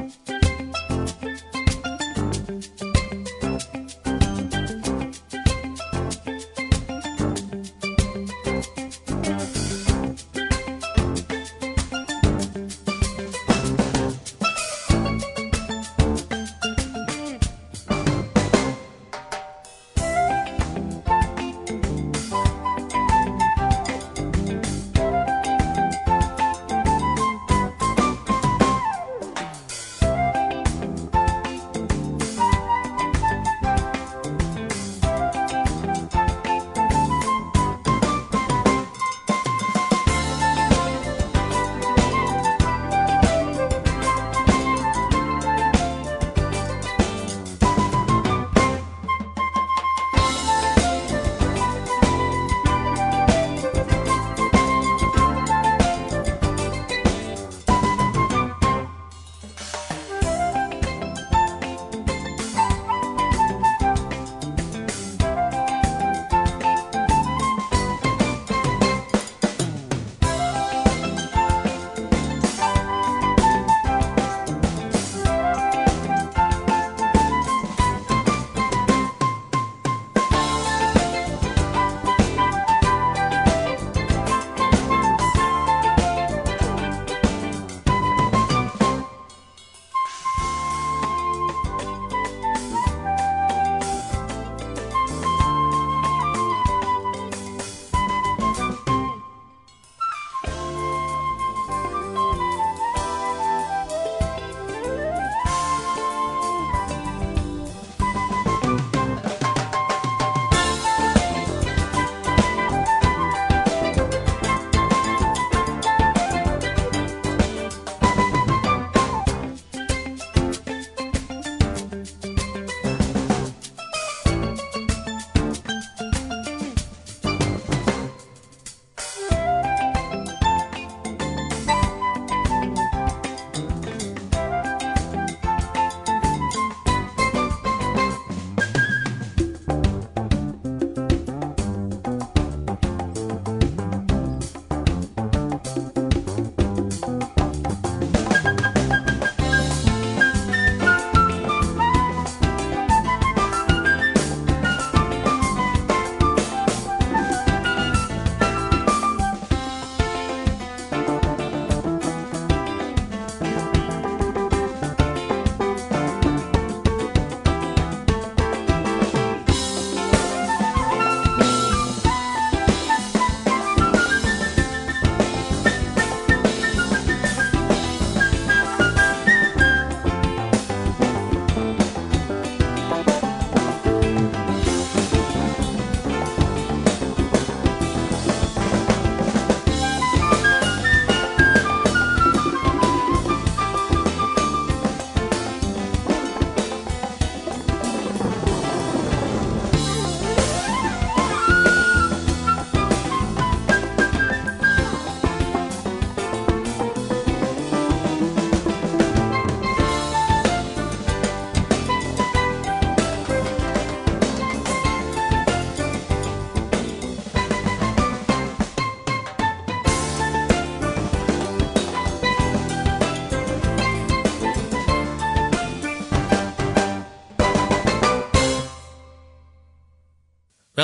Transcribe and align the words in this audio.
Musik 0.00 0.39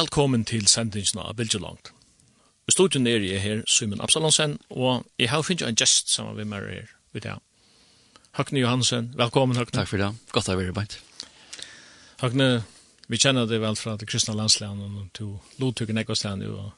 Velkommen 0.06 0.44
til 0.47 0.69
sendingen 0.71 1.19
av 1.19 1.33
Bildjelangt. 1.34 1.89
I 2.71 2.71
studien 2.71 3.09
er 3.11 3.25
jeg 3.27 3.41
her, 3.43 3.62
Simon 3.67 3.99
Absalonsen, 4.05 4.53
og 4.71 5.03
jeg 5.19 5.33
har 5.33 5.43
finnet 5.43 5.65
en 5.67 5.75
gjest 5.75 6.12
sammen 6.15 6.37
med 6.39 6.47
meg 6.53 6.69
her 6.71 6.93
i 7.19 7.22
dag. 7.25 7.41
Høgne 8.39 8.62
Johansen, 8.62 9.09
velkommen 9.19 9.59
Høgne. 9.59 9.75
Takk 9.75 9.91
for 9.91 9.99
det, 9.99 10.12
godt 10.31 10.53
å 10.53 10.56
være 10.61 10.77
beint. 10.77 10.94
Høgne, 12.22 12.62
vi 13.11 13.19
kjenner 13.19 13.50
deg 13.50 13.65
vel 13.65 13.75
fra 13.81 13.97
det 13.99 14.06
kristne 14.06 14.37
landslæren, 14.39 14.78
og 14.87 15.11
til 15.19 15.34
Lodtøkken 15.59 15.99
Ekvarslandet, 15.99 16.55
og 16.55 16.71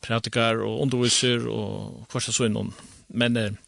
pratikar 0.00 0.64
og 0.64 0.80
underviser, 0.86 1.44
og 1.52 2.06
hva 2.08 2.24
så 2.24 2.48
innom. 2.48 2.72
Men 3.12 3.36
eh, 3.36 3.60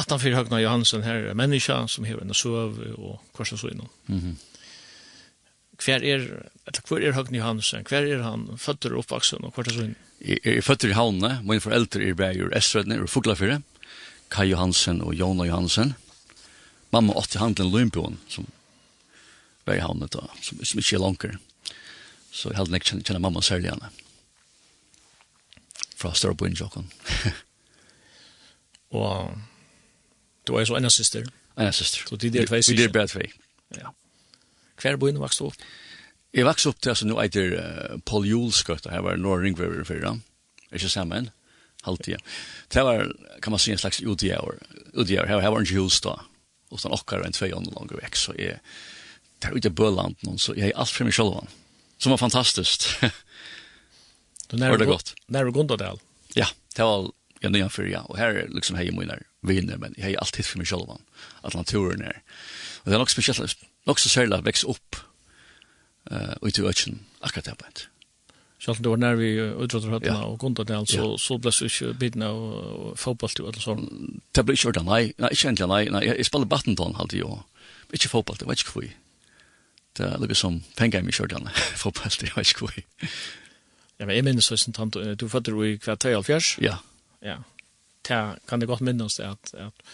at 0.00 0.08
han 0.08 0.24
fyrir 0.24 0.40
Høgne 0.40 0.64
Johansen 0.64 1.04
her 1.04 1.28
er 1.28 1.36
menneska 1.36 1.82
som 1.92 2.08
hever 2.08 2.24
en 2.24 2.32
søv, 2.32 2.80
og 2.96 3.20
hva 3.36 3.52
så 3.52 3.68
innom. 3.68 3.92
Mm 4.06 4.18
-hmm 4.18 4.44
kvar 5.78 6.04
er, 6.04 6.26
eller 6.66 6.84
kvar 6.86 7.04
er 7.04 7.16
Høgni 7.16 7.40
Hansen, 7.42 7.86
kvar 7.86 8.06
er 8.06 8.22
han 8.24 8.48
føtter 8.58 8.94
og 8.94 9.04
oppvaksen, 9.04 9.46
og 9.46 9.54
hver 9.54 9.70
er 9.70 9.78
sånn? 9.78 9.96
Er, 10.18 10.40
er 10.42 10.62
føtter 10.66 10.90
i 10.90 10.98
Havne, 10.98 11.38
mine 11.46 11.62
foreldre 11.62 12.02
er 12.02 12.18
bare 12.18 12.48
ur 12.48 12.54
Estredne 12.58 12.98
og 13.02 13.10
Fuglafyre, 13.12 13.60
Kai 14.34 14.50
Johansen 14.50 15.00
og 15.04 15.14
Jona 15.16 15.46
Johansen. 15.48 15.94
Mamma 16.92 17.14
åtte 17.20 17.40
handelen 17.40 17.72
Lundbjørn, 17.72 18.18
som 18.28 18.48
var 19.68 19.78
i 19.78 19.84
Havne 19.84 20.08
da, 20.12 20.26
som, 20.42 20.60
som 20.64 20.80
ikke 20.80 20.98
er 20.98 21.04
langer. 21.04 21.38
Så 22.32 22.50
jeg 22.50 22.58
hadde 22.58 22.76
ikke 22.76 22.92
kjennet 22.92 23.08
kjenne 23.08 23.22
mamma 23.24 23.42
særlig 23.44 23.72
henne. 23.72 23.90
Fra 25.98 26.12
Størboen, 26.14 26.54
Jokon. 26.58 26.90
og 28.98 29.32
du 30.46 30.56
er 30.56 30.68
så 30.68 30.78
ene 30.78 30.90
syster? 30.92 31.26
Ene 31.58 31.72
syster. 31.74 32.04
Så 32.08 32.20
de 32.20 32.30
er 32.34 32.48
tvei 32.48 32.62
syster? 32.62 32.78
Vi 32.78 32.86
er 32.86 32.94
bare 32.94 33.10
tvei. 33.10 33.30
Ja 33.76 33.92
hver 34.82 34.98
bøyen 35.00 35.20
vokste 35.20 35.48
opp. 35.48 35.68
Jeg 36.34 36.44
vokste 36.44 36.70
opp 36.70 36.80
til, 36.82 36.92
altså, 36.92 37.08
nå 37.08 37.18
eiter 37.22 37.54
uh, 37.56 37.98
Paul 38.06 38.26
Julsgøtt, 38.28 38.88
her 38.92 39.04
var 39.04 39.20
Norr 39.20 39.42
Ringvever 39.44 39.84
før, 39.88 40.02
da. 40.04 40.14
ikke 40.72 40.90
sammen, 40.92 41.30
halvtida. 41.86 42.18
Det 42.74 42.84
var, 42.84 43.08
kan 43.42 43.54
man 43.54 43.62
si, 43.62 43.72
en 43.72 43.80
slags 43.80 44.02
udgjør, 44.04 44.58
udgjør, 44.92 45.28
her, 45.30 45.40
her 45.40 45.54
var 45.54 45.64
en 45.64 45.70
juls 45.70 46.00
da, 46.04 46.18
og 46.68 46.82
den 46.82 46.96
okkar 46.96 47.24
en 47.24 47.36
tvei 47.36 47.50
ånden 47.56 47.74
langer 47.78 48.02
vekk, 48.02 48.18
så 48.20 48.36
jeg, 48.38 48.58
der 49.42 49.56
ute 49.56 49.70
i 49.70 49.76
Bølanden, 49.80 50.38
så 50.38 50.56
jeg 50.58 50.72
er 50.72 50.80
alt 50.82 50.92
fremme 50.92 51.14
selv, 51.14 51.48
som 51.98 52.12
var 52.12 52.20
fantastisk. 52.20 52.90
du 54.50 54.58
nærmer 54.60 54.80
det 54.80 54.90
godt. 54.90 55.14
Nærmer 55.32 55.54
Gondadal? 55.54 56.02
Ja, 56.36 56.46
det 56.76 56.84
var 56.84 57.08
jeg 57.42 57.54
nyan 57.54 57.72
fyrir, 57.72 57.92
ja, 57.94 58.04
og 58.10 58.18
her 58.18 58.34
er 58.34 58.52
liksom 58.52 58.76
hei 58.76 58.90
mine 58.92 59.16
vinner, 59.46 59.78
men 59.78 59.94
jeg 59.96 60.12
er 60.12 60.20
alltid 60.22 60.44
for 60.44 60.60
meg 60.60 60.68
selv, 60.68 60.90
at 61.46 61.56
naturen 61.56 62.02
er, 62.04 62.20
det 62.88 62.96
er 62.96 63.02
nok 63.04 63.12
spesielt, 63.12 63.58
nok 63.86 64.00
så 64.00 64.10
særlig 64.12 64.40
veks 64.46 64.64
opp 64.68 64.98
uh, 66.10 66.34
ut 66.42 66.58
i 66.58 66.66
økken, 66.66 67.00
akkurat 67.20 67.50
det 67.50 67.56
på 67.60 67.68
et. 67.68 67.88
Selv 68.58 68.80
om 68.80 68.82
du 68.82 68.88
var 68.90 68.98
nær 68.98 69.18
vi 69.18 69.28
utrådderhøttene 69.38 70.18
ja. 70.18 70.26
og 70.26 70.38
Gondardal, 70.42 70.86
så, 70.90 71.02
ja. 71.12 71.18
så 71.22 71.36
ble 71.38 71.52
det 71.54 71.68
ikke 71.70 71.92
biten 72.00 72.24
av 72.26 72.38
fotball 72.98 73.30
til 73.30 73.46
eller 73.46 73.62
sånn? 73.62 73.84
Det 74.34 74.42
ble 74.44 74.56
ikke 74.58 74.72
ordentlig, 74.72 74.88
nei. 74.90 75.02
Nei, 75.22 75.30
ikke 75.34 75.46
egentlig, 75.46 75.68
nei. 75.70 75.82
nei. 75.94 76.00
Jeg 76.08 76.26
spiller 76.26 76.50
badminton 76.50 76.96
alltid, 76.98 77.22
og 77.22 77.94
ikke 77.94 78.10
fotball, 78.10 78.40
det 78.40 78.48
var 78.48 78.58
ikke 78.58 78.74
hvor. 78.74 78.88
Det 79.98 80.08
er 80.08 80.24
litt 80.24 80.38
som 80.38 80.58
penger 80.78 81.06
i 81.06 81.14
kjørdene, 81.14 81.54
fotball, 81.84 82.18
det 82.18 82.32
var 82.34 82.48
ikke 82.48 82.64
hvor. 82.66 82.82
Ja, 83.98 84.06
men 84.06 84.14
jeg 84.16 84.26
minnes 84.26 84.50
også, 84.54 84.74
tant, 84.74 84.98
du 84.98 85.26
fatter 85.30 85.54
jo 85.54 85.62
i 85.66 85.78
kvart 85.78 86.02
3 86.02 86.18
Ja. 86.62 86.76
Ja. 87.22 87.38
Ta, 88.02 88.38
kan 88.48 88.60
det 88.60 88.68
godt 88.70 88.82
minnes 88.82 89.18
det 89.18 89.26
at, 89.26 89.54
at 89.54 89.86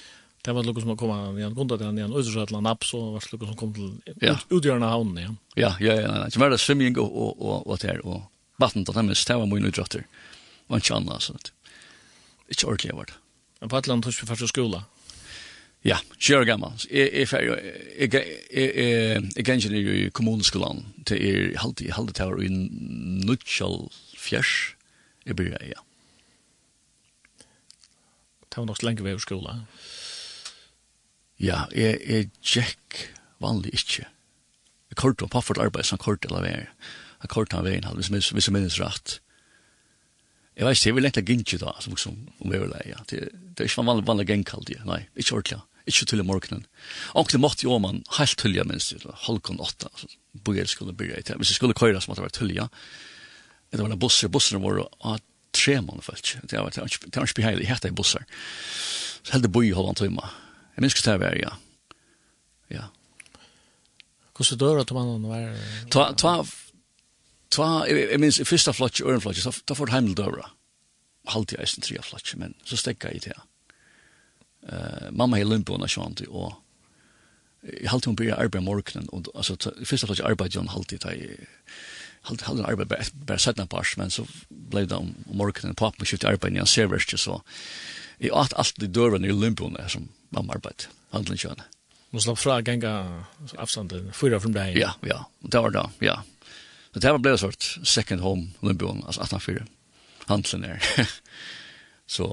Det 0.44 0.52
var 0.52 0.66
lukket 0.66 0.84
som 0.84 0.92
å 0.92 0.98
komme 1.00 1.16
igjen, 1.38 1.54
kundet 1.56 1.80
han 1.80 1.96
igjen, 1.96 2.12
Øystersatland 2.12 2.68
app, 2.68 2.84
så 2.84 2.98
var 3.14 3.24
det 3.24 3.32
lukket 3.32 3.48
som 3.48 3.56
kom 3.56 3.70
til 3.72 4.16
ja. 4.20 4.34
utgjørende 4.52 4.90
havnen 4.92 5.20
igjen. 5.22 5.38
Ja, 5.56 5.70
ja, 5.80 5.94
ja, 5.96 6.10
ja. 6.20 6.26
Det 6.28 6.40
var 6.42 6.52
det 6.52 6.60
svimming 6.60 6.98
og, 7.00 7.08
og, 7.08 7.38
og, 7.40 7.62
og 7.64 7.80
det 7.80 7.94
her, 7.94 8.02
og 8.04 8.26
vatten 8.60 8.84
til 8.84 8.98
hemmes, 8.98 9.24
det 9.24 9.38
var 9.40 9.48
mye 9.48 9.70
utgjørter. 9.70 10.04
Og 10.68 10.76
ikke 10.82 10.98
annet, 10.98 11.24
sånn 11.24 11.40
at. 11.40 11.48
Ikke 12.52 12.68
ordentlig 12.68 12.98
var 12.98 13.08
det. 13.08 13.16
Men 13.62 13.72
på 13.72 13.80
et 13.80 13.88
eller 13.88 14.04
tog 14.04 14.18
vi 14.20 14.28
først 14.28 14.52
skola? 14.52 14.82
Ja, 15.84 15.98
20 16.18 16.42
år 16.42 16.46
gammel. 16.48 16.76
Jeg, 16.90 17.08
jeg, 17.12 17.28
jeg, 17.32 17.48
jeg, 17.48 18.12
jeg, 18.12 18.28
jeg, 18.52 19.48
jeg, 19.48 19.64
jeg, 19.64 19.96
i 20.04 20.12
kommuneskolan 20.16 20.84
til 21.08 21.24
er 21.24 21.58
halvtid, 21.60 21.90
halvtid 21.96 22.20
her 22.24 22.44
i 22.44 22.52
Nuttjall 23.24 23.86
Fjers. 24.16 24.74
Jeg 25.24 25.40
blir, 25.40 25.56
ja. 25.64 25.80
Det 28.52 28.60
var 28.60 28.76
så 28.76 28.92
vi 28.92 29.02
var 29.08 29.16
i 29.16 29.20
skola. 29.24 29.60
Ja. 29.64 29.93
Ja, 31.44 31.64
jeg, 31.76 32.00
jeg 32.08 32.30
tjekk 32.40 33.00
vanlig 33.42 33.74
ikke. 33.76 34.06
Jeg 34.92 35.00
kort 35.00 35.22
om 35.24 35.32
paffert 35.32 35.60
arbeid 35.60 35.88
som 35.88 36.00
kort 36.00 36.24
eller 36.24 36.44
vei. 36.44 36.54
Jeg 37.24 37.32
kort 37.32 37.52
om 37.56 37.66
veien, 37.66 37.86
hvis 37.98 38.10
hvis, 38.12 38.30
hvis 38.36 38.48
jeg 38.48 38.54
minnes 38.54 38.80
rett. 38.80 39.18
Jeg 40.54 40.68
vet 40.68 40.78
ikke, 40.78 40.88
jeg 40.88 40.96
vil 40.96 41.08
egentlig 41.08 41.28
gynnsi 41.28 41.58
da, 41.58 41.72
som 41.82 41.94
liksom, 41.96 42.18
om 42.40 42.52
vi 42.52 42.60
vil 42.62 42.70
leie. 42.70 42.92
ja. 42.92 43.00
Det, 43.10 43.28
det 43.34 43.64
er 43.64 43.70
ikke 43.70 43.82
vanlig, 43.82 44.06
vanlig 44.06 44.26
gengkald, 44.28 44.70
ja. 44.70 44.84
Nei, 44.86 45.00
ikke 45.18 45.40
ordentlig, 45.40 45.58
ikke 45.90 46.06
til 46.06 46.22
i 46.22 46.26
morgenen. 46.28 46.62
Og 47.18 47.32
det 47.32 47.40
måtte 47.42 47.66
jo 47.66 47.78
man 47.82 48.04
helt 48.20 48.38
til, 48.38 48.54
ja, 48.54 48.64
minst, 48.68 48.94
halvkon 49.26 49.58
åtta, 49.64 49.90
så 49.98 50.08
bøyer 50.46 50.70
skulle 50.70 50.94
byrja 50.94 51.18
i 51.18 51.26
det. 51.26 51.40
Hvis 51.40 51.50
jeg 51.50 51.58
skulle 51.58 51.74
køyre, 51.74 52.00
så 52.00 52.10
måtte 52.10 52.22
det 52.22 52.28
være 52.28 52.38
til, 52.38 52.54
ja. 52.54 52.68
Det 53.74 53.82
var 53.82 53.90
en 53.90 53.98
busser, 53.98 54.30
busserne 54.30 54.62
våre, 54.62 54.86
og 55.02 55.18
tre 55.54 55.80
måneder, 55.82 56.06
faktisk. 56.06 56.38
Det 56.46 56.60
var 56.60 56.70
ikke 57.26 57.40
behagelig, 57.40 57.66
jeg 57.66 57.74
hette 57.74 57.90
i 57.90 57.98
busser. 57.98 58.22
Så 59.24 59.34
heldig 59.34 59.50
bøy 59.50 59.72
i 59.72 59.74
halvann 59.74 59.98
tøyma. 59.98 60.30
Jeg 60.74 60.82
minns 60.82 61.02
det 61.02 61.20
var, 61.20 61.36
ja. 61.38 61.54
Ja. 62.70 62.88
Hvordan 64.34 64.58
dør 64.58 64.80
at 64.82 64.92
man 64.96 65.28
var? 65.30 65.54
Ta, 65.90 66.08
ta, 66.18 66.34
ta, 67.50 67.68
jeg 67.86 68.18
minns, 68.18 68.40
i 68.42 68.48
første 68.48 68.72
flotje, 68.74 69.06
øren 69.06 69.22
flotje, 69.22 69.52
da 69.68 69.76
får 69.78 69.94
heimel 69.94 70.16
døra. 70.18 70.50
Halt 71.24 71.34
Halvtid 71.34 71.60
eisen 71.62 71.82
tre 71.82 72.02
flotje, 72.02 72.38
men 72.38 72.54
så 72.64 72.76
stekka 72.76 73.12
jeg 73.14 73.28
til. 73.28 73.38
Uh, 74.64 75.10
mamma 75.12 75.38
hei 75.38 75.46
lumpen 75.46 75.82
av 75.84 75.92
sjånti, 75.92 76.26
og 76.28 76.56
jeg 77.64 77.88
halte 77.88 78.10
hun 78.10 78.16
byrja 78.16 78.40
arbeid 78.40 78.64
morgenen, 78.64 79.08
og 79.12 79.30
altså, 79.34 79.56
i 79.78 79.86
første 79.88 80.08
flotje 80.08 80.26
arbeid 80.26 80.56
jo 80.56 80.64
halvtid, 80.68 81.04
jeg 81.04 81.46
halte 82.28 82.48
hun 82.48 82.64
arbeid 82.64 82.90
bare, 82.90 83.06
bare 83.28 83.40
setna 83.40 83.66
pars, 83.70 83.94
men 84.00 84.10
så 84.10 84.26
blei 84.50 84.84
det 84.88 84.96
om 84.98 85.14
morgenen, 85.26 85.76
papen 85.78 86.08
skifte 86.08 86.28
arbeid, 86.28 86.58
han 86.58 86.68
ser 86.68 86.90
verst, 86.92 87.14
så 87.20 87.38
jeg 88.20 88.32
åt 88.32 88.56
alt 88.56 88.82
i 88.82 88.88
døren 88.88 89.24
i 89.24 89.32
lumpen, 89.32 89.76
som 89.88 90.08
mamma 90.34 90.58
arbeid, 90.58 90.88
handelen 91.14 91.40
kjønne. 91.40 91.66
Man 92.14 92.22
slapp 92.22 92.38
fra 92.38 92.60
genga 92.62 92.92
avstanden, 93.58 94.12
fyra 94.14 94.38
fra 94.42 94.52
deg? 94.54 94.76
Ja, 94.78 94.92
ja, 95.06 95.24
det 95.42 95.62
var 95.64 95.74
da, 95.74 95.88
ja. 96.04 96.20
Så 96.92 97.02
det 97.02 97.10
var 97.10 97.18
blevet 97.18 97.42
sort 97.42 97.66
second 97.82 98.22
home, 98.22 98.52
Lundbjørn, 98.62 99.02
altså 99.02 99.24
1804, 99.24 99.64
handelen 100.28 100.68
er. 100.68 100.84
så 102.14 102.28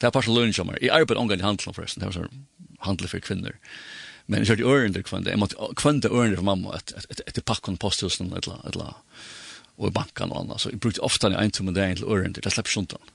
det 0.00 0.08
er 0.10 0.12
parten 0.12 0.36
lønne 0.36 0.52
kjønne. 0.52 0.76
Jeg 0.82 0.92
arbeid 0.92 1.20
omgang 1.20 1.40
i 1.40 1.46
handelen 1.46 1.76
forresten, 1.78 2.04
det 2.04 2.10
var 2.10 2.18
sånn 2.18 2.44
handel 2.84 3.08
for 3.08 3.24
kvinner. 3.24 3.56
Men 4.26 4.42
jeg 4.42 4.52
kjørte 4.52 4.68
ørende 4.68 5.02
kvende, 5.06 5.32
jeg 5.32 5.40
måtte 5.40 5.72
kvende 5.80 6.12
ørende 6.12 6.38
for 6.38 6.46
mamma 6.46 6.76
etter 6.76 7.00
et, 7.00 7.08
et, 7.24 7.24
et 7.32 7.44
pakken 7.48 7.80
posthusen, 7.80 8.30
et 8.36 8.46
eller 8.46 8.60
annet, 8.60 9.08
og 9.80 9.88
i 9.88 9.94
banken 9.96 10.32
og 10.34 10.44
annet. 10.44 10.62
Så 10.62 10.74
jeg 10.74 10.82
brukte 10.84 11.02
ofte 11.08 11.30
en 11.30 11.40
entum 11.40 11.72
en 11.72 11.78
dag 11.78 11.96
til 11.96 12.08
ørende, 12.12 12.44
det 12.44 12.52
slapp 12.52 12.70
skjøntan. 12.70 13.12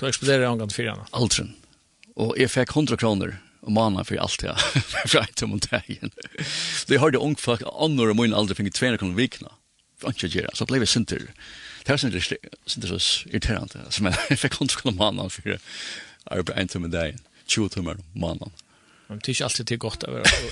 Du 0.00 0.06
eksploderer 0.08 0.48
omgang 0.48 0.70
til 0.70 0.84
fyrene? 0.84 1.10
Aldrin. 1.12 1.56
Og 2.20 2.36
jeg 2.40 2.52
fikk 2.52 2.72
100 2.72 3.00
kroner 3.02 3.36
og 3.60 3.72
mannen 3.76 4.06
for 4.08 4.20
alt 4.22 4.40
det 4.40 4.54
fra 5.12 5.24
en 5.24 5.34
til 5.36 5.70
dagen. 5.70 6.12
Så 6.40 6.88
jeg 6.88 7.02
hørte 7.02 7.20
ung 7.20 7.36
folk, 7.38 7.64
andre 7.68 8.10
og 8.12 8.16
min 8.20 8.36
aldri 8.36 8.56
finner 8.58 8.74
tvene 8.74 9.00
kunne 9.00 9.18
vikna. 9.18 9.52
For 10.00 10.14
ikke 10.14 10.32
gjøre, 10.32 10.54
så 10.56 10.64
ble 10.68 10.80
vi 10.80 10.88
sinter. 10.88 11.26
Det 11.84 11.92
var 11.92 12.00
sinter, 12.00 12.24
sinter 12.66 12.92
så 12.92 13.28
irriterende, 13.28 13.84
som 13.92 14.08
jeg 14.08 14.40
fikk 14.40 14.60
hånd 14.60 14.72
skulle 14.72 14.96
mannen 14.96 15.32
for 15.32 15.58
arbeid 16.30 16.56
en 16.56 16.72
til 16.72 16.84
montagen. 16.84 17.20
20 17.50 17.68
timer 17.74 17.96
mannen. 18.14 18.52
Men 19.08 19.18
det 19.18 19.28
är 19.28 19.30
inte 19.30 19.44
alltid 19.44 19.66
till 19.66 19.78
til 19.78 19.78
godt 19.78 20.04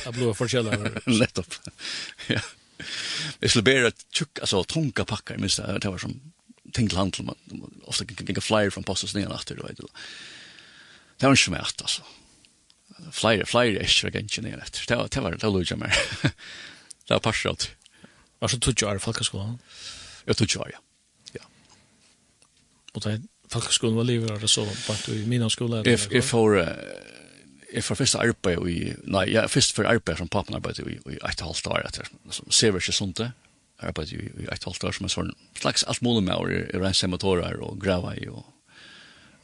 å 0.09 0.13
blå 0.13 0.33
forskjellig. 0.35 0.79
Nettopp, 1.21 1.55
ja. 2.35 2.41
Jeg 3.39 3.51
skulle 3.53 3.67
bare 3.69 3.93
tjukk, 4.11 4.41
altså 4.43 4.65
tunga 4.67 5.05
pakker, 5.07 5.39
minst 5.39 5.61
det, 5.63 5.77
det 5.85 5.93
var 5.93 6.03
som 6.03 6.17
ting 6.75 6.91
til 6.91 6.99
handel, 6.99 7.31
man 7.31 7.79
ofte 7.87 8.07
gikk 8.09 8.41
flyer 8.43 8.75
fra 8.75 8.83
post 8.83 9.07
og 9.07 9.13
snedene 9.13 9.39
etter, 9.39 9.59
du 9.59 9.63
vet. 9.63 9.79
Det 9.79 11.31
var 11.31 11.39
ikke 11.39 11.55
mært, 11.55 11.87
altså 11.87 12.03
flyer 13.13 13.45
flyer 13.45 13.81
är 13.81 14.05
jag 14.05 14.13
kan 14.13 14.23
inte 14.23 14.57
rätt. 14.57 14.81
Det 14.89 14.97
var 14.97 15.09
det 15.09 15.21
var 15.21 15.33
det 15.33 15.47
låg 15.47 15.65
jag 15.71 15.79
mer. 15.79 15.95
Det 17.07 17.15
var 17.15 17.21
passat. 17.21 17.71
Var 18.39 18.49
så 18.49 18.59
tog 18.59 18.83
jag 18.83 18.97
i 18.97 18.99
folkhögskolan. 18.99 19.59
Jag 20.25 20.37
tog 20.37 20.49
jag 20.55 20.71
ja. 20.73 20.79
Ja. 21.33 21.41
Och 22.93 23.01
det 23.01 23.23
folkhögskolan 23.49 23.97
var 23.97 24.05
lever 24.05 24.39
det 24.39 24.49
så 24.49 24.67
på 24.67 25.13
i 25.13 25.27
min 25.27 25.51
skola. 25.51 25.83
If 25.87 26.13
if 26.13 26.25
for 26.25 26.75
Jeg 27.69 27.85
får 27.85 27.99
først 28.01 28.17
arbeid 28.17 28.65
i, 28.69 28.95
nei, 29.05 29.27
jeg 29.29 29.43
er 29.43 29.51
først 29.53 29.75
for 29.77 29.85
arbeid 29.89 30.17
som 30.17 30.29
papen 30.33 30.57
arbeid 30.57 30.79
i, 30.81 30.95
i 31.13 31.19
et 31.21 31.43
halvt 31.45 31.67
år 31.69 31.83
etter, 31.85 32.07
som 32.33 32.49
ser 32.51 32.73
vi 32.73 32.81
ikke 32.81 32.95
sånt 32.97 33.19
det, 33.21 33.27
arbeid 33.85 34.13
i, 34.17 34.23
i 34.25 34.47
et 34.49 34.65
halvt 34.65 34.87
år 34.89 34.97
som 34.97 35.05
en 35.05 35.13
sånn 35.13 35.35
slags 35.59 35.85
alt 35.85 36.01
mulig 36.01 36.23
med 36.31 36.33
å 36.33 36.81
rense 36.81 37.11
motorer 37.13 37.61
og 37.61 37.77
grava 37.83 38.15
i 38.17 38.25
og 38.33 38.47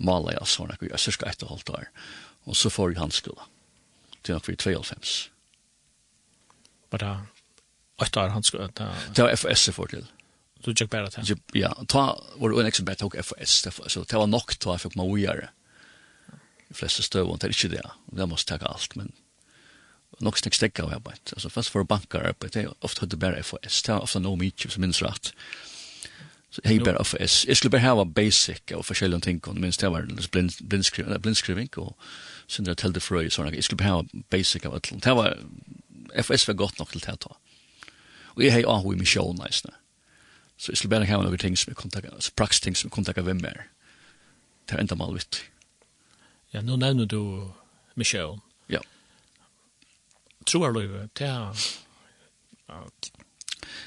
mala 0.00 0.32
i 0.32 0.38
alt 0.40 0.48
sånt, 0.48 0.72
jeg 0.80 0.90
er 0.90 1.02
cirka 1.02 1.28
et 1.28 1.44
halvt 1.44 1.74
år. 1.76 1.90
Og 2.44 2.56
så 2.56 2.70
får 2.70 2.92
jeg 2.92 3.00
hans 3.00 3.20
skola. 3.22 3.46
Til 4.24 4.34
nok 4.34 4.48
vi 4.48 4.56
92. 4.56 5.14
Var 6.92 6.98
det 6.98 7.14
8 8.04 8.20
år 8.20 8.28
hans 8.34 8.46
skola? 8.46 8.68
Det 9.16 9.24
var 9.24 9.34
FS 9.36 9.66
jeg 9.68 9.74
får 9.74 9.86
til. 9.86 10.06
Du 10.64 10.72
tjekk 10.72 10.90
bare 10.90 11.10
til? 11.10 11.36
Ja, 11.54 11.72
ta 11.88 12.06
var 12.40 12.50
det 12.50 12.60
en 12.60 12.70
ekstra 12.70 12.86
bare 12.88 13.00
tog 13.02 13.16
FS. 13.20 13.66
Så 13.88 14.04
det 14.04 14.18
var 14.18 14.26
nok 14.26 14.56
til 14.56 14.72
jeg 14.72 14.84
fikk 14.86 14.96
meg 14.96 15.12
ugjere. 15.12 15.50
De 16.68 16.74
fleste 16.74 17.04
støvån, 17.04 17.38
det 17.38 17.50
er 17.50 17.56
ikke 17.56 17.74
det. 17.76 17.84
Det 18.16 18.28
måste 18.28 18.54
takke 18.54 18.70
alt, 18.70 18.96
men 18.96 19.12
nok 20.24 20.38
snakk 20.38 20.56
stekka 20.56 20.86
av 20.86 20.94
arbeid. 20.96 21.34
Altså, 21.36 21.50
fast 21.52 21.72
for 21.74 21.84
bankar 21.84 22.24
arbeid, 22.24 22.54
det 22.54 22.64
er 22.64 22.72
ofte 22.86 23.04
høyde 23.04 23.20
bare 23.20 23.42
FS. 23.42 23.82
Det 23.82 23.92
er 23.94 24.06
ofte 24.06 24.22
no 24.22 24.34
mykje, 24.40 24.70
som 24.72 24.84
minns 24.84 25.02
rett. 25.04 25.34
Så 26.54 26.60
jeg 26.64 26.84
bara 26.84 27.04
för 27.04 27.18
S. 27.26 27.44
Jag 27.48 27.56
skulle 27.56 27.70
bare 27.70 27.80
ha 27.80 28.04
basic 28.04 28.72
og 28.74 28.84
forskjellige 28.84 29.20
ting, 29.20 29.40
minst 29.54 29.80
det 29.80 29.90
var 29.90 30.06
blindskriving, 30.62 31.20
blindskriving 31.20 31.68
och 31.76 31.96
sin 32.48 32.66
det 32.66 32.76
telde 32.80 33.00
frøy, 33.00 33.30
sånn, 33.32 33.52
jeg 33.54 33.64
skulle 33.66 33.82
behava 33.82 34.04
basic 34.30 34.66
av 34.68 34.76
ætlund. 34.78 35.02
Det 35.04 35.14
var, 35.16 35.38
FS 36.22 36.48
var 36.48 36.58
godt 36.60 36.78
nok 36.78 36.92
til 36.92 37.02
det 37.04 37.16
ta. 37.24 37.34
Og 38.34 38.42
jeg 38.44 38.52
hei 38.52 38.64
ahu 38.68 38.92
i 38.92 38.98
misjon, 39.00 39.38
neisne. 39.38 39.72
Så 40.56 40.72
jeg 40.72 40.78
skulle 40.78 40.94
bare 40.94 41.08
hava 41.08 41.26
noen 41.26 41.40
ting 41.40 41.56
som 41.58 41.72
jeg 41.72 41.78
kontakka, 41.78 42.12
altså 42.14 42.34
praks 42.36 42.60
ting 42.62 42.76
som 42.78 42.88
jeg 42.88 42.94
kontakka 42.94 43.24
hvem 43.26 43.42
er. 43.48 43.66
Det 44.68 44.76
er 44.76 44.84
enda 44.84 44.98
mal 44.98 45.14
vitt. 45.16 45.42
Ja, 46.54 46.62
nå 46.62 46.78
nevner 46.78 47.08
du 47.10 47.20
misjon. 47.98 48.40
Ja. 48.70 48.80
Troar 50.46 50.74
løyve, 50.76 51.08
det 51.18 51.28
er, 51.28 51.66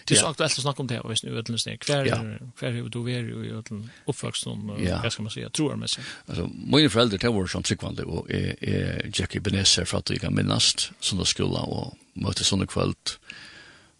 Det 0.08 0.16
är 0.16 0.20
så 0.20 0.28
aktuellt 0.28 0.54
att 0.54 0.62
snacka 0.62 0.82
om 0.82 0.88
det 0.88 1.02
visst 1.10 1.24
nu, 1.24 1.38
ödlens 1.38 1.64
det. 1.64 1.78
Kvar 1.78 2.40
kvar 2.58 2.70
hur 2.70 2.90
du 2.90 3.00
är 3.00 3.20
ju 3.20 3.58
ödlen 3.58 3.90
uppväxt 4.06 4.48
om, 4.48 4.68
vad 5.04 5.14
ska 5.14 5.24
man 5.24 5.32
säga, 5.32 5.50
tror 5.50 5.72
jag 5.72 5.80
med 5.80 5.90
sig. 5.90 6.04
Alltså, 6.26 6.48
mina 6.48 6.90
föräldrar, 6.90 7.18
det 7.18 7.30
var 7.30 7.48
som 7.48 7.64
tryckvande 7.64 8.04
och 8.04 8.32
är 8.32 9.12
Jackie 9.14 9.42
Benesser 9.42 9.86
för 9.86 9.98
att 9.98 10.10
jag 10.10 10.22
kan 10.22 10.36
minnast 10.36 10.92
sådana 11.00 11.26
skola 11.26 11.60
och 11.60 11.98
mötte 12.14 12.44
sådana 12.44 12.66
kväll 12.66 12.94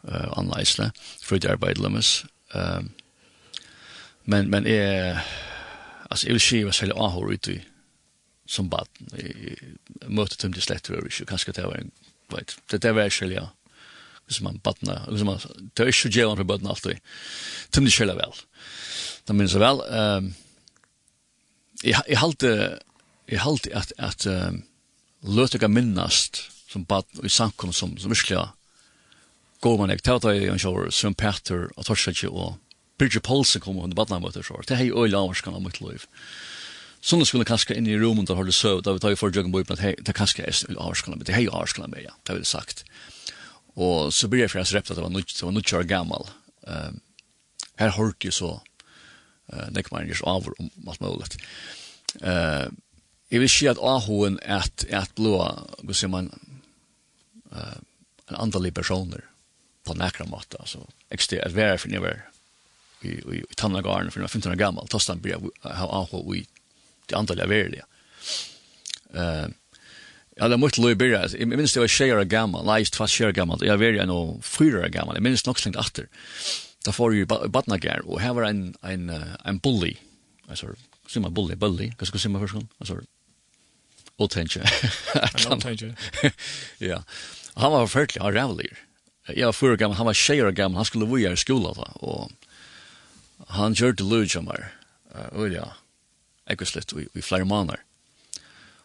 uh, 0.08 0.38
anleisle, 0.38 0.92
för 1.22 1.40
det 1.40 1.52
arbeid 1.52 1.78
lemmes. 1.78 2.26
Um, 2.54 2.92
men, 4.24 4.50
men 4.50 4.66
jeg, 4.66 5.20
alltså 6.10 6.28
jeg 6.28 6.34
vil 6.34 6.42
si 6.42 6.58
jeg 6.58 6.66
var 6.66 6.72
særlig 6.72 6.96
ahor 6.98 7.32
ute 7.32 7.54
i, 7.54 7.60
som 8.48 8.70
bad 8.70 8.88
Jeg 9.18 9.56
møtte 10.08 10.38
dem 10.42 10.54
til 10.54 10.62
slett, 10.62 10.88
så 10.88 11.26
kanske 11.26 11.52
det 11.52 11.64
var 11.64 11.80
en, 11.80 11.92
vet, 12.32 12.58
det, 12.72 12.82
där 12.82 12.92
var 12.92 13.10
særlig, 13.10 13.36
ja 13.36 13.48
hvis 14.28 14.42
man 14.44 14.60
badna, 14.64 15.00
hvis 15.08 15.24
man, 15.24 15.40
det 15.76 15.86
er 15.86 15.92
ikke 15.92 16.12
djevan 16.12 16.40
for 16.40 16.50
badna 16.50 16.74
alltid, 16.74 17.00
til 17.72 17.88
det 17.88 17.94
kjeller 17.96 18.20
vel. 18.20 18.36
Det 19.28 19.36
minns 19.36 19.56
jeg 19.56 19.64
vel, 19.64 19.80
um, 19.88 20.28
jeg, 21.84 21.96
jeg 21.96 22.20
halte, 22.20 22.52
jeg 23.32 23.44
halte 23.44 23.74
at, 23.76 23.94
at 23.98 24.28
um, 24.28 24.62
løtet 25.24 25.64
kan 25.64 25.72
minnast 25.72 26.44
som 26.68 26.84
badna 26.88 27.24
i 27.24 27.32
samkom 27.32 27.72
som, 27.72 27.96
som 28.00 28.12
virkelig 28.12 28.50
går 29.64 29.80
man 29.80 29.96
ikke, 29.96 30.06
det 30.06 30.20
var 30.24 30.36
jeg 30.36 30.52
en 30.52 30.62
kjøver, 30.62 30.92
Søren 30.94 31.18
Petter 31.18 31.70
og 31.76 31.88
Torsetje 31.88 32.30
og 32.30 32.60
Birgit 33.00 33.24
Paulsen 33.24 33.64
kom 33.64 33.80
under 33.80 33.96
badna 33.98 34.20
møter 34.20 34.44
så, 34.44 34.60
det 34.68 34.76
er 34.76 34.90
jo 34.90 35.06
øyla 35.06 35.24
avarskan 35.24 35.56
av 35.56 35.64
mitt 35.64 35.80
liv. 35.82 36.04
Sånne 37.02 37.26
skulle 37.30 37.48
kanskje 37.48 37.78
inn 37.78 37.88
i 37.88 37.96
rommet 37.98 38.28
der 38.28 38.36
har 38.36 38.46
det 38.46 38.58
søv, 38.58 38.82
da 38.84 38.94
vi 38.94 39.02
tar 39.02 39.14
jo 39.14 39.20
for 39.22 39.32
jøkken 39.32 39.54
bøypen 39.54 39.78
at 39.78 39.86
hei, 39.86 39.94
det 40.02 40.18
kaska 40.18 40.44
er 40.44 40.58
avarskan 40.76 41.16
av 41.16 41.22
mitt, 41.22 41.30
det 41.30 41.38
er 41.38 41.46
jo 41.46 41.54
avarskan 41.56 41.88
av 41.88 41.94
mitt, 41.94 42.10
ja, 42.10 42.18
det 42.26 42.34
har 42.34 42.42
vi 42.42 42.50
sagt. 42.50 42.84
Ja 42.84 43.17
Og 43.78 44.14
så 44.14 44.30
blir 44.30 44.46
jeg 44.46 44.54
fra 44.54 44.66
rept 44.66 44.90
at 44.92 44.98
det 44.98 45.06
var 45.06 45.14
nødt 45.14 45.74
år 45.74 45.90
gammal. 45.90 46.26
Uh, 46.68 46.94
her 47.78 47.94
hørte 47.94 48.28
jeg 48.28 48.34
så 48.34 48.56
uh, 48.58 49.68
det 49.72 49.86
kan 49.86 50.00
man 50.00 50.10
gjøre 50.10 50.28
avur 50.28 50.58
om 50.60 50.90
alt 50.90 51.02
mulig. 51.02 51.38
Uh, 52.22 52.68
jeg 53.32 53.44
vil 53.44 53.52
si 53.52 53.68
at 53.70 53.82
ahoen 53.84 54.40
er 54.42 54.64
at, 54.66 54.86
at 54.90 55.14
blå, 55.16 55.38
hva 55.84 55.96
sier 55.96 56.12
man, 56.12 56.32
uh, 57.54 57.78
en 58.28 58.40
andalig 58.40 58.74
personer 58.74 59.24
på 59.88 59.96
nekra 59.96 60.26
måte, 60.28 60.60
altså, 60.60 60.82
ekstra, 61.14 61.40
at 61.46 61.56
være 61.56 61.78
for 61.80 61.94
nivå 61.94 62.12
i, 63.06 63.14
i, 63.14 63.40
i 63.44 63.58
tannagaren 63.60 64.12
for 64.12 64.26
15 64.26 64.52
år 64.52 64.60
gammal, 64.60 64.90
tostan 64.92 65.22
blir 65.22 65.38
jeg 65.38 65.54
ha 65.64 65.88
ahoen 66.02 66.42
i 66.42 66.44
det 67.08 67.16
andalig 67.16 67.48
verlige. 67.52 67.86
Uh, 69.14 69.48
Ja, 70.38 70.48
det 70.48 70.54
er 70.54 70.62
mye 70.62 70.82
løy 70.84 70.94
Berra. 70.98 71.24
Jeg 71.34 71.50
minns 71.50 71.74
det 71.74 71.82
var 71.82 71.90
tjejer 71.90 72.20
og 72.20 72.22
Share 72.22 72.30
Gamma, 72.30 72.62
Lies 72.62 72.92
tjejer 72.94 73.32
og 73.32 73.38
Gamma. 73.38 73.58
Jeg 73.62 73.80
var 73.80 73.96
ju 73.98 74.42
fyrer 74.46 74.86
og 74.86 74.92
gammal. 74.92 75.16
Jeg 75.18 75.24
minns 75.26 75.46
nok 75.48 75.60
slengt 75.60 75.80
atter. 75.82 76.08
Da 76.86 76.92
får 76.94 77.14
jeg 77.14 77.26
ju 77.26 77.50
badnager, 77.50 78.06
og 78.06 78.22
her 78.22 78.34
var 78.34 78.44
en 78.46 78.76
en 78.84 79.10
en 79.46 79.60
bully. 79.60 79.98
Altså, 80.48 80.76
sier 81.08 81.22
man 81.22 81.34
bully 81.34 81.56
bully. 81.56 81.90
Hva 81.98 82.06
skal 82.06 82.06
Vad 82.06 82.08
ska 82.08 82.18
simma 82.20 82.40
förskon? 82.40 82.68
Alltså 82.80 83.02
Otenche. 84.18 84.62
Otenche. 85.52 85.96
Ja. 86.80 87.04
Han 87.56 87.72
var 87.72 87.88
forfølgelig, 87.88 88.22
han 88.22 88.34
rævlig. 88.34 88.70
Jeg 89.36 89.46
var 89.46 89.52
fyrer 89.52 89.72
og 89.72 89.80
gammal, 89.80 89.98
han 89.98 90.06
var 90.06 90.14
tjejer 90.14 90.46
og 90.46 90.56
gammal, 90.56 90.78
han 90.78 90.86
skulle 90.86 91.10
vara 91.10 91.34
i 91.34 91.38
skolan 91.38 91.76
da, 91.76 91.90
og 92.00 92.32
han 93.48 93.74
gjorde 93.74 93.98
det 93.98 94.06
lujamar. 94.06 94.72
Og 95.32 95.52
ja, 95.52 95.66
ekkert 96.48 96.72
slett 96.72 96.94
i, 96.94 97.08
i 97.14 97.22
flere 97.22 97.46
måneder. 97.46 97.82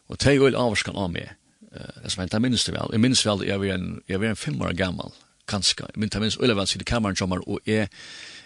Og 0.08 0.18
det 0.18 0.32
er 0.32 0.40
jo 0.40 0.50
avvarskan 0.50 0.98
av 0.98 1.12
meg. 1.12 1.30
Eh, 1.74 2.08
som 2.08 2.28
jag 2.32 2.42
minns 2.42 2.64
det 2.64 2.72
väl. 2.72 2.88
Jag 2.90 3.00
minns 3.00 3.26
väl 3.26 3.48
jag 3.48 3.58
var 3.58 3.66
en 3.66 4.02
jag 4.06 4.18
var 4.18 4.26
en 4.26 4.36
fem 4.36 4.62
år 4.62 4.70
gammal 4.70 5.12
kanske. 5.44 5.84
Men 5.94 6.10
jag 6.12 6.20
minns 6.20 6.36
Oliver 6.36 6.66
sitter 6.66 6.84
kameran 6.84 7.16
som 7.16 7.32
och 7.32 7.60
är 7.64 7.88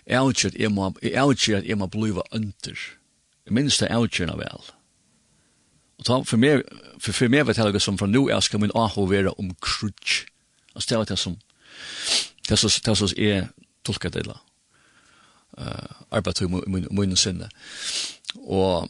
Elchert 0.05 0.55
är 0.55 0.69
man 0.69 0.95
Elchert 1.03 1.65
är 1.65 1.75
man 1.75 1.89
bliva 1.89 2.23
under. 2.31 2.79
Jag 3.45 3.53
minns 3.53 3.79
det 3.79 3.87
Elchert 3.87 4.31
väl. 4.39 4.61
Och 5.99 6.05
ta 6.05 6.25
för 6.25 6.37
mer 6.37 6.65
för 6.99 7.13
för 7.13 7.29
mer 7.29 7.45
vet 7.45 7.57
jag 7.57 7.83
som 7.83 7.99
från 7.99 8.13
nu 8.13 8.31
är 8.31 8.41
ska 8.41 8.59
min 8.59 8.71
aho 8.75 9.07
vara 9.07 9.31
om 9.31 9.55
crutch. 9.61 10.25
Och 10.75 10.83
ställa 10.83 11.05
det 11.05 11.17
som 11.17 11.39
det 12.49 12.57
så 12.57 12.69
det 12.85 12.97
så 12.97 13.17
är 13.17 13.49
tolka 13.83 14.09
det 14.09 14.23
där. 14.23 14.39
Eh 15.59 15.97
arbetar 16.09 16.49
med 16.49 16.93
med 16.93 17.19
sinne. 17.19 17.49
Och 18.35 18.89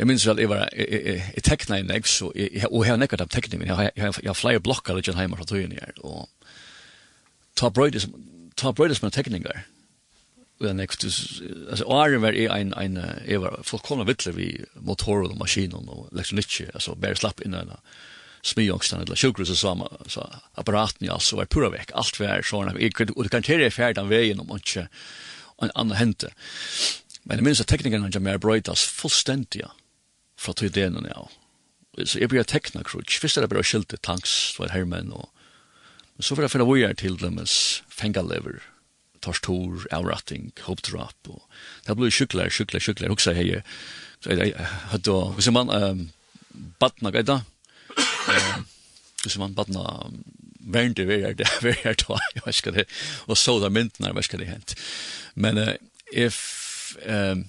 Jeg 0.00 0.08
minns 0.08 0.24
vel, 0.24 0.38
jeg 0.40 0.48
var, 0.48 0.70
jeg 0.72 1.42
tekna 1.44 1.76
en 1.76 1.90
nek, 1.92 2.06
så, 2.08 2.30
og 2.32 2.78
jeg 2.80 2.88
har 2.88 2.96
nekket 2.96 3.20
av 3.20 3.28
tekningen, 3.28 3.68
jeg 3.68 4.12
har 4.24 4.38
flere 4.38 4.62
blokker 4.64 4.96
litt 4.96 5.10
hjemme 5.10 5.36
fra 5.36 5.44
tøyen 5.44 5.74
her, 5.76 5.90
og 6.00 6.30
ta 7.60 7.68
brøydes, 7.68 8.06
ta 8.56 8.72
brøydes 8.72 9.02
med 9.04 9.12
tekninger, 9.12 9.58
og 10.60 10.64
jeg 10.64 10.76
nek, 10.78 10.94
altså, 11.04 11.84
åren 11.84 12.24
var 12.24 12.38
jeg 12.38 12.48
en, 12.48 12.72
en, 12.80 12.96
jeg 13.28 13.42
var 13.42 13.58
fullkomna 13.68 14.06
vittler 14.08 14.32
vi 14.38 14.48
motorer 14.80 15.28
og 15.28 15.36
maskinen 15.40 15.90
og 15.92 16.08
elektronikk, 16.14 16.56
altså, 16.72 16.96
bare 16.96 17.20
slapp 17.20 17.44
inn 17.44 17.58
en 17.58 17.74
smyongsten, 18.40 19.02
eller 19.04 19.20
sjukhus 19.20 19.52
og 19.52 19.60
samme, 19.60 19.90
så 20.08 20.24
apparaten, 20.60 21.10
ja, 21.10 21.18
så 21.20 21.42
var 21.42 21.50
pura 21.52 21.68
vekk, 21.74 21.92
alt 21.92 22.22
var 22.22 22.40
sånn, 22.40 22.72
og 22.72 23.20
du 23.20 23.28
kan 23.32 23.44
tere 23.44 23.68
ferdan 23.68 24.08
veien 24.08 24.40
om 24.40 24.56
ikke, 24.56 24.86
en 25.60 25.74
annan 25.76 26.00
hente. 26.00 26.32
Men 27.28 27.36
jeg 27.36 27.44
minns 27.44 27.60
at 27.60 27.68
teknikerne 27.68 28.08
han 28.08 28.24
mer 28.24 28.40
brøytas 28.40 28.86
fullstendig, 28.96 29.66
ja 29.66 29.74
fra 30.40 30.56
tog 30.56 30.72
delen, 30.72 31.08
ja. 31.10 31.26
Så 32.00 32.20
jeg 32.22 32.30
blir 32.32 32.46
tekna 32.48 32.84
krutsk. 32.86 33.18
Først 33.20 33.36
er 33.36 33.44
det 33.44 33.52
bare 33.52 33.66
skilte 33.66 33.98
tanks, 34.00 34.54
det 34.54 34.64
var 34.64 34.74
hermen, 34.76 35.12
og 35.12 35.28
men 36.20 36.26
så 36.26 36.36
får 36.36 36.44
jeg 36.44 36.52
finne 36.52 36.64
vujar 36.68 36.96
til 37.00 37.14
demens 37.16 37.52
fengalever, 37.88 38.58
torstor, 39.24 39.86
avratting, 39.88 40.50
hoppdrap, 40.66 41.30
og 41.32 41.40
det 41.86 41.94
blir 41.96 42.12
sjuklar, 42.12 42.50
sjuklar, 42.52 42.82
sjuklar, 42.84 43.08
hoksa 43.08 43.32
hei, 43.32 43.62
så 44.20 44.36
jeg 44.36 44.52
hadde, 44.90 45.14
hvis 45.38 45.48
man 45.56 45.72
um, 45.72 46.02
badna 46.76 47.14
gaida, 47.14 47.38
hvis 49.22 49.38
man 49.40 49.56
badna 49.56 49.86
verndi 50.60 51.08
er 51.08 51.32
det, 51.40 51.48
vi 51.64 51.72
er 51.72 51.96
det, 51.96 52.20
jeg 52.36 52.44
vet 52.44 52.60
ikke 52.60 52.76
det, 52.76 52.84
og 53.24 53.40
så 53.40 53.56
da 53.64 53.72
myndnar, 53.72 54.10
jeg 54.10 54.18
vet 54.18 54.28
ikke 54.28 54.42
det 54.44 54.50
hent. 54.52 54.76
Men 55.40 55.62
uh, 55.64 55.72
if, 56.12 56.42
um, 57.08 57.46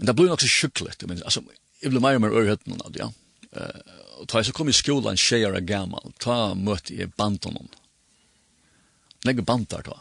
Men 0.00 0.06
det 0.06 0.14
blir 0.16 0.30
nok 0.32 0.40
så 0.40 0.48
sjukligt. 0.48 1.02
Men 1.04 1.18
altså, 1.28 1.42
jeg 1.82 1.92
blir 1.92 2.00
mer 2.00 2.16
og 2.16 2.22
mer 2.24 2.36
örhött 2.40 2.62
någon 2.64 2.80
av 2.86 2.92
det. 2.94 3.02
Ja. 3.02 3.10
Uh, 3.52 3.98
og 4.22 4.28
da 4.30 4.40
jeg 4.40 4.48
så 4.48 4.54
kom 4.56 4.70
i 4.72 4.76
skolen, 4.76 5.18
tjejer 5.20 5.52
är 5.52 5.60
gammal. 5.60 6.12
Ta 6.18 6.54
mötte 6.54 6.94
jag 6.96 7.12
banton 7.20 7.56
hon. 7.56 7.68
Lägger 9.24 9.42
bantar 9.42 9.82
då. 9.84 9.98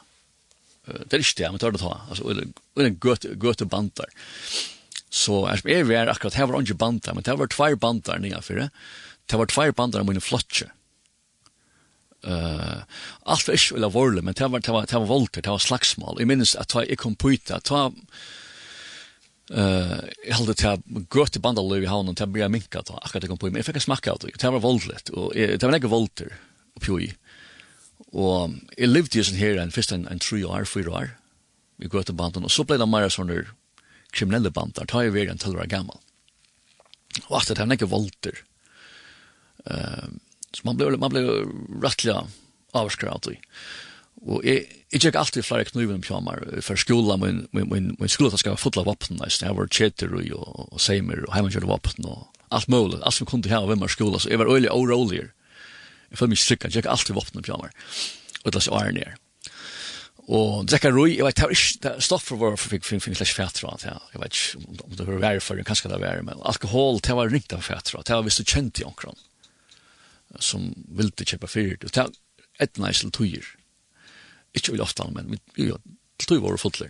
Uh, 0.88 1.04
det 1.04 1.18
er 1.18 1.26
ikke 1.26 1.42
det, 1.42 1.52
men 1.52 1.60
tar 1.60 1.76
det 1.76 1.84
ta. 1.84 2.02
Alltså 2.10 2.30
eller 2.32 2.48
eller 2.78 2.90
gott 2.90 3.28
gott 3.44 3.66
bantar. 3.68 4.08
Så 5.10 5.44
jeg 5.50 5.82
er 5.82 5.84
vi 5.84 6.00
er 6.00 6.08
akkurat 6.08 6.40
her 6.40 6.48
var 6.48 6.62
inte 6.62 6.80
bantar 6.80 7.14
men 7.14 7.24
det 7.24 7.36
var 7.36 7.48
två 7.48 7.76
bantar 7.76 8.20
nya 8.20 8.42
för 8.42 8.56
det. 8.56 8.70
Det 9.26 9.38
var 9.38 9.46
två 9.46 9.72
bantar 9.72 10.04
med 10.04 10.16
en 10.16 10.22
flotche. 10.22 10.72
Uh, 12.24 12.84
alt 13.24 13.48
var 13.48 13.56
ikke 13.56 13.76
veldig 13.76 13.94
vorle 13.94 14.22
men 14.22 14.34
det 14.34 14.48
var 14.48 14.60
det 14.60 14.72
var 14.72 14.86
det 14.86 15.00
var 15.00 15.12
volter 15.12 15.42
det 15.42 15.52
var 15.52 15.60
slagsmål. 15.60 16.20
Jeg 16.20 16.28
minnes 16.28 16.56
at 16.56 16.76
jeg 16.76 16.98
kom 16.98 17.16
på 17.16 17.36
det. 17.36 17.64
Ta 17.64 17.90
eh 19.50 19.98
held 20.32 20.48
det 20.48 20.64
att 20.64 20.80
gott 21.10 21.36
i 21.36 21.40
bandar 21.40 21.64
löv 21.64 21.84
i 21.84 21.86
havnen 21.86 22.16
till 22.16 22.28
börja 22.28 22.50
minka 22.50 22.82
då 22.86 22.94
akkurat 22.94 23.28
kom 23.28 23.38
på 23.38 23.50
mig 23.50 23.64
fick 23.64 23.76
jag 23.76 23.82
smaka 23.82 24.12
av 24.12 24.20
det 24.20 24.42
det 24.42 24.50
var 24.50 24.60
våldligt 24.60 25.10
och 25.10 25.34
det 25.34 25.64
var 25.64 25.76
inte 25.76 25.88
våldter 25.88 26.34
och 26.76 26.82
pjoj 26.82 27.16
och 27.98 28.50
jag 28.78 28.90
levde 28.90 29.18
ju 29.18 29.24
sen 29.24 29.36
här 29.36 29.58
en 29.58 29.72
först 29.72 29.92
en 29.92 30.08
en 30.08 30.20
tre 30.20 30.44
år 30.44 30.66
fyra 30.66 30.92
år 30.92 31.10
vi 31.78 31.88
går 31.88 32.04
till 32.04 32.14
banden 32.14 32.44
och 32.44 32.52
så 32.52 32.64
blev 32.64 32.80
det 32.80 32.86
mer 32.86 33.10
såna 33.10 33.46
kriminella 34.12 34.50
bandar 34.50 34.86
tar 34.86 35.02
ju 35.02 35.10
vägen 35.10 35.38
till 35.38 35.52
våra 35.52 35.66
gammal 35.66 35.98
och 37.28 37.38
att 37.38 37.48
det 37.48 37.66
var 37.66 37.74
inte 37.74 37.86
våldter 37.86 38.36
eh 39.66 40.08
så 40.54 40.62
man 40.64 40.78
blev 40.78 41.00
man 41.00 41.10
blev 41.10 41.26
rättliga 41.82 42.28
avskräckt 42.72 43.28
Og 44.28 44.44
jeg, 44.44 44.66
jeg 44.92 45.04
gikk 45.06 45.16
alltid 45.16 45.46
flere 45.48 45.68
knuven 45.70 46.02
på 46.04 46.18
meg 46.26 46.60
for 46.66 46.80
skolen, 46.80 47.22
min, 47.22 47.40
min, 47.56 47.70
min, 47.72 47.88
min 48.00 48.12
skolen 48.12 48.36
skal 48.40 48.56
være 48.56 48.62
full 48.62 48.82
av 48.82 48.90
våpen, 48.90 49.22
jeg 49.24 49.56
var 49.56 49.72
kjeter 49.72 50.12
og, 50.12 50.26
og, 50.36 50.74
og 50.76 50.84
seimer 50.84 51.24
og 51.24 51.34
heimannkjørte 51.36 51.70
våpen, 51.70 52.10
og 52.10 52.28
alt 52.56 52.68
mulig, 52.72 53.00
alt 53.00 53.16
som 53.16 53.30
kunne 53.30 53.52
ha 53.54 53.62
ved 53.70 53.80
meg 53.80 53.94
skolen, 53.94 54.20
så 54.20 54.32
jeg 54.32 54.42
var 54.42 54.52
øyelig 54.52 54.74
årolig. 54.74 55.24
Jeg 56.10 56.20
følte 56.20 56.34
meg 56.34 56.42
strikken, 56.42 56.74
jeg 56.74 56.82
gikk 56.82 56.92
alltid 56.92 57.16
våpen 57.16 57.46
på 57.46 57.60
meg, 57.62 57.90
og 58.44 58.56
det 58.56 58.64
var 58.68 58.92
nere. 58.98 59.16
Og 60.30 60.68
drekka 60.70 60.92
roi, 60.94 61.16
jeg 61.16 61.26
vet, 61.26 61.40
det 61.40 61.48
var 61.48 61.56
ikke 61.56 61.94
stoff 62.06 62.28
for 62.30 62.38
vår 62.38 62.58
fikk 62.62 62.84
fink 62.86 63.02
fink 63.02 63.18
slags 63.18 63.34
fætra, 63.34 63.72
jeg 63.82 64.22
vet 64.22 64.36
ikke 64.36 64.84
om 64.86 64.98
det 65.00 65.08
var 65.08 65.24
verre 65.24 65.42
for, 65.42 65.62
kanskje 65.66 65.90
det 65.90 65.96
var 65.96 66.04
verre, 66.04 66.26
men 66.28 66.44
alkohol, 66.46 67.00
det 67.06 67.16
var 67.18 67.32
ringt 67.32 67.56
av 67.56 67.64
fætra, 67.66 68.04
det 68.06 68.14
var 68.14 68.28
hvis 68.28 68.38
du 68.38 68.44
kjente 68.44 68.84
i 68.84 68.86
omkron, 68.90 69.18
som 70.38 70.68
ville 71.00 71.26
kjøpe 71.26 71.50
fyrt, 71.50 71.88
og 71.88 71.96
det 71.96 72.04
var 72.04 72.14
etnæsel 72.62 73.10
tøyer, 73.16 73.48
ikke 74.54 74.72
vil 74.72 74.82
ofte, 74.82 75.06
men 75.16 75.40
vi 75.56 75.72
var 75.72 75.82
til 76.20 76.28
tog 76.28 76.44
våre 76.44 76.58
fotler. 76.60 76.90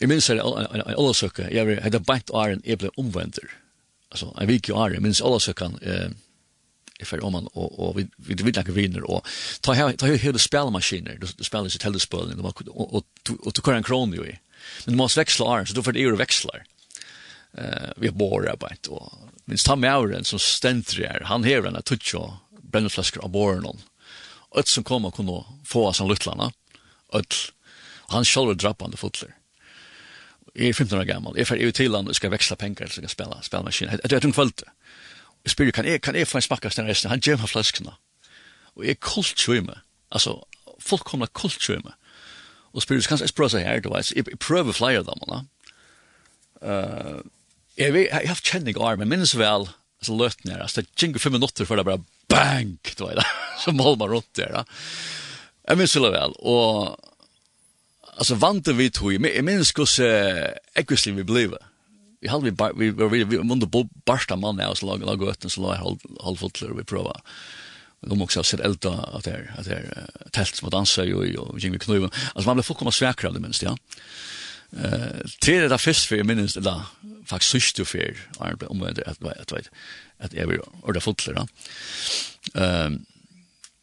Jeg 0.00 0.08
minns 0.08 0.28
her, 0.30 0.40
en 0.42 0.94
olasøkke, 0.94 1.48
jeg 1.54 1.66
var, 1.66 1.82
hadde 1.82 2.00
beint 2.06 2.30
åren, 2.30 2.62
jeg 2.66 2.78
ble 2.78 2.90
omvendt. 2.98 3.40
Altså, 4.12 4.30
en 4.40 4.48
vik 4.48 4.68
jo 4.70 4.78
åren, 4.78 4.98
jeg 4.98 5.04
minns 5.04 5.22
olasøkken, 5.24 5.78
eh, 5.82 6.10
i 6.98 7.04
för 7.04 7.24
om 7.24 7.34
han, 7.34 7.48
og 7.52 7.78
och 7.78 7.98
vi 7.98 8.06
vi 8.16 8.34
vill 8.34 8.54
lägga 8.54 8.72
vinner 8.72 9.10
og 9.10 9.26
ta 9.60 9.72
her 9.72 9.92
ta 9.92 10.06
här 10.06 10.16
hela 10.16 10.38
spelmaskiner 10.38 11.18
du 11.18 11.44
spiller 11.44 11.68
sitt 11.68 11.82
hällespel 11.82 12.40
og 12.40 12.62
och 12.68 12.94
och 12.94 13.04
och 13.46 13.52
du 13.52 13.60
kører 13.60 13.76
en 13.76 13.82
kron 13.82 14.12
jo 14.12 14.24
i. 14.24 14.38
men 14.86 14.94
du 14.94 14.96
måste 14.96 15.20
veksle 15.20 15.44
åren, 15.44 15.66
så 15.66 15.74
du 15.74 15.82
får 15.82 15.92
det 15.92 16.02
är 16.02 16.12
växlar 16.12 16.64
eh 17.58 17.92
vi 17.96 18.06
har 18.06 18.14
båret 18.14 18.58
på 18.58 18.94
og 18.94 19.12
minns 19.44 19.64
ta 19.64 19.76
med 19.76 19.96
åren 19.96 20.24
som 20.24 20.38
ständrar 20.38 21.22
han 21.24 21.44
hever 21.44 21.62
den 21.62 21.76
att 21.76 21.84
toucha 21.84 22.38
brännflaskor 22.62 23.24
av 23.24 23.30
borren 23.30 23.78
öll 24.56 24.66
som 24.66 24.84
kom 24.84 25.04
og 25.04 25.14
kunne 25.16 25.42
få 25.66 25.88
oss 25.88 25.98
han 25.98 26.08
luttlarna. 26.08 26.52
öll, 27.12 27.52
han 28.08 28.24
sjálfur 28.24 28.54
drappande 28.54 28.96
fotler. 28.96 29.34
Jeg 30.54 30.68
er 30.68 30.72
15 30.72 30.98
år 30.98 31.04
gammal, 31.04 31.36
jeg 31.36 31.46
fer 31.46 31.60
i 31.60 31.70
til 31.72 31.94
han 31.94 32.08
og 32.08 32.16
skal 32.16 32.32
veksla 32.32 32.56
pengar 32.56 32.88
eller 32.88 32.94
skal 32.94 33.08
spela, 33.12 33.42
spela 33.42 33.62
maskin. 33.62 33.88
Jeg 33.92 34.12
er 34.12 34.20
tungt 34.20 34.36
kvöld. 34.36 34.64
Jeg 35.44 35.52
spyr, 35.52 35.70
kan 35.70 35.86
jeg, 35.86 36.00
kan 36.02 36.16
jeg 36.16 36.26
få 36.26 36.38
en 36.38 36.42
smakka 36.42 36.70
stenar 36.70 36.90
resten? 36.90 37.10
Han 37.10 37.20
gjemmer 37.20 37.46
flaskna. 37.46 37.94
Og 38.76 38.86
jeg 38.86 38.98
kult 39.00 39.36
tjøyme, 39.38 39.76
altså, 40.10 40.34
fullkomna 40.82 41.28
kult 41.32 41.60
tjøyme. 41.62 41.94
Og 42.72 42.82
spyr, 42.82 43.00
kan 43.06 43.20
jeg 43.22 43.30
språa 43.30 43.52
seg 43.52 43.66
her, 43.66 43.80
du 43.80 43.90
veis, 43.92 44.10
jeg 44.16 44.26
prøver 44.40 44.76
flyer 44.76 45.06
dem, 45.06 45.22
da. 45.30 45.42
Uh, 46.58 47.20
jeg, 47.78 47.94
jeg 47.94 48.10
har 48.10 48.26
haft 48.32 48.50
kjenning 48.50 48.76
av, 48.80 48.94
armen, 48.94 49.08
minnes 49.08 49.36
vel, 49.38 49.68
altså 50.02 50.16
løtner, 50.18 50.62
altså, 50.64 50.82
det 50.82 50.90
gjengur 50.98 51.22
fem 51.22 51.36
minutter 51.38 51.68
før 51.68 51.80
det 51.80 51.86
bare 51.86 52.02
bang, 52.28 52.78
du 52.98 53.04
vet, 53.06 53.24
så 53.64 53.72
mål 53.72 53.98
man 53.98 54.10
rundt 54.10 54.36
der, 54.36 54.60
da. 54.60 54.64
Jeg 55.68 55.76
minns 55.76 55.92
det 55.92 56.10
vel, 56.14 56.34
og 56.48 56.96
alltså 58.16 58.38
vant 58.40 58.68
vi 58.78 58.88
tog, 58.90 59.12
jeg 59.12 59.44
minns 59.44 59.74
hvordan 59.76 60.54
ekvislig 60.78 61.16
vi 61.18 61.26
blev. 61.28 61.58
Vi 62.20 62.28
hade 62.28 62.50
vi, 62.50 62.54
vi, 62.74 62.90
vi, 62.90 63.24
vi 63.24 63.38
måtte 63.46 63.68
barsta 64.06 64.36
mannen 64.36 64.64
av 64.64 64.74
oss 64.74 64.82
lag, 64.82 65.04
lag 65.06 65.20
gøtten, 65.20 65.52
så 65.52 65.62
la 65.62 65.76
jeg 65.76 65.84
halv, 65.84 66.06
halvfotler 66.24 66.74
vi 66.74 66.86
prøva. 66.88 67.14
Vi 68.00 68.08
kom 68.08 68.22
också 68.22 68.42
sett 68.42 68.60
älta 68.60 68.92
att 68.92 69.24
det 69.24 69.30
är, 69.30 69.54
att 69.58 69.64
det 69.64 69.74
är 69.74 70.06
tält 70.30 70.54
som 70.54 70.66
att 70.66 70.72
dansa 70.72 71.04
ju 71.04 71.36
och 71.36 71.58
Jimmy 71.58 71.78
Knuven. 71.78 72.10
Alltså 72.34 72.48
man 72.48 72.56
blev 72.56 72.62
fullkomna 72.62 72.92
sväkrad 72.92 73.34
det 73.34 73.40
minst, 73.40 73.62
ja. 73.62 73.76
Eh, 74.72 75.26
till 75.40 75.60
det 75.60 75.68
där 75.68 75.78
fest 75.78 76.06
för 76.06 76.24
minst 76.24 76.54
det 76.54 76.60
där 76.60 76.82
faktiskt 77.26 77.50
syster 77.50 77.84
för 77.84 78.16
om 78.68 78.78
det 78.94 79.02
att 79.06 79.22
vet 79.22 79.52
at 80.18 80.34
jeg 80.34 80.48
vil 80.50 80.64
ordre 80.82 81.02
fotler 81.04 81.38
da. 81.38 81.46
Um, 82.54 82.98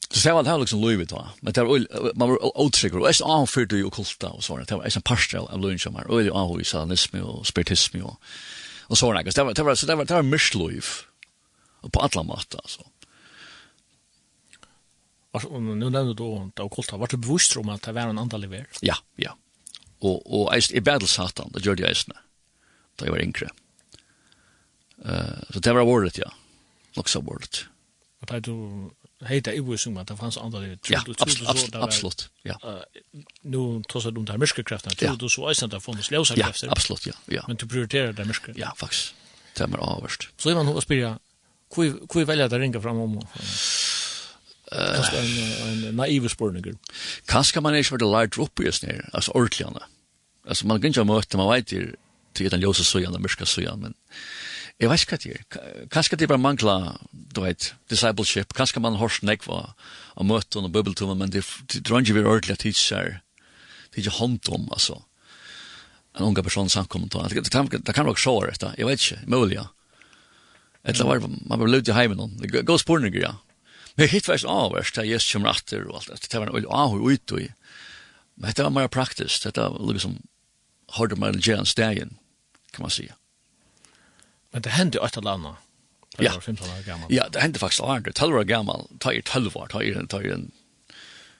så 0.09 0.29
det 0.29 0.33
var 0.35 0.45
det 0.45 0.51
her 0.51 0.61
liksom 0.61 0.83
løyvet 0.83 1.09
da, 1.11 1.23
men 1.41 1.53
det 1.53 1.63
var 1.65 2.13
man 2.15 2.29
var 2.29 2.43
åtrykker, 2.61 3.01
og 3.01 3.09
jeg 3.09 3.19
er 3.19 3.31
anført 3.33 3.73
i 3.73 3.81
okkulta 3.83 4.29
og 4.37 4.43
sånne, 4.45 4.67
det 4.69 4.77
var 4.77 4.85
en 4.87 5.07
parstel 5.07 5.47
av 5.49 5.59
løyven 5.59 5.81
som 5.81 5.97
var, 5.97 6.07
og 6.07 6.21
jeg 6.21 6.29
er 6.29 6.37
anhøy 6.39 6.63
satanisme 6.63 7.23
og 7.25 7.41
spiritisme 7.49 8.03
og, 8.05 8.15
og 8.87 8.99
sånne, 9.01 9.25
så 9.27 9.41
det 9.41 9.47
var, 9.49 9.57
det 9.57 9.65
var, 9.65 9.79
det 9.81 9.97
var, 9.97 10.07
det 10.07 10.17
var 10.19 10.29
myrsløyv, 10.29 10.91
på 11.91 11.99
alla 11.99 12.23
måter 12.23 12.57
alltså. 12.57 12.81
Och 15.31 15.61
nu 15.61 15.75
nämnde 15.75 16.03
du 16.03 16.13
då 16.13 16.51
att 16.55 16.59
okkulta, 16.59 16.97
vart 16.97 17.11
du 17.11 17.17
bevisst 17.17 17.57
om 17.57 17.69
att 17.69 17.81
det 17.81 17.91
var 17.91 18.01
en 18.01 18.17
annan 18.17 18.41
lever? 18.41 18.67
Ja, 18.81 18.95
ja. 19.15 19.37
Och, 19.99 20.41
och 20.41 20.55
är 20.55 20.75
i 20.75 20.81
battle 20.81 21.07
satan, 21.07 21.51
det 21.53 21.65
gjorde 21.65 21.81
jag 21.81 21.89
just 21.89 22.09
Det 22.95 23.09
var 23.09 23.17
inkre. 23.17 23.45
Mm 23.45 23.64
Uh, 25.05 25.41
så 25.49 25.59
det 25.59 25.73
var 25.73 25.85
vårt, 25.85 26.17
ja. 26.17 26.31
Nok 26.95 27.09
så 27.09 27.21
vårt. 27.21 27.67
Og 28.21 28.27
det 28.27 28.35
er 28.35 28.39
du 28.39 28.89
heita 29.25 29.53
i 29.53 29.59
vår 29.59 29.77
summa, 29.77 30.03
det 30.03 30.17
fanns 30.17 30.37
andra 30.37 30.59
livet. 30.59 30.89
Ja, 30.89 31.03
absolut, 31.19 31.73
absolut, 31.73 32.29
ja. 32.43 32.57
Nu 33.41 33.83
tross 33.89 34.03
du 34.03 34.11
de 34.11 34.25
där 34.25 34.37
mörska 34.37 34.63
krafterna, 34.63 34.95
tror 34.95 35.17
du 35.17 35.29
så 35.29 35.47
är 35.49 35.67
det 35.67 35.79
funnits 35.79 36.11
lösa 36.11 36.35
krafter? 36.35 36.67
Ja, 36.67 36.71
absolut, 36.71 37.05
ja. 37.05 37.13
ja. 37.25 37.43
Men 37.47 37.55
du 37.55 37.67
prioriterar 37.67 38.13
det 38.13 38.25
myrske? 38.25 38.53
Ja, 38.55 38.73
faktiskt. 38.77 39.15
Det 39.53 39.63
är 39.63 39.67
mer 39.67 39.77
avvärst. 39.77 40.29
Så 40.37 40.49
är 40.49 40.55
man 40.55 40.67
hos 40.67 40.83
spyrir, 40.83 41.17
hur 42.13 42.25
väljer 42.25 42.49
det 42.49 42.59
ringa 42.59 42.81
fram 42.81 42.97
om? 42.99 43.27
Kanske 44.71 45.17
en, 45.17 45.83
en 45.87 45.95
naiv 45.95 46.27
spårning. 46.27 46.77
Kanske 47.25 47.61
man 47.61 47.75
inte 47.75 47.91
varit 47.91 48.01
lärt 48.01 48.37
upp 48.37 48.59
i 48.59 48.69
oss 48.69 48.83
ner, 48.83 49.09
alltså 49.13 49.31
ordentliga. 49.31 49.69
Alltså 50.47 50.67
man 50.67 50.81
kan 50.81 50.87
inte 50.87 51.03
möta, 51.03 51.37
man 51.37 51.53
vet 51.53 51.71
ju, 51.71 51.95
till 52.33 52.49
den 52.49 52.61
ljusa 52.61 52.83
sujan, 52.83 53.13
den 53.13 53.21
myrska 53.21 53.45
sujan, 53.45 53.79
men 53.79 53.93
Jeg 54.75 54.91
vet 54.91 55.05
ikke 55.05 55.15
hva 55.15 55.19
det 55.23 55.35
er. 55.35 55.85
Kanskje 55.93 56.17
det 56.19 56.25
er 56.25 56.33
bare 56.33 56.43
mangla, 56.43 56.75
du 57.11 57.39
vet, 57.45 57.69
discipleship. 57.91 58.51
Kanskje 58.57 58.81
man 58.83 58.97
har 58.99 59.13
snakk 59.13 59.45
var 59.47 59.71
og 60.19 60.27
møte 60.27 60.59
og 60.59 60.71
bøbeltummen, 60.73 61.21
men 61.21 61.31
det 61.31 61.45
drar 61.87 62.03
ikke 62.03 62.17
vi 62.17 62.25
ordentlig 62.25 62.57
at 62.57 62.65
det 62.65 64.01
er 64.01 64.01
ikke 64.03 64.17
hånd 64.17 64.51
om, 64.51 64.67
altså. 64.75 64.99
En 66.19 66.27
unge 66.27 66.43
person 66.43 66.69
samkommet. 66.69 67.15
Det 67.31 67.53
kan 67.55 67.69
være 67.71 68.11
ikke 68.15 68.25
sjåere. 68.25 68.75
Jeg 68.75 68.87
vet 68.87 68.99
ikke, 68.99 69.21
mulig, 69.31 69.55
ja. 69.55 69.65
Et 70.83 70.99
eller 70.99 71.23
annet, 71.23 71.47
man 71.47 71.59
blir 71.59 71.71
lød 71.71 71.89
i 71.89 71.95
heimen. 71.95 72.37
Det 72.39 72.65
går 72.67 72.77
spørninger, 72.83 73.21
ja. 73.21 73.33
Men 73.95 74.11
hitt 74.11 74.27
var 74.27 74.43
avverst, 74.43 74.97
det 74.97 75.05
er 75.05 75.13
Jesus 75.15 75.31
kommer 75.31 75.55
atter 75.55 75.87
og 75.87 76.01
alt. 76.01 76.27
Det 76.27 76.39
var 76.39 76.51
en 76.51 76.67
ahur 76.67 76.99
ut 76.99 77.31
i. 77.39 77.47
Men 78.35 78.51
dette 78.51 78.63
var 78.67 78.75
mer 78.75 78.91
praktisk. 78.91 79.47
Dette 79.47 79.63
var 79.71 79.93
liksom, 79.95 80.17
hørte 80.97 81.15
man 81.15 81.39
gjerne 81.39 81.65
stegen, 81.65 82.17
kan 82.75 82.83
man 82.83 82.91
sige. 82.91 83.15
Men 84.55 84.63
det 84.63 84.71
hendte 84.71 85.01
jo 85.01 85.03
et 85.03 85.17
eller 85.19 85.33
annet. 85.35 85.63
Ja. 86.15 86.31
Ja, 87.11 87.25
det 87.27 87.41
hände 87.43 87.59
faktiskt 87.59 87.81
aldrig. 87.83 88.15
12 88.15 88.35
år 88.35 88.43
gammal, 88.43 88.85
tar 88.99 89.11
ju 89.11 89.21
12 89.21 89.57
år, 89.57 89.67
tar 89.67 89.81
ju 89.81 90.05
tar 90.07 90.21
ju 90.21 90.37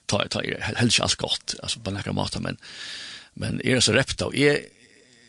tar 0.06 0.26
tar 0.28 0.42
ju 0.42 0.58
helt 0.60 1.00
alt 1.00 1.14
godt, 1.14 1.54
altså 1.62 1.80
på 1.80 1.90
nekker 1.90 2.12
mått 2.12 2.36
men 2.40 2.58
men 3.34 3.60
jeg 3.64 3.78
er 3.78 3.80
så 3.80 3.94
rept 3.96 4.20
av 4.22 4.36
jeg, 4.36 4.68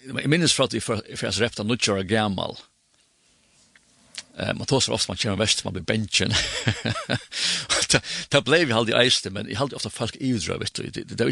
jeg 0.04 0.28
minnes 0.28 0.54
for 0.54 0.68
at 0.68 0.76
jeg 0.76 0.84
er 0.84 1.16
så 1.16 1.28
att 1.28 1.40
repta 1.40 1.64
några 1.64 1.94
år 1.94 2.04
gammal. 2.04 2.58
Eh 4.38 4.54
man 4.54 4.68
tar 4.68 4.80
så 4.80 4.94
ofta 4.94 5.12
man 5.12 5.18
kör 5.18 5.36
väst 5.36 5.64
man 5.64 5.74
blir 5.74 5.84
benchen. 5.84 6.34
Det 8.30 8.42
blev 8.46 8.70
jag 8.70 8.78
aldrig 8.78 9.08
iced 9.08 9.32
men 9.32 9.50
jag 9.50 9.60
hade 9.60 9.76
ofta 9.76 9.90
folk 9.90 10.16
i 10.16 10.34
dröv 10.34 10.60
vet 10.60 10.74
du 10.74 10.90
det 10.90 11.20
var 11.20 11.26
ju 11.26 11.32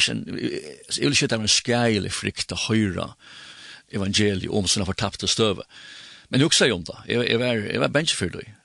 så 0.90 1.02
vill 1.02 1.16
shit 1.16 1.32
en 1.32 1.48
skala 1.48 2.10
frikt 2.10 2.52
att 2.52 2.60
höra 2.60 3.14
evangeliet 3.92 4.52
om 4.52 4.68
såna 4.68 4.86
förtappta 4.86 5.28
stöver. 5.28 5.64
Men 6.28 6.40
jag 6.40 6.48
också 6.48 6.74
om 6.74 6.84
det. 6.84 6.98
Jag 7.14 7.30
jag 7.30 7.40
var 7.40 7.56
jag 7.56 7.80
var 7.80 7.88
bench 7.88 8.16
för 8.16 8.30
dig. 8.30 8.56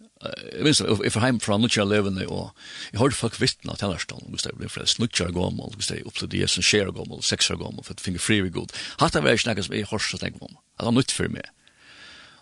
Jag 0.52 0.64
minns 0.64 0.80
if 0.80 1.16
I'm 1.16 1.40
from 1.40 1.62
Lucia 1.62 1.84
Leven 1.84 2.26
och 2.26 2.50
jag 2.90 3.00
hörde 3.00 3.14
folk 3.14 3.42
vittna 3.42 3.76
till 3.76 3.88
Larston 3.88 4.22
och 4.22 4.38
det 4.44 4.52
blev 4.52 4.68
flest 4.68 4.98
Lucia 4.98 5.26
gammal 5.26 5.60
och 5.60 5.74
det 5.88 6.00
upp 6.00 6.14
till 6.14 6.28
det 6.28 6.50
som 6.50 6.62
skär 6.62 6.92
gammal 6.92 7.22
sex 7.22 7.50
år 7.50 7.56
gammal 7.56 7.84
för 7.84 7.94
att 7.94 8.00
finna 8.00 8.18
fri 8.18 8.40
vid 8.40 8.52
god. 8.52 8.72
Hatta 8.98 9.20
var 9.20 9.36
snackas 9.36 9.68
med 9.68 9.86
hörs 9.86 10.10
så 10.10 10.18
tänker 10.18 10.44
om. 10.44 10.56
Det 10.78 10.84
var 10.84 10.92
nytt 10.92 11.10
för 11.10 11.28
mig. 11.28 11.42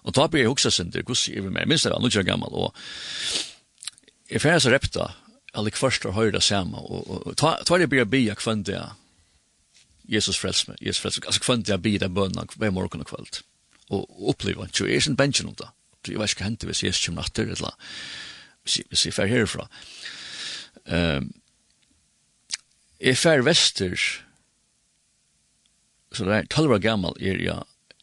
Och 0.02 0.12
då 0.12 0.28
blir 0.28 0.42
jag 0.42 0.52
också 0.52 0.70
sen 0.70 0.90
det 0.90 1.02
kus 1.02 1.28
i 1.28 1.40
mig. 1.40 1.66
Minns 1.66 1.83
det 1.83 1.90
var 1.90 2.00
Lucia 2.00 2.22
gammal 2.22 2.52
och 2.52 2.76
if 4.28 4.44
jag 4.44 4.62
så 4.62 4.70
repta 4.70 5.14
alle 5.52 5.70
först 5.70 6.04
och 6.04 6.14
höra 6.14 6.40
samma 6.40 6.78
och 6.78 7.37
ta 7.37 7.54
ta 7.64 7.78
det 7.78 7.87
blir 7.87 8.04
bia 8.04 8.35
kvant 8.35 8.66
där. 8.66 8.90
Jesus 10.02 10.37
frälsme, 10.37 10.74
Jesus 10.81 10.98
frälsme. 10.98 11.26
Alltså 11.26 11.40
kvant 11.40 11.66
där 11.66 11.76
bia 11.76 12.09
bönna 12.09 12.46
varje 12.54 12.70
morgon 12.70 13.00
och 13.00 13.09
kväll 13.09 13.26
og 13.90 14.31
oppleva. 14.33 14.68
Så 14.72 14.87
jeg 14.87 15.01
er 15.01 15.07
sin 15.07 15.16
bensjen 15.18 15.51
om 15.51 15.57
det. 15.59 15.68
Så 16.05 16.12
jeg 16.12 16.20
vet 16.20 16.35
ikke 16.35 16.46
hente 16.46 16.68
hvis 16.68 16.85
Jesus 16.85 17.07
kommer 17.07 17.27
natter, 17.27 17.51
eller 17.55 17.74
hvis 18.62 19.07
jeg 19.07 19.14
fer 19.16 19.31
herfra. 19.31 19.68
Um, 20.88 21.33
jeg 22.98 23.18
fer 23.18 23.42
vester, 23.46 23.94
så 26.12 26.24
det 26.27 26.35
er 26.35 26.48
12 26.51 26.72
år 26.79 26.83
gammel, 26.83 27.14
er 27.20 27.38
jeg, 27.42 27.59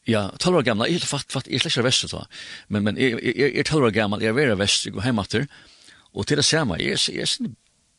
ja, 0.08 0.28
12 0.40 0.62
år 0.62 0.66
gammal, 0.68 0.92
jeg 0.92 1.02
er 1.02 1.10
fatt, 1.10 1.28
fatt, 1.34 1.50
jeg 1.50 1.60
er 1.60 1.66
slett 1.66 1.88
vester 1.88 2.12
da, 2.14 2.24
men, 2.70 2.86
men 2.86 3.00
jeg, 3.02 3.18
jeg, 3.20 3.36
jeg 3.42 3.66
er 3.66 3.68
12 3.68 3.90
år 3.90 3.96
gammal, 3.96 4.24
jeg 4.24 4.32
er 4.32 4.38
vera 4.38 4.58
vester, 4.60 4.90
jeg 4.90 4.96
går 4.96 5.08
heim 5.08 5.20
etter, 5.24 5.48
og 6.16 6.28
til 6.30 6.40
det 6.40 6.46
samme, 6.48 6.78
jeg 6.80 6.96
er, 6.96 7.06
jeg 7.12 7.26
er 7.26 7.52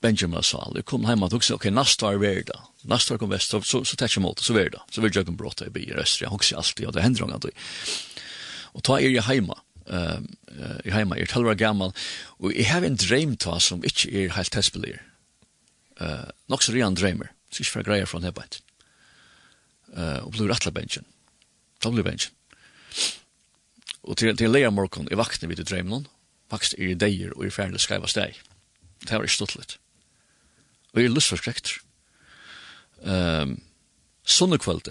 Benjamin 0.07 0.43
Sal. 0.43 0.73
jeg 0.75 0.85
kom 0.85 1.05
hem 1.05 1.23
och 1.23 1.33
också 1.33 1.55
okej 1.55 1.71
okay, 1.71 1.75
nästa 1.75 2.07
var 2.07 2.19
det 2.19 2.43
då. 2.43 2.59
Nästa 2.83 3.15
var 3.15 3.19
kom 3.19 3.31
väst 3.31 3.51
så 3.51 3.63
så, 3.63 3.85
så 3.85 3.97
täcker 3.97 4.21
mot 4.21 4.41
så 4.41 4.53
var 4.53 4.71
det. 4.71 4.81
Så 4.91 5.01
vil 5.01 5.13
jeg 5.15 5.27
kom 5.27 5.37
brått 5.37 5.63
i 5.63 5.71
bi 5.71 5.93
röst. 5.93 6.21
jeg 6.21 6.33
också 6.33 6.57
alltid 6.57 6.87
og 6.87 6.93
det 6.93 7.03
händer 7.03 7.27
något. 7.27 7.47
Og 8.75 8.83
ta 8.83 8.99
er 9.01 9.09
ju 9.09 9.21
hemma. 9.21 9.55
Ehm 9.89 10.27
i 10.85 10.91
hemma 10.91 11.19
i 11.19 11.27
Telra 11.27 11.55
Gamal 11.55 11.93
og 12.39 12.53
jeg 12.55 12.67
har 12.67 12.85
en 12.85 12.97
dröm 12.97 13.37
ta 13.37 13.59
som 13.61 13.85
ikke 13.85 14.11
er 14.11 14.33
helt 14.33 14.53
testbelir. 14.53 15.03
Eh 16.01 16.07
uh, 16.07 16.31
nog 16.49 16.63
så 16.63 16.73
redan 16.73 16.95
drömmer. 16.95 17.29
Så 17.51 17.61
ikke 17.61 17.73
for 17.73 17.83
greier 17.83 18.07
fra 18.07 18.19
det 18.19 18.35
bit. 18.35 18.63
Eh 19.97 20.19
och 20.25 20.33
blir 20.33 20.49
rättla 20.49 20.71
Benjamin, 20.71 21.11
da 21.85 21.91
blir 21.91 22.03
benchen. 22.03 22.33
Og 24.03 24.17
til, 24.17 24.37
til 24.37 24.51
leia 24.51 24.71
morgon, 24.71 25.09
i 25.11 25.17
vakna 25.17 25.49
vid 25.49 25.65
drömmen. 25.65 26.07
vakst 26.51 26.75
er 26.79 26.89
i 26.89 26.95
där 26.95 27.33
og 27.37 27.47
i 27.47 27.51
ferdig 27.51 27.81
skriva 27.81 28.07
steg. 28.07 28.35
Det 29.01 29.13
var 29.13 29.23
ikke 29.27 29.35
stått 29.35 29.57
litt 29.57 29.79
og 30.97 31.03
er 31.03 31.13
lystforskrekter. 31.13 31.81
Um, 33.05 33.59
Sånne 34.27 34.59
kvölde, 34.59 34.91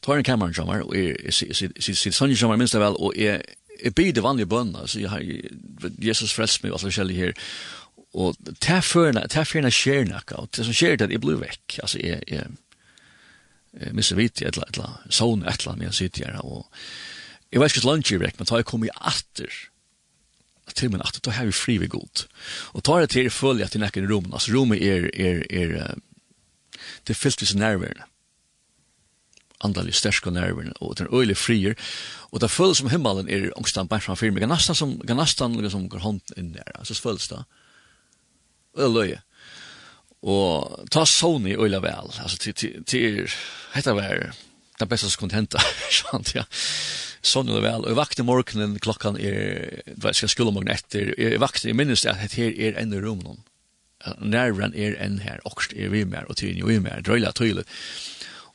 tar 0.00 0.16
en 0.16 0.24
kameran 0.24 0.54
jammer, 0.56 0.86
og 0.86 0.94
er, 0.96 1.18
sitt 1.34 2.14
sonje 2.16 2.38
jammer 2.40 2.56
minst 2.56 2.76
vel, 2.80 2.96
og 2.96 3.12
jeg, 3.18 3.42
jeg 3.76 3.92
er 3.92 4.14
det 4.16 4.22
vanlige 4.24 4.48
bønna, 4.48 4.86
så 4.88 5.02
jeg 5.02 5.10
har, 5.12 5.24
Jesus 6.00 6.32
frelst 6.32 6.62
meg, 6.62 6.72
og 6.72 6.78
altså 6.78 6.94
kjellig 6.96 7.18
her, 7.18 7.34
og 8.16 8.38
ta 8.64 8.78
førna, 8.80 9.26
ta 9.28 9.44
førna 9.44 9.68
skjer 9.68 10.08
nakka, 10.08 10.40
og 10.40 10.48
det 10.56 10.64
som 10.64 10.76
skjer 10.76 10.96
det, 11.02 11.10
jeg 11.12 11.20
blir 11.26 11.42
vekk, 11.42 11.76
altså 11.84 12.00
jeg, 12.00 12.24
jeg, 12.32 12.56
jeg 13.82 13.92
missa 13.98 14.16
vit, 14.16 14.40
jeg 14.40 14.54
etla, 14.54 14.64
etla, 14.72 14.88
sånne 15.12 15.50
etla, 15.52 15.76
men 15.76 15.90
jeg 15.90 15.98
sitter 16.00 16.30
her, 16.30 16.40
og 16.40 16.64
jeg 17.52 17.60
vet 17.60 17.76
ikke 17.76 17.88
lunch 17.90 18.14
jeg 18.14 18.24
vekk, 18.24 18.40
men 18.40 18.48
ta 18.48 18.62
jeg 18.62 18.70
kom 18.72 18.88
i 18.88 18.94
atter, 18.96 19.60
sagt 20.76 20.84
til 20.84 20.92
meg 20.92 21.04
at 21.04 21.24
da 21.24 21.32
har 21.32 21.46
vi 21.46 21.52
fri 21.52 21.78
ved 21.78 21.88
god. 21.88 22.26
Og 22.74 22.84
tar 22.84 23.00
det 23.00 23.10
til 23.10 23.30
følge 23.30 23.64
at 23.64 23.72
det 23.72 23.80
nekker 23.80 24.02
i 24.02 24.06
rommet. 24.06 24.34
Altså 24.34 24.52
rommet 24.52 24.82
er, 24.82 25.10
er, 25.14 25.42
er 25.50 25.94
det 27.06 27.10
er 27.10 27.14
fyllt 27.14 27.42
med 27.54 27.60
nærværende. 27.60 28.04
Andelig 29.64 29.94
sterske 29.94 30.30
nærværende, 30.30 30.74
og 30.80 30.98
det 30.98 31.06
er 31.06 31.14
øyelig 31.14 31.36
frier. 31.36 31.74
Og 32.30 32.40
det 32.40 32.50
føles 32.50 32.76
som 32.78 32.90
himmelen 32.90 33.28
er 33.28 33.52
ångstan 33.56 33.88
bare 33.88 34.00
framfor 34.00 34.30
meg. 34.30 34.42
Ganastan 34.42 34.74
som, 34.74 34.98
ganastan 35.00 35.56
liksom 35.56 35.88
går 35.88 35.98
hånd 35.98 36.20
inn 36.36 36.52
der, 36.52 36.68
altså 36.74 36.94
føles 36.94 37.28
då 37.28 37.42
Og 38.76 38.94
det 38.94 39.12
er. 39.12 39.22
Og 40.22 40.88
ta 40.90 41.04
Sony 41.04 41.56
øyelig 41.56 41.82
vel, 41.82 42.12
altså 42.20 42.38
til, 42.38 42.54
til, 42.54 42.84
til, 42.84 43.30
hette 43.74 43.94
var 43.94 44.34
det 44.80 44.88
beste 44.88 45.10
som 45.10 45.20
kunne 45.20 45.34
hente, 45.34 45.58
sant, 45.90 46.34
ja 46.34 46.44
sånn 47.28 47.50
eller 47.50 47.64
vel. 47.64 47.84
Og 47.84 47.92
jeg 47.92 47.98
vakte 47.98 48.26
morgenen, 48.26 48.78
klokkan 48.82 49.18
er, 49.20 49.82
du 49.88 50.06
vet, 50.06 50.18
skal 50.18 50.32
skulle 50.32 50.54
morgen 50.54 50.72
etter. 50.72 51.12
Jeg 51.20 51.42
vakte, 51.42 51.68
jeg 51.70 51.78
minnes 51.78 52.04
det, 52.04 52.14
at 52.14 52.38
her 52.38 52.54
er 52.54 52.78
en 52.80 52.94
i 52.94 53.02
rommet. 53.02 53.42
Nærveren 54.22 54.76
er 54.76 54.94
en 55.02 55.18
her, 55.24 55.40
okst 55.48 55.74
er 55.74 55.90
vi 55.90 56.04
mer, 56.06 56.28
og 56.30 56.38
tyren 56.38 56.60
jo 56.60 56.68
vi 56.70 56.78
mer, 56.82 57.02
drøyla 57.02 57.32
tøyla. 57.34 57.64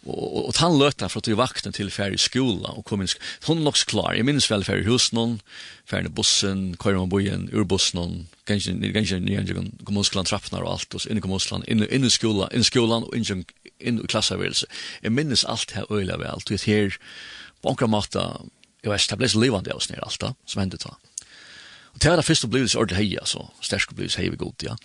Og, 0.01 0.17
og, 0.17 0.45
og 0.49 0.53
tann 0.57 0.77
løta 0.79 1.09
for 1.11 1.21
at 1.21 1.27
vi 1.29 1.37
vakten 1.37 1.75
til 1.75 1.91
ferie 1.93 2.17
i 2.17 2.21
skola, 2.21 2.71
og 2.73 2.85
kom 2.89 3.03
inn, 3.03 3.11
hun 3.45 3.59
er 3.59 3.67
nok 3.67 3.81
klar, 3.89 4.15
jeg 4.17 4.25
minnes 4.25 4.47
vel 4.49 4.63
ferie 4.65 4.81
i 4.81 4.87
husen, 4.89 5.35
ferie 5.89 6.09
i 6.09 6.13
bussen, 6.17 6.63
køyre 6.81 7.03
man 7.03 7.11
bojen, 7.11 7.49
ur 7.53 7.67
bussen, 7.69 8.25
ganske 8.49 8.73
nye 8.73 9.43
nyan, 9.43 9.69
kommunskolan 9.85 10.29
trappnar 10.29 10.65
og 10.65 10.77
alt, 10.77 10.97
og 10.97 11.05
inn 11.05 11.21
i 11.21 11.25
kommunskolan, 11.25 11.67
inn 11.69 12.07
i 12.07 12.13
skola, 12.13 12.49
inn 12.49 12.65
i 12.65 12.69
skolan, 12.69 13.05
og 13.05 13.13
inn 13.17 14.01
i 14.01 14.09
klassavirelse. 14.09 14.69
Jeg 15.03 15.13
minnes 15.13 15.45
alt 15.45 15.75
her 15.77 15.85
øyla 15.91 16.17
vel, 16.21 16.41
til 16.49 16.65
her, 16.65 16.97
på 17.61 17.75
omkring 17.75 17.93
måte, 17.93 18.25
jeg 18.81 18.91
vet, 18.91 19.07
det 19.09 19.19
ble 19.21 19.29
så 19.29 19.41
livande 19.41 19.73
av 19.73 19.81
oss 19.81 19.89
nere 19.91 20.05
alt 20.07 20.21
da, 20.21 20.33
som 20.49 20.63
hendte 20.63 20.81
da. 20.81 20.95
Og 21.91 22.01
det 22.01 22.09
er 22.09 22.19
det 22.19 22.25
første 22.27 22.49
blivet 22.49 22.73
så 22.73 22.81
ordentlig 22.81 22.99
hei, 23.01 23.09
altså, 23.21 23.45
sterske 23.61 23.95
blivet 23.97 24.17
hei 24.17 24.29
vi 24.33 24.39
god, 24.41 24.65
ja. 24.65 24.77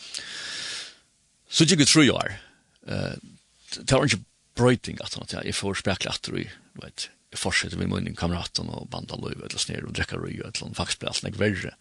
Så 1.48 1.64
gikk 1.64 1.80
vi 1.84 1.88
tru 1.88 2.02
år, 2.12 2.38
det 2.86 3.92
var 3.92 4.08
ikke 4.08 4.24
brøyting 4.56 4.98
at 5.04 5.14
han, 5.16 5.28
jeg 5.46 5.56
får 5.56 5.80
spekla 5.82 6.16
at 6.16 6.28
du, 6.28 6.42
vet, 6.82 7.08
jeg 7.32 7.40
fortsetter 7.40 7.80
med 7.80 7.92
min 7.92 8.18
kameraten 8.18 8.70
og 8.72 8.88
banda 8.92 9.18
løyve, 9.20 9.46
eller 9.46 9.60
snir 9.60 9.86
og 9.86 9.94
drekker 9.96 10.20
røy, 10.22 10.38
eller 10.38 10.76
faktisk 10.76 11.02
ble 11.02 11.12
alt 11.12 11.24
nek 11.26 11.38
verre. 11.40 11.74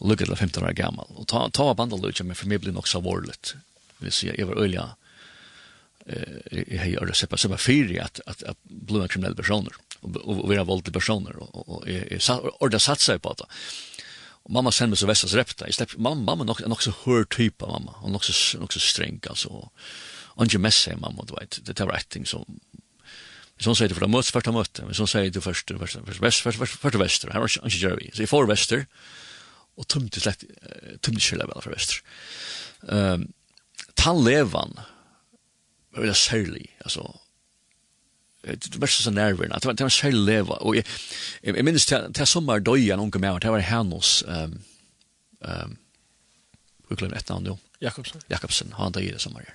Og 0.00 0.10
lukket 0.10 0.30
til 0.30 0.36
15 0.36 0.64
år 0.64 0.76
gammal. 0.78 1.10
Og 1.14 1.28
ta, 1.30 1.44
ta 1.54 1.68
banda 1.76 1.98
løyve, 2.00 2.26
men 2.26 2.38
for 2.38 2.50
meg 2.50 2.64
blir 2.64 2.74
nok 2.74 2.88
så 2.90 3.02
vorlet. 3.04 3.54
Det 3.54 4.06
vil 4.06 4.14
si, 4.14 4.30
jeg 4.32 4.48
var 4.48 4.60
øyla 4.60 4.88
eh 6.06 6.78
hej 6.78 6.96
har 6.96 7.12
så 7.12 7.26
passa 7.26 7.48
för 7.48 8.00
att 8.00 8.20
att 8.26 8.42
att 8.42 8.58
blåa 8.62 9.08
kriminella 9.08 9.36
personer 9.36 9.72
och 10.00 10.52
vi 10.52 10.56
har 10.56 10.64
valt 10.64 10.92
personer 10.92 11.36
och 11.36 11.88
är 11.88 12.18
och 12.62 12.70
det 12.70 12.80
satsar 12.80 13.18
på 13.18 13.34
det. 13.38 13.44
Och 14.44 14.50
mamma 14.50 14.72
sände 14.72 14.96
så 14.96 15.06
vässas 15.06 15.34
repta. 15.34 15.66
Jag 15.66 15.74
släppte 15.74 16.00
mamma 16.00 16.22
mamma 16.22 16.44
nog 16.44 16.68
nog 16.68 16.82
så 16.82 16.92
hör 17.04 17.24
typ 17.24 17.62
av 17.62 17.68
mamma. 17.68 17.94
Hon 17.96 18.14
också 18.14 18.58
också 18.62 18.80
sträng 18.80 19.20
alltså. 19.28 19.48
Och 19.48 19.72
jag 20.52 20.60
messa 20.60 20.96
mamma 20.96 21.24
du 21.26 21.34
vet. 21.34 21.58
Det 21.62 21.80
var 21.80 21.92
rätt 21.92 22.08
ting 22.08 22.26
som 22.26 22.60
Så 23.58 23.74
säger 23.74 23.88
det 23.88 23.94
för 23.94 24.00
de 24.00 24.10
möts 24.10 24.30
första 24.30 24.52
mötet. 24.52 24.84
Men 24.84 24.94
så 24.94 25.06
säger 25.06 25.30
det 25.30 25.40
först 25.40 25.70
först 25.78 25.98
först 26.08 26.42
först 26.58 26.74
först 26.80 26.94
väster. 26.94 27.30
Här 27.30 27.40
var 27.40 27.64
inte 27.64 27.76
Jerry. 27.76 28.10
Så 28.14 28.22
i 28.22 28.26
för 28.26 28.46
väster 28.46 28.86
och 29.76 29.88
tömde 29.88 30.20
släkt 30.20 30.44
tömde 31.00 31.20
själva 31.20 31.46
väl 31.46 31.62
för 31.62 31.70
väster. 31.70 31.96
Ehm 32.88 33.32
tan 33.94 34.24
levan 34.24 34.80
var 35.94 36.04
veldig 36.04 36.16
særlig, 36.16 36.66
altså, 36.84 37.06
det 38.44 38.80
var 38.80 38.86
så 38.86 39.10
nerver, 39.10 39.48
det 39.48 39.64
var, 39.64 39.72
det 39.72 39.84
var 39.84 39.88
særlig 39.88 40.24
leva, 40.24 40.58
og 40.60 40.76
jeg, 40.76 40.84
jeg, 41.42 41.56
jeg 41.56 41.64
minnes 41.64 41.86
til, 41.86 42.12
til 42.14 42.26
sommer 42.26 42.60
døy 42.60 42.90
en 42.92 43.00
unge 43.00 43.18
med, 43.18 43.40
det 43.40 43.52
var 43.52 43.64
hennes, 43.64 44.24
um, 44.28 44.56
um, 45.40 45.76
jeg 46.90 46.98
glemmer 46.98 47.18
et 47.18 47.28
navn, 47.28 47.46
jo. 47.46 47.58
Jakobsen. 47.80 48.20
Jakobsen, 48.30 48.72
han 48.76 48.92
døy 48.92 49.08
det 49.12 49.20
sommer. 49.20 49.48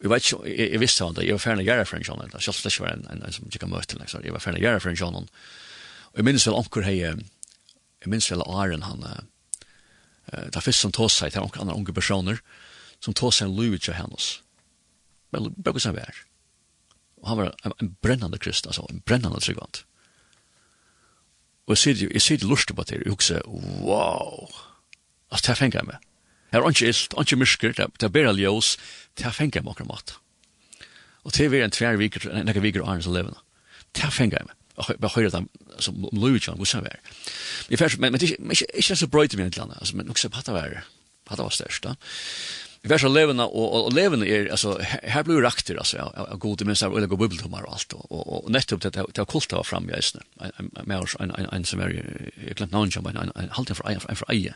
Og 0.00 0.06
jeg 0.06 0.10
vet 0.10 0.26
ikke, 0.26 0.40
jeg, 0.48 0.70
jeg 0.72 0.80
visste 0.80 1.04
han 1.04 1.14
det, 1.14 1.26
jeg 1.28 1.36
var 1.36 1.44
ferdig 1.44 1.66
å 1.66 1.70
gjøre 1.70 1.86
for 1.86 2.00
en 2.00 2.08
sånn, 2.08 2.24
selv 2.40 2.56
om 2.56 2.70
ikke 2.70 2.84
var 2.86 2.94
en, 2.96 3.06
en, 3.12 3.24
en 3.26 3.36
som 3.36 3.46
ikke 3.46 3.62
kan 3.64 3.72
møte, 3.72 3.98
liksom. 4.00 4.24
jeg 4.24 4.34
var 4.34 4.44
ferdig 4.44 4.62
å 4.62 4.66
gjøre 4.66 4.82
for 4.82 4.92
en 4.92 5.00
sånn, 5.00 5.30
og 6.10 6.18
jeg 6.18 6.26
minnes 6.26 6.46
vel 6.48 6.58
anker 6.58 6.86
hei, 6.88 6.96
jeg 7.04 8.10
minnes 8.10 8.30
vel 8.32 8.46
Aren, 8.48 8.86
han, 8.88 9.06
uh, 9.06 10.44
det 10.48 10.56
er 10.56 10.64
først 10.64 10.86
som 10.86 10.94
tog 10.94 11.10
seg 11.12 11.34
til 11.34 11.44
anker 11.44 11.62
andre 11.62 11.78
unge 11.78 11.94
personer, 11.94 12.40
som 13.00 13.14
tog 13.16 13.34
seg 13.34 13.48
en 13.48 13.56
luvitja 13.56 13.94
hennes, 13.96 14.40
men 15.32 15.54
brukar 15.64 15.80
sig 15.80 15.94
vär. 15.94 16.24
Og 17.22 17.28
han 17.28 17.38
var 17.38 17.54
en 17.80 17.96
brennende 18.02 18.38
krist, 18.38 18.66
altså 18.66 18.86
en 18.90 19.00
brennende 19.00 19.40
tryggvant. 19.40 19.84
Og 21.66 21.76
jeg 21.76 21.78
sier, 21.78 22.08
jeg 22.12 22.22
sier 22.22 22.38
det 22.38 22.48
lust 22.48 22.72
på 22.74 22.82
det, 22.82 23.02
jeg 23.04 23.12
husker, 23.12 23.42
wow, 23.84 24.48
altså 25.30 25.50
det 25.50 25.58
fengt 25.58 25.74
jeg 25.74 25.86
med. 25.86 26.00
Her 26.52 26.64
er 26.64 26.72
ikke 26.72 26.88
ilt, 26.88 27.14
ikke 27.20 27.36
mysker, 27.36 27.72
det 27.76 28.02
er 28.02 28.08
bare 28.08 28.34
ljøs, 28.34 28.76
det 29.18 29.34
fengt 29.34 29.54
jeg 29.54 29.64
med 29.64 29.70
akkurat 29.70 29.88
mat. 29.92 30.16
Og 31.24 31.36
det 31.36 31.46
er 31.46 31.64
en 31.64 31.70
tvær 31.70 32.00
viker, 32.00 32.26
en 32.32 32.48
ekkert 32.48 32.64
viker 32.64 32.82
og 32.82 32.90
arnes 32.94 33.06
og 33.06 33.14
levende. 33.14 33.38
Det 33.94 34.12
fengt 34.12 34.34
jeg 34.34 34.46
med. 34.46 34.56
Og 34.80 34.88
jeg 34.88 35.10
hører 35.14 35.30
det 35.30 35.82
som 35.84 36.04
om 36.04 36.18
Louis 36.18 36.46
John, 36.46 36.56
hvordan 36.56 36.86
jeg 36.88 37.78
var. 37.78 37.96
Men 37.98 38.18
det 38.20 38.30
er 38.32 38.64
ikke 38.74 38.96
så 38.96 39.06
brøyte 39.06 39.36
min 39.36 39.46
et 39.46 39.54
eller 39.54 39.68
annet, 39.68 39.94
men 39.94 40.10
også 40.10 40.28
på 40.28 40.38
at 40.38 40.46
det 40.46 40.54
var, 40.54 40.86
på 41.24 41.34
at 41.34 41.38
det 41.38 41.44
var 41.44 41.54
størst. 41.54 41.84
da 41.84 41.94
vi 42.82 42.88
var 42.88 42.98
så 42.98 43.08
levende, 43.12 43.44
og, 43.44 43.72
og, 43.74 43.84
og 43.86 43.92
levende 43.92 44.28
er, 44.28 44.46
altså, 44.50 44.78
her 44.80 45.24
blir 45.24 45.36
jo 45.36 45.44
rakter, 45.44 45.76
altså, 45.78 45.98
av, 46.00 46.30
av 46.32 46.38
gode 46.40 46.64
minst, 46.64 46.82
og 46.86 46.96
ulike 46.96 47.18
bibeldommer 47.20 47.66
og 47.68 47.74
alt, 47.76 47.92
og, 47.92 48.06
og, 48.08 48.22
og 48.38 48.46
nettopp 48.54 48.80
til, 48.80 48.94
til 48.96 49.24
å 49.24 49.28
kulte 49.28 49.58
var 49.58 49.68
fremme 49.68 49.92
i 49.92 49.98
eisene, 49.98 50.24
med 50.86 50.96
oss, 50.96 51.16
en, 51.20 51.34
en, 51.36 51.48
en 51.52 51.66
som 51.68 51.82
er, 51.84 51.92
jeg 52.40 52.56
glemte 52.56 52.72
navnet, 52.72 53.02
men 53.04 53.20
en, 53.20 53.32
en 53.36 53.52
halvtid 53.58 53.76
fra 53.76 53.92
eie, 53.92 54.00
en 54.00 54.20
fra 54.22 54.30
eie, 54.32 54.54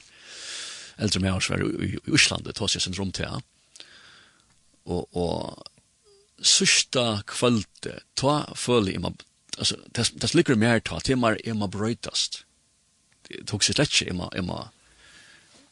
eldre 1.04 1.20
med 1.20 1.36
oss 1.36 1.50
var 1.52 1.66
i, 1.66 1.90
i 1.98 2.22
det 2.46 2.56
tog 2.56 2.72
seg 2.72 2.86
sin 2.86 2.96
rom 2.96 3.12
til, 3.12 3.28
ja. 3.28 3.84
og, 4.88 5.04
og 5.12 6.40
sørste 6.40 7.04
kvalitet, 7.28 8.06
ta 8.16 8.38
føle 8.56 8.94
i 8.94 9.02
meg, 9.04 9.20
altså, 9.58 9.76
det, 9.92 10.08
det 10.22 10.32
ligger 10.32 10.56
mer 10.56 10.80
ta, 10.80 11.02
til 11.04 11.20
meg 11.20 11.44
er 11.44 11.60
meg 11.60 11.76
brøytast, 11.76 12.46
det 13.28 13.44
tok 13.52 13.68
seg 13.68 13.76
slett 13.76 13.92
ikke, 13.92 14.16
jeg 14.32 14.48
meg, 14.48 14.72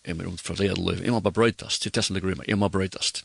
jeg 0.07 0.19
må 0.19 0.27
ut 0.27 0.43
fra 0.43 0.57
det 0.59 0.73
liv, 0.79 1.03
jeg 1.03 1.15
må 1.15 1.21
bare 1.23 1.37
brøytast, 1.37 1.83
til 1.83 1.95
det 1.95 2.05
som 2.05 2.17
ligger 2.17 2.33
i 2.33 2.39
meg, 2.41 2.49
jeg 2.51 2.59
må 2.59 2.69
brøytast, 2.73 3.23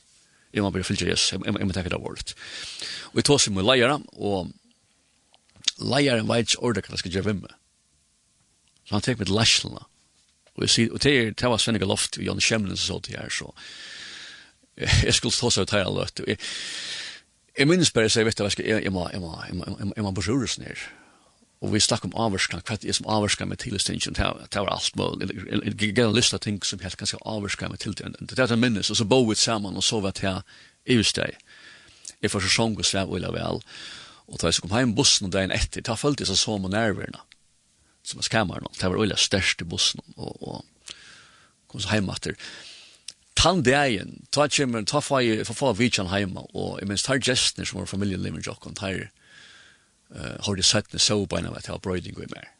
jeg 0.54 0.64
må 0.64 0.72
bare 0.72 0.86
fylgje 0.86 1.10
Jesus, 1.10 1.34
jeg 1.34 1.54
må 1.54 1.76
tenke 1.76 1.92
det 1.92 2.02
vårt. 2.02 2.34
Og 3.12 3.22
jeg 3.22 3.28
tar 3.28 3.42
seg 3.42 3.56
med 3.56 3.66
leieren, 3.68 4.06
og 4.14 4.52
leieren 5.82 6.30
vet 6.30 6.48
ikke 6.48 6.64
ordet 6.70 6.86
hva 6.86 6.96
jeg 6.96 7.04
skal 7.04 7.18
gjøre 7.18 7.34
med 7.34 7.48
meg. 7.48 7.56
Så 8.88 8.96
han 8.96 9.06
tek 9.06 9.20
med 9.20 9.34
lærslene, 9.34 9.84
og 10.58 10.66
jeg 10.66 10.74
sier, 10.74 10.94
og 10.94 11.04
det 11.04 11.14
er 11.14 11.34
det 11.34 11.52
var 11.52 11.62
Svennig 11.62 11.86
Loft, 11.86 12.18
og 12.18 12.26
Jan 12.26 12.42
Kjemlen 12.42 12.78
som 12.78 12.86
så 12.86 13.00
til 13.06 13.20
her, 13.20 13.34
så 13.34 13.52
jeg 15.08 15.18
skulle 15.18 15.34
ta 15.34 15.52
seg 15.54 15.66
ut 15.66 15.76
her 15.76 15.90
løtt, 15.92 16.22
og 16.22 16.30
jeg, 16.30 16.40
jeg 17.58 17.70
minnes 17.70 17.92
bare, 17.92 18.10
så 18.10 18.22
jeg 18.22 18.30
vet 18.30 18.46
at 18.46 18.62
jeg, 18.62 18.86
jeg 18.86 18.94
må, 18.94 19.10
jeg 19.12 19.22
må, 19.22 19.34
jeg 19.50 19.58
må, 19.58 19.66
jeg 19.66 19.76
må, 19.76 19.92
jeg 19.98 20.06
må, 20.06 20.14
jeg 20.14 20.70
må, 20.78 21.07
Og 21.58 21.72
vi 21.74 21.80
snakk 21.82 22.04
om 22.06 22.14
avvarskan, 22.14 22.62
hva 22.62 22.76
er 22.76 22.84
det 22.84 22.94
som 22.94 23.08
avvarskan 23.10 23.50
med 23.50 23.58
tilestingen, 23.64 24.14
det 24.14 24.62
var 24.62 24.70
alt 24.70 24.98
mulig, 24.98 25.32
jeg 25.66 25.96
gav 25.98 26.12
en 26.12 26.18
list 26.18 26.36
av 26.38 26.44
ting 26.46 26.60
som 26.62 26.84
helt 26.84 27.00
ganske 27.00 27.18
avvarskan 27.26 27.74
med 27.74 27.82
tilestingen. 27.82 28.30
Det 28.30 28.38
er 28.38 28.52
det 28.52 28.60
minnes, 28.62 28.92
og 28.94 29.00
så 29.00 29.08
bo 29.10 29.24
vi 29.26 29.36
sammen 29.36 29.78
og 29.78 29.86
så 29.86 30.02
vet 30.06 30.22
jeg 30.22 30.44
i 30.86 31.00
steg. 31.02 31.42
Jeg 32.22 32.34
får 32.34 32.46
så 32.46 32.54
sjong 32.54 32.78
og 32.78 32.86
svev 32.86 33.10
og 33.10 33.34
vel. 33.34 33.64
Og 34.28 34.38
da 34.38 34.52
jeg 34.52 34.62
kom 34.62 34.78
hjem 34.78 34.94
bussen 34.98 35.30
og 35.30 35.34
dagen 35.34 35.56
etter, 35.56 35.82
da 35.82 35.98
følte 35.98 36.26
jeg 36.26 36.30
så 36.30 36.38
som 36.38 36.66
og 36.68 36.74
nerverna, 36.76 37.26
som 38.06 38.22
er 38.22 38.30
skammer 38.30 38.62
noen. 38.62 38.78
Det 38.78 38.92
var 38.92 39.02
øyla 39.02 39.18
størst 39.18 39.66
i 39.66 39.70
bussen, 39.70 40.04
og, 40.16 40.38
og 40.42 40.94
kom 41.72 41.82
så 41.82 41.98
hjem 41.98 42.14
etter. 42.14 42.38
Tann 43.38 43.64
dagen, 43.66 44.28
ta 44.34 44.46
kjemmer, 44.46 44.86
ta 44.86 45.02
fa 45.02 45.24
jeg, 45.26 45.46
fa 45.50 45.58
fa 45.58 45.74
vi 45.78 45.90
hjemme, 45.90 46.46
og 46.54 46.78
jeg 46.82 46.90
minns, 46.90 47.06
tar 47.06 47.22
gestene 47.22 47.66
som 47.66 47.82
var 47.82 47.90
familien 47.90 48.22
lever 48.22 48.46
jokken, 48.46 48.78
tar 48.78 48.94
gestene 48.94 49.16
eh 50.16 50.46
har 50.46 50.56
det 50.56 50.64
sett 50.64 50.92
det 50.92 51.00
så 51.00 51.26
på 51.26 51.38
en 51.38 51.46
av 51.46 51.58
att 51.58 51.66
ha 51.68 51.78
bröding 51.78 52.14
i 52.14 52.28
mer. 52.36 52.52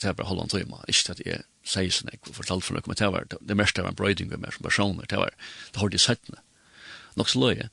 Det 0.00 0.06
här 0.06 0.14
bara 0.14 0.26
håller 0.26 0.42
inte 0.42 0.58
hemma. 0.58 0.84
Inte 0.88 1.12
att 1.12 1.18
det 1.18 1.42
säger 1.64 1.90
sådär. 1.90 2.18
Jag 2.24 2.34
fortalte 2.34 2.66
för 2.66 2.74
några 2.74 2.82
kommentarer. 2.82 3.26
Det 3.40 3.54
mesta 3.54 3.82
av 3.82 3.88
en 3.88 3.94
bröding 3.94 4.32
i 4.32 4.36
mer 4.36 4.50
som 4.50 4.62
personer. 4.62 5.06
Det 5.08 5.16
var 5.16 5.30
det 5.72 5.80
har 5.80 5.88
det 5.88 5.98
sett 5.98 6.26
det. 6.26 6.38
Nog 7.14 7.30
så 7.30 7.38
löje. 7.38 7.68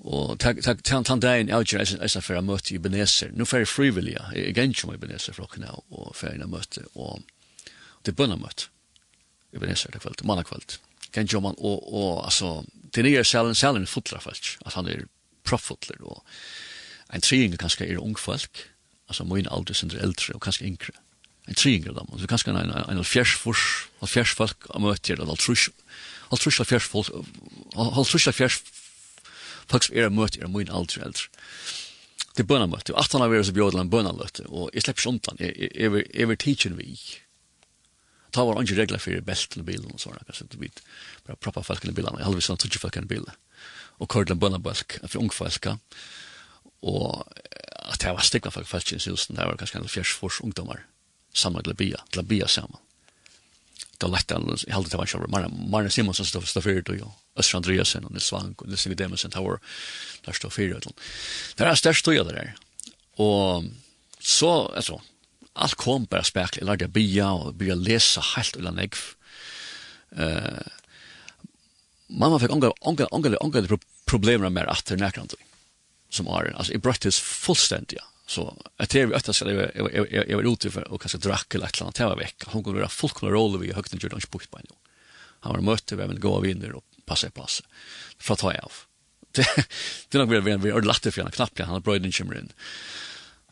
Og 0.00 0.38
takk 0.40 0.62
tak, 0.64 0.80
til 0.82 0.96
han 0.96 1.20
dagen 1.20 1.50
jeg 1.50 1.66
gjør 1.68 1.82
jeg 1.84 2.10
snakker 2.10 2.24
for 2.24 2.38
å 2.38 2.44
møte 2.44 2.74
Ibeneser. 2.74 3.32
Nå 3.36 3.44
får 3.44 3.64
jeg 3.64 3.68
frivillige. 3.68 4.22
Jeg 4.32 4.56
er 4.56 4.62
ikke 4.62 4.88
om 4.88 4.94
Ibeneser 4.94 5.36
fra 5.36 5.48
henne 5.54 5.74
og 5.90 6.14
får 6.16 6.32
jeg 6.32 6.48
møte. 6.48 6.84
Og 6.94 7.20
det 8.04 8.14
er 8.14 8.16
bønne 8.16 8.38
I 8.40 9.56
Ibeneser 9.56 9.92
det 9.92 10.00
kveld, 10.00 10.24
mandag 10.24 10.48
kveld. 10.48 10.78
Kan 11.12 11.24
ikke 11.24 11.40
man 11.40 11.56
han, 11.58 11.64
og, 11.64 11.92
og 11.92 12.24
altså, 12.24 12.64
det 12.94 13.04
nye 13.04 13.24
salen, 13.24 13.54
salen 13.54 13.82
er 13.82 13.90
fotler. 13.90 14.24
At 14.64 14.72
han 14.74 14.88
er 14.88 15.04
proffotler. 15.44 16.00
Og 16.00 16.24
en 17.12 17.24
triangel 17.24 17.58
kanskje 17.58 17.88
er 17.88 18.02
ung 18.02 18.18
folk, 18.18 18.66
altså 19.08 19.24
min 19.26 19.48
alder 19.50 19.74
sin 19.74 19.90
eldre 19.90 20.34
og 20.34 20.42
kanskje 20.44 20.66
yngre. 20.68 20.94
En 21.48 21.58
triangel 21.58 21.96
dem, 21.96 22.10
så 22.18 22.28
kanskje 22.30 22.54
en, 22.54 22.70
en 22.70 23.04
fjers 23.04 23.34
fors, 23.34 23.64
fjers 24.06 24.34
folk 24.38 24.68
har 24.70 24.82
møtt 24.82 25.02
til, 25.02 25.20
eller 25.20 25.38
trus, 25.40 25.70
eller 26.28 26.42
trus 26.42 26.60
fjers 26.62 26.86
folk, 26.86 27.10
eller 27.74 28.04
trus 28.06 28.28
fjers 28.36 28.60
folk 29.70 29.86
som 29.86 29.96
er 29.96 30.10
møtt 30.14 30.38
er 30.38 30.50
min 30.50 30.70
alder 30.70 31.06
eldre. 31.06 31.26
Det 32.36 32.44
er 32.44 32.46
bønamøtte, 32.50 32.94
og 32.94 33.02
at 33.02 33.12
han 33.12 33.24
har 33.24 33.32
vært 33.32 33.48
så 33.48 33.56
bjødelen 33.56 33.90
bønamøtte, 33.90 34.46
og 34.48 34.70
jeg 34.74 34.84
slipper 34.84 35.02
ikke 35.02 35.10
undan, 35.10 35.42
jeg 35.42 36.30
vil 36.30 36.38
teachen 36.38 36.78
vi 36.78 36.94
ta 38.30 38.44
var 38.46 38.60
ikke 38.62 38.78
regler 38.78 39.02
for 39.02 39.26
belten 39.26 39.58
til 39.58 39.66
bilen 39.66 39.90
og 39.90 39.98
sånne, 39.98 40.22
kanskje 40.28 40.46
du 40.52 40.60
vet, 40.60 40.82
bare 41.26 41.38
proppa 41.42 41.64
folk 41.66 41.82
i 41.82 41.94
bilen, 41.94 42.18
jeg 42.18 42.28
halvvis 42.28 42.46
sånn 42.50 42.60
tog 42.62 42.76
folk 42.78 42.98
i 43.00 43.02
bilen, 43.10 43.38
og 43.98 44.10
kordelen 44.12 44.38
bønnabalk 44.38 45.00
for 45.02 45.18
ungfalka, 45.18 45.76
og 46.82 47.26
at 47.90 48.00
det 48.02 48.12
var 48.14 48.24
stikla 48.24 48.52
for 48.54 48.68
folk 48.68 48.92
i 48.92 49.00
husen, 49.00 49.36
det 49.36 49.46
var 49.46 49.58
kanskje 49.60 49.80
en 49.80 49.90
fjers 49.90 50.12
fors 50.16 50.40
ungdommer, 50.44 50.84
sammen 51.34 51.64
til 51.64 51.74
å 51.74 51.78
bia, 51.78 52.00
til 52.10 52.22
å 52.22 52.26
bia 52.26 52.48
sammen. 52.48 52.80
Det 54.00 54.08
var 54.08 54.14
lett, 54.16 54.32
jeg 54.32 54.72
heldig 54.72 54.92
det 54.92 54.98
var 54.98 55.10
ikke, 55.10 55.50
Marne 55.68 55.92
Simonsen 55.92 56.24
stod 56.24 56.46
for 56.46 56.64
fyrir, 56.64 56.86
og 57.04 57.40
Østra 57.40 57.60
Andreasen, 57.60 58.06
og 58.08 58.14
Nils 58.14 58.30
Svank 58.30 58.62
og 58.62 58.70
Nils 58.70 58.86
Inge 58.88 58.96
det 58.96 59.10
var 59.36 59.60
der 60.24 60.36
stod 60.38 60.54
fyrir, 60.56 60.80
det 60.80 61.66
er 61.66 61.76
størst 61.76 62.04
tog 62.04 62.16
det 62.16 62.34
der, 62.34 62.52
og 63.20 63.68
så, 64.20 64.70
altså, 64.76 65.00
alt 65.56 65.76
kom 65.76 66.06
bare 66.08 66.24
spekler, 66.24 66.62
jeg 66.62 66.68
lærte 66.68 66.88
bia, 66.88 67.32
og 67.32 67.58
bia 67.60 67.76
lesa 67.76 68.24
helt 68.34 68.56
ulla 68.56 68.72
negv, 68.72 69.00
Uh, 70.10 70.58
mamma 72.10 72.40
fikk 72.42 72.50
ongar 72.50 72.72
ongar 72.82 73.06
ongar 73.14 73.36
ongar 73.44 73.76
problem 74.10 74.48
med 74.52 74.66
at 74.66 74.82
det 74.88 74.98
nekrant 74.98 75.36
som 76.10 76.28
Aron. 76.28 76.54
Alltså, 76.54 76.72
i 76.72 76.78
bröttes 76.78 77.20
fullständigt. 77.20 77.98
Så 78.26 78.56
att 78.76 78.90
det 78.90 79.00
är 79.00 79.06
vi 79.06 79.14
jag 79.74 80.06
jag 80.12 80.28
jag 80.28 80.36
var 80.36 80.52
ute 80.52 80.70
för 80.70 80.92
och 80.92 81.00
kanske 81.00 81.18
drack 81.18 81.54
eller 81.54 81.66
ett 81.66 81.82
annat 81.82 82.00
var 82.00 82.16
vecka. 82.16 82.46
Hon 82.50 82.62
går 82.62 82.72
vara 82.74 82.88
fullkomna 82.88 83.34
roll 83.34 83.60
vi 83.60 83.72
högt 83.72 83.92
när 83.92 84.00
Jordan 84.00 84.20
bort 84.30 84.50
på 84.50 84.58
nu. 84.58 84.74
Han 85.40 85.52
var 85.54 85.60
mötte 85.60 85.96
vem 85.96 86.08
vill 86.08 86.20
gå 86.20 86.34
av 86.34 86.42
vinner 86.42 86.72
och 86.72 86.84
passa 87.06 87.30
plats. 87.30 87.62
För 88.18 88.32
att 88.32 88.40
ta 88.40 88.52
av. 88.52 88.72
Det 89.32 89.66
det 90.08 90.18
nog 90.18 90.28
blir 90.28 90.40
vi 90.40 90.70
har 90.70 90.82
lagt 90.82 91.02
det 91.02 91.10
för 91.10 91.22
en 91.22 91.30
knapp 91.30 91.58
han 91.58 91.68
har 91.68 91.80
bröden 91.80 92.12
kommer 92.12 92.38
in. 92.38 92.52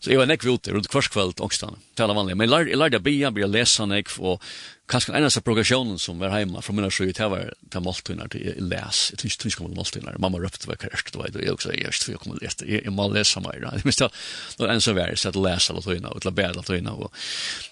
Så 0.00 0.12
jag 0.12 0.18
var 0.18 0.26
nekv 0.26 0.48
ute 0.48 0.72
runt 0.72 0.88
kvarskväll 0.88 1.32
och 1.38 1.54
stan. 1.54 1.78
Tala 1.94 2.14
vanliga 2.14 2.36
men 2.36 2.50
lärde 2.50 2.76
lärde 2.76 3.00
bia 3.00 3.30
bli 3.30 3.46
läsa 3.46 3.86
nekv 3.86 4.20
och 4.20 4.42
kanskje 4.88 5.14
en 5.16 5.26
av 5.28 5.36
progresjonen 5.44 5.98
som 6.00 6.20
var 6.20 6.34
hjemme 6.38 6.62
fra 6.64 6.74
mina 6.76 6.90
sju, 6.92 7.10
det 7.12 7.28
var 7.30 7.50
det 7.60 7.82
måltøyner 7.84 8.30
til 8.32 8.46
jeg 8.46 8.64
les. 8.64 9.00
Jeg 9.12 9.20
tror 9.20 9.30
ikke 9.30 9.50
jeg 9.50 9.58
kommer 9.58 9.76
måltøyner. 9.76 10.18
Mamma 10.22 10.40
røpte 10.42 10.68
hva 10.68 10.78
kjørst, 10.80 11.12
det 11.12 11.20
var. 11.20 11.36
Jeg 11.36 11.52
også, 11.52 11.74
jeg 11.76 11.92
tror 11.92 12.14
jeg 12.14 12.22
kommer 12.22 12.40
lese. 12.42 12.68
Jeg 12.68 12.94
må 12.94 13.08
lese 13.12 13.42
meg. 13.44 13.60
Jeg 13.62 13.84
minste, 13.84 14.08
det 14.56 14.64
var 14.64 14.72
en 14.74 14.84
som 14.84 14.96
var, 14.96 15.12
jeg 15.12 15.22
satt 15.22 15.38
og 15.38 15.44
lese 15.44 15.74
alle 15.74 15.84
tøyene, 15.84 16.12
og 16.12 16.24
til 16.24 16.32
å 16.32 16.34
bære 16.38 16.56
alle 16.56 16.66
tøyene. 16.66 16.96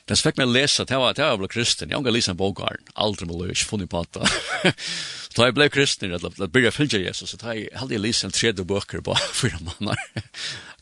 Det 0.07 0.19
som 0.19 0.29
fikk 0.29 0.41
meg 0.41 0.51
å 0.51 0.55
lese, 0.55 0.87
det 0.87 1.01
var, 1.03 1.17
det 1.17 1.27
var 1.27 1.41
ble 1.41 1.51
kristen. 1.51 1.91
Jeg 1.91 2.05
har 2.05 2.17
lese 2.17 2.35
en 2.35 2.41
bokaren. 2.41 2.93
Aldri 3.07 3.29
må 3.31 3.41
løs, 3.41 3.65
funnet 3.67 3.91
på 3.91 4.05
at 4.05 4.21
da 4.21 5.49
jeg 5.49 5.57
ble 5.59 5.71
kristen, 5.73 6.13
da 6.13 6.31
jeg 6.31 6.53
begynte 6.53 6.75
å 6.75 6.77
fylge 6.77 7.03
Jesus, 7.03 7.37
da 7.41 7.57
jeg 7.57 7.73
aldri 7.81 8.03
lese 8.03 8.29
en 8.29 8.37
tredje 8.37 8.67
bøker 8.67 9.05
på 9.07 9.17
fyra 9.41 9.63
måneder 9.65 10.29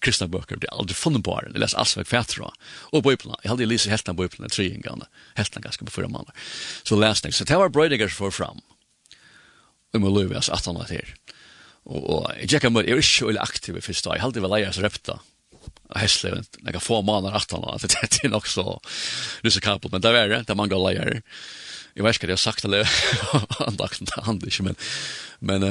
kristna 0.05 0.29
bøker, 0.31 0.61
det 0.61 0.69
er 0.71 0.77
aldri 0.77 0.97
funnet 0.99 1.25
på 1.27 1.35
her, 1.37 1.49
jeg 1.51 1.62
leser 1.62 1.81
alls 1.81 1.97
vekk 1.99 2.11
fætra, 2.11 2.51
og 2.93 3.05
bøyplene, 3.07 3.38
jeg 3.43 3.53
hadde 3.53 3.69
lyst 3.71 3.90
helten 3.90 4.14
av 4.14 4.21
bøyplene, 4.21 4.51
tre 4.53 4.69
inngane, 4.71 5.09
helten 5.38 5.64
ganske 5.64 5.88
på 5.88 5.95
fyra 5.95 6.11
måneder, 6.12 6.49
så 6.87 6.99
leste 7.01 7.31
jeg, 7.31 7.38
så 7.38 7.49
det 7.49 7.61
var 7.61 7.73
brøydinger 7.75 8.12
som 8.12 8.25
får 8.25 8.35
fram, 8.38 8.64
og 9.95 10.03
må 10.03 10.12
løyve 10.12 10.38
oss 10.40 10.53
at 10.53 10.67
han 10.69 10.79
var 10.81 10.90
her, 10.93 11.14
og 11.85 12.31
jeg 12.40 12.55
gikk 12.55 12.71
mot 12.73 12.87
jeg 12.87 12.97
var 12.97 13.05
ikke 13.05 13.31
veldig 13.31 13.45
aktiv 13.45 13.79
i 13.79 13.85
første 13.85 14.09
dag, 14.09 14.19
jeg 14.19 14.27
hadde 14.27 14.45
vel 14.45 14.55
leir 14.55 14.83
repta, 14.85 15.19
og 15.64 16.01
hestleven, 16.01 16.47
jeg 16.61 16.77
kan 16.77 16.85
få 16.85 17.03
måneder 17.05 17.37
at 17.37 17.53
han 17.55 17.64
var, 17.64 17.81
det 17.85 18.25
er 18.25 18.33
nok 18.33 18.49
så 18.51 18.79
risikabelt, 19.45 19.93
men 19.93 20.05
det 20.05 20.14
var 20.14 20.31
det, 20.31 20.45
det 20.47 20.55
er 20.55 20.61
mange 20.61 20.81
leir, 20.81 21.21
jeg 21.95 22.03
vet 22.03 22.17
ikke 22.17 22.27
hva 22.27 22.35
jeg 22.35 22.40
har 22.40 22.47
sagt, 22.49 22.64
eller 22.67 22.88
han 23.61 23.79
dagt, 23.79 24.17
han 24.27 24.40
ikke, 24.43 24.67
men, 24.71 24.81
men, 25.40 25.69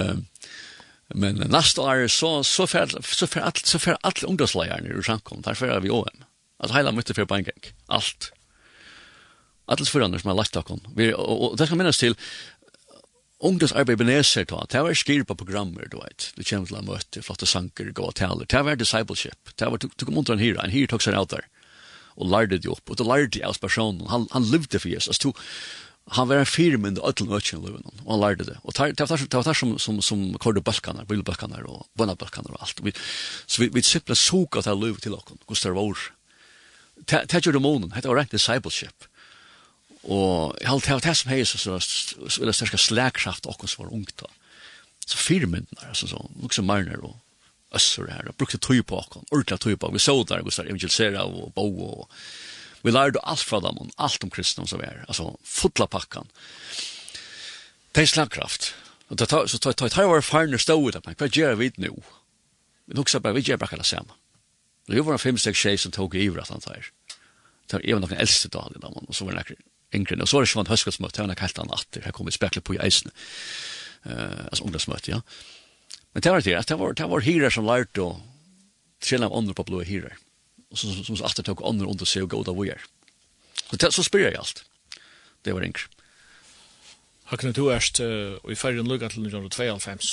Men 1.13 1.35
nästa 1.35 1.81
år 1.81 2.07
så 2.07 2.43
så 2.43 2.67
för 2.67 3.01
så 3.13 3.27
för 3.27 3.39
allt 3.39 3.65
så 3.65 3.79
för 3.79 3.97
alla 4.01 4.27
ungdomslejarna 4.27 4.99
i 4.99 5.03
Shankom 5.03 5.41
därför 5.41 5.67
är 5.67 5.79
vi 5.79 5.89
OM. 5.89 6.23
Alltså 6.59 6.77
hela 6.77 6.91
mycket 6.91 7.15
för 7.15 7.25
bank. 7.25 7.47
Allt. 7.85 8.31
Allt 9.65 9.89
för 9.89 10.01
annars 10.01 10.23
man 10.23 10.35
lagt 10.35 10.65
kom. 10.65 10.79
Vi 10.95 11.13
och 11.13 11.57
det 11.57 11.65
ska 11.67 11.75
minnas 11.75 11.97
till 11.97 12.15
ungdomsarbeid 13.39 13.97
beneser 13.97 14.45
då. 14.45 14.65
Det 14.69 14.81
var 14.81 14.93
skir 14.93 15.23
på 15.23 15.35
programmer 15.35 15.87
då 15.91 15.99
vet. 16.01 16.33
Det 16.35 16.43
känns 16.43 16.71
la 16.71 16.81
mötte 16.81 17.21
flotta 17.21 17.45
sanker 17.45 17.85
gå 17.85 18.11
till 18.11 18.27
tala. 18.27 18.45
Det 18.45 18.61
var 18.61 18.75
discipleship. 18.75 19.49
Det 19.55 19.65
var 19.65 19.77
tog 19.77 20.05
kom 20.05 20.17
undan 20.17 20.39
här 20.39 20.63
en 20.63 20.71
här 20.71 20.87
tog 20.87 21.03
sig 21.03 21.21
ut 21.21 21.29
där. 21.29 21.45
Och 22.15 22.29
lärde 22.29 22.57
det 22.57 22.69
upp. 22.69 22.89
Och 22.89 22.95
det 22.95 23.03
lärde 23.03 23.39
jag 23.39 23.59
personen. 23.59 24.07
Han 24.07 24.27
han 24.31 24.51
levde 24.51 24.79
för 24.79 24.89
Jesus. 24.89 25.07
Alltså 25.07 25.33
han 26.11 26.27
var 26.27 26.41
en 26.41 26.49
firmynd 26.49 26.99
og 26.99 27.13
ötlun 27.13 27.31
ötjen 27.31 27.63
løven, 27.63 27.85
og 28.03 28.09
han 28.11 28.19
lærte 28.19 28.47
det. 28.49 28.57
Og 28.63 28.75
det 28.75 29.07
var 29.09 29.17
det, 29.17 29.45
var 29.45 29.55
som, 29.55 29.77
som, 29.79 30.01
som 30.03 30.25
kårde 30.35 30.61
bølkanar, 30.61 31.07
bilbølkanar 31.07 31.63
og 31.63 31.87
bønnabølkanar 31.97 32.57
og 32.57 32.65
alt. 32.65 32.83
Vi, 32.83 32.91
så 33.47 33.63
vi, 33.63 33.69
vi 33.71 33.81
simpelthen 33.81 34.19
såg 34.19 34.59
at 34.59 34.67
det 34.67 34.75
løv 34.77 34.99
til 34.99 35.15
okken, 35.15 35.39
hos 35.47 35.63
det 35.63 35.71
var. 35.77 36.03
Det 37.07 37.39
gjør 37.39 37.55
det 37.55 37.63
månen, 37.63 37.93
det 37.95 38.09
var 38.09 38.19
rent 38.19 38.35
discipleship. 38.35 39.07
Og 40.03 40.57
jeg 40.59 40.67
halte 40.67 40.99
det 40.99 41.15
som 41.15 41.31
heis, 41.31 41.55
så 41.55 41.77
var 41.77 41.83
det 42.51 42.55
største 42.57 42.81
slagkraft 42.81 43.47
okken 43.47 43.71
som 43.71 43.85
var 43.85 43.95
ungt 43.95 44.17
da. 44.19 44.27
Så 45.07 45.19
firmyndnar, 45.19 45.87
altså 45.87 46.07
så, 46.07 46.19
liksom 46.41 46.67
marner 46.67 46.99
og 47.03 47.15
össer 47.75 48.11
her, 48.11 48.27
og 48.27 48.35
brukte 48.37 48.59
tøy 48.59 48.83
på 48.85 48.99
okken, 48.99 49.23
ordentlig 49.31 49.59
tøy 49.59 49.75
på 49.75 49.87
okken, 49.87 49.97
vi 49.97 50.03
så 50.03 50.15
der, 50.27 50.43
hos 50.43 50.59
der, 50.59 50.67
evangelisera 50.67 51.23
og 51.25 51.53
bo 51.55 51.67
og, 51.87 52.03
og 52.03 52.09
Vi 52.83 52.91
lærte 52.91 53.21
alt 53.23 53.43
fra 53.47 53.61
dem, 53.63 53.79
alt 53.95 54.23
om 54.25 54.31
kristendom 54.33 54.67
som 54.67 54.81
er, 54.83 55.05
altså 55.07 55.31
fotla 55.47 55.87
pakkan. 55.87 56.27
Det 57.93 58.03
er 58.03 58.09
slagkraft. 58.11 58.73
Og 59.11 59.19
det 59.19 59.29
tar, 59.29 59.47
så 59.47 59.59
tar, 59.61 59.75
tar, 59.77 59.91
tar 59.93 60.09
var 60.09 60.25
farne 60.25 60.59
stå 60.59 60.75
ut, 60.79 60.97
av 60.97 61.05
meg, 61.07 61.15
hva 61.19 61.29
gjør 61.29 61.55
vi 61.59 61.71
nå? 61.83 61.93
Vi 62.89 62.97
noksa 62.97 63.21
bare, 63.23 63.37
vi 63.37 63.45
gjør 63.47 63.61
bare 63.61 63.75
kalla 63.75 63.87
samme. 63.87 64.17
Det 64.89 64.99
var 64.99 65.15
en 65.15 65.21
fem, 65.21 65.37
seks, 65.39 65.59
tjej 65.59 65.79
som 65.79 65.93
tog 65.95 66.15
i 66.15 66.25
ivrat 66.25 66.51
han 66.51 66.63
tar. 66.63 66.89
Det 67.71 67.79
var 67.79 68.01
noen 68.03 68.19
eldste 68.19 68.51
dag 68.51 68.73
i 68.75 68.81
dem, 68.81 68.97
og 68.99 69.15
så 69.15 69.27
var 69.27 69.39
det 69.39 69.55
yngre. 69.95 70.19
Og 70.19 70.27
så 70.27 70.37
var 70.37 70.43
det 70.43 70.51
sånn 70.51 70.71
høskullsmøte, 70.71 71.21
det 71.21 71.31
var 71.31 71.39
kalt 71.39 71.61
han 71.61 71.71
atter, 71.71 72.03
her 72.03 72.15
kom 72.15 72.27
vi 72.27 72.35
spekler 72.35 72.65
på 72.65 72.75
i 72.75 72.81
eisene. 72.83 73.13
Uh, 74.03 74.49
altså 74.49 74.65
ungdomsmøte, 74.65 75.13
ja. 75.13 75.21
Men 76.13 76.25
det 76.25 76.33
var 76.33 76.43
det, 76.43 76.57
det 76.67 76.77
var, 76.81 76.97
det 76.99 77.07
var 77.09 77.23
hirer 77.23 77.53
som 77.53 77.67
lærte 77.69 78.03
å 78.03 78.09
trille 79.03 79.29
av 79.29 79.37
andre 79.37 79.55
på 79.55 79.65
blå 79.69 79.79
hirer 79.87 80.17
og 80.73 80.79
så, 80.81 80.91
som 81.05 81.17
så 81.17 81.27
alltid 81.27 81.45
tok 81.45 81.61
andre 81.69 81.87
under 81.87 82.09
seg 82.09 82.25
og 82.25 82.33
gå 82.33 82.41
da 82.47 82.55
vi 82.57 82.71
er. 82.73 82.81
Så, 83.69 83.91
så 83.93 84.05
spyr 84.05 84.25
jeg 84.25 84.39
alt. 84.39 84.63
Det 85.45 85.53
var 85.53 85.65
enkelt. 85.65 85.99
Hakkene 87.29 87.53
du 87.55 87.67
erst, 87.71 88.01
og 88.01 88.51
i 88.51 88.57
ferien 88.59 88.89
lukka 88.89 89.11
til 89.13 89.23
1992, 89.25 90.11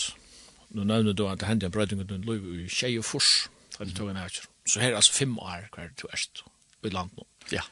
nå 0.76 0.84
nevner 0.86 1.16
du 1.16 1.24
at 1.26 1.40
det 1.40 1.48
hendte 1.48 1.68
en 1.68 1.74
brøyding 1.74 2.04
under 2.04 2.20
lukka 2.28 2.54
i 2.60 2.68
Kjei 2.70 2.94
og 3.00 3.06
Fors, 3.08 3.48
du 3.80 3.92
tog 3.96 4.12
en 4.12 4.20
her. 4.20 4.40
Så 4.68 4.82
her 4.82 4.92
er 4.92 5.00
altså 5.00 5.16
fem 5.16 5.32
år 5.40 5.66
hver 5.74 5.90
du 5.96 6.06
erst 6.12 6.44
i 6.84 6.92
land 6.92 7.16
nå. 7.16 7.26
Ja. 7.52 7.64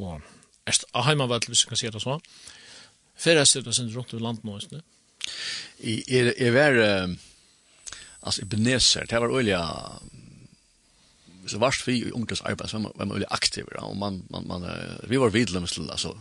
Og 0.00 0.20
erst 0.68 0.84
av 0.94 1.08
heimavel, 1.08 1.42
hvis 1.48 1.64
vi 1.64 1.72
kan 1.72 1.80
si 1.80 1.90
det 1.92 2.04
sånn, 2.04 2.22
Fyrir 3.20 3.42
er 3.42 3.64
det 3.64 3.74
sin 3.76 3.90
rundt 3.92 4.14
i 4.16 4.20
land 4.20 4.44
nå, 4.48 4.54
ikke? 4.56 4.78
Jeg 5.84 6.52
var, 6.54 6.78
altså, 8.22 8.42
i 8.42 8.48
Beneser, 8.48 9.04
det 9.10 9.20
var 9.20 9.34
olja, 9.36 9.60
så 11.50 11.60
vart 11.62 11.82
vi 11.86 11.98
i 11.98 12.12
ungdoms 12.14 12.42
arbeid, 12.46 12.70
så 12.70 12.78
var 12.78 12.94
man 12.98 13.14
veldig 13.14 13.28
aktive, 13.34 13.72
og 13.82 13.96
man, 13.98 14.22
man, 14.30 14.46
man, 14.48 14.66
vi 15.10 15.18
var 15.20 15.34
vidlømmes 15.34 15.74
til, 15.76 15.90
altså, 15.90 16.14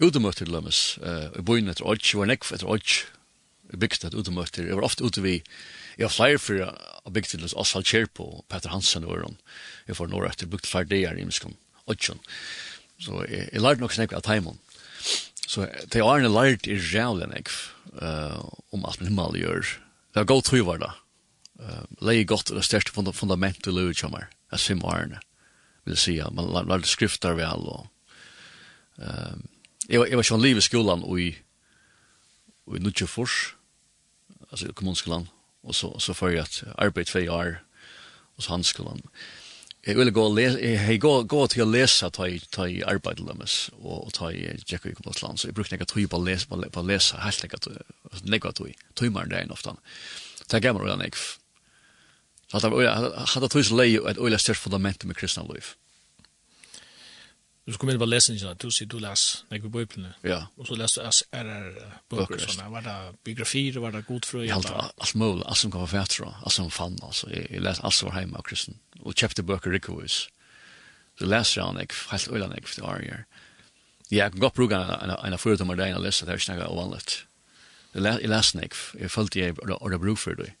utemøter 0.00 0.44
til 0.44 0.52
lømmes, 0.54 0.98
i 1.38 1.44
byen 1.44 1.72
etter 1.72 1.88
Odj, 1.88 2.14
var 2.18 2.30
nekv 2.30 2.52
etter 2.54 2.68
Odj, 2.70 3.00
bygd 3.70 4.06
et 4.08 4.16
utemøter, 4.18 4.66
jeg 4.66 4.78
var 4.78 4.86
ofte 4.88 5.06
ute 5.06 5.22
vi, 5.24 5.38
jeg 5.98 6.08
var 6.08 6.14
flere 6.14 6.40
for 6.42 6.64
å 7.06 7.12
bygd 7.14 7.34
til 7.34 7.46
Osvald 7.54 7.86
Kjerpo, 7.86 8.44
Peter 8.50 8.72
Hansen 8.72 9.06
og 9.06 9.14
Øron, 9.18 9.38
jeg 9.86 9.98
var 9.98 10.10
nåre 10.10 10.32
etter 10.32 10.50
bygd 10.50 10.68
flere 10.70 10.90
der 10.90 11.20
i 11.20 11.26
Miskan, 11.28 11.56
Odjun, 11.90 12.22
så 13.00 13.22
jeg, 13.28 13.48
jeg 13.52 13.62
lærte 13.62 13.84
nok 13.84 13.94
snakk 13.96 14.16
av 14.16 14.24
Taimon, 14.26 14.58
så 15.50 15.66
det 15.90 16.02
er 16.02 16.24
en 16.24 16.34
lært 16.34 16.68
i 16.70 16.78
rævlig 16.78 17.30
nekv, 17.30 17.60
om 18.74 18.84
alt 18.86 19.00
min 19.00 19.10
himmel 19.12 19.38
gjør, 19.40 19.76
det 20.10 20.22
var 20.24 20.32
godt 20.32 20.50
tru 20.50 20.60
var 20.66 20.82
det, 20.82 20.90
uh, 21.60 21.84
leie 22.04 22.26
godt 22.28 22.52
det 22.54 22.64
største 22.66 22.94
funda 22.94 23.14
fundament 23.16 23.62
til 23.64 23.76
livet 23.76 24.00
kommer, 24.00 24.28
er 24.50 24.60
simvarene, 24.60 25.20
vil 25.84 25.96
jeg 25.96 26.04
si, 26.04 26.18
man 26.32 26.50
lærte 26.68 26.88
skrifter 26.88 27.36
vel, 27.38 27.68
og 27.70 27.86
uh, 29.00 29.36
jeg, 29.88 30.02
jeg 30.02 30.20
var 30.20 30.26
sånn 30.26 30.44
liv 30.44 30.60
i 30.60 30.64
skolan 30.64 31.04
og 31.06 31.20
i, 31.20 31.30
og 32.68 32.78
i 32.78 32.82
Nudjefors, 32.84 33.54
altså 34.50 34.70
i 34.70 34.76
kommunskolan, 34.76 35.28
og 35.62 35.76
så, 35.76 35.92
så 36.00 36.16
før 36.16 36.34
jeg 36.34 36.46
at 36.46 36.62
arbeid 36.80 37.10
tve 37.10 37.26
år, 37.30 37.60
hos 38.36 38.48
så 38.48 38.54
handskolan. 38.56 39.02
Jeg 39.86 39.96
ville 39.96 40.12
gå, 40.12 40.22
les, 40.36 40.56
jeg, 40.60 41.00
gå, 41.00 41.10
gå 41.24 41.40
til 41.48 41.64
å 41.64 41.70
lese 41.70 42.08
ta 42.12 42.26
i, 42.28 42.36
ta 42.52 42.66
i 42.68 42.82
arbeid 42.84 43.22
deres, 43.24 43.70
og, 43.80 44.10
ta 44.16 44.28
i 44.28 44.42
Jekko 44.68 44.90
i 44.90 44.96
Kommunsland, 44.96 45.40
så 45.40 45.48
jeg 45.48 45.56
brukte 45.56 45.72
nekka 45.76 45.88
tøy 45.88 46.04
på 46.04 46.20
å 46.20 46.24
lese, 46.24 46.48
på 46.50 46.82
å 46.82 46.84
lese, 46.84 47.20
helt 47.24 47.44
nekka 47.44 47.62
tøy, 47.64 47.78
nekka 48.28 48.52
tøy, 48.58 48.74
tøymaren 49.00 49.32
der 49.32 49.46
enn 49.46 49.54
ofte. 49.54 49.72
Det 50.44 50.58
er 50.58 50.66
gammel 50.66 50.84
og 50.84 51.00
nekv, 51.00 51.22
Så 52.50 52.56
att 52.56 52.62
han 52.62 52.72
har 52.72 53.48
tog 53.48 53.70
lei 53.70 53.96
ett 53.96 54.18
öle 54.18 54.38
störst 54.38 54.62
fundament 54.62 55.04
med 55.04 55.16
kristna 55.16 55.42
liv. 55.42 55.64
Du 57.64 57.72
skulle 57.72 57.98
med 57.98 58.08
läsa 58.08 58.32
inte, 58.32 58.54
du 58.54 58.70
ser 58.70 58.86
du 58.86 58.98
läs 58.98 59.44
när 59.48 59.58
vi 59.58 59.68
bibeln. 59.68 60.06
Ja. 60.22 60.46
Och 60.56 60.66
så 60.66 60.74
läser 60.74 61.02
är 61.30 61.44
det 61.44 61.92
böcker 62.08 62.38
såna, 62.38 62.68
var 62.68 62.82
det 62.82 63.14
biografier, 63.24 63.80
var 63.80 63.92
det 63.92 64.02
god 64.02 64.24
frö. 64.24 64.52
Allt 64.52 64.70
allt 64.70 65.14
möjligt, 65.14 65.46
allt 65.46 65.58
som 65.58 65.70
kan 65.70 65.80
vara 65.80 65.90
färt 65.90 66.20
allt 66.42 66.52
som 66.52 66.70
fann 66.70 66.98
alltså. 67.02 67.30
Jag 67.32 67.62
läs 67.62 67.80
allt 67.80 68.02
var 68.02 68.12
hemma 68.12 68.42
kristen 68.44 68.78
och 69.00 69.18
chapter 69.18 69.42
böcker 69.42 69.70
Rickovis. 69.70 70.28
Så 71.18 71.24
läser 71.24 71.60
jag 71.60 71.74
nek, 71.74 71.92
helt 72.08 72.28
öle 72.28 72.48
nek 72.48 72.68
för 72.68 72.82
det 72.82 73.24
Ja, 74.08 74.16
Jag 74.18 74.38
går 74.38 74.50
på 74.50 74.62
en 74.62 75.32
en 75.32 75.38
förutom 75.38 75.68
där 75.76 75.86
en 75.86 76.02
läsa 76.02 76.26
där 76.26 76.38
snäga 76.38 76.68
ovanligt. 76.68 77.26
Jag 77.92 78.02
läser 78.02 78.58
nek, 78.58 78.74
jag 79.00 79.10
följde 79.10 79.40
jag 79.40 79.82
och 79.82 79.90
det 79.90 79.98
brukar 79.98 80.34
det. 80.34 80.52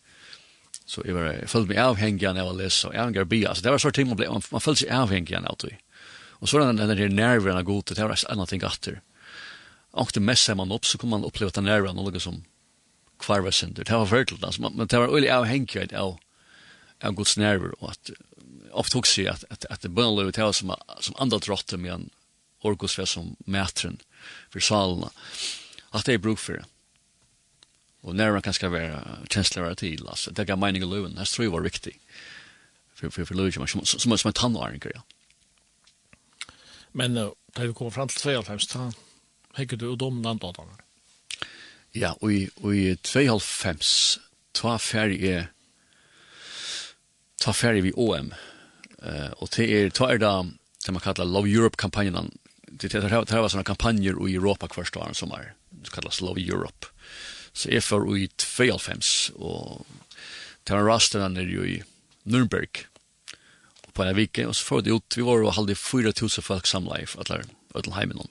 Så 0.90 1.04
jeg, 1.06 1.14
var, 1.14 1.28
jeg 1.36 1.50
følte 1.50 1.70
meg 1.70 1.82
avhengig 1.84 2.26
av 2.26 2.48
å 2.50 2.56
lese, 2.56 2.88
og 2.88 2.96
avhengig 2.96 3.22
av 3.22 3.30
bia. 3.30 3.52
Så 3.54 3.62
det 3.62 3.70
var 3.70 3.82
sånn 3.82 3.94
ting 3.94 4.08
man 4.10 4.18
ble, 4.18 4.26
man, 4.32 4.42
man 4.50 4.64
følte 4.64 4.82
seg 4.82 4.94
avhengig 4.96 5.36
av 5.38 5.58
det. 5.62 5.76
Og 6.40 6.50
så 6.50 6.58
den, 6.58 6.80
den 6.80 6.98
her 6.98 7.12
nerven 7.12 7.58
av 7.58 7.66
gode, 7.68 7.94
det 7.94 8.06
var 8.06 8.24
en 8.32 8.46
ting 8.50 8.64
atter. 8.66 8.98
Og 10.00 10.10
det 10.14 10.22
mest 10.24 10.50
man 10.58 10.74
opp, 10.74 10.88
så 10.88 10.98
kunne 10.98 11.18
man 11.18 11.26
oppleve 11.28 11.52
at 11.52 11.60
den 11.60 11.68
nerven 11.68 11.98
og 11.98 12.08
noe 12.08 12.22
som 12.22 12.40
kvarvesynder. 13.22 13.86
Det 13.86 14.00
var 14.00 14.10
virkelig, 14.10 14.42
altså, 14.42 14.66
men 14.66 14.88
det 14.88 14.98
var 14.98 15.14
øyelig 15.14 15.30
avhengig 15.34 15.86
av, 15.94 16.16
av 17.04 17.14
gods 17.18 17.36
nerver, 17.38 17.74
og 17.78 17.92
at 17.92 18.12
ofte 18.70 18.98
hos 18.98 19.16
jeg 19.18 19.30
at, 19.30 19.44
at, 19.50 19.66
at 19.70 19.82
det 19.84 19.92
bønløy 19.94 20.30
det 20.30 20.42
var 20.42 20.54
som, 20.56 20.72
som 21.02 21.18
andre 21.22 21.40
drotter 21.42 21.78
med 21.78 21.94
en 21.94 22.08
orkosfest 22.66 23.16
som 23.16 23.34
mætren 23.46 23.98
for 24.50 24.62
salene. 24.64 25.10
At 25.94 26.06
det 26.06 26.16
er 26.16 26.24
bruk 26.24 26.40
for 26.40 26.60
det. 26.60 26.66
Och 28.00 28.16
när 28.16 28.32
man 28.32 28.42
kan 28.42 28.54
ska 28.54 28.68
vara 28.68 29.18
chancellor 29.30 29.74
till 29.74 30.08
alltså 30.08 30.30
det 30.30 30.44
går 30.44 30.56
meningen 30.56 30.90
löven 30.90 31.14
det 31.14 31.24
tror 31.24 31.44
jag 31.44 31.52
var 31.52 31.62
riktigt. 31.62 32.02
För 32.94 33.10
för 33.10 33.24
för 33.24 33.34
löven 33.34 33.66
som 33.66 33.84
som 33.84 34.18
som 34.18 34.32
tandvaring 34.32 34.80
ja. 34.94 35.02
Men 36.92 37.14
när 37.14 37.66
vi 37.66 37.72
kommer 37.72 37.90
fram 37.90 38.08
till 38.08 38.30
92 38.30 38.58
så 38.58 38.92
häcker 39.54 39.76
du 39.76 39.96
dominant 39.96 40.44
åt 40.44 40.56
då? 40.56 40.68
Ja, 41.92 42.16
och 42.20 42.32
i 42.32 42.50
och 42.54 42.74
i 42.74 42.94
2,5 42.94 44.18
två 44.52 44.78
färger 44.78 45.52
två 47.44 47.52
färger 47.52 47.82
vi 47.82 47.92
OM. 47.96 48.34
Eh 49.02 49.30
och 49.30 49.48
det 49.56 49.82
är 49.82 49.90
två 49.90 50.06
är 50.06 50.18
det 50.18 50.50
som 50.78 50.94
man 50.94 51.00
kallar 51.00 51.24
Love 51.24 51.50
Europe 51.50 51.76
kampanjen. 51.76 52.38
Det 52.62 52.88
det 52.88 53.08
här 53.08 53.40
var 53.40 53.48
såna 53.48 53.64
kampanjer 53.64 54.28
i 54.28 54.34
Europa 54.34 54.68
kvarstående 54.68 55.14
som 55.14 55.32
är 55.32 55.54
så 55.84 55.90
kallas 55.90 56.20
Love 56.20 56.42
Europe 56.42 56.86
Så 57.52 57.70
jeg 57.72 57.82
får 57.82 58.06
i 58.16 58.28
92, 58.38 59.32
og 59.36 59.86
til 60.66 60.76
en 60.76 60.86
raster 60.86 61.22
han 61.24 61.36
er 61.36 61.48
jo 61.50 61.64
i 61.66 61.80
Nürnberg, 62.24 62.84
og 63.86 63.94
på 63.94 64.04
en 64.04 64.16
vike, 64.16 64.46
og 64.46 64.54
så 64.56 64.64
får 64.64 64.84
det 64.86 64.94
ut, 64.94 65.16
vi 65.16 65.26
var 65.26 65.42
og 65.42 65.56
halde 65.56 65.74
4000 65.74 66.46
folk 66.46 66.66
samla 66.66 67.00
i 67.00 67.08
alle, 67.18 67.42
alle 67.74 67.96
heimen, 67.96 68.30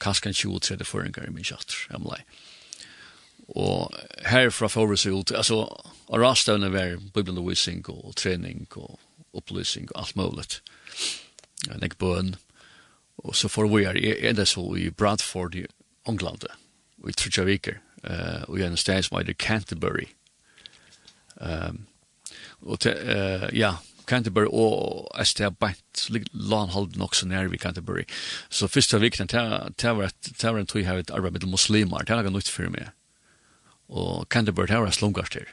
kanskje 0.00 0.30
en 0.30 0.38
20-30 0.38 0.86
føringer 0.88 1.26
i 1.26 1.34
min 1.34 1.46
kjatter, 1.46 1.86
jeg 1.90 2.00
må 2.00 2.14
lei. 2.14 2.22
Og 3.50 3.90
herfra 4.30 4.68
får 4.70 4.92
vi 4.92 5.00
seg 5.02 5.16
ut, 5.16 5.32
altså, 5.34 5.64
og 6.10 6.22
raster 6.22 6.58
han 6.58 6.68
er 6.70 7.00
bibelundervisning 7.14 7.82
og 7.90 8.14
trening 8.18 8.68
og 8.78 8.98
opplysning 9.34 9.90
og 9.90 10.04
alt 10.04 10.16
mulig. 10.18 10.46
Jeg 11.66 11.82
nekker 11.82 11.98
bøn, 12.00 12.34
og 13.24 13.36
så 13.36 13.50
får 13.52 13.68
vi 13.68 13.84
her, 13.84 13.98
er 13.98 14.38
det 14.38 14.48
så 14.48 14.64
i 14.78 14.90
Bradford 14.90 15.58
i 15.58 15.66
England, 16.08 16.46
og 17.02 17.10
i 17.10 17.16
Trudja 17.16 17.44
Viker, 17.44 17.80
eh 18.02 18.42
och 18.42 18.58
en 18.58 18.76
stad 18.76 19.04
som 19.04 19.18
heter 19.18 19.32
Canterbury. 19.32 20.06
Ehm 21.40 21.66
um, 21.68 21.86
och 22.62 22.86
eh 22.86 23.48
ja, 23.52 23.78
Canterbury 24.10 24.46
och 24.50 25.20
Astia 25.20 25.50
Bant 25.50 26.08
landhold 26.32 26.96
nog 26.96 27.16
så 27.16 27.26
nära 27.26 27.48
vid 27.48 27.60
Canterbury. 27.60 28.04
Så 28.48 28.68
första 28.68 28.98
veckan 28.98 29.26
ta 29.76 29.94
var 29.94 30.04
att 30.04 30.44
var 30.44 30.58
en 30.58 30.66
tror 30.66 30.82
har 30.82 30.98
ett 30.98 31.10
arbete 31.10 31.46
med 31.46 31.50
muslimer. 31.50 32.04
Det 32.04 32.14
har 32.14 32.22
något 32.22 32.48
för 32.48 32.68
mig. 32.68 32.88
Och 33.86 34.28
Canterbury 34.28 34.74
har 34.74 34.90
slungast 34.90 35.32
där. 35.32 35.48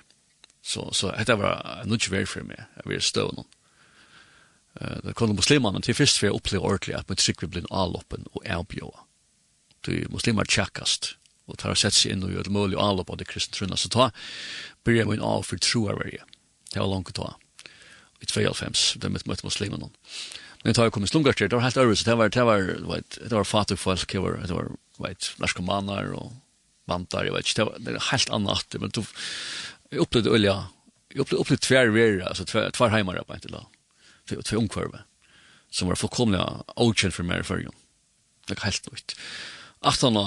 Så 0.62 0.94
så 0.94 1.12
det 1.26 1.36
var 1.36 1.82
något 1.86 2.10
väl 2.10 2.28
för 2.28 2.42
mig. 2.42 2.60
Jag 2.76 2.90
vill 2.90 3.02
stå 3.02 3.32
någon. 3.32 3.46
Eh 4.82 4.98
det 5.04 5.14
kom 5.14 5.36
muslimerna 5.36 5.82
till 5.82 5.96
först 5.96 6.18
för 6.18 6.28
att 6.28 6.36
uppleva 6.36 6.66
ordentligt 6.66 6.98
att 6.98 7.10
med 7.10 7.18
tryck 7.18 7.44
vi 7.44 7.48
blir 7.48 7.66
alloppen 7.70 8.26
och 8.32 8.46
erbjuda. 8.46 9.00
Du 9.82 10.08
muslimer 10.10 10.46
checkast 10.46 11.18
og 11.48 11.60
tar 11.60 11.74
og 11.74 11.80
sett 11.80 11.96
seg 11.96 12.14
inn 12.14 12.26
og 12.28 12.34
gjør 12.34 12.48
det 12.48 12.56
mulig 12.56 12.80
å 12.80 13.04
på 13.08 13.18
det 13.20 13.28
kristne 13.30 13.56
trunna. 13.56 13.80
Så 13.80 13.92
ta 13.92 14.10
bryr 14.84 15.02
jeg 15.02 15.10
min 15.10 15.24
av 15.24 15.46
for 15.48 15.60
troarverje. 15.60 16.24
Det 16.74 16.82
var 16.82 16.92
langt 16.92 17.14
å 17.14 17.18
ta. 17.22 17.30
I 18.20 18.28
92, 18.28 19.00
det 19.00 19.14
møtte 19.14 19.46
muslimen. 19.46 19.80
noen. 19.80 19.96
Men 20.62 20.72
jeg 20.72 20.78
tar 20.80 20.88
jo 20.90 20.94
kommet 20.96 21.12
slumgarter, 21.12 21.48
det 21.48 21.56
var 21.56 21.64
helt 21.68 21.78
øvrigt, 21.78 22.06
det 22.06 22.18
var, 22.18 22.30
det 22.34 22.44
var, 22.44 23.04
det 23.14 23.32
var 23.32 23.46
fattig 23.48 23.78
folk, 23.80 24.10
det 24.12 24.22
var, 24.24 24.40
det 24.42 24.56
var, 24.56 24.72
vet, 25.00 25.30
narkomaner 25.40 26.10
og 26.18 26.34
vantar, 26.90 27.28
jeg 27.28 27.36
vet 27.36 27.46
ikke, 27.46 27.58
det 27.60 27.68
var, 27.68 27.78
det 27.86 27.94
var 27.94 28.08
helt 28.10 28.34
annet, 28.34 28.78
men 28.82 28.94
du, 28.96 29.00
jeg 29.94 30.02
opplevde 30.02 30.34
olja, 30.34 30.56
jeg 31.14 31.22
opplevde, 31.24 31.44
opplevde 31.44 31.66
tver 31.68 31.94
verre, 31.94 32.32
altså 32.32 32.48
tver, 32.50 32.72
tver 32.76 32.92
heimare 32.96 33.24
på 33.28 33.38
en 33.38 33.46
til 33.46 33.54
da, 33.54 33.64
tver 34.28 34.42
tver 34.42 34.64
omkvarve, 34.64 35.04
som 35.70 35.92
var 35.92 36.02
fullkomlig 36.02 36.42
avkjent 36.42 37.16
for 37.16 37.28
meg 37.28 37.46
i 37.46 37.48
førgen. 37.48 37.78
Det 38.48 38.58
var 38.58 38.72
helt 38.72 38.92
nøyt. 38.92 39.16
At 39.86 40.04
han 40.04 40.20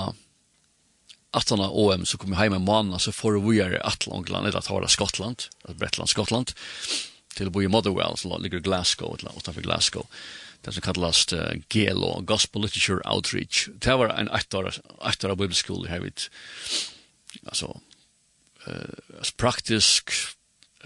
attarna 1.30 1.70
OM 1.70 2.06
så 2.06 2.18
kom 2.18 2.30
vi 2.30 2.36
hem 2.36 2.52
en 2.52 2.64
månad 2.64 3.00
så 3.00 3.12
får 3.12 3.50
vi 3.50 3.56
göra 3.56 3.80
att 3.80 4.08
England 4.08 4.46
eller 4.46 4.58
att 4.58 4.66
ha 4.66 4.88
Skottland, 4.88 5.42
att 5.64 5.76
Bretland, 5.76 6.08
Skottland 6.08 6.52
till 7.34 7.46
att 7.46 7.52
bo 7.52 7.62
i 7.62 7.68
Motherwell 7.68 8.16
så 8.16 8.38
ligger 8.38 8.58
Glasgow 8.58 9.16
eller 9.18 9.36
utanför 9.36 9.62
Glasgow. 9.62 10.06
Det 10.60 10.72
som 10.72 10.82
kallas 10.82 11.32
uh, 11.32 11.52
GLO, 11.68 12.20
Gospel 12.20 12.62
Literature 12.62 13.10
Outreach. 13.10 13.68
Det 13.74 13.96
var 13.96 14.08
en 14.08 14.28
ettårig 14.28 15.38
bibelskola 15.38 15.88
här 15.88 16.00
vid 16.00 16.20
alltså 17.46 17.80
eh 18.66 18.72
uh, 18.72 19.22
praktisk 19.36 20.10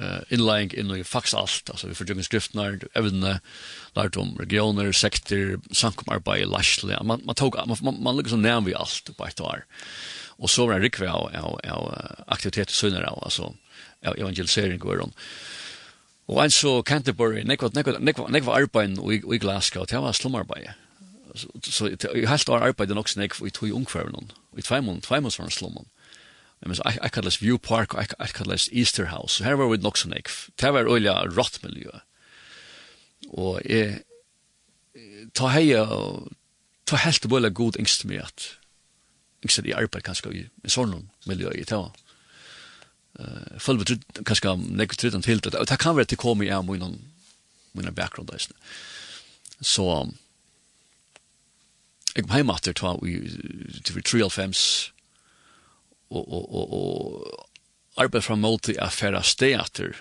uh, 0.01 0.21
inlägg 0.29 0.75
in 0.75 0.91
i 0.91 1.05
fax 1.05 1.35
allt 1.35 1.71
alltså 1.71 1.89
vi 1.89 1.95
fördjupen 1.95 2.25
skrifterna 2.25 2.79
även 2.95 3.39
lärt 3.95 4.17
om 4.17 4.39
regioner 4.39 4.93
sekter 4.93 5.59
sankomarbeid 5.73 6.49
by 6.49 6.97
man 7.03 7.21
man 7.25 7.35
tog 7.35 7.57
man 7.67 7.77
man, 7.83 8.03
man 8.03 8.17
lyckas 8.17 8.33
nämna 8.33 8.61
vi 8.61 8.75
allt 8.75 9.17
på 9.17 9.27
ett 9.27 9.41
år 9.41 9.65
og 10.39 10.51
så 10.51 10.67
var 10.67 10.79
det 10.79 10.89
rikve 10.89 11.11
av, 11.11 11.29
av, 11.35 11.59
av 11.65 11.85
aktivitet 12.35 12.73
i 12.73 12.77
sønner 12.77 13.07
av, 13.09 13.21
altså 13.23 13.53
av 14.05 14.17
evangelisering 14.19 14.81
går 14.83 15.03
hon. 15.05 15.15
Og 16.29 16.41
en 16.41 16.53
så 16.53 16.79
Canterbury, 16.87 17.43
nekva 17.45 17.69
nekvat, 17.77 18.01
nekvat, 18.01 18.31
nekvat 18.33 18.63
arbeid 18.63 18.97
i, 18.99 19.21
i 19.21 19.41
Glasgow, 19.41 19.85
det 19.89 20.01
var 20.01 20.17
slumarbeid. 20.17 20.73
Så, 21.35 21.49
så 21.67 21.91
i 21.91 22.25
helt 22.29 22.49
år 22.49 22.65
arbeid 22.71 22.95
nok 22.95 23.11
nekva 23.19 23.49
i 23.49 23.53
tog 23.53 23.75
ungkvarven, 23.75 24.33
i 24.57 24.63
tveimån, 24.63 25.03
tveimån 25.05 25.37
var 25.39 25.53
slumman. 25.53 25.91
Jeg 26.63 26.71
minns, 26.71 26.81
jeg 26.87 27.13
kalles 27.13 27.43
View 27.43 27.59
Park, 27.59 27.95
og 27.95 28.07
jeg 28.09 28.33
kalles 28.33 28.71
Easter 28.73 29.11
House, 29.13 29.37
så 29.37 29.45
her 29.45 29.59
var 29.61 29.69
vi 29.69 29.83
nok 29.83 29.99
så 30.01 30.09
nekv. 30.09 30.33
Det 30.61 30.73
var 30.73 30.89
olja 30.89 31.19
rått 31.29 31.61
miljø. 31.65 31.93
Og 33.29 33.61
jeg, 33.69 34.01
ta 35.37 35.51
heia, 35.53 35.85
ta 36.89 37.01
helt 37.05 37.27
og 37.27 37.35
bøyla 37.35 37.51
god 37.53 37.77
engst 37.81 38.07
med 38.09 38.25
at 38.25 38.47
ikke 39.45 39.55
så 39.55 39.65
de 39.65 39.77
arbeid 39.77 40.07
kanskje 40.07 40.33
i, 40.33 40.43
i 40.65 40.73
sånn 40.73 40.97
miljø 41.29 41.53
i 41.55 41.67
tøva. 41.69 41.93
Uh, 43.15 43.61
Følg 43.63 43.85
betryd 43.85 44.25
kanskje 44.27 44.57
negativt 44.65 45.05
trydden 45.05 45.23
til 45.23 45.43
det, 45.45 45.55
og 45.55 45.69
det 45.71 45.79
kan 45.79 45.97
være 45.97 46.11
til 46.11 46.19
komme 46.19 46.47
i 46.47 46.51
av 46.51 46.65
min, 46.67 46.99
min 47.77 47.95
bakgrunn 47.95 48.27
der. 48.31 48.49
Så 49.61 49.87
jeg 52.15 52.25
kom 52.25 52.37
hjemme 52.39 52.57
etter 52.59 52.75
tøva 52.79 52.99
i, 53.07 53.21
til 53.85 53.97
vi 53.97 54.03
3.5 54.07 54.55
og, 56.15 56.23
og, 56.23 56.45
og, 56.55 56.75
og 56.79 58.05
arbeid 58.05 58.23
fra 58.23 58.37
mål 58.39 58.61
til 58.61 58.79
affæra 58.83 59.23
sted 59.23 59.57
etter 59.59 59.95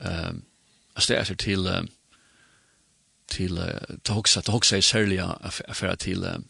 um, 0.00 0.42
sted 0.98 1.20
etter 1.20 1.36
til 1.40 1.68
um, 1.68 1.88
til 3.28 3.58
uh, 3.58 3.96
til 4.04 4.14
hoksa, 4.14 4.40
til 4.40 4.52
hoksa 4.52 4.76
i 4.76 4.84
særlig 4.84 5.20
affæra 5.20 5.94
til 5.94 6.24
um, 6.24 6.46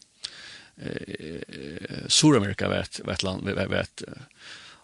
eh 0.81 2.07
Sydamerika 2.07 2.67
vart 2.69 2.99
vart 3.03 3.23
land 3.23 3.49
vart 3.49 3.69
vet 3.69 4.03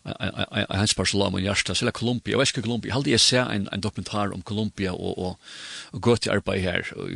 jag 0.04 0.78
har 0.78 0.88
spars 0.88 1.14
lång 1.14 1.40
i 1.40 1.44
hjärta 1.44 1.76
så 1.76 1.92
Colombia. 1.92 2.38
Vet 2.38 2.50
inte 2.50 2.62
Colombia 2.62 2.94
hade 2.94 3.10
jag 3.10 3.20
se 3.20 3.38
en 3.38 3.70
en 3.72 3.82
dokumentär 3.82 4.34
om 4.34 4.42
Colombia 4.42 4.94
och 4.94 5.18
och 5.18 5.40
och 5.92 6.02
gå 6.02 6.18
till 6.18 6.32
arbete 6.32 6.60
här 6.60 6.94
och 6.94 7.10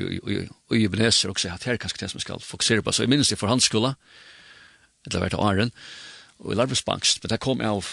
och 0.68 0.76
Ebenezer 0.76 1.30
också 1.30 1.50
att 1.50 1.64
här 1.64 1.78
kanske 1.78 2.06
det 2.06 2.10
som 2.10 2.20
ska 2.20 2.40
fokusera 2.40 2.82
på. 2.82 2.92
Så 2.92 3.04
i 3.04 3.08
minst 3.08 3.40
för 3.40 3.48
hans 3.48 3.64
skola 3.64 3.96
Det 5.04 5.18
har 5.18 5.30
vart 5.30 5.54
Iron 5.54 5.72
och 6.38 6.56
Larvis 6.56 6.86
Banks 6.86 7.24
men 7.24 7.30
det 7.30 7.38
kom 7.38 7.62
av 7.62 7.86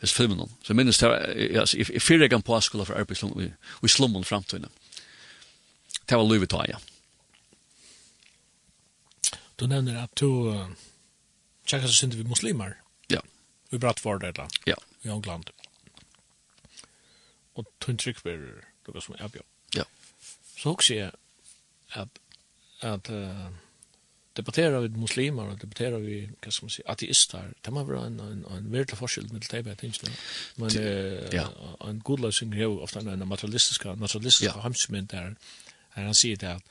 his 0.00 0.12
filmen 0.12 0.48
så 0.62 0.74
minst 0.74 1.02
alltså 1.02 1.76
if 1.76 1.90
if 1.90 2.10
jag 2.10 2.30
kan 2.30 2.42
på 2.42 2.60
skola 2.60 2.84
för 2.84 2.94
arbete 2.94 3.26
vi 3.36 3.52
vi 3.82 3.88
slummen 3.88 4.24
framtiden 4.24 4.70
det 6.06 6.16
var 6.16 6.24
Louis 6.24 6.38
Vuitton 6.38 6.66
ja. 6.68 6.78
Du 9.60 9.66
nämner 9.66 10.04
att 10.04 10.16
du 10.16 10.66
checkar 11.64 11.86
så 11.86 11.92
synd 11.92 12.14
vi 12.14 12.24
muslimer. 12.24 12.76
Ja. 13.06 13.22
Vi 13.70 13.78
bratt 13.78 14.00
for 14.00 14.18
det 14.18 14.32
da. 14.32 14.48
Ja. 14.64 14.76
I 15.02 15.08
England. 15.08 15.50
Og 17.54 17.66
tunn 17.78 17.98
trykk 17.98 18.18
för 18.18 18.64
det 18.86 18.94
var 18.94 19.00
som 19.00 19.14
jag 19.18 19.30
bjöd. 19.30 19.44
Ja. 19.74 19.84
Så 20.56 20.70
også 20.70 20.94
är 20.94 21.10
at, 21.88 22.08
at 22.80 23.10
uh, 23.10 23.48
debatterer 24.36 24.80
vi 24.80 24.88
muslimer 24.88 25.42
og 25.42 25.60
debatterer 25.60 25.98
vi 25.98 26.30
hva 26.40 26.50
skal 26.50 26.64
man 26.64 26.70
si, 26.70 26.82
ateister. 26.86 27.52
Det 27.64 27.72
må 27.72 27.84
være 27.84 28.06
en 28.06 28.20
en 28.20 28.44
en 28.50 28.72
virkelig 28.72 28.98
forskjell 28.98 29.32
med 29.32 29.40
det 29.40 29.66
jeg 29.66 29.78
tenker. 29.78 30.10
Men 30.56 30.68
uh, 30.68 31.34
ja. 31.34 31.46
en 31.88 32.00
god 32.00 32.24
er 32.24 32.62
jo 32.62 32.80
ofte 32.80 32.98
en 32.98 33.28
materialistisk 33.28 33.84
materialistisk 33.84 34.54
ja. 34.54 34.60
hamsmynd 34.60 35.08
der. 35.08 35.34
Her 35.94 36.04
han 36.04 36.14
sier 36.14 36.36
det 36.36 36.48
at 36.48 36.62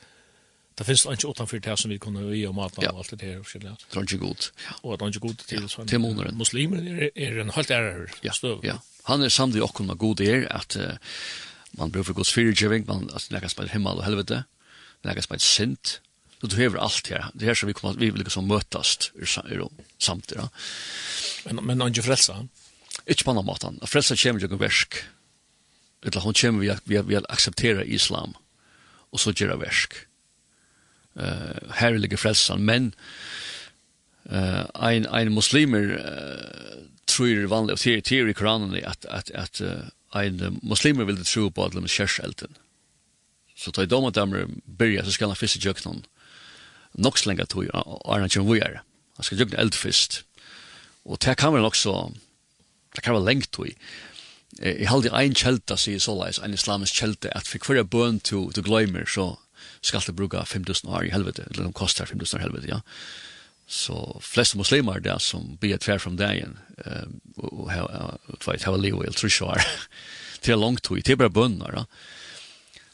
det 0.79 0.85
finns 0.85 1.05
inte 1.05 1.27
utanför 1.27 1.59
det 1.59 1.77
som 1.77 1.89
vi 1.91 1.99
kunde 1.99 2.37
ge 2.37 2.47
om 2.47 2.55
mat 2.55 2.77
och 2.77 2.83
allt 2.83 3.19
det 3.19 3.25
här 3.25 3.43
och. 3.43 3.75
Det 3.91 3.97
är 3.97 4.01
inte 4.01 4.17
gott. 4.17 4.53
Och 4.81 4.97
det 4.97 5.03
är 5.03 5.07
inte 5.07 5.19
gott 5.19 5.47
till 5.47 5.67
ja, 5.77 5.85
Till 5.85 5.99
månaden. 5.99 6.37
Muslimer 6.37 7.11
är 7.15 7.37
en 7.37 7.49
helt 7.49 7.71
error. 7.71 8.11
Ja. 8.21 8.33
Ja. 8.63 8.81
Han 9.03 9.23
är 9.23 9.29
samtidigt 9.29 9.63
också 9.63 9.83
med 9.83 9.97
god 9.97 10.21
er 10.21 10.51
att 10.51 10.77
man 11.71 11.91
behöver 11.91 12.13
Guds 12.13 12.31
fyrtjöving, 12.31 12.85
man 12.87 13.09
att 13.13 13.31
på 13.53 13.63
himmel 13.63 13.97
och 13.97 14.03
helvete. 14.03 14.43
Lägga 15.03 15.21
på 15.21 15.39
sint. 15.39 16.01
Så 16.41 16.47
du 16.47 16.55
hever 16.55 16.77
allt 16.77 17.09
här. 17.09 17.25
Det 17.33 17.45
här 17.45 17.53
som 17.53 17.67
vi 17.67 17.73
kommer 17.73 17.93
vi 17.99 18.09
vill 18.09 18.23
liksom 18.23 18.47
mötas 18.47 19.11
ur 19.15 19.25
Ja. 20.35 20.49
Men 21.45 21.55
men 21.55 21.81
han 21.81 21.93
ju 21.93 22.01
frelsa? 22.01 22.47
Ikke 23.05 23.23
på 23.23 23.31
annen 23.31 23.45
måte. 23.45 23.87
Frelsa 23.87 24.15
kommer 24.15 24.39
ju 24.39 24.47
gväsk. 24.47 24.93
Eller 26.05 26.21
hon 26.21 26.33
kommer 26.33 26.59
vi 26.59 27.01
vi 27.01 27.15
acceptera 27.15 27.83
islam. 27.83 28.33
Och 29.11 29.19
så 29.19 29.31
gör 29.31 29.57
verk 29.57 30.08
uh, 31.19 31.73
herlige 31.79 32.17
frelsan, 32.17 32.63
men 32.65 32.93
uh, 34.31 34.65
ein, 34.75 35.05
ein 35.05 35.33
muslimer 35.33 35.95
uh, 35.99 36.79
tror 37.07 37.47
vanlig, 37.51 37.77
og 37.77 37.83
det 37.83 38.11
er 38.11 38.29
i 38.29 38.37
Koranen 38.37 38.75
at, 38.79 39.05
at, 39.09 39.31
at 39.35 39.61
uh, 39.61 39.89
ein 40.15 40.59
muslimer 40.63 41.05
vil 41.05 41.23
tro 41.25 41.49
på 41.49 41.65
at 41.65 41.75
de 41.75 41.87
kjærselten. 41.87 42.55
Så 43.59 43.71
ta 43.75 43.83
i 43.83 43.91
dom 43.91 44.07
at 44.07 44.15
de 44.15 44.47
byrja, 44.79 45.03
så 45.03 45.11
skal 45.11 45.33
han 45.33 45.39
fyrst 45.39 45.59
i 45.59 45.67
jøknan 45.67 46.05
nok 46.97 47.17
så 47.17 47.29
lenge 47.29 47.45
tog, 47.45 47.67
og 47.73 48.15
er 48.15 48.25
han 48.25 48.51
vi 48.51 48.59
er. 48.59 48.81
Han 49.17 49.23
skal 49.23 49.39
jøkna 49.39 49.61
eld 49.61 49.75
fyrst. 49.77 50.23
Og 51.05 51.19
det 51.21 51.37
kan 51.37 51.53
være 51.53 51.61
nok 51.61 51.75
så, 51.75 52.11
det 52.95 53.03
kan 53.03 53.13
være 53.13 53.25
lengt 53.25 53.51
tog. 53.51 53.69
Jeg 54.59 54.89
halde 54.89 55.13
ein 55.13 55.35
kjelta, 55.37 55.77
sier 55.77 55.99
såleis, 56.01 56.39
ein 56.39 56.53
islamisk 56.53 56.97
kjelta, 56.99 57.29
at 57.35 57.47
for 57.47 57.61
hver 57.73 57.83
bøn 57.83 58.19
to, 58.19 58.49
to 58.51 58.61
gløymer, 58.65 59.05
så 59.05 59.35
skal 59.81 60.01
du 60.05 60.11
bruka 60.11 60.45
5000 60.45 60.89
år 60.89 61.05
i 61.05 61.09
helvete, 61.11 61.43
eller 61.49 61.63
de 61.63 61.73
kostar 61.73 62.05
5000 62.05 62.37
år 62.37 62.41
i 62.41 62.43
helvete, 62.43 62.67
ja. 62.69 62.81
Så 63.67 64.19
flest 64.21 64.55
muslimer 64.55 64.99
där 64.99 65.17
som 65.17 65.55
blir 65.55 65.77
tvär 65.77 65.97
från 65.97 66.15
dagen 66.15 66.57
eh 66.85 67.03
och 67.35 67.71
ha 67.71 68.17
tvåt 68.39 68.63
ha 68.63 68.75
leo 68.75 69.03
eller 69.03 69.13
tre 69.13 69.47
år. 69.47 69.61
Det 70.41 70.51
är 70.51 70.55
långt 70.55 70.83
tid, 70.83 71.03
det 71.05 71.11
är 71.11 71.29
bara. 71.29 71.85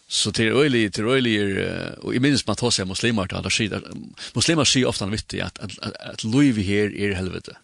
Så 0.08 0.32
til 0.32 0.48
är 0.48 0.52
öjligt, 0.52 0.94
det 0.94 1.02
är 1.02 2.14
i 2.14 2.20
minnes 2.20 2.48
man 2.48 2.56
tar 2.56 2.72
sig 2.72 2.86
muslimer 2.86 3.28
till 3.28 3.38
alla 3.38 3.50
sidor. 3.50 3.82
Muslimer 4.34 4.66
säger 4.66 4.86
ofta 4.88 5.06
vittig 5.06 5.40
att, 5.40 5.60
att, 5.60 5.80
att, 5.80 5.96
at 5.96 6.24
liv 6.24 6.58
här 6.58 6.96
er 6.96 7.14
helvete. 7.14 7.56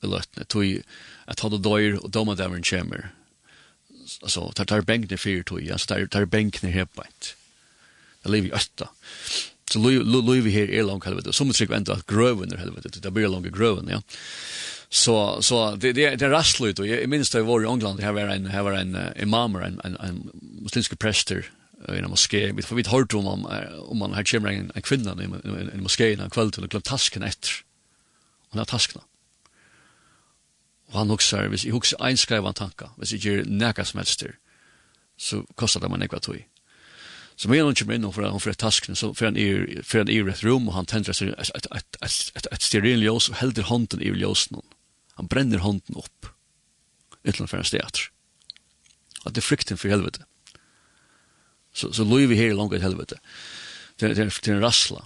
Det 0.00 0.08
løtne, 0.08 0.44
tog 0.44 0.82
att 1.26 1.40
ha 1.40 1.48
døyr 1.48 1.98
og 1.98 2.10
doma 2.12 2.34
dæveren 2.34 2.62
kommer. 2.62 3.10
altså, 4.22 4.52
tar 4.54 4.64
tar 4.64 4.80
bänkne 4.80 5.16
fyrir 5.16 5.42
tog, 5.42 5.70
altså, 5.70 5.86
tar, 5.86 6.06
tar 6.06 6.24
bänkne 6.24 6.70
her 6.70 6.84
på 6.84 7.02
Jeg 8.26 8.34
lever 8.34 8.50
i 8.50 8.56
øtta. 8.58 8.90
Så 9.70 9.80
lever 9.82 10.50
her 10.50 10.70
er 10.70 10.86
langt 10.86 11.06
helvete. 11.06 11.34
Som 11.34 11.50
trygg 11.54 11.74
enda 11.74 11.96
at 11.96 12.06
grøven 12.10 12.52
er 12.52 12.62
helvete. 12.62 13.00
Det 13.00 13.12
blir 13.14 13.30
langt 13.30 13.50
grøven, 13.54 13.90
ja. 13.90 14.02
Så, 14.90 15.42
så 15.42 15.74
det, 15.74 15.96
det, 15.96 16.12
det 16.20 16.26
er 16.26 16.30
rastlut. 16.30 16.78
och 16.78 16.86
jag 16.86 17.08
minns 17.08 17.30
da 17.30 17.38
jeg 17.38 17.46
var 17.46 17.62
i 17.62 17.66
England, 17.66 18.00
här 18.00 18.12
var 18.12 18.28
en, 18.28 18.46
här 18.46 18.62
var 18.62 18.72
en 18.72 18.94
uh, 18.94 19.22
imamer, 19.22 19.60
en, 19.60 19.80
en, 19.84 19.96
en 20.00 20.30
muslimsk 20.62 20.98
präster 20.98 21.50
i 21.88 21.98
en 21.98 22.10
moské. 22.10 22.52
Vi 22.52 22.62
får 22.62 22.76
vidt 22.76 22.86
hørt 22.86 23.14
om 23.14 23.26
om, 23.26 23.46
om 23.88 23.98
man 23.98 24.14
her 24.14 24.22
kommer 24.22 24.48
en, 24.48 24.70
en 24.74 24.82
kvinna 24.82 25.14
i 25.22 25.24
en 25.72 25.82
moské 25.82 26.12
en 26.12 26.30
kväll 26.30 26.50
till 26.50 26.68
klubb 26.68 26.84
tasken 26.84 27.22
efter 27.22 27.50
och 28.50 28.56
när 28.56 28.64
taskna. 28.64 29.02
och 30.86 30.98
han 30.98 31.10
också 31.10 31.36
hvis 31.48 31.64
i 31.64 31.70
hooks 31.70 31.94
en 32.00 32.16
skriva 32.16 32.52
tanka, 32.52 32.86
hvis 32.96 33.12
jeg 33.12 33.20
ger 33.20 33.44
näka 33.44 33.84
semester 33.84 34.36
så 35.18 35.44
kostar 35.54 35.80
det 35.80 35.90
meg 35.90 35.98
nekva 35.98 36.20
tog. 36.20 36.44
Så 37.36 37.48
men 37.48 37.60
hon 37.60 37.74
kommer 37.74 37.94
in 37.94 38.12
för 38.12 38.22
hon 38.22 38.40
för 38.40 38.52
tasken 38.52 38.96
så 38.96 39.14
för 39.14 39.26
en 39.26 39.36
er 39.36 39.80
för 39.82 39.98
en 39.98 40.08
er 40.08 40.28
ett 40.28 40.42
rum 40.42 40.68
och 40.68 40.74
han 40.74 40.86
tänder 40.86 41.12
sig 41.12 41.34
ett 41.38 41.66
ett 41.66 41.96
ett 42.34 42.46
ett 42.52 42.62
stearinljus 42.62 43.28
och 43.28 43.36
håller 43.36 43.62
handen 43.62 44.02
i 44.02 44.04
ljusen. 44.04 44.62
Han 45.14 45.26
bränner 45.26 45.58
handen 45.58 45.96
upp. 45.96 46.26
Utan 47.22 47.48
för 47.48 47.58
en 47.58 47.64
teater. 47.64 48.00
Att 49.24 49.34
det 49.34 49.40
frukten 49.40 49.76
för 49.76 49.88
helvete. 49.88 50.24
Så 51.74 51.92
så 51.92 52.04
lov 52.04 52.18
vi 52.18 52.36
här 52.36 52.54
långt 52.54 52.72
i 52.72 52.78
helvete. 52.78 53.18
Det 53.96 54.14
det 54.14 54.42
det 54.44 54.60
rassla. 54.60 55.04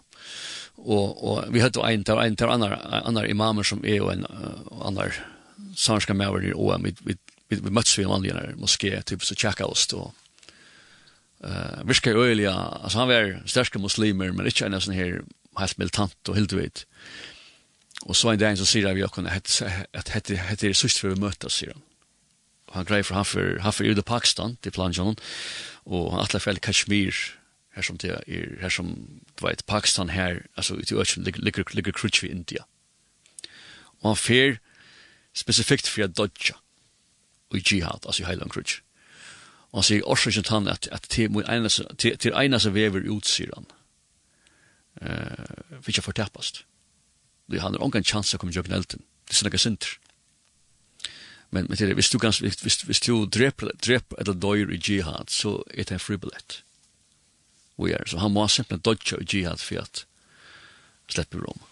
Och 0.75 1.31
och 1.31 1.55
vi 1.55 1.61
hade 1.61 1.93
en 1.93 2.03
där 2.03 2.21
en 2.21 2.35
där 2.35 2.49
andra 2.49 2.77
andra 2.77 3.29
imamer 3.29 3.63
som 3.63 3.85
är 3.85 4.01
och 4.01 4.13
en 4.13 4.27
annan 4.81 5.11
sanska 5.77 6.15
mäver 6.15 6.45
i 6.45 6.53
OM 6.55 6.83
vi 6.83 6.95
vi 7.01 7.17
vi 7.49 7.71
möts 7.71 7.99
vi 7.99 8.03
i 8.03 8.05
en 8.05 8.13
annan 8.13 8.61
moské 8.61 9.03
typ 9.03 9.25
så 9.25 9.35
checka 9.35 9.67
oss 9.67 9.87
då 9.87 10.13
uh, 11.45 11.89
virka 11.89 12.13
øyelig, 12.15 12.49
altså 12.49 12.99
han 12.99 13.09
var 13.09 13.35
største 13.47 13.79
muslimer, 13.79 14.33
men 14.33 14.47
ikke 14.47 14.67
en 14.67 14.81
sånn 14.81 14.97
her 14.97 15.21
helt 15.59 15.79
militant 15.79 16.29
og 16.29 16.37
helt 16.39 16.57
vet. 16.57 16.85
Og 18.09 18.17
så 18.17 18.33
en 18.33 18.41
dag 18.41 18.57
så 18.57 18.67
sier 18.69 18.95
vi 18.97 19.05
okkur 19.05 19.27
at 19.29 20.13
hette 20.15 20.37
er 20.41 20.77
sørst 20.77 21.03
for 21.03 21.13
vi 21.13 21.21
møtes, 21.21 21.59
sier 21.61 21.75
han. 21.75 21.83
Og 22.71 22.79
han 22.79 22.87
greier 22.87 23.05
for 23.05 23.19
han 23.19 23.27
for, 23.27 23.59
han 23.61 23.75
for 23.75 23.85
Jude 23.85 24.03
Pakistan, 24.07 24.57
til 24.63 24.73
Planjon, 24.73 25.19
og 25.85 26.13
han 26.15 26.23
atler 26.23 26.41
for 26.41 26.63
Kashmir, 26.63 27.17
her 27.75 27.87
som 27.87 27.99
det 27.99 28.11
er, 28.15 28.57
her 28.61 28.73
som, 28.73 28.95
du 29.37 29.47
vet, 29.47 29.65
Pakistan 29.67 30.11
her, 30.11 30.43
altså 30.57 30.79
ut 30.79 30.91
i 30.91 30.95
Øtjen, 30.95 31.25
ligger, 31.25 31.65
ligger 31.75 31.93
krutsk 31.93 32.25
i 32.25 32.33
India. 32.33 32.65
Og 34.01 34.13
han 34.13 34.17
fer 34.17 34.61
spesifikt 35.37 35.89
for 35.89 36.01
jeg 36.01 36.17
dodja, 36.17 36.57
og 37.51 37.59
i 37.59 37.63
jihad, 37.63 38.07
altså 38.07 38.23
i 38.23 38.27
heiland 38.27 38.51
krutsk. 38.51 38.83
Og 39.71 39.81
han 39.81 39.87
sier 39.87 40.07
også 40.07 40.33
ikke 40.33 40.51
han 40.51 40.69
at, 40.69 40.89
at 40.93 41.07
til 41.11 42.35
eneste 42.35 42.75
vever 42.75 43.07
ut, 43.07 43.27
sier 43.29 43.53
han. 43.55 43.69
Uh, 45.01 45.81
for 45.81 45.93
ikke 45.93 46.03
fortepast. 46.03 46.65
Det 47.51 47.63
han 47.63 47.75
har 47.75 47.87
ingen 47.87 48.05
chans 48.05 48.35
å 48.35 48.39
komme 48.39 48.53
til 48.53 48.63
å 48.63 48.75
elden. 48.75 49.05
Det 49.31 49.39
er 49.39 49.51
ikke 49.51 49.63
synder. 49.63 49.95
Men, 51.51 51.67
men 51.69 51.79
det, 51.79 51.95
hvis 51.99 52.11
du, 52.11 52.19
kan, 52.19 52.35
hvis, 52.41 52.61
hvis 52.63 52.83
hvis 52.87 53.01
du 53.03 53.27
dreper, 53.27 53.73
dreper 53.87 54.21
eller 54.23 54.39
døyer 54.39 54.71
i 54.71 54.79
jihad, 54.79 55.31
så 55.31 55.63
er 55.75 55.87
det 55.87 55.97
en 55.97 56.03
fribillett. 56.03 56.61
Og 57.79 57.91
er, 57.91 58.05
så 58.07 58.21
han 58.23 58.35
må 58.35 58.47
simpelthen 58.49 58.85
dodge 58.87 59.19
i 59.19 59.27
jihad 59.27 59.63
for 59.63 59.83
at 59.83 60.05
slipper 61.11 61.43
rom. 61.43 61.63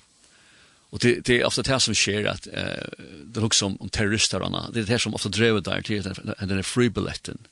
Og 0.91 1.03
det 1.03 1.27
det 1.27 1.37
er 1.37 1.47
ofte 1.47 1.63
det 1.63 1.79
som 1.83 1.95
skjer 1.95 2.27
at 2.31 2.49
uh, 2.49 3.07
det 3.29 3.39
er 3.39 3.45
också 3.45 3.67
om, 3.67 3.77
om 3.81 3.89
terrorister 3.89 4.41
och 4.41 4.47
annat. 4.47 4.75
Det 4.75 4.83
er 4.83 4.95
det 4.95 5.01
som 5.01 5.15
ofte 5.15 5.29
drever 5.29 5.61
der 5.61 5.81
til 5.81 6.05
den 6.05 6.49
den 6.49 6.65
free 6.65 6.91
billetten 6.91 7.47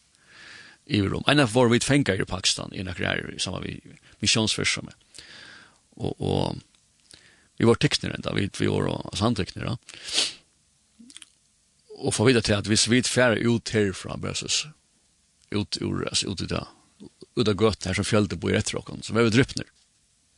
i 0.87 1.03
rum. 1.03 1.23
En 1.27 1.41
av 1.41 1.53
våre 1.53 1.71
vi 1.71 1.81
fänga 1.81 2.15
i 2.15 2.25
Pakistan 2.25 2.75
i 2.75 2.83
några 2.83 3.09
her, 3.09 3.35
i 3.37 3.39
samband 3.39 3.65
med 3.65 3.81
missionsversamma. 4.19 4.93
Og, 5.97 6.21
och 6.21 6.57
vi 7.57 7.65
var 7.65 7.75
tecknare 7.75 8.15
enda, 8.15 8.33
vi, 8.33 8.51
vi 8.59 8.67
var 8.67 9.17
sandtecknare. 9.17 9.79
Och 11.99 12.15
får 12.15 12.41
til 12.41 12.53
at 12.53 12.67
hvis 12.67 12.89
vi 12.89 13.03
svitt 13.03 13.39
ut 13.39 13.69
herfra, 13.69 14.17
Bösus. 14.17 14.67
Ut 15.51 15.79
ur, 15.81 16.09
altså 16.09 16.29
ut 16.29 16.41
i 16.41 16.47
det. 16.47 16.67
Ut 17.37 17.49
av 17.49 17.55
gøtt 17.55 17.87
her 17.87 17.95
som 17.95 18.05
följde 18.05 18.37
på 18.37 18.51
i 18.51 18.53
rättråkan. 18.53 19.03
Så 19.03 19.13
vi 19.13 19.23
var 19.23 19.31
dryppner 19.31 19.65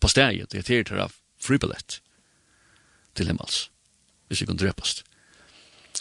på 0.01 0.09
steget. 0.09 0.51
Det 0.51 0.70
er 0.70 0.84
til 0.84 0.96
å 0.96 1.01
här 1.01 1.12
fribillett 1.40 2.01
til 3.14 3.26
himmels. 3.26 3.70
Hvis 4.28 4.42
vi 4.42 4.46
kan 4.46 4.57
dräpast. 4.57 5.03
Mm 5.03 5.17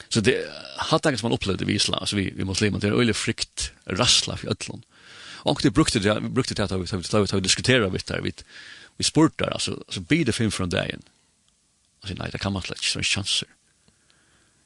Så 0.09 0.19
det 0.19 0.49
har 0.77 0.99
jag 1.03 1.19
som 1.19 1.29
man 1.29 1.35
upplevde 1.35 1.71
i 1.71 1.75
Island, 1.75 2.01
alltså 2.01 2.15
vi, 2.15 2.33
vi 2.35 2.45
muslimer, 2.45 2.79
det 2.79 2.87
är 2.87 2.91
öjlig 2.91 3.15
frykt 3.15 3.71
rassla 3.85 4.37
för 4.37 4.47
ödlån. 4.47 4.83
Och 5.21 5.59
det 5.63 5.71
brukte 5.71 5.99
det, 5.99 6.21
brukte 6.21 6.53
det 6.53 6.63
att 6.63 6.71
vi 6.71 7.31
har 7.31 7.39
diskuterat 7.39 7.93
vitt 7.93 8.05
där, 8.05 8.21
vi, 8.21 8.33
vi 8.97 9.03
spurtar, 9.03 9.47
alltså, 9.47 9.71
alltså 9.71 9.99
be 9.99 10.23
det 10.23 10.31
film 10.31 10.51
från 10.51 10.69
dagen? 10.69 11.01
Alltså 12.01 12.15
nej, 12.23 12.29
det 12.31 12.37
kan 12.37 12.53
man 12.53 12.61
släcka, 12.61 12.81
så 12.81 12.91
som 12.91 13.03
chanser. 13.03 13.47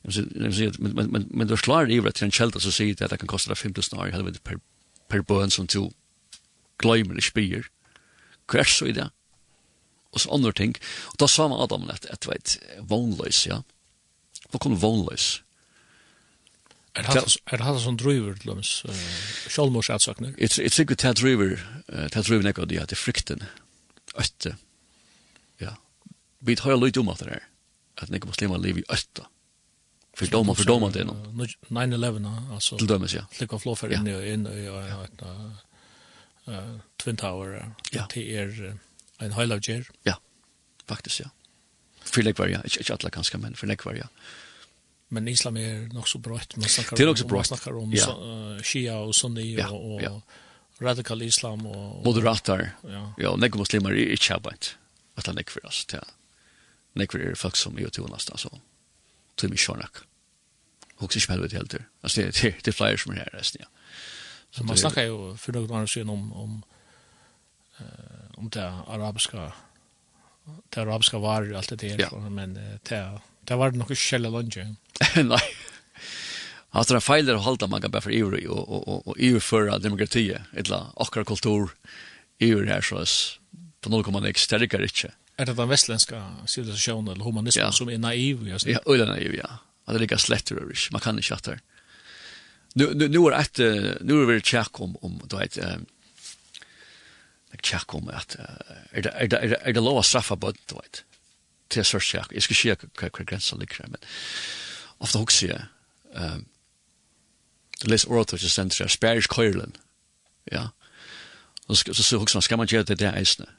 Men, 0.02 0.64
men, 0.80 1.08
men, 1.08 1.28
men 1.30 1.48
då 1.48 1.58
slår 1.58 1.86
det 1.86 1.98
över 1.98 2.12
till 2.12 2.24
en 2.24 2.32
kälta 2.32 2.60
så 2.60 2.72
säger 2.72 2.96
det 2.96 3.06
att 3.06 3.12
det 3.12 3.18
kan 3.18 3.28
kosta 3.28 3.56
50 3.56 3.82
snar 3.82 4.08
i 4.08 4.12
helvete 4.12 4.40
per, 4.44 4.60
per 5.08 5.22
bön 5.22 5.52
som 5.52 5.68
tog 5.68 5.94
glömmer 6.78 7.18
i 7.18 7.22
spyr. 7.22 7.70
Hva 8.48 8.64
så 8.64 8.86
i 8.86 8.92
det? 8.92 9.10
och 10.12 10.22
så 10.22 10.34
andra 10.34 10.52
ting. 10.52 10.76
och 11.02 11.16
då 11.18 11.28
sa 11.28 11.48
man 11.48 11.62
Adam 11.62 11.90
att 11.90 12.06
at, 12.06 12.28
vet 12.28 12.34
at, 12.34 13.46
ja 13.46 13.56
at, 13.58 13.66
fullkomne 14.52 14.80
vånløs. 14.82 15.42
Er 16.96 17.08
det 17.08 17.64
han 17.64 17.80
som 17.80 17.98
driver 17.98 18.36
til 18.36 18.52
hans 18.52 18.72
sjálfmors 19.48 19.90
atsakne? 19.94 20.34
Jeg 20.38 20.52
tror 20.52 20.84
ikke 20.84 20.96
det 21.00 21.14
driver, 21.22 21.56
det 21.88 22.26
driver 22.28 22.44
nekka 22.44 22.66
det, 22.68 22.82
det 22.92 22.98
er 22.98 23.00
frykten, 23.00 23.46
øtte. 24.20 24.58
Ja. 25.62 25.78
Vi 26.42 26.56
tar 26.60 26.76
jo 26.76 26.82
løyt 26.82 27.00
om 27.00 27.14
at 27.14 27.24
det 27.24 27.38
er, 27.38 27.46
at 28.02 28.12
nekka 28.12 28.28
muslimer 28.28 28.60
lever 28.60 28.84
i 28.84 28.90
øtte. 28.92 29.28
För 30.14 30.28
dom 30.28 30.56
för 30.56 30.64
dom 30.64 30.92
det 30.92 31.04
9/11 31.04 32.54
altså. 32.54 32.78
Til 32.78 32.88
dömes 32.88 33.14
ja. 33.14 33.22
of 33.50 33.62
flåfär 33.62 33.94
in 33.94 34.08
i 34.08 34.34
in 34.34 34.48
i 34.48 34.66
ett 35.04 35.22
eh 36.48 36.78
Twin 36.98 37.18
Tower. 37.18 37.76
Ja. 37.92 38.06
Det 38.14 38.40
er 38.40 38.74
en 39.20 39.34
highlight 39.34 39.70
Ja. 40.04 40.14
Faktisk 40.88 41.20
ja 41.20 41.26
för 42.12 42.22
lekvarja, 42.24 42.62
inte, 42.64 42.80
inte 42.80 42.94
alla 42.94 43.10
kanske, 43.10 43.38
men 43.38 43.56
för 43.56 43.68
lekvarja. 43.68 44.10
Men 45.08 45.28
islam 45.28 45.58
är 45.58 45.94
nog 45.94 46.10
så 46.10 46.18
brött, 46.18 46.56
man 46.56 46.70
snackar, 46.70 46.98
det 46.98 47.04
är 47.04 47.08
också 47.10 47.28
brött. 47.28 47.48
snackar 47.48 47.78
om 47.78 47.94
ja. 47.94 48.58
shia 48.64 48.98
och 48.98 49.16
sunni 49.16 49.56
ja, 49.56 49.70
och, 49.70 50.02
ja. 50.02 50.22
radikal 50.80 51.22
islam. 51.22 51.66
Och, 51.66 52.06
Moderater, 52.06 52.72
ja, 52.82 53.14
ja 53.18 53.30
och 53.30 53.58
muslimer 53.58 53.92
är 53.92 54.12
inte 54.12 54.36
arbetet. 54.36 54.76
Att 55.16 55.28
han 55.28 55.36
nekvar 55.36 55.66
oss, 55.66 55.88
ja. 55.94 56.00
Nekvar 56.94 57.22
är 57.22 57.36
folk 57.36 57.56
som 57.56 57.78
är 57.78 57.90
till 57.90 58.04
nästan 58.04 58.38
så. 58.38 58.60
Till 59.36 59.50
mig 59.50 59.58
sjörnak. 59.58 59.96
Och 60.96 61.14
så 61.14 61.20
smäller 61.20 61.48
det 61.48 61.56
helt 61.56 61.74
ur. 61.74 61.90
Alltså 62.02 62.22
det, 62.22 62.42
det, 62.42 62.56
det 62.64 62.72
flyger 62.72 62.98
som 62.98 63.14
här 63.14 63.30
resten, 63.34 63.62
ja. 63.62 63.68
Så 64.52 64.64
man 64.64 64.78
snackar 64.78 65.04
ju 65.04 65.38
för 65.38 65.54
några 65.54 65.82
år 65.82 65.86
sedan 65.86 66.10
om, 66.10 66.34
om, 66.34 66.64
om 68.34 68.50
det 68.50 68.66
arabiska 68.88 69.54
det 70.70 70.82
arabiska 70.82 71.18
varor 71.18 71.52
och 71.52 71.58
allt 71.58 71.70
det 71.70 71.76
där. 71.76 72.08
Ja. 72.12 72.30
Men 72.30 72.54
det, 72.84 73.20
det 73.44 73.56
var 73.56 73.72
nog 73.72 73.98
källa 73.98 74.30
lunge. 74.30 74.76
Nej. 75.16 75.40
Alltså 76.70 76.94
det 76.94 77.02
fejlar 77.02 77.36
att 77.36 77.44
hålla 77.44 77.68
man 77.68 77.82
bara 77.92 78.02
för 78.02 78.12
EU 78.12 78.52
och, 78.52 78.70
och, 78.70 78.88
och, 78.88 79.08
och 79.08 79.16
EU 79.20 79.40
för 79.40 79.80
demokrati, 79.80 80.38
eller 80.54 80.86
akra 80.96 81.26
kultur, 81.26 81.70
EU 82.40 82.66
här 82.66 82.82
så 82.82 83.06
på 83.82 83.90
något 83.90 84.06
kommer 84.06 84.22
det 84.22 84.30
exterikare 84.30 84.88
inte. 84.88 85.12
Är 85.38 85.46
det 85.46 85.54
den 85.54 85.70
västländska 85.70 86.32
civilisationen 86.46 87.14
eller 87.14 87.26
humanismen 87.26 87.66
ja. 87.66 87.72
som 87.72 87.90
är 87.90 87.98
naiv? 87.98 88.48
Jag 88.48 88.62
ja, 88.66 88.80
öjla 88.86 89.06
naiv, 89.06 89.36
ja. 89.36 89.50
Att 89.86 89.94
det 89.94 90.00
ligger 90.00 90.18
slätt 90.18 90.52
över 90.52 90.62
Man 90.92 91.02
kan 91.02 91.16
inte 91.16 91.24
chatta. 91.24 91.52
Nu, 92.74 92.94
nu, 92.94 93.08
nu 93.08 93.18
är 93.18 93.32
det 93.54 93.98
nu 94.02 94.24
är 94.24 94.34
det 94.34 94.46
tjack 94.46 94.82
om, 94.82 94.98
om 95.02 95.22
då 95.26 95.38
vet, 95.38 95.58
Tjekk 97.60 97.94
om 97.98 98.10
at 98.10 98.38
er 98.40 99.04
det, 99.04 99.12
er 99.12 99.28
det, 99.28 99.40
er 99.40 99.48
det, 99.52 99.58
er 99.62 99.76
det 99.76 99.84
lov 99.84 100.00
å 100.00 100.06
straffe 100.06 100.38
bøtten, 100.40 100.64
du 100.72 100.78
vet? 100.80 101.04
Til 101.72 101.82
jeg 101.82 101.90
sørst 101.90 102.14
tjekk. 102.14 102.34
Jeg 102.36 102.46
skal 102.46 102.58
ikke 102.58 102.90
hva, 103.00 103.10
hva 103.12 103.26
grensen 103.28 103.62
ligger 103.62 103.84
her, 103.84 103.92
men 103.94 104.06
ofte 105.04 105.22
hokser 105.22 105.52
jeg. 105.52 105.66
Um, 106.16 106.46
det 107.82 107.90
leser 107.90 108.14
året 108.14 108.34
til 108.36 108.52
senteret, 108.52 108.94
Spærisk 108.94 109.34
Køylen. 109.36 109.76
Ja. 110.52 110.70
Så, 111.68 111.76
så, 111.82 111.94
så, 111.94 112.04
så 112.04 112.22
hokser 112.22 112.38
man, 112.38 112.46
skal 112.46 112.62
man 112.62 112.72
gjøre 112.72 112.88
det 112.92 113.00
der 113.02 113.18
eisene? 113.18 113.50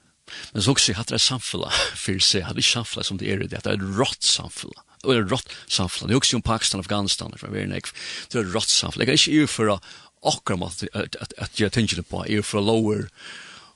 Men 0.53 0.63
så 0.63 0.73
hokser 0.73 0.93
jeg, 0.93 1.01
at 1.01 1.11
det 1.11 1.19
er 1.19 1.25
samfunnet 1.25 1.83
for 1.99 2.17
å 2.17 2.25
se, 2.25 2.43
at 2.43 2.57
det 2.57 2.65
er 2.65 2.71
samfunnet 2.71 3.09
som 3.09 3.21
det 3.21 3.31
er 3.33 3.43
i 3.43 3.49
det. 3.49 3.59
at 3.59 3.67
Det 3.67 3.75
er 3.75 3.81
et 3.81 3.99
rått 3.99 4.25
samfunnet. 4.27 4.85
Det 5.03 5.11
er 5.11 5.25
et 5.25 5.33
rått 5.33 5.57
samfunnet. 5.67 6.13
Det 6.13 6.17
er 6.17 6.23
også 6.23 6.39
om 6.39 6.47
Pakistan, 6.47 6.85
Afghanistan, 6.85 7.35
det 7.35 7.43
er 7.43 8.45
et 8.45 8.55
rått 8.55 8.71
samfunnet. 8.71 9.09
Jeg 9.09 9.13
er 9.13 9.21
ikke 9.21 9.45
i 9.45 9.51
for 9.51 9.75
å 9.75 9.81
akkurat 10.23 10.85
at 10.95 11.59
jeg 11.59 11.75
tenker 11.75 12.03
på, 12.07 12.23
jeg 12.29 12.43
er 12.43 12.47
for 12.47 12.63
lower 12.63 13.09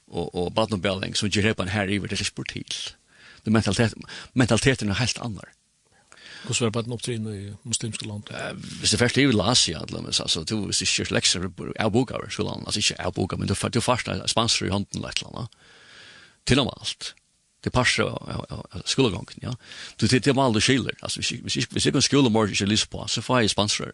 og, 0.09 0.35
og 0.35 0.55
badnobelling 0.55 1.17
som 1.17 1.31
gjør 1.31 1.51
repan 1.51 1.73
her 1.75 1.91
i 1.91 1.99
det 1.99 2.21
er 2.21 2.25
spurt 2.25 2.55
til. 2.55 2.81
Det 3.45 3.53
mentalitet 3.53 3.95
mentaliteten 4.35 4.91
er 4.91 5.01
helt 5.01 5.19
annar. 5.23 5.53
Hvordan 6.47 6.65
var 6.67 6.71
baden 6.71 6.95
opptrinn 6.95 7.27
i 7.27 7.41
muslimske 7.67 8.07
land? 8.07 8.31
Hvis 8.81 8.91
det 8.91 8.99
første 8.99 9.23
i 9.23 9.27
Asia, 9.43 9.81
altså, 9.81 10.45
du, 10.45 10.57
hvis 10.67 10.79
det 10.79 10.89
ikke 10.89 11.03
er 11.09 11.15
lekser 11.15 11.47
av 11.81 11.93
boka 11.93 12.15
over 12.15 12.31
skolen, 12.31 12.63
altså 12.67 12.79
ikke 12.81 13.01
av 13.03 13.15
boka, 13.15 13.37
men 13.37 13.49
du, 13.49 13.55
du 13.55 13.81
farsta 13.81 14.21
spanser 14.27 14.67
i 14.67 14.71
hånden 14.71 14.99
eller 14.99 15.09
et 15.09 15.23
eller 15.23 15.39
annet, 15.39 15.49
til 16.47 16.61
og 16.63 16.69
med 16.69 16.81
alt. 16.81 17.15
Det 17.65 17.73
passer 17.73 18.07
av 18.07 18.83
skolegangen, 18.87 19.43
ja. 19.43 19.57
Du, 19.99 20.07
det 20.07 20.23
det 20.23 20.31
er 20.31 20.39
mal 20.39 20.55
du 20.55 20.61
skiler, 20.61 20.95
altså, 21.03 21.21
hvis 21.21 21.87
jeg 21.87 21.93
kan 21.93 22.03
skolemorgen 22.03 22.55
ikke 22.55 22.71
lyst 22.71 22.91
på, 22.91 23.03
så 23.09 23.23
får 23.23 23.41
jeg 23.41 23.51
spanser 23.51 23.91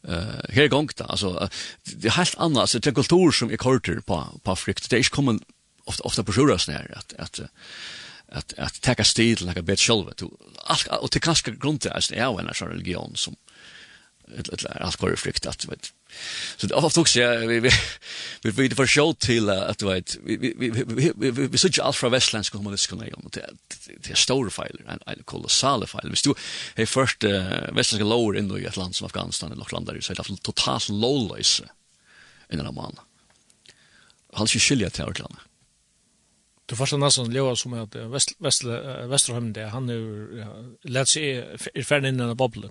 Uh, 0.00 0.40
her 0.48 0.70
gongt 0.72 0.96
da, 0.96 1.04
altså, 1.12 1.48
det 1.84 2.08
er 2.08 2.16
helt 2.16 2.38
annet, 2.40 2.62
altså, 2.62 2.78
det 2.80 2.88
er 2.88 2.96
kultur 2.96 3.34
som 3.36 3.50
er 3.52 3.60
korter 3.60 3.98
på, 4.00 4.16
på 4.44 4.54
frykt, 4.56 4.86
det 4.88 4.96
er 4.96 5.04
ikke 5.04 5.18
kommet 5.18 5.42
ofte, 5.84 6.04
ofte 6.08 6.24
på 6.24 6.32
sjura 6.38 6.56
sånn 6.56 6.78
her, 6.78 6.86
at, 6.96 7.12
at, 7.20 7.40
at, 8.40 8.54
at 8.56 8.78
teka 8.80 9.04
stil, 9.04 9.42
teka 9.44 9.64
bet 9.66 9.82
sjolve, 9.82 10.14
alt, 10.72 10.88
og 10.96 11.10
til 11.12 11.24
kanskje 11.26 11.52
grunn 11.60 11.82
til, 11.84 11.92
altså, 11.92 12.16
er 12.16 12.32
en 12.32 12.48
sånn 12.56 12.72
religion 12.72 13.12
som, 13.20 13.36
allt 14.80 14.96
kvar 14.96 15.16
frykt 15.16 15.46
att 15.46 15.66
vet. 15.68 15.92
Så 16.56 16.66
det 16.66 16.74
ofta 16.74 17.00
också 17.00 17.20
vi 17.20 17.60
vi 17.60 17.70
vi 18.42 18.50
vi 18.50 18.74
för 18.74 18.86
show 18.86 19.12
till 19.14 19.50
att 19.50 19.82
vet 19.82 20.16
vi 20.24 20.36
vi 20.36 20.70
vi 21.16 21.30
vi 21.30 21.58
så 21.58 21.68
ju 21.68 21.82
allt 21.82 21.96
från 21.96 22.12
västlands 22.12 22.50
kommer 22.50 22.70
det 22.70 22.78
skulle 22.78 23.06
ju 23.06 23.12
det 23.32 23.50
det 24.02 24.10
är 24.10 24.14
stora 24.14 24.50
filer 24.50 24.84
en 24.88 24.98
en 25.06 25.22
kolossala 25.24 25.86
fil. 25.86 26.10
Vi 26.10 26.16
stod 26.16 26.38
hey 26.74 26.86
first 26.86 27.24
västländska 27.24 28.04
lower 28.04 28.38
in 28.38 28.48
the 28.48 28.66
ett 28.66 28.76
land 28.76 28.96
Afghanistan 29.06 29.52
eller 29.52 29.66
landar 29.72 29.94
ju 29.94 30.02
så 30.02 30.12
det 30.12 30.20
är 30.20 30.36
totalt 30.36 30.88
lowless 30.88 31.62
in 32.52 32.58
den 32.58 32.74
man. 32.74 32.96
Han 34.32 34.48
skulle 34.48 34.60
skilja 34.60 34.90
till 34.90 35.04
Irland. 35.04 35.36
Du 36.66 36.76
första 36.76 36.96
nästan 36.96 37.32
leva 37.32 37.56
som 37.56 37.72
att 37.72 37.94
väst 37.94 38.32
väst 38.38 38.64
västerhamn 38.64 39.52
där 39.52 39.66
han 39.66 39.86
nu 39.86 40.28
läts 40.82 41.16
är 41.16 41.82
färd 41.82 42.04
in 42.04 42.20
i 42.20 42.34
en. 42.34 42.70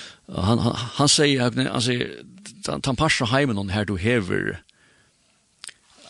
han, 0.35 0.59
han, 0.59 0.75
han 0.75 1.09
säger, 1.09 1.41
han 1.41 1.53
säger, 1.53 1.69
han 1.69 1.81
säger, 1.81 2.23
han 2.85 2.95
passar 2.95 3.25
heimen 3.25 3.69
här 3.69 3.85
du 3.85 3.97
hever, 3.97 4.63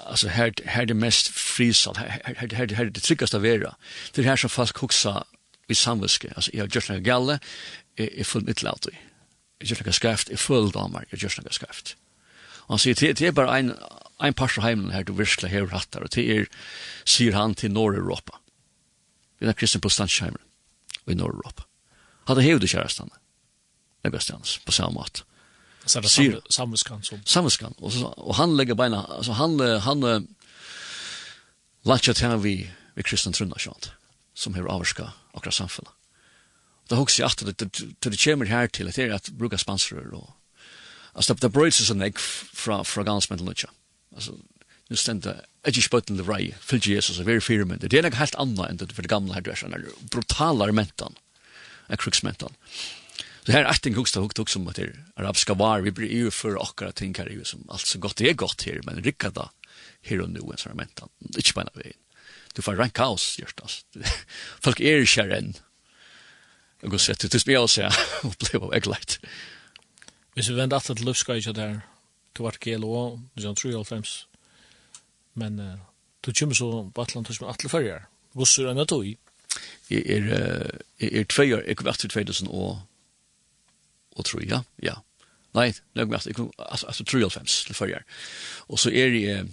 alltså 0.08 0.28
här, 0.28 0.54
här 0.66 0.86
det 0.86 0.94
mest 0.94 1.28
frisat, 1.28 1.98
här, 1.98 2.22
här, 2.38 2.74
här, 2.74 2.86
det 2.86 3.00
tryggaste 3.00 3.38
att 3.38 3.44
vara. 3.44 3.76
Det 4.14 4.24
här 4.24 4.36
som 4.36 4.50
fast 4.50 4.74
koksa 4.74 5.24
i 5.68 5.76
samviske, 5.76 6.34
alltså 6.36 6.52
jag 6.54 6.76
görs 6.76 6.90
några 6.90 7.02
galle, 7.02 7.40
är, 7.96 8.20
är 8.20 8.24
fullt 8.24 8.48
mitt 8.48 8.64
laut 8.64 8.86
i. 8.86 8.98
Jag 9.60 9.70
görs 9.70 9.80
några 9.80 9.92
skraft, 9.92 10.30
är 10.30 10.38
fullt 10.38 10.74
damar, 10.74 11.06
jag 11.10 11.24
görs 11.24 11.38
några 11.38 11.52
skraft. 11.52 11.98
Han 12.68 12.80
säger, 12.80 13.14
det 13.14 13.22
är 13.22 13.32
bara 13.32 13.58
en, 13.58 13.74
en 14.24 14.34
passar 14.34 14.62
heimen 14.62 14.92
här 14.92 15.04
du 15.04 15.14
virkelig 15.14 15.50
hever 15.50 15.68
rattar, 15.68 16.02
och 16.02 16.10
det 16.10 16.38
är, 16.38 16.48
syr 17.04 17.32
han 17.32 17.56
till 17.56 17.72
norra 17.72 17.98
Europa. 17.98 18.40
Det 19.40 19.46
är 19.46 19.54
kristen 19.54 19.82
på 19.82 19.90
Stansheimer 19.90 20.42
i 21.06 21.16
norra 21.16 21.34
Europa. 21.34 21.64
Han 22.26 22.38
hade 22.38 22.48
hevde 22.48 22.68
kärastan 22.68 23.10
en 24.02 24.12
bestjans 24.12 24.60
på 24.66 24.72
samma 24.72 24.90
mått. 24.90 25.24
Så 25.86 26.00
det 26.00 26.18
är 26.18 26.42
samvetskan 26.50 27.04
som... 27.04 27.22
Samvetskan. 27.26 27.74
Och, 27.78 28.18
och 28.18 28.36
han 28.36 28.58
lägger 28.58 28.74
beina, 28.74 29.04
alltså 29.04 29.32
han, 29.32 29.60
han 29.60 30.04
uh, 30.04 30.22
latchat 31.82 32.20
här 32.20 32.38
vid, 32.38 32.72
vid 32.94 33.06
kristen 33.06 33.34
trunna 33.34 33.56
sånt 33.58 33.92
som 34.34 34.54
har 34.54 34.66
avvarska 34.66 35.12
akkurat 35.34 35.54
samfunnet. 35.54 35.92
Det 36.88 36.96
har 36.96 37.02
också 37.02 37.26
att 37.26 37.38
det, 37.38 37.58
det, 37.58 38.10
det 38.10 38.24
kommer 38.24 38.46
här 38.46 38.68
till 38.68 38.88
att 38.88 38.96
det 38.96 39.04
är 39.04 39.12
att 39.12 39.30
bruka 39.30 39.58
sponsorer 39.58 40.14
och 40.14 40.30
alltså 41.14 41.34
det 41.34 41.50
bröts 41.50 41.78
sig 41.78 41.96
en 41.96 42.02
ägg 42.02 42.20
från, 42.54 42.86
från 42.86 43.06
gansmänten 43.06 43.48
lutja. 43.48 43.70
Alltså 44.16 44.32
nu 44.88 44.96
ständer 44.96 45.46
jag 45.64 45.74
spot 45.74 45.84
spöten 45.84 46.18
det 46.18 46.24
rej, 46.24 46.58
fyllt 46.60 46.88
Jesus 46.88 47.20
och 47.20 47.28
very 47.28 47.42
firmen. 47.42 47.80
Det 47.82 47.98
är 47.98 48.04
något 48.04 48.14
helt 48.14 48.36
annat 48.36 48.70
än 48.70 48.78
det 48.78 48.94
för 48.94 49.02
det 49.02 49.08
gamla 49.08 49.34
här 49.34 49.42
drösen, 49.42 49.86
brutala 50.00 50.72
mentan, 50.72 51.16
en 51.88 51.98
kruksmentan. 51.98 52.50
Mm 52.50 53.01
Så 53.46 53.52
här 53.52 53.64
är 53.64 53.78
det 53.84 53.90
en 53.90 53.96
hugsta 53.96 54.20
hukt 54.20 54.40
också 54.40 54.60
om 54.60 54.68
att 54.68 54.76
det 54.76 54.94
arabiska 55.16 55.54
var. 55.54 55.82
Vi 55.82 55.92
blir 55.92 56.12
ju 56.12 56.32
för 56.32 56.62
akkurat 56.62 56.96
tänker 56.96 57.30
ju 57.30 57.44
som 57.44 57.70
allt 57.70 57.82
så 57.82 58.00
gott 58.00 58.16
det 58.16 58.30
är 58.30 58.34
gott 58.34 58.64
här. 58.64 58.82
Men 58.84 59.04
rycka 59.04 59.30
då 59.30 59.50
här 60.02 60.22
och 60.22 60.30
nu 60.30 60.40
ens 60.40 60.66
har 60.66 60.74
mentan. 60.74 61.10
Inte 61.20 61.54
på 61.54 61.64
vägen. 61.74 61.94
Du 62.54 62.62
får 62.62 62.76
rank 62.76 62.94
kaos 62.94 63.40
just 63.40 63.62
alltså. 63.62 63.86
Folk 64.60 64.80
är 64.80 65.06
kärren. 65.06 65.54
Jag 66.82 66.92
går 66.92 66.98
sett 66.98 67.32
det 67.32 67.40
spelar 67.40 67.68
så 67.68 67.90
och 68.24 68.36
blev 68.52 68.64
av 68.64 68.74
ägligt. 68.74 69.20
Hvis 70.34 70.50
vi 70.50 70.54
vänder 70.54 70.78
att 70.78 71.00
luska 71.00 71.36
ju 71.36 71.54
där. 71.54 71.82
Du 72.34 72.44
vart 72.44 72.60
GLO, 72.60 73.22
det 73.34 73.56
Truel 73.56 73.84
3,5. 73.84 74.26
Men 75.34 75.80
du 76.22 76.34
kommer 76.34 76.54
så 76.54 76.92
på 76.96 77.02
Atlantis 77.02 77.42
med 77.42 77.50
alla 77.50 77.70
färger. 77.70 78.06
Gossur 78.34 78.70
ända 78.70 78.86
då 78.86 79.06
i. 79.06 79.18
Er, 79.90 79.98
er, 79.98 80.04
er, 80.06 80.22
er, 81.00 81.10
er, 81.10 81.26
er, 81.26 81.26
er, 81.38 81.58
er, 81.58 81.76
er, 82.18 82.30
er, 82.50 82.91
og 84.22 84.28
tror 84.30 84.46
ja, 84.46 84.62
ja. 84.84 85.00
Nei, 85.58 85.72
nok 86.00 86.14
mest, 86.14 86.30
jeg 86.30 86.38
kunne, 86.38 86.54
altså, 86.64 86.88
altså 86.88 87.04
93 87.04 87.58
til 87.68 87.76
førre. 87.76 88.04
Og 88.72 88.80
så 88.80 88.92
er 88.96 89.12
det 89.12 89.24
eh, 89.34 89.50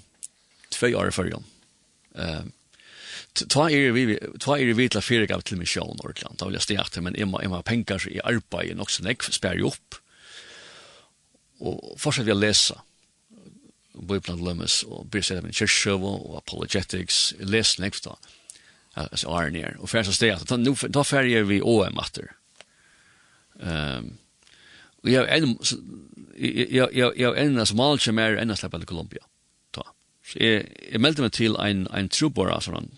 tve 0.71 0.93
år 0.95 1.11
i 1.11 1.15
førre. 1.15 1.41
Eh, 2.15 2.45
ta 3.39 3.67
er 3.75 3.95
vi, 3.97 4.19
ta 4.43 4.59
er 4.59 4.75
vi 4.79 4.89
til 4.91 5.03
fire 5.03 5.27
gav 5.31 5.43
til 5.47 5.59
misjon, 5.59 5.99
Norrland, 5.99 6.39
da 6.39 6.47
vil 6.47 6.59
jeg 6.59 6.69
steg 6.69 7.03
men 7.03 7.19
jeg 7.19 7.27
må, 7.31 7.43
jeg 7.43 7.51
må 7.51 7.59
ha 7.59 7.67
penger 7.67 8.07
i 8.11 8.21
arbeid, 8.23 8.77
nok 8.79 8.95
som 8.95 9.11
jeg 9.11 9.27
spør 9.27 9.65
opp. 9.73 9.99
Og 11.59 11.99
fortsatt 11.99 12.29
vi 12.29 12.35
jeg 12.35 12.43
lese, 12.45 12.79
Bibelen 13.99 14.45
Lømmes, 14.45 14.85
og 14.87 15.09
blir 15.11 15.25
sett 15.27 15.41
av 15.41 15.47
min 15.47 15.57
kyrkjøv, 15.57 16.05
og 16.07 16.39
apologetics, 16.39 17.33
les 17.43 17.75
lengt 17.83 18.05
da, 18.07 18.15
altså 18.95 19.35
Arne 19.35 19.65
her, 19.65 19.77
og 19.83 19.91
færre 19.91 20.07
som 20.07 20.15
steg 20.15 20.63
nu 20.63 20.73
ta 20.75 21.03
ferger 21.07 21.47
vi 21.47 21.59
OM 21.63 21.99
atter. 22.03 22.31
Um, 23.59 24.15
Og 25.09 25.15
jeg 25.15 25.25
er 25.25 25.41
en, 25.41 25.55
jeg, 26.37 26.69
jeg, 26.69 27.13
jeg 27.17 27.29
er 27.31 27.39
en 27.41 27.67
som 27.67 27.81
alt 27.81 28.05
som 28.05 28.19
er 28.21 28.37
enn 28.37 28.53
av 28.53 28.61
sleppet 28.61 28.85
i 28.85 28.89
Kolumbia. 28.91 29.25
Ta. 29.73 29.87
Så 30.21 30.43
jeg, 30.43 30.67
jeg 30.85 31.01
meldte 31.01 31.25
meg 31.25 31.33
til 31.33 31.57
en, 31.65 31.87
en 31.97 32.11
trobora, 32.13 32.59
sånn 32.61 32.83
en 32.83 32.91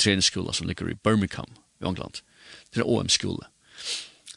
treningsskola 0.00 0.54
som 0.56 0.66
ligger 0.66 0.90
i 0.90 0.98
Birmingham 1.06 1.52
i 1.78 1.86
England. 1.86 2.24
Det 2.74 2.82
er 2.82 2.90
OM-skole, 2.90 3.46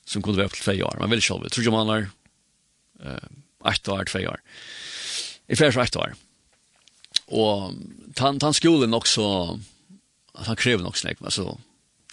som 0.06 0.22
kunne 0.22 0.38
være 0.38 0.52
opp 0.52 0.58
til 0.60 0.68
tve 0.68 0.78
år. 0.86 1.02
Man 1.02 1.16
vil 1.16 1.24
selv, 1.26 1.50
tror 1.50 1.66
jeg 1.66 1.74
man 1.74 1.92
er 1.96 2.08
uh, 3.02 3.28
ett 3.74 3.90
år, 3.90 4.06
tve 4.12 4.28
år. 4.30 4.46
I 5.50 5.58
flere 5.58 5.74
for 5.74 5.82
ett 5.82 5.98
år. 5.98 6.14
Og 7.34 7.74
tan, 8.20 8.38
tan 8.44 8.54
skolen 8.54 8.94
også, 8.94 9.26
han 10.46 10.60
krever 10.62 10.86
nok 10.86 11.00
snakk, 11.00 11.26
altså 11.26 11.56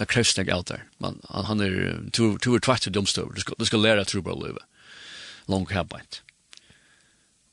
det 0.00 0.08
krever 0.08 0.30
snakk 0.30 0.50
out 0.54 0.70
der. 0.70 0.86
Man, 1.02 1.20
han, 1.28 1.44
han 1.50 1.64
er 1.66 1.74
to 2.16 2.32
tur 2.40 2.60
tvart 2.62 2.86
til 2.86 2.94
domstover, 2.96 3.36
du 3.36 3.44
skal, 3.44 3.58
du 3.60 3.68
skal 3.68 3.84
lære 3.84 4.06
trobora 4.08 4.38
livet 4.46 4.64
langt 5.50 5.74
herbeint. 5.74 6.22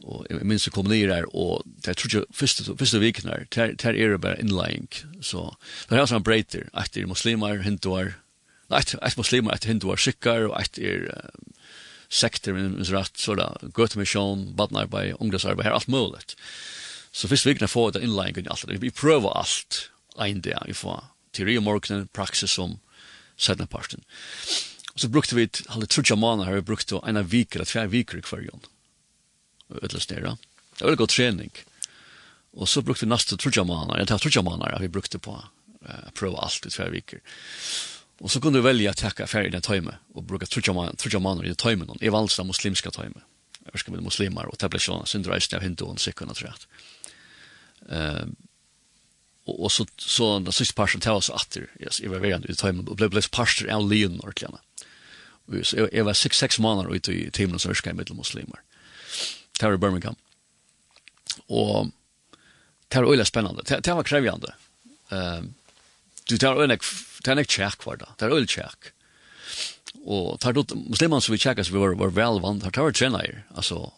Og 0.05 0.27
jeg 0.29 0.45
minns 0.45 0.67
jeg 0.67 0.73
kom 0.75 0.87
ned 0.87 1.09
her, 1.09 1.25
og 1.33 1.65
jeg 1.85 1.97
tror 1.97 2.11
ikke 2.11 2.37
første, 2.39 2.63
første 2.77 3.01
viken 3.01 3.29
her, 3.31 3.47
der, 3.55 3.73
der 3.81 3.97
er 3.97 4.13
det 4.13 4.21
bare 4.21 4.39
innlæring. 4.39 4.87
Så 5.21 5.49
det 5.89 5.97
er 5.97 6.03
altså 6.05 6.19
en 6.19 6.23
breiter, 6.27 6.69
etter 6.77 7.09
muslimer, 7.09 7.63
hinduar, 7.65 8.13
nei, 8.69 8.83
etter 8.85 9.17
muslimer, 9.17 9.55
etter 9.55 9.73
hinduar, 9.73 9.99
sikkar, 10.01 10.47
og 10.51 10.55
etter 10.61 11.09
um, 11.09 11.51
sekter, 12.13 12.55
minns 12.55 12.93
rett, 12.93 13.17
så 13.19 13.35
da, 13.35 13.49
gøtemisjon, 13.75 14.51
badnarbeid, 14.55 15.17
ungdomsarbeid, 15.17 15.65
her 15.65 15.73
er 15.73 15.81
alt 15.81 15.91
mulig. 15.91 16.37
Så 17.11 17.27
første 17.27 17.49
viken 17.49 17.65
her 17.65 17.73
få 17.73 17.89
det 17.91 18.05
innlæring 18.05 18.45
i 18.45 18.51
alt. 18.53 18.69
Vi 18.81 18.93
prøver 18.93 19.33
alt, 19.33 19.87
en 20.21 20.41
dag, 20.41 20.69
vi 20.69 20.77
får 20.77 21.03
teori 21.33 21.57
om 21.57 21.67
morgenen, 21.67 22.09
praksis 22.13 22.57
om 22.61 22.77
sedneparten. 23.37 24.05
Så 24.45 24.76
Og 24.97 25.03
så 25.03 25.11
brukte 25.13 25.35
vi 25.37 25.43
et 25.45 25.59
trutja 25.93 26.15
måneder 26.17 26.49
har 26.49 26.55
vi 26.57 26.65
brukte 26.65 26.97
en 27.05 27.19
av 27.21 27.27
viker, 27.29 27.61
et 27.61 27.69
fjerde 27.69 27.93
viker 27.93 28.17
i 28.17 28.23
kvarjon. 28.25 28.63
Utløs 29.69 30.09
nere. 30.09 30.31
Det 30.73 30.87
var 30.87 30.95
en 30.95 30.97
god 31.03 31.11
trening. 31.13 31.51
Og 32.57 32.65
så 32.65 32.81
brukte 32.81 33.05
vi 33.05 33.11
neste 33.11 33.37
trutja 33.37 33.61
måneder, 33.61 34.01
en 34.01 34.09
tar 34.09 34.17
trutja 34.17 34.41
måneder 34.41 34.81
vi 34.81 34.89
brukte 34.89 35.21
på 35.21 35.35
å 35.37 35.45
prøve 36.17 36.41
alt 36.41 36.65
i 36.65 36.73
fjerde 36.73 36.95
viker. 36.95 37.21
Og 38.25 38.33
så 38.33 38.41
kunne 38.41 38.57
vi 38.57 38.65
velge 38.65 38.89
å 38.89 38.97
takke 38.97 39.27
affærer 39.27 39.51
i 39.51 39.53
den 39.53 39.61
tøyme, 39.61 39.99
og 40.17 40.25
bruke 40.25 40.49
trutja 40.49 40.73
måneder 40.73 41.45
i 41.45 41.53
den 41.53 41.61
tøyme, 41.61 41.85
og 41.85 42.01
i 42.01 42.09
valgsta 42.09 42.47
muslimska 42.47 42.89
tøyme. 42.95 43.21
Jeg 43.67 43.83
skal 43.83 43.93
med 43.93 44.07
muslimer, 44.07 44.49
og 44.49 44.57
det 44.57 44.71
ble 44.73 44.81
sånn, 44.81 45.05
syndreisning 45.05 45.59
av 45.59 45.65
hinduene, 45.67 46.01
sikkerne, 46.01 46.33
tror 46.33 46.49
jeg. 46.49 46.69
Um, 47.85 48.33
og, 49.45 49.59
og 49.67 49.71
så, 49.71 49.85
så 50.01 50.31
den 50.41 50.55
siste 50.55 50.73
parten 50.75 51.03
til 51.03 51.19
oss 51.19 51.29
atter, 51.29 51.67
yes, 51.77 52.01
jeg 52.01 52.09
var 52.09 52.23
verand 52.25 52.49
i 52.49 52.57
tøymen, 52.57 52.87
og 52.87 52.97
ble, 52.97 53.11
ble 53.13 53.21
parter 53.29 53.69
av 53.69 53.85
lyen, 53.85 54.17
ordentlig. 54.23 54.57
Jeg 55.47 56.05
var 56.05 56.17
6-6 56.17 56.59
måneder 56.61 56.91
ute 56.91 57.13
i 57.13 57.29
timen 57.31 57.55
hos 57.55 57.67
Ørskei 57.69 57.93
middelmuslimer. 57.95 58.59
Det 59.57 59.65
var 59.65 59.77
i 59.77 59.81
Birmingham. 59.81 60.17
Og 61.47 61.91
det 62.91 63.01
var 63.01 63.09
øyelig 63.11 63.27
spennende. 63.27 63.63
Det 63.63 63.95
var 63.95 64.03
krevjande. 64.03 64.53
Du 66.29 66.35
det 66.35 66.43
var 66.43 66.59
øyelig, 66.59 66.79
det 67.23 67.31
var 67.31 67.39
nek 67.39 67.51
tjekk 67.51 67.85
var 67.87 67.99
da. 68.01 68.11
Det 68.19 68.27
var 68.27 68.35
øyelig 68.35 68.49
tjekk. 68.57 68.91
Og 70.07 70.39
det 70.39 70.55
var 70.55 70.75
muslimene 70.75 71.21
som 71.21 71.33
vi 71.33 71.39
tjekket, 71.39 71.67
så 71.67 71.73
vi 71.73 71.79
var, 71.79 71.95
var 71.99 72.11
vel 72.15 72.41
vant, 72.43 72.63
det 72.63 72.83
var 72.83 72.95
tjeneier. 72.95 73.43
Altså, 73.55 73.91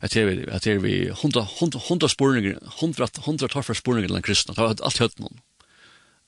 at 0.00 0.14
det 0.14 0.22
er 0.22 0.28
vi, 0.30 0.46
at 0.46 0.64
det 0.64 0.72
er 0.76 0.82
vi, 0.82 0.94
hundra, 1.22 1.42
hundra, 1.58 1.82
hundra 1.88 2.08
spurninger, 2.10 2.58
hundra, 2.80 3.08
hundra 3.26 3.50
tarfer 3.50 3.74
spurninger 3.74 4.08
til 4.08 4.18
den 4.18 4.26
kristne. 4.26 4.54
Det 4.54 4.62
var 4.62 4.78
alt 4.86 5.02
høyt 5.02 5.18
noen 5.22 5.42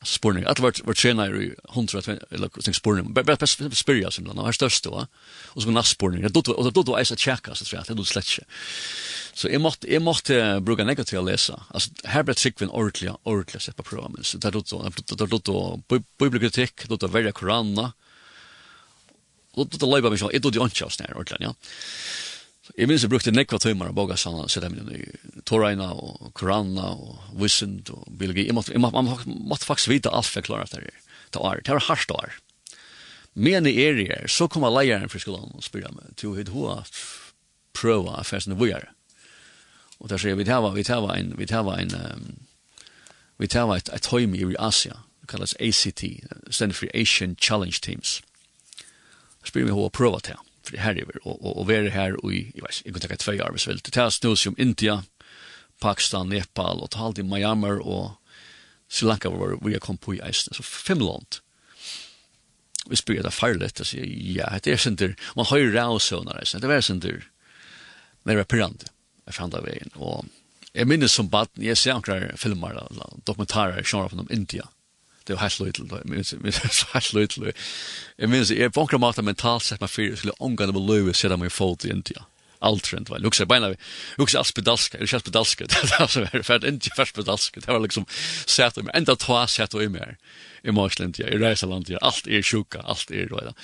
spurning. 0.03 0.45
Att 0.45 0.59
vart 0.59 0.85
vart 0.85 0.97
tjänar 0.97 1.43
i 1.43 1.55
100 1.69 2.03
eller 2.31 2.63
sån 2.63 2.75
spurning. 2.75 3.13
Bäst 3.13 3.41
bäst 3.41 3.77
spyrja 3.77 4.11
som 4.11 4.25
den 4.25 4.39
här 4.39 4.53
störst 4.53 4.85
då. 4.85 5.07
Och 5.47 5.63
så 5.63 5.71
nästa 5.71 5.95
spurning. 5.95 6.23
Det 6.23 6.29
då 6.29 6.71
då 6.75 6.83
då 6.83 6.97
är 6.97 7.05
så 7.05 7.17
checka 7.17 7.55
så 7.55 7.65
tror 7.65 7.79
jag 7.79 7.87
det 7.87 7.95
då 7.95 8.05
släcker. 8.05 8.45
Så 9.33 9.49
jag 9.49 9.61
måste 9.61 9.93
jag 9.93 10.03
måste 10.03 10.61
bruka 10.61 10.85
negativt 10.85 11.19
att 11.19 11.25
läsa. 11.25 11.63
Alltså 11.69 11.91
här 12.05 12.23
blir 12.23 12.35
trick 12.35 12.63
vem 12.63 12.71
ordliga 12.71 13.17
ordliga 13.23 13.61
sätt 13.61 13.77
på 13.77 13.83
programmen. 13.83 14.25
Så 14.25 14.39
det 14.39 14.51
då 14.51 14.63
då 15.17 15.27
då 15.27 15.39
då 15.39 15.81
bibliotek 16.19 16.89
då 16.89 16.97
då 16.97 17.07
välja 17.07 17.33
korana. 17.33 17.93
Och 19.53 19.67
då 19.67 19.79
då 19.79 19.97
lägger 19.97 20.11
mig 20.11 20.19
så. 20.19 20.31
inte 20.31 20.39
då 20.39 20.51
det 20.51 20.63
anchas 20.63 21.01
när 21.01 21.17
ordligen 21.17 21.43
ja. 21.43 21.55
Jeg 22.77 22.87
minns 22.87 23.03
jeg 23.03 23.11
brukte 23.11 23.33
nekva 23.35 23.59
tøymar 23.61 23.91
av 23.91 23.97
boga 23.97 24.17
sanna, 24.21 24.47
jeg 24.47 24.71
minn 24.71 24.93
i 24.95 25.43
Toraina 25.49 25.91
og 25.97 26.31
Korana 26.39 26.93
og 26.95 27.41
Vissend 27.41 27.91
og 27.95 28.05
Biologi. 28.11 28.47
Jeg 28.47 28.55
måtte, 28.57 28.75
jeg 28.75 28.83
måtte, 28.83 29.27
måtte 29.27 29.67
faktisk 29.67 29.91
vite 29.91 30.13
alt 30.15 30.29
for 30.29 30.41
jeg 30.41 30.49
klarer 30.49 30.69
etter 30.69 30.87
det. 30.87 30.95
Det 31.35 31.43
var, 31.43 31.63
det 31.65 31.75
var 31.75 31.87
harsht 31.89 32.15
år. 32.15 32.37
Men 33.35 33.67
i 33.67 33.75
er 33.79 33.99
her, 33.99 34.27
så 34.29 34.49
kom 34.51 34.67
jeg 34.67 34.75
leieren 34.75 35.11
fra 35.11 35.21
skolan 35.23 35.55
og 35.55 35.65
spyrja 35.65 35.93
meg 35.95 36.15
til 36.19 36.33
å 36.33 36.39
hitt 36.39 36.51
hoa 36.55 36.81
prøva 37.77 38.19
affærsene 38.21 38.59
er. 38.69 38.91
Og 40.01 40.11
der 40.11 40.19
sier 40.19 40.35
vi 40.35 40.45
tava, 40.45 40.73
vi 40.75 40.85
tava 40.85 41.15
en, 41.17 41.35
vi 41.39 41.47
tava 41.47 41.79
en, 41.79 41.95
vi 43.39 43.47
tava 43.47 43.77
et, 43.79 43.91
et 43.93 44.07
høymi 44.07 44.43
i 44.43 44.59
Asia, 44.59 45.03
det 45.23 45.31
kallas 45.31 45.55
ACT, 45.61 46.05
stendet 46.51 46.77
for 46.77 46.89
Asian 46.95 47.37
Challenge 47.37 47.79
Teams. 47.81 48.21
Spyrir 49.45 49.71
vi 49.71 49.77
hoa 49.77 49.91
prøva 49.91 50.21
til 50.21 50.41
herriver 50.79 51.27
och 51.27 51.47
och, 51.47 51.61
och 51.61 51.67
vara 51.67 51.89
här 51.89 52.33
i 52.33 52.53
jag 52.55 52.63
vet 52.63 52.87
inte 52.87 52.99
jag 53.01 53.09
kan 53.09 53.17
ta 53.17 53.37
två 53.37 53.45
arbetsfält 53.45 53.83
till 53.83 53.93
Tasnosium 53.93 54.55
India 54.59 55.05
Pakistan 55.79 56.29
Nepal 56.29 56.81
och 56.81 56.91
tal 56.91 57.15
i 57.19 57.23
Myanmar 57.23 57.79
och 57.79 58.11
Sri 58.89 59.09
Lanka 59.09 59.31
var 59.31 59.59
vi 59.69 59.79
kom 59.79 59.97
på 59.97 60.15
i 60.15 60.21
så 60.33 60.63
fem 60.63 60.99
land. 60.99 61.37
Vi 62.87 62.97
spyr 62.97 63.23
det 63.23 63.31
farligt 63.31 63.81
att 63.81 63.87
säga 63.87 64.05
ja 64.05 64.59
det 64.63 64.73
är 64.73 64.77
sånt 64.77 64.99
där 64.99 65.17
man 65.37 65.47
har 65.47 65.57
ju 65.59 65.73
rausönar 65.73 66.45
så 66.45 66.59
det 66.59 66.67
var 66.67 66.81
sånt 66.81 67.03
där 67.03 67.25
men 68.23 68.35
det 68.35 68.37
var 68.37 68.45
pirrande 68.45 68.85
jag 69.25 69.35
fann 69.35 69.51
det 69.51 69.61
vägen 69.61 69.91
och 69.95 70.25
jag 70.73 70.89
minns 70.89 71.13
som 71.13 71.29
barn 71.29 71.47
jag 71.55 71.79
ser 71.79 71.93
några 71.93 72.37
filmer 72.37 72.89
dokumentarer 73.25 73.83
från 73.83 74.33
India 74.33 74.69
det 75.27 75.35
var 75.35 75.43
helt 75.43 75.61
lite 75.61 75.83
då 75.83 76.01
men 76.05 76.25
jeg 76.25 76.41
minns, 76.41 76.85
helt 76.93 77.13
løytel. 77.13 77.53
Jeg 78.19 78.29
minns, 78.29 78.51
jeg 78.51 78.73
på 78.73 78.81
enkla 78.81 78.99
måte 78.99 79.23
mentalt 79.23 79.65
sett 79.65 79.81
meg 79.81 79.91
fyrir, 79.91 80.17
skulle 80.17 80.39
omgående 80.41 80.75
med 80.75 80.87
Louis 80.89 81.17
sida 81.17 81.37
min 81.37 81.51
fot 81.51 81.85
i 81.85 81.91
India. 81.91 82.25
Alt 82.61 82.91
rent 82.93 83.09
vel. 83.11 83.23
Lukse 83.25 83.47
beina 83.49 83.71
vi. 83.73 83.77
Lukse 84.21 84.39
alls 84.39 84.53
pedalska. 84.53 84.99
Er 84.99 85.09
ikke 85.09 85.31
pedalska. 85.31 85.65
Det 85.65 85.81
var 85.93 86.11
som 86.13 86.27
er 86.29 86.45
fært 86.45 86.67
India 86.69 86.93
først 86.97 87.17
pedalska. 87.17 87.61
Det 87.61 87.73
var 87.73 87.81
liksom 87.81 88.07
sett 88.47 88.79
i 88.79 88.85
ända 88.95 89.17
två 89.17 89.47
sett 89.47 89.75
och 89.75 89.91
mer 89.91 90.17
I 90.63 90.71
Marsland, 90.71 91.21
i 91.21 91.23
Rysland 91.23 91.89
ja 91.89 91.99
allt 92.03 92.27
är 92.27 92.43
sjuka, 92.43 92.81
alt 92.81 93.11
er 93.11 93.29
røyda. 93.29 93.55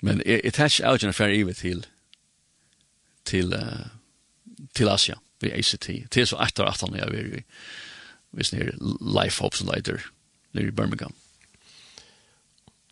Men 0.00 0.20
it 0.20 0.44
jeg 0.44 0.52
tar 0.52 0.64
ikke 0.64 0.86
avgjørende 0.86 1.16
færre 1.16 1.36
ivet 1.36 1.56
till 1.56 1.86
til 3.24 3.52
till 4.74 4.88
Asia, 4.88 5.18
vi 5.40 5.52
ACT. 5.52 5.90
till 6.10 6.26
så 6.26 6.36
efter 6.42 6.64
att 6.64 6.80
han 6.80 6.94
er 6.94 7.10
vi 7.10 7.44
vi 8.32 8.44
snir 8.44 8.72
life 9.00 9.42
hopes 9.42 9.60
and 9.60 9.70
later 9.70 10.00
nere 10.52 10.70
i 10.70 10.74
Birmingham. 10.74 11.14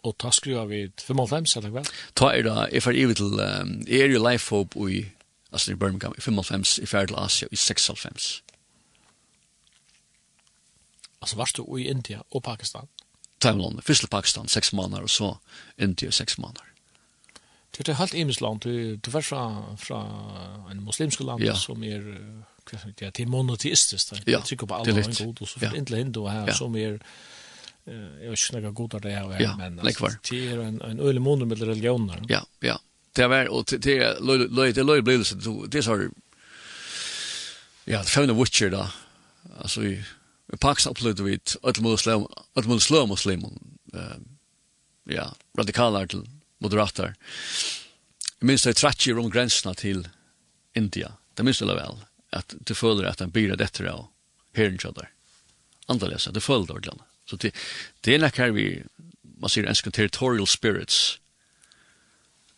Og 0.07 0.15
ta 0.19 0.31
skriva 0.33 0.65
vi 0.71 0.85
55, 1.03 1.57
eller 1.59 1.73
hva? 1.75 1.85
Ta 2.17 2.31
er 2.33 2.47
da, 2.47 2.67
jeg 2.73 2.85
fer 2.85 2.97
ivet 2.97 3.19
til, 3.21 3.41
um, 3.43 3.73
jeg 3.87 4.07
er 4.07 4.15
jo 4.15 4.23
life 4.23 4.55
hope 4.55 4.91
i, 4.91 5.03
altså 5.53 5.73
i 5.73 5.81
Birmingham, 5.81 6.15
i 6.19 6.23
55, 6.23 6.79
jeg 6.79 6.89
fer 6.89 7.11
til 7.11 7.19
Asia 7.19 7.49
i 7.51 7.59
96. 7.59 8.31
Altså 11.19 11.37
varst 11.37 11.59
du 11.59 11.67
i 11.77 11.89
India 11.91 12.23
og 12.31 12.43
Pakistan? 12.47 12.87
Ta 13.41 13.51
i 13.51 13.59
London, 13.59 13.83
først 13.83 14.07
til 14.07 14.11
Pakistan, 14.11 14.49
6 14.49 14.73
måneder, 14.73 15.03
og 15.03 15.11
så 15.11 15.35
India 15.79 16.11
6 16.11 16.39
måneder. 16.39 16.65
Det 17.79 17.89
er 17.89 17.95
helt 17.95 18.15
imens 18.15 18.41
land, 18.41 18.61
du, 18.61 18.97
du 18.97 19.11
var 19.11 19.21
fra, 19.21 19.43
fra 19.79 19.99
en 20.71 20.81
muslimsk 20.83 21.21
land 21.21 21.43
ja. 21.43 21.55
som 21.55 21.83
er 21.83 22.03
ja, 23.01 23.11
det 23.11 23.21
er 23.21 23.27
monoteistisk, 23.27 24.11
det 24.27 24.35
er 24.35 24.45
sikkert 24.45 24.69
på 24.69 24.75
alle 24.75 25.05
en 25.05 25.15
god, 25.27 25.41
og 25.41 25.49
så 25.49 25.61
ja. 25.63 25.73
inntil 25.73 25.97
hindu 25.97 26.27
her, 26.27 26.47
ja. 26.49 26.55
som 26.55 26.77
er 26.77 26.99
jag 28.23 28.31
vet 28.31 28.53
inte 28.53 28.71
goda 28.71 28.99
det 28.99 29.11
här 29.11 29.41
ja, 29.41 29.57
men 29.57 29.81
alltså 29.81 30.09
det 30.31 30.49
är 30.49 30.59
en 30.59 30.83
en 30.83 31.01
öle 31.01 31.21
månad 31.21 31.49
med 31.49 31.59
religioner. 31.63 32.25
Ja, 32.29 32.47
ja. 32.61 32.81
Det 33.13 33.23
är 33.23 33.49
och 33.49 33.65
det 33.79 33.99
är 33.99 34.21
löj 34.51 34.73
det 34.73 34.83
löj 34.83 35.03
blir 35.03 35.23
så 35.23 35.67
det 35.67 35.83
så 35.83 36.09
Ja, 37.85 37.99
det 37.99 38.09
fanns 38.09 38.31
en 38.31 38.39
Witcher 38.39 38.71
då. 38.71 38.89
Alltså 39.59 39.81
vi 39.81 40.05
vi 40.47 40.55
i 40.55 40.57
Pax 40.57 40.87
upload 40.87 41.21
vi 41.21 41.35
ett 41.35 41.81
muslim, 41.81 42.27
ett 42.59 42.67
muslim 42.67 43.09
muslim. 43.09 43.45
Ehm 43.95 44.39
ja, 45.09 45.35
radikaler 45.59 46.07
till 46.07 46.23
moderater. 46.59 47.15
Jag 48.39 48.47
minns 48.47 48.63
det 48.63 48.75
tratcher 48.75 49.15
runt 49.15 49.35
gränserna 49.35 49.75
till 49.75 50.09
India. 50.75 51.13
Det 51.35 51.43
minns 51.43 51.61
jag 51.61 51.75
väl 51.75 51.95
att 52.31 52.55
du 52.59 52.75
följer 52.75 53.05
att 53.05 53.19
den 53.19 53.31
blir 53.31 53.57
detta 53.57 53.95
och 53.95 54.11
hör 54.55 54.69
inte 54.69 54.91
där. 54.91 55.11
Antagligen 55.87 56.19
så 56.19 56.31
det 56.31 56.41
följer 56.41 56.73
ordentligt. 56.73 57.08
Så 57.29 57.37
det, 57.37 57.53
det 58.05 58.15
er 58.15 58.23
nok 58.23 58.41
her 58.41 58.55
vi, 58.57 58.69
man 59.39 59.53
sier 59.53 59.69
enskene 59.69 59.95
territorial 59.95 60.49
spirits, 60.49 61.19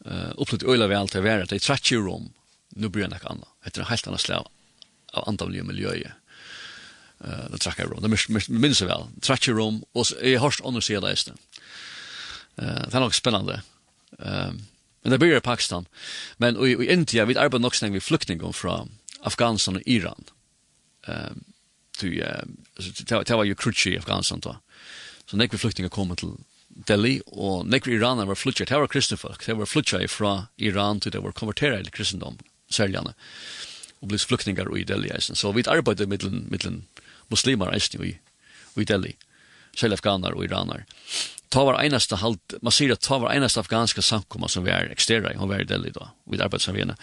uh, 0.07 0.31
opplevd 0.39 0.69
øyla 0.69 0.89
vi 0.91 0.99
alt 0.99 1.17
er 1.19 1.27
vera, 1.27 1.49
det 1.49 1.59
er 1.59 1.67
trett 1.67 1.91
i 1.91 1.99
rom, 1.99 2.31
nu 2.79 2.89
bryr 2.89 3.09
jeg 3.09 3.15
nok 3.17 3.27
anna, 3.33 3.51
etter 3.67 3.83
en 3.83 3.91
helt 3.91 4.07
annan 4.07 4.23
slag 4.23 4.49
av 5.19 5.27
andavlige 5.27 5.67
miljøet. 5.67 6.15
Uh, 7.21 7.51
det 7.53 7.61
trakk 7.65 7.83
jeg 7.83 7.91
rom, 7.91 8.01
det 8.05 8.13
minns 8.15 8.81
jeg 8.81 8.89
vel, 8.89 9.09
trett 9.27 9.51
i 9.51 9.57
rom, 9.57 9.83
og 9.93 10.15
jeg 10.23 10.41
har 10.41 10.55
stått 10.55 10.71
andre 10.71 10.85
sida 10.87 11.03
leiste. 11.05 11.35
Uh, 12.55 12.87
det 12.87 12.95
er 12.95 13.03
nok 13.03 13.19
spennende. 13.19 13.61
Um, 14.19 14.63
men 15.03 15.15
det 15.15 15.21
bryr 15.21 15.39
i 15.39 15.45
Pakistan. 15.45 15.87
Men 16.39 16.59
i, 16.61 16.75
i 16.77 16.91
India, 16.93 17.25
vi 17.25 17.39
arbeid 17.39 17.63
nok 17.63 17.77
snakk 17.77 17.95
vi 17.95 18.03
flyktninger 18.05 18.53
fra 18.53 18.83
Afghanistan 19.25 19.79
og 19.81 19.87
Iran. 19.89 20.29
Um, 21.09 21.45
till 22.01 22.25
alltså 22.25 23.25
till 23.25 23.37
var 23.37 23.45
ju 23.45 23.55
krutchi 23.55 23.95
i 23.95 23.99
Afghanistan 23.99 24.41
då. 24.41 24.57
Så 25.31 25.37
nekve 25.37 25.59
flyktingar 25.63 25.93
kom 25.95 26.11
til 26.19 26.33
Delhi, 26.89 27.21
og 27.27 27.67
vi 27.71 27.95
Iran 27.95 28.23
var 28.27 28.35
flytja, 28.35 28.65
det 28.67 28.79
var 28.79 28.89
kristne 28.91 29.17
folk, 29.17 29.45
det 29.47 29.55
var 29.55 29.67
flytja 29.67 30.09
fra 30.09 30.47
Iran 30.57 31.01
till 31.01 31.13
det 31.13 31.21
var 31.21 31.33
konverterade 31.33 31.85
till 31.85 31.93
kristendom, 31.93 32.39
særligane, 32.71 33.15
og 34.01 34.09
blivs 34.09 34.25
flyktingar 34.25 34.71
i 34.79 34.85
Delhi 34.85 35.11
eisen. 35.11 35.37
Så 35.37 35.53
vi 35.53 35.65
arbeidde 35.67 36.07
mittlen, 36.07 36.47
mittlen 36.51 36.87
muslimar 37.29 37.75
eisen 37.75 38.05
i, 38.05 38.19
i 38.77 38.85
Delhi, 38.85 39.17
særlig 39.77 39.99
afghaner 39.99 40.35
og 40.35 40.45
iraner. 40.45 40.87
Ta 41.51 41.65
var 41.67 41.81
einaste 41.83 42.17
halt, 42.17 42.55
man 42.63 42.73
sier 42.73 42.95
at 42.95 43.03
ta 43.03 43.19
var 43.19 43.35
einaste 43.35 43.61
afghanska 43.61 44.03
samkomma 44.03 44.49
som 44.49 44.65
vi 44.65 44.71
er 44.71 44.91
ekstera 44.91 45.33
i, 45.33 45.39
hon 45.39 45.51
var 45.51 45.63
i 45.63 45.67
Delhi 45.67 45.91
da, 45.91 46.13
vi 46.31 46.39
arbeidde 46.39 46.65
som 46.65 46.79
vi 46.79 46.87
er. 46.87 46.95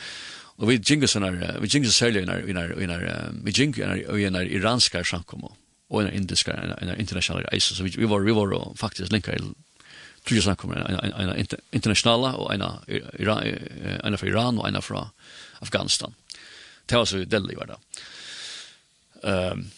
Og 0.57 0.67
vi 0.67 0.79
jingas 0.89 1.15
när 1.15 1.59
vi 1.59 1.67
jingas 1.67 1.95
säljer 1.95 2.25
när 2.25 2.41
vi 2.41 2.53
när 2.53 2.67
när 2.87 3.31
vi 3.43 3.51
jingas 3.51 3.77
när 3.77 4.13
vi 4.13 4.29
när 4.29 4.45
iranska 4.45 5.03
shankomo 5.03 5.55
och 5.89 6.03
när 6.03 6.11
indiska 6.11 6.53
när 6.81 6.99
internationella 6.99 7.49
reise, 7.49 7.75
så 7.75 7.83
vi 7.83 8.05
var 8.05 8.19
vi 8.19 8.31
var 8.31 8.75
faktiskt 8.75 9.11
länkar 9.11 9.37
tror 9.37 10.35
jag 10.35 10.43
snackar 10.43 10.73
en 10.73 11.29
en 11.29 11.47
internationella 11.71 12.33
och 12.33 12.53
en 12.53 12.63
Iran 13.19 13.43
en 14.03 14.17
från 14.17 14.29
Iran 14.29 14.59
och 14.59 14.67
en 14.67 14.81
från 14.81 15.07
Afghanistan. 15.59 16.13
Det 16.85 16.95
var 16.95 17.05
så 17.05 17.17
Delhi 17.17 17.55
var 17.55 17.65
det. 17.65 17.77
Ehm 19.29 19.71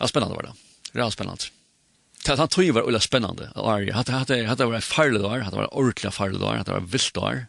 Ja, 0.00 0.08
spännande 0.08 0.34
var 0.34 0.42
det. 0.42 1.02
var 1.02 1.10
spännande. 1.10 1.42
Det 2.26 2.38
han 2.38 2.48
tog 2.48 2.70
var 2.70 2.82
ulla 2.82 3.00
spännande. 3.00 3.50
Ja, 3.54 3.92
hade 3.92 4.12
hade 4.12 4.46
hade 4.46 4.64
var 4.64 4.80
farligt 4.80 5.22
var, 5.22 5.38
hade 5.38 5.56
var 5.56 5.74
ordentligt 5.74 6.14
farligt 6.14 6.40
var, 6.40 6.56
hade 6.56 6.72
var 6.72 6.80
vilt 6.80 7.16
var 7.16 7.46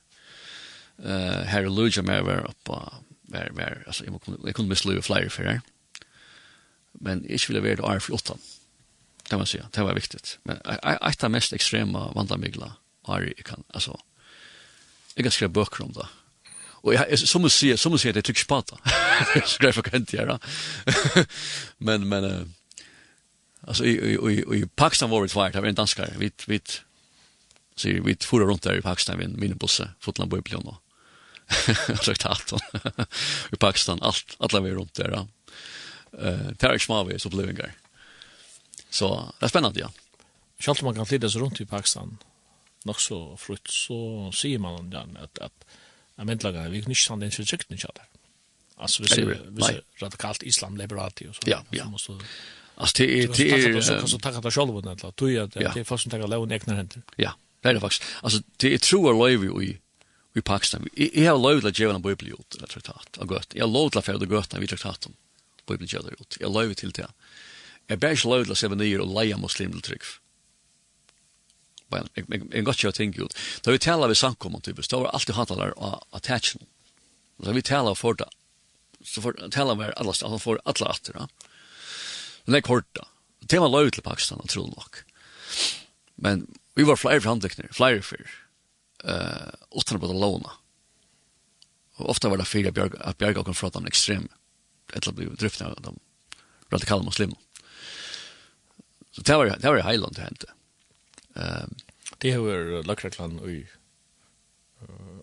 eh 1.04 1.44
här 1.46 1.70
Luja 1.70 2.02
mer 2.02 2.22
var 2.22 2.50
uppe 2.50 2.72
var 3.32 3.50
var 3.52 3.84
alltså 3.88 4.06
jag 4.06 4.22
kunde 4.22 4.40
jag 4.46 4.56
kunde 4.56 4.70
besluta 4.70 5.02
flyger 5.02 5.30
för 5.30 5.44
det. 5.44 5.62
Men 6.92 7.26
jag 7.30 7.40
ville 7.48 7.60
vara 7.60 7.94
där 7.94 8.00
för 8.00 8.14
åtta. 8.14 8.38
Det 9.30 9.36
var 9.36 9.46
säga, 9.46 9.70
det 9.72 9.84
var 9.84 9.94
viktigt. 9.94 10.40
Men 10.44 10.58
ett 11.02 11.24
av 11.24 11.32
mest 11.32 11.54
extrema 11.54 12.12
vandamigla. 12.12 12.74
har 13.04 13.22
jag 13.22 13.46
kan 13.46 13.64
alltså 13.68 14.00
jag 15.16 15.26
kan 15.26 15.32
skriva 15.32 15.50
böcker 15.50 15.84
om 15.84 15.92
det. 15.92 16.08
Och 16.84 16.94
jag 16.94 17.20
som 17.20 17.42
man 17.42 17.50
se, 17.50 17.78
som 17.78 17.92
man 17.92 18.00
se 18.00 18.12
det 18.12 18.22
tycks 18.22 18.48
pata. 18.48 18.78
Skriva 19.46 19.82
kan 19.82 20.00
inte 20.00 20.16
göra. 20.16 20.40
Men 21.78 22.10
men 22.10 22.54
alltså 23.62 23.86
i 23.86 23.92
i 23.92 24.58
i 24.58 24.68
Pakistan 24.76 25.10
var 25.10 25.24
det 25.24 25.30
svårt, 25.30 25.54
det 25.54 25.62
var 25.62 25.68
en 25.68 25.76
danskare. 25.76 26.14
Vi 26.18 26.32
vi 26.48 26.62
så 27.76 27.88
vi 27.88 28.16
tvåra 28.16 28.46
runt 28.46 28.62
där 28.62 28.78
i 28.78 28.82
Pakistan 28.82 29.18
med 29.18 29.30
min 29.30 29.58
busse, 29.58 29.90
fotland 30.00 30.32
på 30.32 30.42
Plano. 30.42 30.78
traktaten 32.06 32.60
i 33.52 33.56
Pakistan, 33.56 34.00
allt, 34.02 34.36
alla 34.40 34.60
vi 34.60 34.72
runt 34.72 34.94
där. 34.94 35.12
eh 35.12 35.26
Uh, 36.14 36.52
det 36.60 36.68
här 36.68 36.78
så 36.78 36.86
smavis 36.86 37.26
upplevelser. 37.26 37.72
Så 38.90 39.34
det 39.40 39.46
är 39.46 39.50
spännande, 39.50 39.80
ja. 39.80 39.92
Selv 40.60 40.78
om 40.82 40.86
man 40.86 40.96
kan 40.96 41.06
lida 41.10 41.30
seg 41.30 41.42
rundt 41.42 41.62
i 41.62 41.66
Pakistan, 41.66 42.18
nok 42.84 43.00
så 43.00 43.38
frutt, 43.38 43.68
så 43.68 44.32
sier 44.36 44.60
man 44.60 44.90
den 44.90 45.18
at, 45.18 45.40
at 45.40 45.66
jeg 46.18 46.26
mente 46.26 46.44
lager, 46.44 46.70
vi 46.70 46.82
kan 46.82 46.92
ikke 46.92 47.04
sande 47.04 47.26
inn 47.26 47.32
for 47.32 47.48
trygten 47.48 47.78
ikke 47.78 47.94
der. 47.96 48.10
Altså, 48.78 49.04
hvis 49.04 49.12
det 49.12 49.24
er 49.70 49.82
radikalt 50.02 50.44
islam 50.44 50.76
liberalt 50.76 51.22
og 51.28 51.36
så. 51.36 51.42
Ja, 51.48 51.62
ja. 51.72 51.88
Så 51.98 52.20
Alltså 52.76 52.98
det 52.98 53.24
är 53.24 53.28
det 53.28 53.52
är 53.52 53.82
så 53.82 54.08
så 54.08 54.20
tackar 54.20 54.42
det 54.42 54.52
själva 54.52 54.82
när 54.82 54.96
Tog 54.96 55.16
tror 55.16 55.32
jag 55.32 55.50
det 55.50 55.80
är 55.80 55.84
folk 55.84 56.02
som 56.02 56.12
tar 56.12 56.28
lån 56.28 56.52
egna 56.52 56.74
händer. 56.74 57.02
Ja, 57.16 57.36
det 57.62 57.70
är 57.70 57.74
det 57.74 57.80
faktiskt. 57.80 58.04
Alltså 58.22 58.42
det 58.58 58.74
är 58.74 58.78
tror 58.78 59.16
jag 59.16 59.30
lever 59.30 59.64
i 59.64 59.78
i 60.34 60.42
Pakistan. 60.42 60.88
Jeg 60.96 61.28
har 61.28 61.40
lov 61.40 61.60
til 61.60 61.70
å 61.70 61.74
gjøre 61.76 62.00
en 62.00 62.06
bøybel 62.06 62.34
ut, 62.38 62.58
eller 62.58 62.72
traktat, 62.72 63.20
av 63.20 63.28
gøtt. 63.28 63.56
Jeg 63.56 63.66
har 63.66 63.72
lov 63.72 63.92
til 63.92 64.02
å 64.02 64.06
fjerde 64.06 64.30
gøtt 64.32 64.54
når 64.54 64.64
vi 64.64 64.72
traktaten, 64.72 65.16
bøybel 65.68 65.92
gjør 65.92 66.12
ut. 66.16 66.38
Jeg 66.40 66.48
har 66.48 66.54
lov 66.56 66.74
til 66.80 66.94
det. 66.96 67.08
Jeg 67.92 68.00
bør 68.00 68.16
ikke 68.16 68.32
lov 68.32 68.46
til 68.46 68.56
å 68.56 68.60
se 68.62 68.70
venner 68.72 69.04
og 69.04 69.16
leie 69.18 69.40
muslim 69.40 69.74
til 69.76 69.86
trygg. 69.90 70.12
Men 71.92 72.08
jeg 72.16 72.28
kan 72.30 72.68
godt 72.70 72.86
gjøre 72.86 72.96
ting 72.96 73.16
ut. 73.18 73.36
Da 73.66 73.74
vi 73.76 73.82
taler 73.84 74.08
ved 74.08 74.20
samkommet, 74.20 74.64
typisk, 74.64 74.94
da 74.94 75.02
var 75.02 75.18
alltid 75.18 75.36
der 75.52 75.74
av 75.76 76.06
attachen. 76.16 76.64
Da 77.44 77.52
vi 77.52 77.66
taler 77.68 77.98
for 78.00 78.16
det, 78.16 78.30
så 79.04 79.20
får 79.24 79.50
taler 79.52 79.76
vi 79.76 79.90
alle, 79.98 80.14
steder, 80.14 80.32
han 80.32 80.40
får 80.40 80.62
alle 80.64 80.94
atter. 80.94 81.18
Ja. 81.18 81.28
Men 82.46 82.60
jeg 82.60 82.68
kort 82.70 82.88
da. 82.96 83.10
Det 83.42 83.60
var 83.60 83.74
lov 83.74 83.90
til 83.92 84.06
Pakistan, 84.06 84.40
tror 84.48 84.70
jeg 84.70 84.78
nok. 84.78 85.02
Men 86.22 86.46
vi 86.80 86.86
var 86.88 87.02
flere 87.02 87.20
framdekner, 87.20 87.74
flere 87.76 88.06
fyrer 88.06 88.38
eh 89.04 89.54
utan 89.72 90.04
att 90.04 90.16
låna. 90.16 90.52
Och 91.96 92.10
ofta 92.10 92.30
var 92.30 92.38
det 92.38 92.46
fyra 92.46 92.72
björg 92.72 92.92
att 93.00 93.18
björg 93.18 93.34
kom 93.34 93.56
från 93.56 93.70
dem 93.70 93.86
extrem 93.86 94.30
eller 94.94 95.12
blev 95.12 95.36
driftna 95.36 95.68
av 95.68 95.82
dem 95.82 96.00
radikala 96.70 97.04
muslimer. 97.04 97.38
Så 99.12 99.22
det 99.22 99.36
var 99.36 99.46
det 99.46 99.68
var 99.68 99.92
Highland 99.92 100.16
det 100.16 100.22
hände. 100.22 100.48
Ehm 101.36 101.76
det 102.22 102.32
har 102.32 102.84
Lakrakland 102.84 103.50
i 103.50 103.68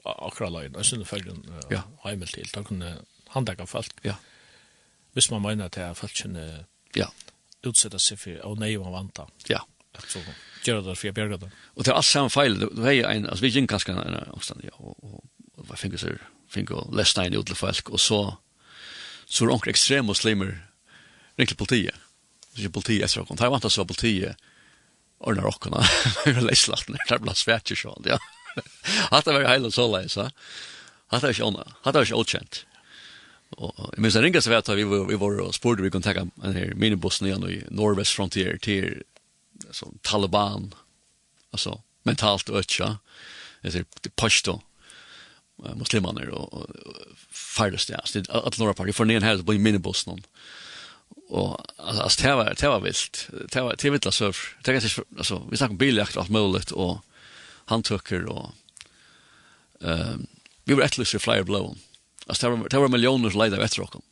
akkurat 0.04 0.52
lejen, 0.52 0.76
altså 0.76 1.04
følgen 1.04 1.44
ja. 1.70 1.82
heimel 2.04 2.28
til, 2.28 2.48
da 2.54 2.62
kunne 2.62 2.96
handdaga 3.34 3.66
folk. 3.66 3.92
Ja. 4.04 4.14
Hvis 5.12 5.30
man 5.30 5.42
mener 5.42 5.68
at 5.68 5.76
det 5.76 5.82
er 5.84 5.94
folk 5.94 6.14
kunne 6.22 6.64
ja. 6.96 7.06
utsette 7.66 8.00
seg 8.02 8.18
for, 8.18 8.40
og 8.48 8.58
nei, 8.58 8.72
man 8.78 8.94
vant 8.94 9.14
da. 9.18 9.26
Ja. 9.50 9.60
Så, 10.08 10.22
göra 10.64 10.80
det 10.80 10.96
för 10.96 11.12
bergat. 11.12 11.42
Och 11.64 11.84
det 11.84 11.90
är 11.90 11.94
alls 11.94 12.06
samma 12.06 12.30
fel. 12.30 12.68
Det 12.76 12.94
är 12.94 13.08
en 13.08 13.26
alltså 13.26 13.42
vi 13.42 13.48
gick 13.48 13.70
kanske 13.70 13.92
en 13.92 14.14
omstånd 14.30 14.60
ja 14.64 14.74
och 14.78 15.24
vad 15.54 15.78
finns 15.78 16.00
det 16.02 16.18
finns 16.48 16.68
det 16.68 16.96
less 16.96 17.16
nine 17.16 17.34
utla 17.34 17.54
folk 17.54 17.88
och 17.88 18.00
så 18.00 18.36
så 19.26 19.44
är 19.44 19.64
det 19.64 19.70
extrem 19.70 20.06
muslimer 20.06 20.68
riktigt 21.36 21.58
politiet, 21.58 21.94
det 22.54 22.62
ju 22.62 22.70
politi 22.70 23.02
är 23.02 23.06
så 23.06 23.24
kon. 23.24 23.36
Det 23.36 23.48
var 23.48 23.56
inte 23.56 23.70
så 23.70 23.84
politi 23.84 24.28
och 25.18 25.36
när 25.36 25.42
det 25.42 25.52
kan 25.60 25.84
jag 26.34 26.42
läs 26.42 26.68
latten 26.68 26.96
där 27.08 27.18
blir 27.18 27.32
svärt 27.32 27.70
ju 27.70 27.76
så 27.76 28.02
ja. 28.04 28.18
Att 29.10 29.24
det 29.24 29.32
var 29.32 29.40
hela 29.40 29.70
så 29.70 29.96
läsa. 29.96 30.32
Att 31.08 31.22
det 31.22 31.28
är 31.28 31.32
ju 31.32 31.46
Att 31.82 31.92
det 31.92 31.98
är 31.98 32.04
ju 32.04 32.14
okänt. 32.14 32.66
Och 33.50 33.98
men 33.98 34.12
så 34.12 34.20
ringas 34.20 34.46
vi 34.46 34.54
att 34.54 34.68
vi 34.68 34.84
vi 34.84 35.14
var 35.14 35.40
och 35.40 35.54
spårade 35.54 35.82
vi 35.82 35.90
kan 35.90 36.02
ta 36.02 36.10
en 36.10 36.30
här 36.42 36.72
minibussen 36.74 37.26
igen 37.26 37.50
i 37.50 37.64
Norwest 37.70 38.10
Frontier 38.10 38.56
till 38.56 39.02
som 39.70 39.98
Taliban 40.02 40.74
alltså 41.50 41.82
mentalt 42.02 42.50
öcha 42.50 42.98
det 43.62 43.74
är 43.74 43.84
pashto 44.16 44.60
muslimaner 45.74 46.28
och 46.28 46.66
färdas 47.30 47.86
det 47.86 48.28
att 48.28 48.58
några 48.58 48.74
parti 48.74 48.94
för 48.94 49.04
ner 49.04 49.20
här 49.20 49.36
blir 49.36 49.58
minibuss 49.58 50.06
någon 50.06 50.22
och 51.28 51.60
alltså 51.76 52.22
det 52.22 52.34
var 52.34 52.54
det 52.60 52.68
var 52.68 52.80
vilt. 52.80 53.28
Det 53.52 53.60
var 53.60 53.74
det 53.78 53.90
vilt 53.90 54.14
så 54.14 54.32
det 54.62 54.72
kanske 54.72 55.02
altså 55.18 55.46
vi 55.50 55.56
snakker 55.56 55.72
om 55.72 55.78
biljakt 55.78 56.16
og 56.16 56.22
alt 56.22 56.30
mulig, 56.30 56.72
og 56.72 57.00
handtucker 57.64 58.26
og 58.26 58.52
ehm 59.80 60.26
vi 60.64 60.76
var 60.76 60.84
etterlyst 60.84 61.14
i 61.14 61.18
flyer 61.18 61.44
blow 61.48 61.76
altså 62.26 62.46
det 62.46 62.50
var 62.52 62.68
det 62.68 62.80
var 62.80 62.88
millioner 62.88 63.28
miljoner 63.28 63.50
lejda 63.50 63.64
etter 63.64 63.82
oss 63.82 64.02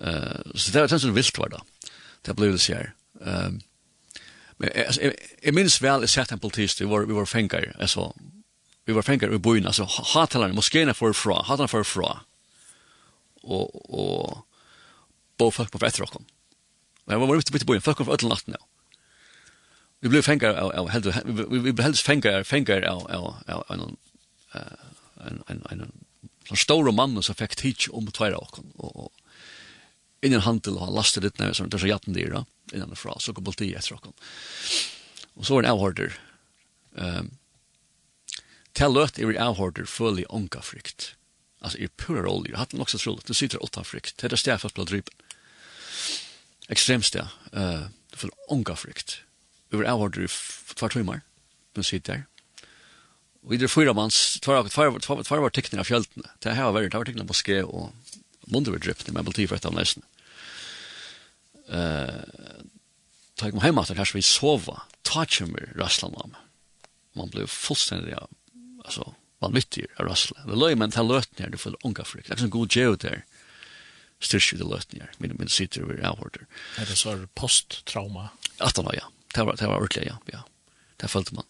Uh, 0.00 0.54
så 0.54 0.72
det 0.72 0.80
var 0.80 0.98
sån 0.98 1.14
vilt 1.14 1.38
var 1.38 1.48
da, 1.48 1.58
det 2.24 2.32
ble 2.36 2.52
det 2.52 2.58
sier. 2.58 2.94
här. 3.20 3.46
Ehm 3.46 3.60
Men 4.60 4.70
alltså 4.86 5.00
jag 5.42 5.54
minns 5.54 5.82
vel, 5.82 6.04
att 6.04 6.10
sätta 6.10 6.34
en 6.34 6.38
politist 6.38 6.80
vi 6.80 6.84
var 6.84 7.00
vi 7.00 7.12
var 7.12 7.26
fengar, 7.26 7.76
altså, 7.80 8.14
vi 8.84 8.92
var 8.92 9.02
fengar 9.02 9.34
i 9.34 9.38
byn 9.38 9.66
altså, 9.66 9.86
hatalarna 9.88 10.54
moskéerna 10.54 10.92
for 10.92 11.12
fra 11.12 11.42
hatalarna 11.42 11.68
for 11.68 11.84
fra 11.84 12.10
og, 13.42 13.92
og, 13.94 14.46
bo 15.38 15.50
folk 15.50 15.72
på 15.72 15.78
Vätterrocken. 15.78 16.26
Men 17.06 17.20
vi 17.20 17.26
var 17.26 17.36
ute 17.36 17.52
på 17.52 17.64
byn 17.64 17.80
folk 17.80 17.96
från 17.96 18.28
natten, 18.28 18.54
ja. 18.58 18.66
Vi 20.00 20.08
blev 20.08 20.22
fengar, 20.22 20.54
av 20.54 20.88
helt 20.88 21.06
vi 21.06 21.58
vi 21.62 21.72
blev 21.72 21.84
helst 21.84 22.04
fengar, 22.06 22.44
fengar 22.44 22.82
av 22.82 23.06
av 23.10 23.34
av 23.48 23.64
en 23.70 23.96
en 25.24 25.42
en 25.48 25.66
en 25.70 25.92
en 26.50 26.56
stor 26.56 26.92
man 26.92 27.22
som 27.22 27.34
fick 27.34 27.56
teach 27.56 27.88
om 27.92 28.06
två 28.06 28.24
år 28.24 28.34
och 28.76 29.12
innan 30.22 30.40
handel 30.40 30.78
och 30.78 30.92
lastet 30.94 31.24
litt 31.24 31.38
när 31.38 31.52
det 31.52 31.74
er 31.74 31.78
så 31.78 31.86
jatten 31.86 32.14
dyr 32.14 32.30
då 32.30 32.44
innan 32.72 32.96
fra 32.96 33.18
så 33.18 33.32
går 33.32 33.42
bulti 33.42 33.74
etter 33.74 33.94
och 33.94 34.14
Og 35.34 35.46
så 35.46 35.58
en 35.58 35.64
avhorder 35.64 36.18
ehm 36.96 37.30
tell 38.72 38.92
lot 38.92 39.18
every 39.18 39.36
avhorder 39.36 39.86
fully 39.86 40.24
onka 40.28 40.60
frukt 40.60 41.14
alltså 41.60 41.78
i 41.78 41.88
pure 41.88 42.22
roll 42.22 42.54
hade 42.54 42.76
nok 42.76 42.90
så 42.90 42.98
trolig, 42.98 43.26
du 43.26 43.34
sitter 43.34 43.62
åtta 43.62 43.84
frykt, 43.84 44.16
det 44.16 44.24
er 44.24 44.28
där 44.28 44.36
stäfas 44.36 44.72
på 44.72 44.84
dryp 44.84 45.10
extremst 46.68 47.12
där 47.12 47.28
eh 47.52 47.88
för 48.12 48.30
onka 48.48 48.76
frukt 48.76 49.22
över 49.72 50.24
i 50.24 50.28
två 50.74 50.88
timmar 50.88 51.20
men 51.74 51.84
sitter 51.84 52.12
där 52.12 52.24
Och 53.42 53.54
i 53.54 53.56
det 53.56 53.68
fyra 53.68 53.92
mans, 53.92 54.40
två 54.40 54.52
var 54.52 55.50
teckningar 55.50 55.80
av 55.80 55.84
fjöltene. 55.84 56.28
Det 56.38 56.52
här 56.52 56.64
var 56.64 56.72
väldigt, 56.72 56.92
det 56.92 56.98
var 56.98 57.04
teckningar 57.04 57.26
på 57.26 57.34
ske 57.34 57.62
och 57.62 57.90
mundur 58.46 58.72
var 58.72 58.78
drypt, 58.78 59.06
men 59.06 59.16
jag 59.16 59.22
vill 59.22 59.32
tifra 59.32 59.56
ett 59.56 59.64
av 59.64 59.74
nästan 59.74 60.02
eh, 61.70 62.14
ta 63.34 63.46
mig 63.46 63.60
hemma 63.60 63.84
till 63.84 63.96
kanske 63.96 64.18
vi 64.18 64.22
sova, 64.22 64.82
touch 65.02 65.40
him 65.40 65.56
rasslan 65.76 66.14
om. 66.14 66.36
Man 67.12 67.28
blev 67.30 67.46
fullständigt, 67.46 68.10
ja, 68.10 68.28
alltså, 68.84 69.14
man 69.38 69.52
nyttig 69.52 69.86
av 69.96 70.06
rasslan. 70.06 70.48
Det 70.48 70.56
löj 70.56 70.74
men 70.74 70.90
ta 70.90 71.02
lötningar, 71.02 71.50
det 71.50 71.58
för 71.58 71.76
unga 71.82 72.04
flykt. 72.04 72.28
Det 72.28 72.40
är 72.40 72.44
en 72.44 72.50
god 72.50 72.76
geo 72.76 72.96
där 72.96 73.24
styrkje 74.20 74.58
det 74.58 74.64
løtninger, 74.68 75.12
min, 75.18 75.36
min 75.38 75.48
sitter 75.48 75.84
over 75.84 76.00
avhårder. 76.04 76.46
Er 76.78 76.84
det 76.84 76.96
så 76.96 77.16
posttrauma? 77.34 78.28
At 78.58 78.76
han 78.76 78.84
var, 78.84 78.94
ja. 78.94 79.06
Det 79.34 79.44
var, 79.46 79.56
det 79.56 79.66
var 79.66 79.80
ordentlig, 79.80 80.06
ja. 80.06 80.18
ja. 80.32 80.42
Det 80.96 81.08
følte 81.08 81.34
man. 81.34 81.46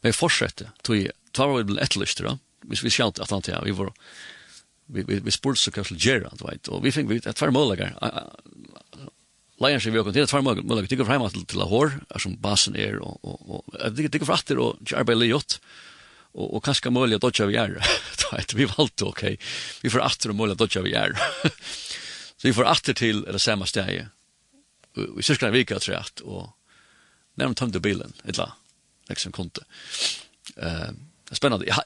Men 0.00 0.12
jeg 0.12 0.16
fortsette, 0.16 0.70
tog 0.82 0.96
jeg, 0.96 1.12
tog 1.32 1.52
var 1.52 1.66
vi 1.68 1.76
etterlyst, 1.82 2.22
da. 2.24 2.36
Vi, 2.64 2.78
vi 2.80 2.92
skjønte 2.92 3.22
at 3.22 3.32
han 3.34 3.44
til, 3.44 3.58
vi 3.64 3.76
var, 3.76 3.92
vi, 4.86 5.04
vi, 5.04 5.20
vi 5.26 5.34
spurte 5.34 5.60
så 5.60 5.72
hva 5.74 5.84
til 5.84 6.00
Gerard, 6.00 6.40
vet, 6.40 6.70
og 6.72 6.84
vi 6.84 6.92
fikk, 6.94 7.10
vi, 7.10 7.20
et 7.20 7.36
tvær 7.36 7.52
målager, 7.52 7.92
Lions 9.60 9.86
vi 9.86 9.96
har 9.96 10.04
kontinuerligt 10.04 10.30
farmar 10.30 10.54
men 10.54 10.82
vi 10.82 10.88
tycker 10.88 11.04
framåt 11.04 11.48
till 11.48 11.58
Lahore 11.58 11.92
som 12.16 12.36
basen 12.40 12.76
är 12.76 12.98
och 12.98 13.24
och 13.24 13.64
jag 13.80 13.92
det 13.92 14.08
tycker 14.08 14.26
fratter 14.26 14.58
och 14.58 14.92
arbetar 14.96 15.20
lite 15.20 15.54
och 16.32 16.56
och 16.56 16.64
kanske 16.64 16.90
möjligt 16.90 17.16
att 17.16 17.20
dodge 17.20 17.40
vi 17.40 17.56
är. 17.56 17.68
Det 18.32 18.54
vi 18.54 18.64
valt 18.64 19.02
okej. 19.02 19.38
Vi 19.82 19.90
får 19.90 20.00
åter 20.00 20.28
och 20.28 20.34
möjligt 20.34 20.52
att 20.52 20.58
dodge 20.58 20.84
vi 20.84 20.94
är. 20.94 21.18
Så 22.36 22.48
vi 22.48 22.52
får 22.52 22.64
åter 22.64 22.94
till 22.94 23.22
det 23.22 23.38
samma 23.38 23.66
ställe. 23.66 24.08
Vi 25.16 25.22
cirka 25.22 25.46
en 25.46 25.52
vecka 25.52 25.78
tror 25.78 25.96
jag 25.96 26.28
och 26.28 26.50
nämnt 27.34 27.58
tömde 27.58 27.80
bilen 27.80 28.12
illa. 28.24 28.52
Liksom 29.08 29.32
kunde. 29.32 29.60
Eh 30.56 30.90
spännande. 31.30 31.84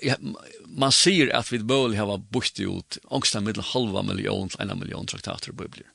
Man 0.65 0.93
ser 0.93 1.37
att 1.37 1.53
vi 1.53 1.59
bör 1.59 1.97
ha 1.97 2.17
bort 2.17 2.61
ut 2.61 2.99
ångsta 3.05 3.41
med 3.41 3.59
halva 3.59 4.03
miljon 4.03 4.49
till 4.49 4.61
en 4.61 4.79
miljon 4.79 5.07
traktater 5.07 5.53
bubblor 5.53 5.87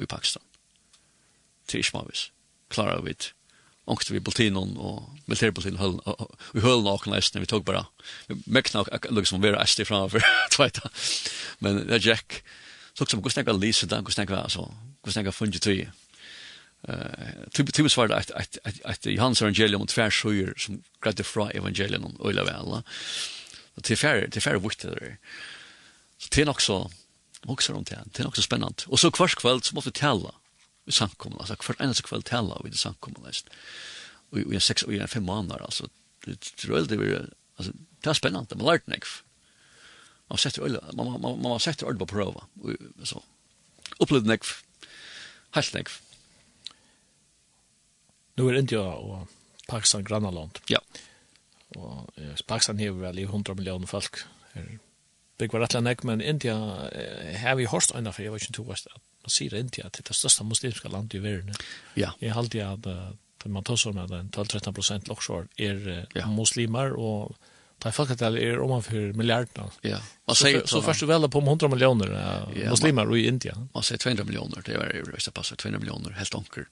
i 0.00 0.06
Pakistan 0.06 0.42
til 1.68 1.80
Ismavis. 1.80 2.30
Klarar 2.70 3.02
vi 3.02 3.12
det. 3.12 3.32
Ångst 3.86 4.12
vi 4.12 4.20
politinen 4.22 4.76
og 4.78 5.08
militærpolitinen 5.26 5.80
vi 6.54 6.62
hølen 6.62 6.84
nok 6.86 7.06
nesten, 7.10 7.40
vi 7.42 7.50
tog 7.50 7.64
bara. 7.66 7.82
Vi 8.28 8.36
mekna 8.46 8.84
liksom 9.10 9.42
vera 9.42 9.62
esti 9.62 9.84
framfor, 9.84 10.22
tveita. 10.54 10.90
Men 11.60 11.82
det 11.88 12.04
Jack. 12.06 12.42
Så 12.94 13.08
som 13.08 13.20
hvordan 13.20 13.40
jeg 13.40 13.54
lisa 13.54 13.60
lise 13.60 13.86
det, 13.86 13.98
hvordan 13.98 14.22
jeg 14.22 14.28
kan, 14.28 14.38
altså, 14.38 14.68
hvordan 15.02 15.24
jeg 15.24 15.32
eh 15.32 15.88
typ 17.52 17.54
typ 17.54 17.74
Typen 17.74 17.90
svar 17.90 18.06
det 18.06 18.16
at 18.84 19.06
Johans 19.06 19.42
evangelium 19.42 19.82
og 19.82 19.88
tver 19.88 20.10
søyer 20.10 20.52
som 20.58 20.82
gradde 21.00 21.24
fra 21.24 21.50
evangelium 21.54 22.16
og 22.18 22.30
øyla 22.30 22.42
vel. 22.42 22.82
Det 23.76 23.90
er 23.90 23.96
færre, 23.96 24.26
det 24.26 24.36
er 24.36 24.40
færre 24.40 24.58
det 24.58 25.16
Så 26.18 26.28
det 26.34 26.42
er 26.42 26.44
nok 26.44 26.60
så, 26.60 26.90
også 27.48 27.72
rundt 27.72 27.88
det, 27.88 27.98
det 28.12 28.22
är 28.22 28.26
också 28.26 28.42
spännande. 28.42 28.84
Och 28.86 29.00
så 29.00 29.10
kvart 29.10 29.34
kväll 29.34 29.62
så 29.62 29.74
måste 29.74 29.90
vi 29.90 29.92
tälla 29.92 30.34
i 30.86 30.92
samkommun, 30.92 31.40
altså 31.40 31.56
hver 31.60 31.78
eneste 31.80 32.04
kveld 32.06 32.24
tala 32.26 32.58
vi 32.64 32.72
i 32.72 32.78
samkommun, 32.78 33.28
og 34.32 34.54
i 34.54 34.60
seks, 34.60 34.82
og 34.82 34.94
i 34.94 35.06
fem 35.06 35.22
måneder, 35.22 35.62
altså, 35.62 35.88
det 36.26 36.40
tror 36.56 36.76
jeg 36.76 36.88
det 36.90 36.98
blir, 36.98 37.28
altså, 37.58 37.72
det 37.72 38.10
er 38.10 38.18
spennende, 38.18 38.58
man 38.58 38.66
lærte 38.66 38.90
nekv, 38.90 39.12
man 40.30 40.38
setter 40.38 40.64
øyla, 40.64 40.80
man, 40.96 41.12
man, 41.20 41.38
man 41.42 41.60
setter 41.60 41.88
øyla 41.88 41.98
på 41.98 42.10
prova. 42.14 42.46
og 42.64 43.06
så, 43.06 43.20
opplevde 44.00 44.30
nekv, 44.30 44.54
helt 45.54 45.74
nekv. 45.74 45.98
Nu 48.36 48.48
er 48.48 48.58
India 48.58 48.80
og 48.80 49.28
Pakistan 49.68 50.04
grannaland. 50.04 50.62
Ja. 50.70 50.80
Og 51.76 52.08
Pakistan 52.48 52.80
har 52.80 52.96
vel 52.96 53.18
i 53.18 53.28
100 53.28 53.54
millioner 53.54 53.86
folk, 53.86 54.24
er, 54.54 54.78
bygg 55.38 55.52
var 55.52 55.66
rettelig 55.66 55.84
nekv, 55.84 56.06
men 56.08 56.20
India, 56.20 56.56
her 57.38 57.54
vi 57.60 57.68
hårst 57.68 57.94
øyne, 57.94 58.12
for 58.12 58.22
jeg 58.22 58.32
var 58.32 58.40
ikke 58.40 58.56
to 58.56 58.64
at 58.72 58.86
man 59.22 59.30
sier 59.30 59.54
India 59.58 59.88
til 59.88 60.04
det 60.08 60.16
største 60.16 60.44
muslimske 60.44 60.90
landet 60.92 61.18
i 61.18 61.22
verden. 61.22 61.54
Ja. 61.96 62.12
Jeg 62.20 62.34
halte 62.34 62.66
at 62.66 62.86
uh, 62.86 63.48
man 63.50 63.64
tar 63.66 63.80
sånn 63.80 63.98
at 64.02 64.10
12-13 64.10 64.74
prosent 64.74 65.08
loksår 65.10 65.48
er 65.58 65.82
uh, 65.88 66.04
ja. 66.14 66.28
muslimer, 66.30 66.94
og 66.98 67.34
Ta 67.82 67.92
folketal 67.92 68.36
är 68.36 68.60
om 68.60 68.70
han 68.70 68.82
för 68.82 69.12
miljarderna. 69.12 69.70
Ja. 69.80 69.98
Man 70.26 70.36
säger 70.36 70.60
så, 70.60 70.66
så 70.66 70.82
först 70.82 71.00
du 71.00 71.06
väl 71.06 71.28
på 71.28 71.38
100 71.38 71.68
miljoner 71.68 72.12
uh, 72.12 72.62
ja, 72.62 72.70
muslimer 72.70 73.04
man, 73.04 73.16
i 73.16 73.26
Indien. 73.26 73.68
Man 73.74 73.82
säger 73.82 73.98
200 73.98 74.24
miljoner, 74.24 74.62
det 74.64 74.72
är 74.72 74.94
ju 74.94 75.02
det 75.02 75.30
passar 75.34 75.56
200 75.56 75.78
miljoner 75.80 76.10
helt 76.10 76.34
onker. 76.34 76.68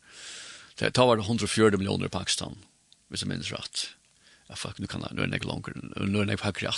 Det 0.75 0.91
tar 0.91 1.07
var 1.07 1.19
140 1.19 1.79
miljoner 1.79 2.07
i 2.07 2.09
Pakistan. 2.09 2.59
Hvis 3.09 3.23
jag 3.23 3.29
minns 3.29 3.53
rätt. 3.53 3.89
Ja, 4.47 4.57
fuck, 4.57 4.79
nu 4.79 4.87
kan 4.87 5.01
jag, 5.01 5.13
nu 5.13 5.23
är 5.23 5.27
det 5.27 5.45
långt, 5.45 5.69
nu 5.97 6.21
är 6.21 6.25
det 6.25 6.41
högre 6.41 6.71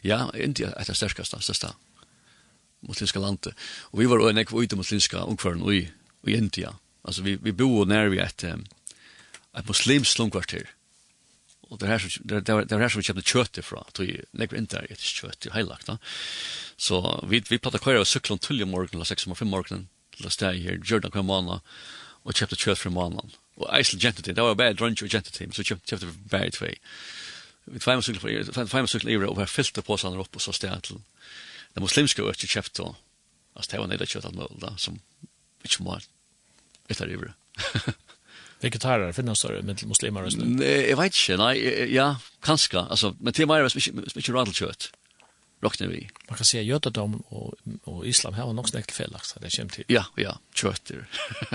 Ja, 0.00 0.32
Indien 0.34 0.72
är 0.76 0.84
det 0.84 0.94
största, 0.94 1.24
största 1.24 1.74
muslimska 2.80 3.18
landet. 3.18 3.54
Och 3.60 4.00
vi 4.00 4.06
var 4.06 4.30
en 4.30 4.38
ekv 4.38 4.62
ute 4.62 4.76
muslimska 4.76 5.22
omkvarn 5.22 5.72
i, 5.72 5.90
i 6.26 6.36
India. 6.36 6.74
Alltså 7.02 7.22
vi, 7.22 7.38
vi 7.42 7.52
bor 7.52 7.86
när 7.86 8.08
vi 8.08 8.18
ett, 8.18 8.44
ett 8.44 9.68
muslimskt 9.68 10.12
slumkvarter. 10.12 10.70
Och 11.60 11.78
det 11.78 11.86
här 11.86 11.98
som, 11.98 12.10
det, 12.24 12.40
det, 12.40 12.64
det 12.64 12.78
här 12.78 12.88
som 12.88 12.98
vi 12.98 13.04
köpte 13.04 13.22
kött 13.22 13.58
ifrån. 13.58 13.84
Att 13.88 14.00
vi 14.00 14.24
lägger 14.32 14.56
inte 14.56 14.76
där 14.76 14.92
ett 14.92 15.00
kött 15.00 15.46
i 15.46 15.50
heilagt. 15.50 15.88
Så 16.76 17.24
vi, 17.28 17.42
vi 17.50 17.58
plattade 17.58 17.82
kvar 17.82 17.94
av 17.94 18.04
om 18.30 18.38
tull 18.38 18.60
i 18.60 18.64
morgon, 18.64 18.88
eller 18.92 19.04
6,5 19.04 19.44
morgonen. 19.44 19.88
Till 20.16 20.26
att 20.26 20.32
stäga 20.32 20.70
här, 20.70 20.80
Jordan 20.84 21.10
kom 21.10 21.26
månaden. 21.26 21.60
Och 22.22 22.34
köpte 22.34 22.56
kött 22.56 22.78
från 22.78 22.92
månaden. 22.92 23.30
Och 23.54 23.76
Eisel 23.76 24.00
Gentity. 24.00 24.32
det 24.32 24.42
var 24.42 24.54
bara 24.54 24.72
drunch 24.72 25.02
och 25.02 25.08
Gentity. 25.08 25.48
Så 25.52 25.62
köpte, 25.62 25.90
köpte 25.90 26.06
vi 26.06 26.12
bara 26.12 26.50
två. 26.50 26.66
Vi 27.64 27.78
två 27.78 28.02
cyklar, 28.02 28.66
två 28.66 28.86
cyklar 28.86 29.10
i 29.10 29.16
det 29.16 29.26
och 29.26 29.40
vi 29.40 29.46
fyllde 29.46 29.82
påsarna 29.82 30.20
upp 30.20 30.34
och 30.34 30.42
så 30.42 30.52
stäga 30.52 30.80
till 30.80 30.96
det 31.74 31.84
muslimske 31.84 32.24
økje 32.24 32.50
kjøpt 32.54 32.82
og 32.84 32.94
altså 33.58 33.72
det 33.72 33.80
var 33.82 33.90
nøyde 33.90 34.08
kjøtt 34.08 34.28
alt 34.28 34.38
mulig 34.38 34.60
da, 34.62 34.74
som 34.80 35.00
ikke 35.66 35.84
må 35.86 35.98
etter 36.88 37.10
ivre. 37.10 37.34
Vegetarer 38.62 39.12
finnes 39.14 39.42
det 39.44 39.60
med 39.66 39.82
muslimer 39.86 40.26
og 40.26 40.34
sånn? 40.34 40.56
Jeg 40.62 40.96
vet 40.98 41.14
ikke, 41.14 41.36
nei, 41.38 41.52
ja, 41.94 42.08
kanskje, 42.42 42.82
altså, 42.86 43.12
men 43.22 43.36
til 43.36 43.46
meg 43.50 43.62
er 43.62 43.68
det 43.70 44.22
ikke 44.22 44.34
radel 44.34 44.56
kjøtt 44.56 44.90
råkner 45.62 45.88
vi. 45.90 46.08
Man 46.28 46.38
kan 46.38 46.46
si 46.46 46.58
at 46.58 46.66
jødedom 46.66 47.18
og, 47.34 47.54
og 47.84 48.06
islam 48.06 48.36
her 48.38 48.46
var 48.46 48.54
nok 48.54 48.68
snakket 48.70 48.94
felaks, 48.94 49.34
det 49.40 49.52
kommer 49.56 49.74
til. 49.74 49.88
Ja, 49.90 50.04
ja, 50.20 50.36
kjøtter. 50.54 51.06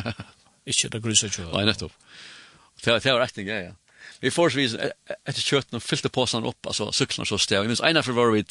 ikke 0.69 0.91
det 0.91 1.03
gruset 1.03 1.31
kjøtt. 1.31 1.53
Nei, 1.53 1.65
nettopp. 1.69 1.95
Det 2.83 2.99
var 3.05 3.21
retning, 3.23 3.47
ja, 3.47 3.61
ja. 3.69 3.77
Vi 4.23 4.31
får 4.31 4.53
så 4.53 4.59
vis 4.59 4.73
etter 4.75 5.39
kjøtten 5.43 5.79
og 5.79 5.83
fylte 5.83 6.11
påsene 6.11 6.47
opp, 6.47 6.67
altså 6.67 6.89
syklene 6.95 7.27
så 7.27 7.39
sted. 7.39 7.57
Jeg 7.61 7.71
minns, 7.71 7.83
ene 7.83 8.03
for 8.03 8.15
var 8.15 8.31
vi 8.35 8.43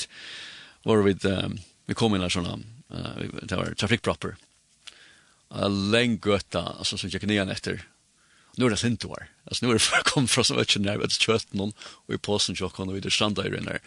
var 0.84 1.02
vi 1.06 1.14
um, 1.28 1.58
vi 1.86 1.94
kom 1.98 2.14
inn 2.14 2.24
der 2.24 2.32
sånn 2.32 2.48
uh, 2.48 3.14
det 3.42 3.58
var 3.58 3.74
trafikkpropper 3.78 4.36
uh, 5.54 5.68
lång 5.68 6.18
gøtta 6.22 6.64
altså 6.78 6.98
som 6.98 7.12
gikk 7.12 7.26
nyan 7.28 7.52
etter 7.52 7.84
Nu 8.56 8.66
er 8.66 8.74
det 8.74 8.82
sint 8.82 9.04
var. 9.08 9.28
altså 9.48 9.64
nu 9.64 9.70
er 9.72 9.78
det 9.78 10.04
kom 10.04 10.28
fra 10.28 10.44
så 10.44 10.54
mycket 10.54 10.82
nær 10.82 10.98
det 11.00 11.18
kört 11.18 11.52
någon 11.52 11.72
och 11.80 12.14
i 12.14 12.18
påsen 12.18 12.56
jag 12.58 12.80
og 12.80 12.94
vi 12.94 13.00
det 13.00 13.12
stranda 13.12 13.46
i 13.46 13.50
den 13.50 13.64
där 13.64 13.80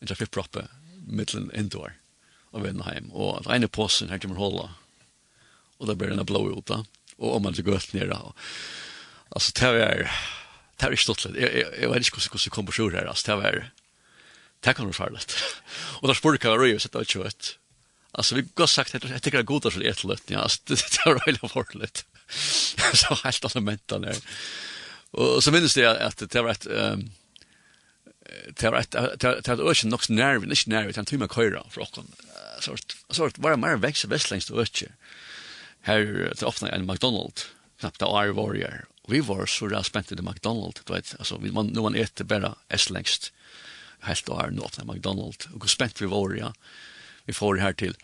en 0.00 0.06
trafikproppe 0.06 0.68
mitten 1.06 1.50
indoor 1.54 1.92
av 2.52 2.66
en 2.66 2.82
hem 2.82 3.10
og 3.12 3.44
det 3.44 3.54
ene 3.54 3.68
påsen 3.68 4.08
här 4.08 4.18
kommer 4.18 4.36
hålla. 4.36 4.74
og 5.78 5.86
det 5.86 5.96
blir 5.96 6.08
den 6.08 6.26
blå 6.26 6.58
ut 6.58 6.66
da 6.66 6.84
og 7.18 7.36
om 7.36 7.42
man 7.42 7.54
så 7.54 7.62
går 7.62 7.94
ner 7.94 8.06
då. 8.06 8.34
Alltså 9.30 9.52
det 9.54 9.82
er 9.82 10.10
det 10.78 10.86
er 10.86 10.92
är 10.92 10.96
stort. 10.96 11.24
jeg 11.24 11.90
vet 11.90 11.96
inte 11.96 12.10
hur 12.12 12.38
det 12.38 12.50
kommer 12.50 12.72
sig 12.72 12.90
her 12.90 13.08
altså 13.08 13.40
det 13.40 13.46
er 13.46 13.72
det 14.64 14.74
kan 14.74 14.86
du 14.86 14.92
farligt. 14.92 15.36
Och 16.00 16.08
där 16.08 16.14
spurkar 16.14 16.48
jag 16.48 16.60
röjer 16.60 16.96
av 16.96 17.04
kjøtt. 17.04 17.58
Altså, 18.12 18.34
vi 18.34 18.44
har 18.58 18.66
sagt 18.66 18.94
jeg 18.94 19.04
jag 19.04 19.22
det 19.24 19.34
er 19.34 19.42
god 19.42 19.72
så 19.72 19.78
det 19.78 19.86
är 19.86 19.90
ett 19.90 20.04
lätt. 20.04 20.30
Ja, 20.30 20.38
alltså, 20.38 20.60
det 20.66 20.76
är 21.06 21.14
röjligt 21.14 21.52
farligt. 21.52 22.04
så 22.94 23.14
helt 23.24 23.44
alle 23.44 23.60
mentene 23.60 24.12
her. 24.12 24.20
Og 25.12 25.42
så 25.42 25.52
minnes 25.52 25.76
jag 25.76 25.96
at 25.96 26.22
det 26.32 26.42
var 26.42 26.50
et, 26.50 26.66
Um, 26.66 27.10
det 28.60 28.70
var 28.70 28.78
et, 28.78 28.92
det 29.20 29.46
var 29.46 29.70
ösen 29.70 29.90
nog 29.90 30.10
nerv 30.10 30.44
inte 30.44 30.70
nerv 30.70 30.88
utan 30.88 31.04
tuma 31.04 31.28
köra 31.28 31.64
för 31.70 31.80
och 31.80 31.98
sort 32.60 32.96
sort 33.10 33.38
var 33.38 33.50
det 33.50 33.56
mer 33.56 33.76
vekst 33.76 34.04
västlängst 34.04 34.50
og 34.50 34.60
öche 34.62 34.88
Her, 35.82 36.32
till 36.34 36.46
öppna 36.46 36.68
en 36.68 36.86
McDonald 36.86 37.40
knapt 37.80 37.98
där 37.98 38.06
var 38.06 38.28
warrior 38.28 38.84
vi 39.08 39.20
var 39.20 39.46
så 39.46 39.66
där 39.66 39.82
spent 39.82 40.12
i 40.12 40.14
McDonald 40.14 40.80
du 40.84 40.92
vet 40.92 41.14
altså, 41.18 41.34
alltså 41.34 41.52
man 41.52 41.66
nu 41.66 41.80
man 41.80 41.94
äter 41.94 42.24
bara 42.24 42.54
är 42.68 42.76
helt 44.02 44.28
år 44.28 44.50
nu 44.50 44.60
McDonald 44.60 44.98
McDonald's 45.02 45.62
och 45.62 45.70
spent 45.70 46.02
vi 46.02 46.06
var 46.06 46.34
ja. 46.34 46.52
Vi 47.24 47.32
får 47.32 47.56
här 47.56 47.72
till. 47.72 47.94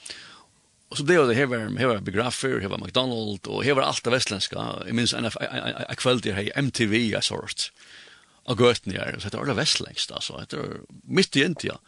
Og 0.88 0.96
så 0.96 1.04
blev 1.04 1.26
det 1.28 1.34
här 1.34 1.46
var 1.46 1.78
här 1.78 1.86
var 1.86 1.98
biografer, 1.98 2.60
här 2.60 2.68
var 2.68 2.78
McDonald's 2.78 3.46
och 3.46 3.64
här 3.64 3.74
var 3.74 3.82
alt 3.82 4.04
det 4.04 4.10
västländska. 4.10 4.82
Jeg 4.86 4.94
minns 4.94 5.14
en 5.14 5.24
en 5.88 5.96
kväll 5.96 6.20
i 6.24 6.32
här 6.32 6.52
MTV 6.54 6.96
jag 6.96 7.24
sort. 7.24 7.72
Och 8.44 8.60
götten 8.60 8.92
där 8.92 9.18
så 9.18 9.28
det 9.28 9.36
var 9.36 9.46
det 9.46 9.54
västländska 9.54 10.14
altså. 10.14 10.44
Det 10.48 10.56
var 10.56 10.80
midt 11.04 11.36
i 11.36 11.44
India. 11.44 11.78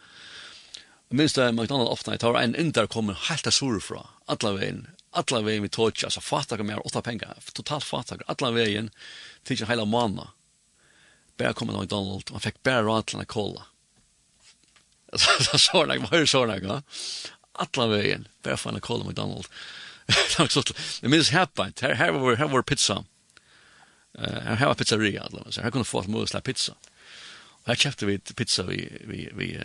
Jeg 1.09 1.17
minns 1.17 1.33
det 1.33 1.51
McDonald's 1.51 1.91
ofta 1.91 2.17
tar 2.17 2.41
en 2.41 2.55
inter 2.55 2.87
kommer 2.87 3.13
helt 3.13 3.47
av 3.47 3.51
sur 3.51 3.79
fra. 3.79 4.07
Alla 4.25 4.53
vägen 4.53 4.87
alla 5.11 5.41
vägen 5.41 5.63
vi 5.63 5.69
tog 5.69 6.03
altså 6.03 6.21
fatta 6.21 6.63
mer, 6.63 6.87
åtta 6.87 7.01
pengar 7.01 7.37
totalt 7.53 7.83
fatta 7.83 8.17
alla 8.25 8.51
vägen 8.51 8.89
till 9.43 9.67
hela 9.67 9.85
månaden 9.85 10.31
Bare 11.37 11.53
kom 11.53 11.67
till 11.67 11.77
McDonald's 11.77 12.31
och 12.31 12.41
fick 12.41 12.63
bara 12.63 12.81
råd 12.81 13.05
til 13.05 13.19
att 13.19 13.27
kolla 13.27 13.65
Så 15.15 15.57
så 15.57 15.85
lag 15.85 16.07
var 16.11 16.25
så 16.25 16.45
lag. 16.45 16.81
Alla 17.51 17.87
vägen. 17.87 18.27
Bara 18.43 18.57
fan 18.57 18.75
att 18.75 18.81
kolla 18.81 19.03
McDonald's. 19.03 19.49
Det 21.01 21.07
minns 21.07 21.29
happened. 21.29 21.73
Här 21.81 21.93
här 21.93 22.11
var 22.11 22.35
här 22.35 22.47
var 22.47 22.61
pizza. 22.61 23.03
Eh 24.19 24.41
här 24.41 24.55
har 24.55 24.73
pizzeria 24.73 25.23
alltså. 25.23 25.51
Så 25.51 25.61
här 25.61 25.71
kunde 25.71 25.85
få 25.85 25.99
att 25.99 26.07
mösla 26.07 26.41
pizza. 26.41 26.73
Och 27.33 27.67
här 27.67 27.75
köpte 27.75 28.05
vi 28.05 28.19
pizza 28.19 28.63
vi 28.63 28.97
vi 29.01 29.29
vi 29.33 29.59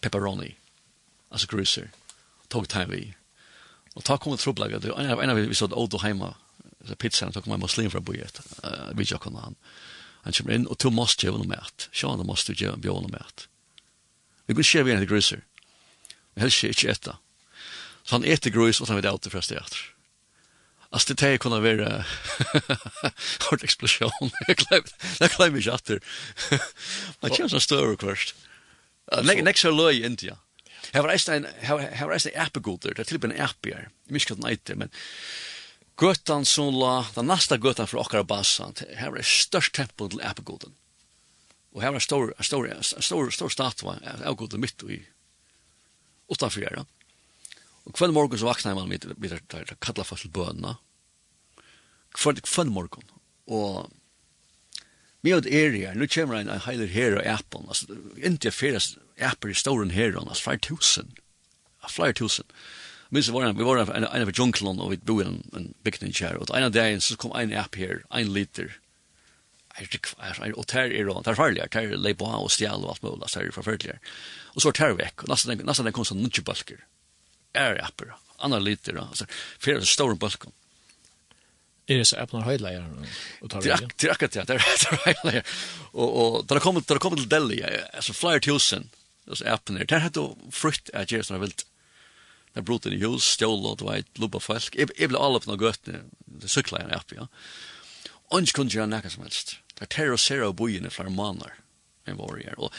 pepperoni. 0.00 0.54
Alltså 1.28 1.46
cruiser. 1.46 1.90
Tog 2.48 2.68
time 2.68 2.86
vi. 2.86 3.14
Och 3.94 4.04
ta 4.04 4.18
kom 4.18 4.36
trubbla 4.36 4.68
vi. 4.68 4.74
En 4.98 5.30
av 5.30 5.36
vi 5.36 5.54
så 5.54 5.54
såg 5.54 5.72
auto 5.78 5.98
hemma. 5.98 6.34
Så 6.84 6.96
pizzan 6.96 7.32
tog 7.32 7.46
man 7.46 7.60
muslim 7.60 7.90
från 7.90 8.04
bojet. 8.04 8.40
Vi 8.94 9.04
jag 9.04 9.20
kunde 9.20 9.40
han. 9.40 9.54
Han 10.22 10.32
kommer 10.32 10.52
in 10.52 10.66
och 10.66 10.78
tog 10.78 10.92
måste 10.92 11.26
ju 11.26 11.32
nog 11.32 11.46
mat. 11.46 11.88
Sjön 11.92 12.26
måste 12.26 12.52
ju 12.52 12.76
björna 12.76 13.08
mat. 13.08 13.48
Vi 14.46 14.54
kunne 14.54 14.66
skje 14.66 14.84
vi 14.84 14.92
en 14.94 15.02
etter 15.02 15.42
Vi 16.34 16.42
Helst 16.42 16.64
ikke 16.64 16.90
etter. 16.90 17.18
Så 18.02 18.16
han 18.16 18.24
etter 18.26 18.50
grus, 18.50 18.80
og 18.80 18.88
så 18.88 18.96
vet 18.98 19.06
alt 19.06 19.24
det 19.24 19.32
første 19.34 19.58
etter. 19.58 19.82
Altså, 20.92 21.14
det 21.14 21.28
er 21.28 21.38
kunne 21.40 21.62
være 21.62 22.04
hård 23.46 23.62
eksplosjon. 23.64 24.32
Jeg 24.48 24.58
glemmer 25.32 25.58
ikke 25.58 25.76
at 25.76 25.86
det. 25.88 26.00
Man 27.22 27.32
kjenner 27.32 27.54
sånn 27.54 27.64
større 27.64 27.96
kvart. 28.00 28.34
Nekst 29.24 29.68
er 29.68 29.76
løy 29.76 30.00
i 30.00 30.04
India. 30.08 30.36
Her 30.92 31.06
var 31.06 31.14
eisen 31.14 31.46
en 31.46 32.42
appegoder, 32.42 32.92
det 32.92 33.04
er 33.04 33.08
tilbyggen 33.08 33.40
appier. 33.40 33.88
Jeg 34.04 34.12
minns 34.12 34.26
ikke 34.26 34.36
at 34.36 34.42
den 34.42 34.50
eiter, 34.50 34.78
men 34.82 34.92
Götan 36.00 36.44
som 36.44 36.74
la, 36.74 37.06
den 37.14 37.26
nästa 37.26 37.56
götan 37.56 37.86
för 37.86 37.98
okkar 37.98 38.22
basan, 38.22 38.74
här 38.96 39.10
var 39.10 39.16
det 39.16 39.26
störst 39.26 39.74
tempel 39.74 40.10
till 40.10 40.20
appegoden. 40.20 40.72
Og 41.72 41.82
her 41.82 41.92
var 41.94 42.00
en 42.00 42.04
stor, 42.04 42.32
en 42.36 42.44
stor, 42.44 42.68
en 42.68 42.84
stor, 42.84 43.30
stor 43.32 43.52
statua, 43.52 43.96
jeg 44.04 44.36
gode 44.36 44.60
midt 44.60 44.84
i 44.92 45.00
utanfor 46.32 46.64
her. 46.66 46.84
Og 47.86 47.96
kvann 47.96 48.14
morgon 48.14 48.38
så 48.38 48.46
vakna 48.46 48.74
man 48.76 48.90
mitt, 48.90 49.06
mitt, 49.18 49.34
mitt, 49.40 49.74
kalla 49.82 50.04
fast 50.06 50.26
til 50.26 50.34
bøna. 50.34 50.76
Kvann, 52.14 52.42
kvann 52.44 52.72
morgon. 52.72 53.08
Og 53.48 53.90
med 55.22 55.38
at 55.38 55.46
er 55.46 55.74
her, 55.74 55.94
nu 55.94 56.06
kommer 56.10 56.38
en, 56.38 56.50
en 56.50 56.62
heiler 56.66 56.90
her 56.90 57.16
og 57.18 57.26
appen, 57.30 57.66
altså, 57.70 57.98
inntil 58.18 58.50
jeg 58.50 58.58
fyrast 58.58 58.96
apper 59.22 59.52
i 59.52 59.58
storen 59.58 59.94
her, 59.94 60.16
altså, 60.18 60.48
flere 60.48 60.62
tusen, 60.66 61.12
flere 61.88 62.16
tusen. 62.18 62.48
Men 63.12 63.22
så 63.22 63.34
var 63.34 63.46
det, 63.46 63.58
vi 63.58 63.66
var 63.66 63.82
en, 63.84 64.06
av 64.08 64.32
junglen, 64.34 64.80
og 64.80 64.90
vi 64.90 64.98
bo 64.98 65.20
i 65.20 65.26
en, 65.26 65.38
en 65.54 65.68
bygning 65.86 66.14
her, 66.18 66.40
og 66.40 66.50
en 66.50 66.66
av 66.66 66.74
dagen 66.74 67.02
så 67.04 67.16
kom 67.20 67.34
en 67.38 67.54
app 67.54 67.78
her, 67.78 68.02
en 68.10 68.32
liter, 68.34 68.72
er 69.80 70.54
og 70.56 70.66
ter 70.68 70.92
er 70.92 71.08
og 71.08 71.24
ter 71.24 71.38
farliga, 71.38 71.68
ter 71.72 71.94
lei 71.96 72.14
på 72.14 72.28
og 72.28 72.50
stjæl 72.52 72.84
og 72.84 72.94
alt 72.94 73.02
mulig, 73.02 73.28
ter 73.32 73.46
er 73.46 73.54
forferdelig. 73.54 73.98
Og 74.54 74.64
så 74.64 74.72
ter 74.76 74.96
vekk, 74.98 75.24
og 75.24 75.32
nesten, 75.32 75.62
nesten 75.64 75.88
den 75.88 75.96
kom 75.96 76.04
sånn 76.08 76.22
nudge 76.22 76.44
balker. 76.44 76.82
Er 77.54 77.80
apper, 77.84 78.12
andre 78.40 78.60
liter, 78.60 78.98
altså, 79.00 79.28
flere 79.58 79.86
store 79.88 80.16
balker. 80.16 80.52
Er 81.90 81.98
det 81.98 82.06
så 82.06 82.16
er 82.20 82.28
på 82.30 82.36
noen 82.36 82.46
tar 83.50 83.64
Det 83.98 84.06
er 84.06 84.12
akkurat 84.14 84.36
det, 84.36 84.44
det 84.48 84.56
er 84.56 85.00
høyleier. 85.06 85.54
Og 85.92 86.44
da 86.46 86.54
det 86.56 86.62
kommer 86.62 87.18
til 87.18 87.30
Delhi, 87.30 87.58
altså 87.92 88.14
flere 88.14 88.40
tusen, 88.40 88.90
alltså 89.28 89.44
appen 89.44 89.74
där. 89.74 89.84
Där 89.84 89.98
hade 89.98 90.34
frukt 90.50 90.90
att 90.90 91.10
göra 91.10 91.22
så 91.22 91.38
vilt. 91.38 91.66
Där 92.52 92.62
bröt 92.62 92.86
i 92.86 92.96
hus, 92.96 93.24
stål 93.24 93.66
och 93.66 93.76
det 93.76 93.84
var 93.84 94.02
lubba 94.14 94.40
folk. 94.40 94.76
Jag 94.76 95.08
blev 95.08 95.16
alla 95.16 95.40
på 95.40 95.50
något 95.50 95.60
gött. 95.60 95.88
Det 96.24 96.48
cyklar 96.48 96.80
jag 96.80 96.96
upp, 96.96 97.12
ja. 97.16 97.28
Og 98.32 98.40
ikke 98.40 98.62
kunne 98.62 98.72
gjøre 98.72 98.88
noe 98.88 99.10
som 99.12 99.24
helst. 99.26 99.58
Det 99.76 99.90
terroriserer 99.92 100.48
og 100.48 100.56
bojene 100.56 100.90
flere 100.92 101.12
måneder 101.12 101.52
enn 102.08 102.16
våre 102.18 102.40
gjør. 102.40 102.60
Og 102.66 102.72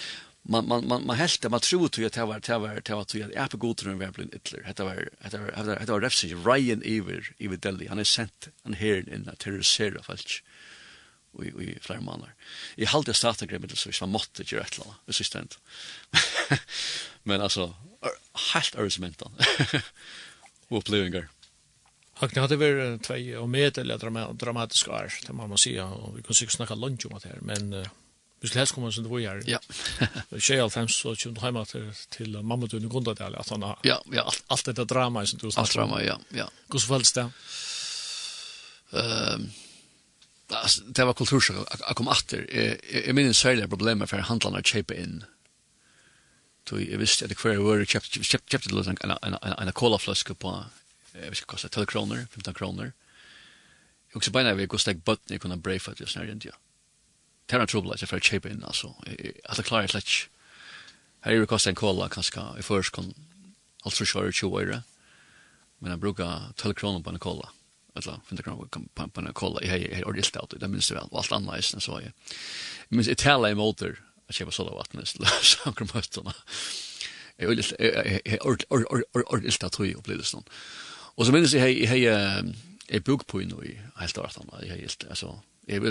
man 0.44 0.68
man 0.68 0.88
man 0.88 1.06
man 1.06 1.18
helt 1.18 1.50
man 1.50 1.60
tror 1.60 1.86
att 1.86 2.14
det 2.14 2.26
var 2.26 2.40
det 2.40 2.58
var 2.58 2.82
det 2.82 2.94
var 2.94 3.02
att 3.02 3.14
jag 3.14 3.50
på 3.50 3.58
god 3.58 3.78
gott 3.78 3.86
den 3.86 4.00
väl 4.00 4.30
ytler 4.34 4.74
det 4.76 4.84
var 4.84 5.10
det 5.32 5.40
var 5.40 5.80
det 5.80 5.92
var 5.92 6.02
refsi 6.02 6.36
Ryan 6.36 6.82
Ever 6.86 7.34
Ever 7.40 7.58
Delhi. 7.58 7.88
Han 7.88 8.00
är 8.00 8.04
sent 8.04 8.48
han 8.64 8.74
här 8.74 9.14
in 9.14 9.30
att 9.30 9.40
terrorisera 9.40 10.04
folk 10.04 10.44
vi 11.40 11.52
vi 11.56 11.78
flera 11.82 12.02
månader. 12.02 12.34
I 12.76 12.86
halt 12.86 13.06
det 13.06 13.14
starta 13.14 13.46
greppet 13.46 13.78
så 13.78 13.90
vi 13.90 14.08
måste 14.08 14.44
göra 14.44 14.64
ett 14.64 14.78
lån 14.78 14.94
assistent 15.08 15.60
men 17.24 17.42
alltså 17.42 17.76
helt 18.54 18.76
argumenten 18.76 19.32
och 20.68 20.78
upplevelser 20.78 21.30
Hakna 22.24 22.42
hade 22.42 22.56
väl 22.56 23.00
två 23.00 23.14
och 23.40 23.50
med 23.50 23.78
eller 23.78 24.34
dramatiska 24.34 24.92
år, 24.92 25.14
det 25.28 25.34
man 25.34 25.50
måste 25.50 25.70
säga. 25.70 25.86
Och 25.86 26.18
vi 26.18 26.24
kan 26.24 26.34
sikkert 26.34 26.56
snacka 26.56 26.76
lunch 26.76 27.06
om 27.06 27.20
det 27.24 27.30
här, 27.30 27.38
men 27.42 27.74
uh, 27.74 27.88
vi 28.42 28.48
skulle 28.48 28.60
helst 28.60 28.74
komma 28.74 28.92
som 28.92 29.04
det 29.04 29.10
var 29.10 29.20
här. 29.30 29.44
Ja. 29.46 29.60
Tjej 30.40 30.60
av 30.60 30.70
fem 30.70 30.88
så 30.88 31.16
kom 31.16 31.34
du 31.34 31.42
hemma 31.42 31.66
till, 31.66 31.92
till 32.10 32.42
mamma 32.42 32.66
du 32.66 32.78
i 32.78 32.80
grundadel, 32.80 33.36
att 33.36 33.50
han 33.50 33.64
har 33.64 33.80
ja, 33.82 34.04
ja, 34.12 34.22
allt, 34.22 34.44
allt 34.48 34.66
det 34.66 34.74
där 34.74 34.86
drama 34.86 35.26
som 35.26 35.40
du 35.40 35.52
sa. 35.52 35.62
Allt 35.62 35.74
drama, 35.74 36.04
ja. 36.04 36.20
ja. 36.30 36.50
Hur 36.72 36.80
så 36.80 36.88
följdes 36.88 37.14
det? 37.14 37.30
Um, 38.92 39.52
det 40.86 41.06
var 41.06 41.14
kultursjok, 41.14 41.68
jeg 41.88 41.96
kom 41.96 42.08
atter. 42.08 42.46
Jeg 42.54 43.16
minner 43.16 43.34
særlig 43.34 43.70
problemet 43.70 44.10
for 44.10 44.22
handlarna 44.22 44.62
å 44.62 44.68
kjøpe 44.68 44.96
inn. 44.96 45.24
Så 46.70 46.80
jeg 46.80 47.00
visste 47.02 47.26
at 47.26 47.36
hver 47.42 47.60
var 47.60 47.84
kjøpte 47.84 48.60
en 48.80 49.74
kolaflaske 49.74 50.36
på 50.40 50.54
eh, 51.14 51.30
vi 51.30 51.36
ska 51.36 51.46
kosta 51.46 51.68
12 51.68 51.86
kronor, 51.86 52.28
15 52.32 52.54
kronor. 52.54 52.92
Jag 54.10 54.18
också 54.18 54.32
bara 54.32 54.44
när 54.44 54.54
vi 54.54 54.66
går 54.66 54.78
steg 54.78 54.98
bort 54.98 55.30
ni 55.30 55.40
kunna 55.40 55.58
brave 55.58 55.80
för 55.80 55.96
just 55.98 56.16
när 56.16 56.32
inte 56.32 56.48
jag. 56.48 56.56
Det 57.46 57.56
är 57.56 57.66
trubbel 57.66 57.92
att 57.92 58.10
för 58.10 58.18
att 58.18 58.24
chepa 58.24 58.50
in 58.50 58.64
alltså. 58.64 58.96
Att 59.44 59.58
det 59.58 59.64
klarar 59.64 59.88
släck. 59.88 60.30
Här 61.20 61.32
är 61.32 61.40
det 61.40 61.46
kostar 61.46 61.72
en 61.72 61.76
kolla 61.76 62.10
kanske 62.10 62.42
i 62.60 62.62
först 62.62 62.92
kon 62.92 63.14
alltså 63.84 64.06
kör 64.06 64.32
20 64.32 64.60
euro. 64.60 64.82
Men 65.80 65.92
jag 65.92 66.00
brukar 66.00 66.42
12 66.56 66.74
kronor 66.74 67.00
på 67.04 67.10
en 67.10 67.20
kolla. 67.20 67.50
Eller 67.96 68.02
15 68.02 68.38
kronor 68.38 68.68
på 68.94 69.08
på 69.08 69.22
en 69.22 69.34
kolla. 69.34 69.64
Jag 69.64 69.96
har 69.96 70.08
ordentligt 70.08 70.38
allt. 70.38 70.54
Det 70.60 70.68
minns 70.68 70.90
det 70.90 70.96
väl. 70.96 71.08
Allt 71.12 71.32
annat 71.32 71.74
är 71.74 71.80
så 71.80 72.02
jag. 72.04 72.12
minns, 72.90 73.08
det 73.08 73.18
talar 73.18 73.50
i 73.50 73.56
motor 73.56 74.04
att 74.28 74.36
köpa 74.36 74.52
sådana 74.52 74.76
vatten 74.76 75.06
så 75.42 75.74
kommer 75.74 75.96
mötena. 75.96 76.34
Jag 77.38 77.46
är 77.46 78.48
ordentligt 78.48 79.34
ordentligt 79.34 79.64
att 79.64 79.72
tro 79.72 79.86
upplevelsen. 79.86 80.44
Og 81.16 81.26
så 81.26 81.32
minnes 81.32 81.54
jeg, 81.54 81.62
hej 81.62 81.86
hej 81.86 82.04
jeg 82.90 83.04
bok 83.06 83.26
på 83.30 83.42
inn 83.44 83.54
i 83.64 83.76
helt 84.00 84.18
åt 84.18 84.40
andra 84.42 84.64
jag 84.66 84.82
helt 84.82 85.06
alltså 85.10 85.36
jeg, 85.68 85.82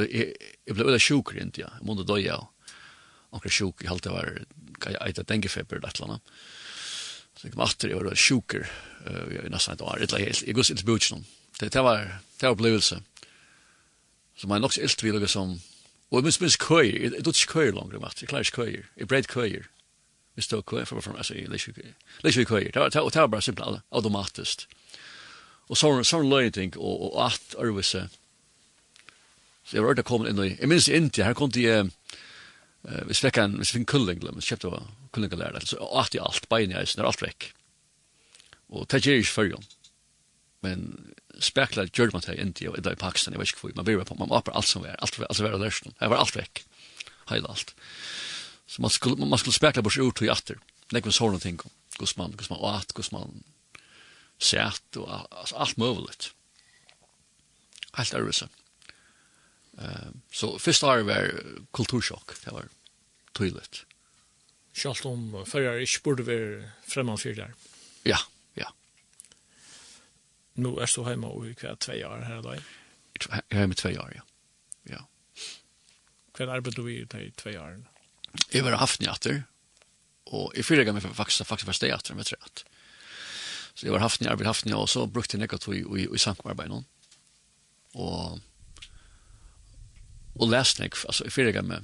jeg 0.66 0.74
ble 0.74 0.84
veldig 0.84 1.00
sjuk 1.00 1.32
rent 1.34 1.58
ja 1.58 1.70
jag 1.78 1.86
måste 1.86 2.04
döja 2.04 2.36
och 3.30 3.46
jag 3.46 3.52
sjuk 3.52 3.82
jeg 3.82 3.88
halte 3.88 4.10
var 4.10 4.42
jag 4.84 5.08
inte 5.08 5.24
tänker 5.24 5.48
för 5.48 5.64
på 5.64 5.74
det 5.74 6.00
landa 6.00 6.20
så 7.36 7.50
kom 7.50 7.60
atter, 7.60 7.88
jeg 7.88 8.04
var 8.04 8.14
sjuker 8.14 8.68
nesten 9.50 9.74
et 9.74 9.80
år, 9.80 9.98
jeg, 10.00 10.10
jeg, 10.20 10.34
jeg 10.46 10.54
gus 10.54 10.70
ikke 10.70 10.84
bort 10.86 11.10
noen. 11.10 11.24
det 11.60 11.72
det 11.72 11.82
var 11.82 12.20
det 12.40 12.46
var 12.46 12.52
opplevelse. 12.52 13.02
så 14.36 14.48
man 14.48 14.64
också 14.64 14.80
helt 14.80 15.02
vill 15.02 15.28
som 15.28 15.60
och 16.10 16.22
minns 16.22 16.40
minns 16.40 16.56
köj 16.56 17.10
det 17.10 17.22
tog 17.24 17.34
köj 17.34 17.72
längre 17.72 17.98
vart 17.98 18.22
jag 18.22 18.28
klarar 18.28 18.44
köj 18.44 18.84
jag 18.94 19.08
bred 19.08 19.26
köj 19.26 19.62
Vi 20.34 20.42
står 20.42 20.62
kvar 20.62 20.84
för 20.84 21.00
från 21.00 21.16
alltså 21.16 21.34
läs 21.34 21.68
vi 21.68 21.72
läs 22.20 22.36
vi 22.36 22.44
kvar. 22.44 22.60
Det 22.60 22.80
var 22.80 22.90
det 22.90 23.20
var 23.20 23.28
bare 23.28 23.42
simpelt 23.42 23.82
automatiskt 23.88 24.68
og 25.68 25.78
så 25.78 25.88
sånn 25.88 26.08
sånn 26.08 26.30
løyting 26.30 26.74
og 26.78 27.06
og 27.08 27.18
at 27.28 27.56
arvise. 27.60 28.06
Så 29.62 29.76
jeg 29.76 29.84
var 29.84 29.94
ordet 29.94 30.04
kommet 30.08 30.32
inn 30.32 30.42
i, 30.42 30.54
jeg 30.56 30.68
minns 30.68 30.88
i 30.90 30.96
India, 30.98 31.28
her 31.28 31.38
kom 31.38 31.52
de, 31.54 31.66
uh, 31.70 33.02
vi 33.06 33.14
fikk 33.14 33.38
en, 33.38 33.58
vi 33.60 33.68
fikk 33.68 33.82
en 33.84 33.90
kulling, 33.94 34.24
vi 34.26 34.46
kjøpte 34.46 34.82
kulling 35.14 35.32
og 35.32 35.38
lærer, 35.38 35.66
så 35.66 35.78
at 36.00 36.16
i 36.16 36.22
alt, 36.22 36.48
bein 36.50 36.74
i 36.74 36.78
eisen, 36.80 37.00
er 37.00 37.08
alt 37.08 37.22
vekk. 37.22 37.52
Og 38.72 38.88
det 38.90 39.04
gjør 39.04 39.20
ikke 39.20 39.36
før, 39.36 39.54
men 40.66 40.86
spekler 41.42 41.90
gjør 41.90 42.12
man 42.14 42.24
til 42.24 42.36
i 42.36 42.42
India 42.42 42.70
og 42.70 42.78
i 42.78 42.84
dag 42.84 42.98
Pakistan, 42.98 43.34
jeg 43.34 43.40
vet 43.40 43.52
ikke 43.52 43.66
hvor, 43.66 43.76
man 43.78 43.86
blir 43.86 44.02
på, 44.06 44.18
man 44.18 44.30
var 44.30 44.50
alt 44.52 44.68
som 44.68 44.84
var, 44.84 44.96
alt 44.98 45.18
alt 45.20 45.36
som 45.36 45.46
var, 45.46 45.56
alt 45.56 45.62
var, 45.62 45.94
alt 46.00 46.12
var 46.12 46.24
alt 46.24 46.36
vekk, 46.36 46.64
heil 47.30 47.48
alt. 47.48 47.74
Så 48.66 48.82
man 48.82 48.92
skulle, 48.92 49.26
man 49.26 49.40
skulle 49.40 49.56
spekla 49.56 49.82
bort 49.84 49.98
ut 49.98 50.22
og 50.22 50.26
i 50.26 50.32
atter, 50.32 50.60
nekve 50.92 51.12
sånne 51.14 51.40
ting, 51.42 51.60
gos 51.98 52.16
man, 52.16 52.34
gos 52.38 52.50
man, 52.50 52.60
og 52.60 52.78
at, 52.80 52.94
gos 52.96 53.12
man, 53.12 53.42
sett 54.42 54.98
og 55.00 55.08
altså, 55.30 55.56
alt 55.62 55.78
mulig. 55.78 56.32
Helt 57.96 58.14
ærvise. 58.18 58.48
Uh, 59.78 60.12
så 60.32 60.52
første 60.60 60.86
året 60.86 61.06
var 61.08 61.30
kultursjokk, 61.72 62.36
det 62.44 62.52
var 62.52 62.68
tydelig. 63.36 63.84
Kjalt 64.76 65.04
om 65.08 65.32
førre 65.48 65.80
ikke 65.84 66.02
burde 66.04 66.26
være 66.26 66.72
fremmedfyr 66.88 67.36
der. 67.36 67.54
Ja, 68.08 68.18
ja. 68.56 68.68
Nå 70.56 70.74
er 70.80 70.92
du 70.92 71.04
hjemme 71.06 71.32
og 71.32 71.48
i 71.48 71.54
hver 71.56 71.76
tve 71.80 72.00
år 72.08 72.24
her 72.28 72.40
i 72.40 72.46
dag? 72.48 72.68
Jeg 73.22 73.42
er 73.50 73.62
hjemme 73.62 73.78
tve 73.78 73.94
år, 74.00 74.12
ja. 74.16 74.24
ja. 74.90 75.02
Hva 76.36 76.48
arbeider 76.56 76.82
du 76.82 76.88
i 76.88 77.02
de 77.04 77.30
tve 77.36 77.56
årene? 77.60 77.88
Jeg 78.52 78.64
var 78.64 78.80
haften 78.80 79.04
i 79.06 79.10
atter, 79.12 79.42
og 80.32 80.56
i 80.56 80.64
fyrre 80.64 80.86
ganger 80.88 81.04
faktisk 81.12 81.44
faktisk 81.44 81.68
var 81.68 81.76
steg 81.76 81.92
atter 81.92 82.16
med 82.16 82.28
treet. 82.28 82.64
Så 83.82 83.88
jag 83.88 83.92
har 83.92 84.00
haft 84.00 84.20
en 84.20 84.28
arbete 84.28 84.46
haft 84.46 84.66
en 84.66 84.74
og 84.78 84.88
så 84.88 85.06
brukte 85.06 85.36
jeg 85.36 85.48
något 85.50 85.68
i 85.68 85.80
i, 85.82 86.04
i 86.14 86.18
samarbete 86.18 86.70
noen. 86.70 86.84
Og, 87.98 88.36
og 90.38 90.50
leste 90.52 90.84
nek 90.84 90.94
altså 91.02 91.26
i 91.26 91.30
förra 91.34 91.62
med 91.62 91.82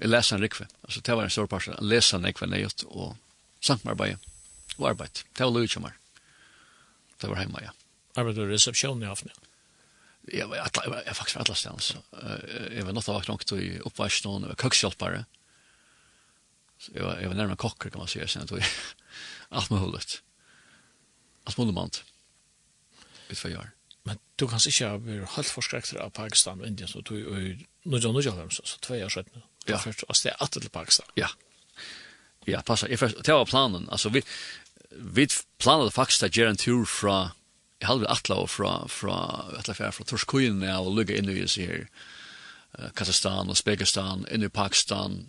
jeg 0.00 0.10
leste 0.10 0.34
en 0.34 0.42
rikve. 0.42 0.66
altså 0.82 1.00
det 1.00 1.14
var 1.14 1.22
en 1.22 1.30
stor 1.30 1.46
passion 1.46 1.74
jeg 1.78 1.86
leste 1.86 2.18
nek 2.18 2.40
vad 2.40 2.58
jag 2.58 2.72
og 2.86 3.16
samarbete 3.60 4.18
og 4.78 4.88
arbeid, 4.88 5.22
Det 5.38 5.44
var 5.44 5.60
lite 5.60 5.80
mer. 5.80 5.94
Det 7.20 7.28
var 7.30 7.36
hemma 7.36 7.60
ja. 7.62 7.70
Arbeid 8.16 8.38
och 8.38 8.48
resepsjon 8.48 9.02
i 9.02 9.06
aften. 9.06 9.30
Jeg 10.32 10.48
var 10.48 10.56
jeg 10.56 10.70
var 10.74 10.82
jeg 10.82 10.90
var 11.06 11.14
faktisk 11.14 11.36
faktiskt 11.36 11.36
alla 11.36 11.54
ställen 11.54 11.80
så. 11.80 11.98
jeg 12.74 12.86
var 12.86 12.92
nått 12.92 13.08
av 13.08 13.28
långt 13.28 13.52
i 13.52 13.78
uppvarsnon 13.78 14.44
och 14.44 14.60
kökshjälpare. 14.60 15.24
Så 16.78 16.92
jeg 16.94 17.04
var 17.04 17.20
jeg 17.20 17.28
var 17.28 17.34
nærmere 17.34 17.56
kokker, 17.56 17.90
kan 17.90 17.98
man 17.98 18.08
si, 18.08 18.18
jeg 18.18 18.36
att 18.36 18.52
allt 19.50 19.70
möjligt. 19.70 20.22
Alt 21.46 21.58
mulig 21.58 21.74
mann. 21.74 21.90
Ut 23.30 23.38
for 23.38 23.48
jeg 23.48 23.72
Men 24.06 24.18
du 24.38 24.46
kan 24.46 24.62
ikke 24.62 24.88
ha 24.88 24.98
vært 25.02 25.32
helt 25.34 25.50
forskrekter 25.50 25.98
av 26.02 26.12
Pakistan 26.14 26.60
og 26.60 26.66
Indien, 26.66 26.88
så 26.88 27.02
du 27.02 27.16
er 27.16 27.40
i 27.40 27.54
Nudja 27.84 28.12
Nudja 28.12 28.34
Høms, 28.36 28.60
så 28.62 28.78
tvei 28.82 29.02
år 29.04 29.10
siden. 29.10 29.42
Ja. 29.66 29.80
Først, 29.82 30.04
og 30.08 30.16
sted 30.16 30.36
atter 30.40 30.62
til 30.62 30.70
Pakistan. 30.70 31.06
Ja. 31.18 31.28
Ja, 32.46 32.60
passa. 32.62 32.86
Jeg 32.86 32.98
først, 32.98 33.18
det 33.26 33.34
var 33.34 33.44
planen. 33.44 33.88
Altså, 33.90 34.08
vi, 34.14 34.22
vi 34.90 35.26
planade 35.58 35.90
faktisk 35.90 36.22
å 36.22 36.30
gjøre 36.30 36.54
en 36.54 36.60
tur 36.62 36.84
fra, 36.86 37.16
jeg 37.80 37.90
hadde 37.90 38.10
atla 38.10 38.38
og 38.44 38.50
fra, 38.50 38.76
fra, 38.88 39.16
atla 39.58 39.74
fra, 39.74 39.90
fra 39.90 40.06
Torskøyen 40.06 40.62
og 40.76 40.94
lugge 40.94 41.18
inn 41.18 41.28
i 41.28 41.40
här 41.40 41.66
her, 41.66 41.88
Kazakstan, 42.94 43.50
Uzbekistan, 43.50 44.26
inn 44.30 44.42
i 44.42 44.48
Pakistan, 44.48 45.26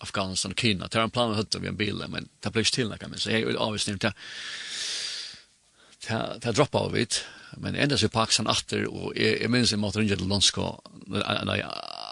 Afghanistan 0.00 0.52
og 0.52 0.58
Kina. 0.58 0.88
Det 0.88 0.98
var 0.98 1.04
en 1.04 1.10
plan 1.10 1.30
vi 1.30 1.36
høtte 1.36 1.60
vi 1.60 1.68
en 1.68 1.76
bil, 1.76 2.02
men 2.08 2.28
det 2.44 2.52
ble 2.52 2.62
ikke 2.62 2.76
til, 2.76 2.92
kan 3.00 3.10
man 3.10 3.18
si. 3.18 3.32
Jeg 3.32 3.48
er 3.48 3.60
avvisning 3.60 4.00
til 4.00 4.12
ta 6.06 6.52
droppa 6.52 6.86
av 6.86 6.94
vit 6.96 7.22
men 7.60 7.76
enda 7.76 7.96
så 7.98 8.08
Pakistan 8.12 8.48
atter 8.50 8.86
og 8.88 9.12
jeg, 9.16 9.40
jeg 9.42 9.50
minns 9.52 9.72
jeg 9.72 9.80
måtte 9.80 10.00
ringe 10.00 10.16
til 10.16 10.28
Lonsko 10.28 10.70
nei, 11.10 11.60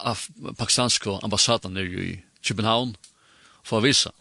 af, 0.04 0.28
pakistansko 0.58 1.18
ambassaden 1.24 1.74
nere 1.76 2.04
i 2.04 2.12
København 2.44 2.94
for 3.64 3.80
å 3.80 3.84
vise 3.84 4.12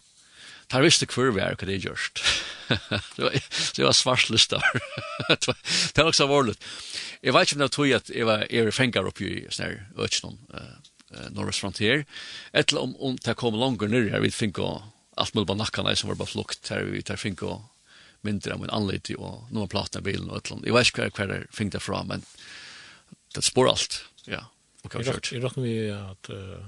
tar 0.72 0.84
visste 0.84 1.08
kvar 1.08 1.32
vi 1.34 1.42
er 1.44 1.56
hva 1.56 1.66
det 1.68 1.76
er 1.76 1.86
gjørst 1.88 2.22
så 3.14 3.76
jeg 3.76 3.86
var 3.86 3.96
svarslista 3.96 4.60
det 5.28 6.00
var 6.00 6.10
også 6.10 6.28
varlig 6.30 6.56
jeg 7.24 7.34
vet 7.36 7.48
ikke 7.48 7.58
om 7.58 7.64
det 7.64 7.72
tog 7.76 7.92
at 7.98 8.10
jeg 8.12 8.28
var 8.28 8.46
er 8.48 8.72
fengar 8.74 9.10
oppi 9.10 9.28
i 9.30 9.44
sånne 9.52 9.84
økjennom 10.00 10.38
uh, 10.54 10.72
uh, 11.14 11.28
Norris 11.36 11.60
frontier 11.60 12.04
etter 12.52 12.80
om, 12.80 12.96
om 13.00 13.20
det 13.20 13.36
kom 13.40 13.56
langer 13.60 13.92
nere 13.92 14.16
her 14.16 14.24
vi 14.24 14.32
finko 14.34 14.72
alt 15.14 15.36
mulig 15.36 15.48
på 15.52 15.60
nakkene 15.60 15.94
som 15.96 16.10
var 16.10 16.18
bare 16.20 16.32
flukt 16.32 16.72
her 16.72 16.88
vi 16.88 17.04
tar 17.06 17.20
finko 17.20 17.60
mindre 18.26 18.56
av 18.56 18.62
min 18.62 18.72
anlite 18.74 19.16
og 19.18 19.50
noen 19.54 19.70
platene 19.70 20.04
i 20.04 20.12
bilen 20.12 20.30
og 20.30 20.38
et 20.38 20.46
eller 20.46 20.58
annet. 20.58 20.68
Jeg 20.68 20.76
vet 20.76 20.90
ikke 20.90 21.08
hva 21.08 21.28
jeg 21.28 21.50
fikk 21.58 21.74
det 21.74 21.82
fra, 21.84 22.00
men 22.08 22.24
det 23.34 23.44
spår 23.44 23.70
alt. 23.72 24.00
Ja, 24.30 24.46
og 24.82 24.90
hva 24.90 25.02
jeg 25.02 25.12
kjørt. 25.12 25.32
Jeg 25.34 25.44
råkner 25.44 25.66
vi 25.66 25.76
at 25.94 26.30
uh, 26.32 26.64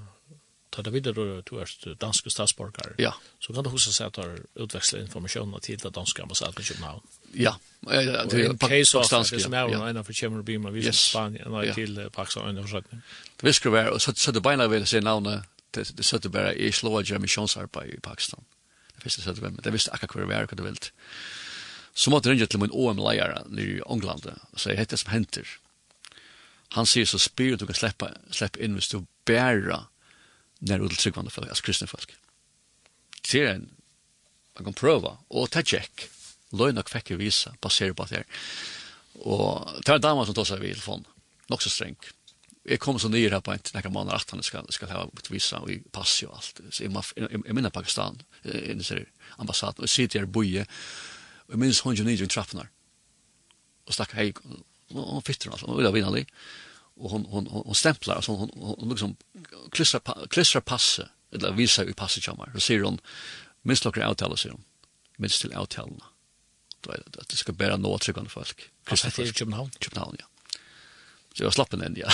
ta 0.76 0.84
det 0.84 0.92
videre 0.92 1.40
du 1.46 1.54
er 1.60 1.72
danske 2.00 2.30
statsborger, 2.32 2.94
ja. 3.00 3.12
så 3.40 3.54
kan 3.56 3.64
du 3.64 3.70
huske 3.72 3.94
seg 3.94 4.10
at 4.10 4.18
du 4.18 4.22
har 4.22 4.66
utvekslet 4.66 5.06
informasjon 5.06 5.54
til 5.64 5.80
det 5.80 5.92
danske 5.96 6.22
ambassaden 6.22 6.60
i 6.60 6.66
København. 6.68 7.06
Ja, 7.36 7.54
det 7.86 8.02
er 8.02 8.50
of 8.50 9.08
Det 9.08 9.42
som 9.42 9.54
er 9.54 9.72
en 9.76 10.00
av 10.00 10.10
kjemmer 10.12 10.42
og 10.42 10.48
bimer, 10.48 10.74
vi 10.74 10.84
som 10.84 10.98
Spanien, 11.00 11.48
nei, 11.52 11.68
til 11.76 12.00
Pakistan, 12.12 12.50
en 12.50 12.60
av 12.60 12.68
forsøkning. 12.68 13.04
Det 13.36 13.48
visker 13.48 13.72
vi, 13.72 13.86
og 13.92 14.00
så 14.00 14.32
det 14.32 14.42
beina 14.44 14.68
vil 14.72 14.86
se 14.86 15.00
navnet, 15.00 15.48
det 15.76 16.04
søtte 16.04 16.32
bare, 16.32 16.54
i 16.56 16.72
slår 16.72 17.02
av 17.16 17.24
i 17.84 18.00
Pakistan. 18.02 18.44
Det 18.96 19.04
visste 19.04 19.22
søtte 19.22 19.40
vi, 19.40 19.50
men 19.50 19.60
det 19.64 19.72
visste 19.72 19.92
akkurat 19.92 20.14
hva 20.14 20.22
det 20.24 20.34
var, 20.34 20.46
hva 20.48 20.56
det 20.56 20.64
vilt. 20.66 20.92
Så 21.96 22.12
måtte 22.12 22.28
jeg 22.28 22.36
ringe 22.36 22.48
til 22.52 22.60
min 22.60 22.74
OM-leier 22.76 23.38
i 23.56 23.68
England 23.88 24.26
og 24.28 24.60
sier, 24.60 24.76
hette 24.76 24.98
som 25.00 25.14
henter. 25.14 25.48
Han 26.76 26.88
sier 26.88 27.08
så 27.08 27.20
spyr 27.22 27.56
du 27.56 27.64
kan 27.68 27.78
slippe, 27.78 28.10
slippe 28.34 28.60
inn 28.60 28.76
hvis 28.76 28.90
du 28.92 29.00
bærer 29.28 29.86
nær 30.66 30.82
ut 30.82 30.92
til 30.92 31.06
tryggvande 31.06 31.32
folk, 31.32 31.48
altså 31.48 31.64
kristne 31.64 31.88
folk. 31.88 32.12
Sier 33.24 33.48
en, 33.54 33.70
man 34.56 34.68
kan 34.68 34.76
prøve, 34.76 35.16
og 35.28 35.50
ta 35.52 35.62
tjekk. 35.64 36.10
løy 36.56 36.70
nok 36.72 36.88
fikk 36.88 37.10
jeg 37.10 37.20
vise, 37.20 37.50
baserer 37.60 37.92
på 37.96 38.04
det 38.06 38.20
her. 38.20 38.28
Og 39.24 39.66
det 39.80 39.88
var 39.90 39.98
en 39.98 40.04
dame 40.04 40.26
som 40.26 40.36
tog 40.36 40.46
seg 40.46 40.62
i 40.62 40.72
telefon, 40.72 41.04
nok 41.50 41.64
så 41.64 41.72
streng. 41.72 41.96
Jeg 42.66 42.80
kom 42.82 42.98
så 42.98 43.08
nye 43.08 43.30
her 43.30 43.42
på 43.44 43.52
en 43.52 43.62
til 43.62 43.76
nekker 43.76 43.92
måneder 43.94 44.18
at 44.18 44.30
han 44.30 44.42
skal, 44.42 44.66
skal 44.74 44.90
ha 44.90 45.04
visa 45.30 45.60
og 45.62 45.70
i 45.70 45.78
pass 45.92 46.18
og 46.26 46.38
alt. 46.38 46.62
Så 46.70 46.84
jeg, 46.84 46.92
jeg, 47.16 47.42
jeg 47.46 47.54
minner 47.54 47.70
Pakistan, 47.70 48.18
jeg, 48.44 48.78
jeg, 48.82 49.06
ambassaden, 49.38 49.82
og 49.82 49.86
jeg 49.86 49.94
sitter 49.94 50.24
her 50.24 50.30
boie, 50.30 50.64
og 51.48 51.58
minns 51.58 51.80
hun 51.84 51.96
jo 51.96 52.04
nidre 52.06 52.26
i 52.26 52.32
trappene 52.32 52.66
og 53.86 53.94
stakk 53.94 54.16
hei, 54.18 54.32
og 54.94 55.02
hun 55.14 55.26
fytter 55.26 55.52
altså, 55.52 55.68
hun 55.70 55.78
vil 55.78 55.88
ha 55.88 55.94
vinnelig 55.94 56.26
og 56.96 57.10
hon, 57.12 57.26
hon, 57.28 57.46
hon, 57.52 57.64
hun 57.66 57.76
stemplar, 57.76 58.22
altså 58.22 58.32
hon, 58.32 58.50
hun, 58.56 58.74
hun 58.80 58.94
liksom 58.94 59.16
klistrar, 59.74 60.00
klistrar 60.32 60.64
passe, 60.64 61.04
eller 61.34 61.52
visar 61.52 61.88
i 61.88 61.96
passet 61.96 62.24
kjammer 62.24 62.54
og 62.54 62.64
sier 62.64 62.86
hon, 62.86 62.96
minst 63.68 63.84
dere 63.84 64.08
avtaler, 64.08 64.40
sier 64.40 64.56
hun 64.56 64.64
minst 65.20 65.42
til 65.44 65.54
avtalene 65.56 66.12
at 66.92 67.28
det 67.28 67.36
ska 67.36 67.52
bära 67.52 67.76
nå 67.76 67.98
tryggande 67.98 68.30
folk 68.30 68.70
Kristina 68.84 69.10
till 69.10 69.34
København 69.34 69.70
København, 69.78 70.16
ja 70.18 70.26
så 71.34 71.44
jag 71.44 71.52
slapp 71.52 71.68
slappen 71.68 71.82
enn, 71.82 71.96
ja 71.96 72.10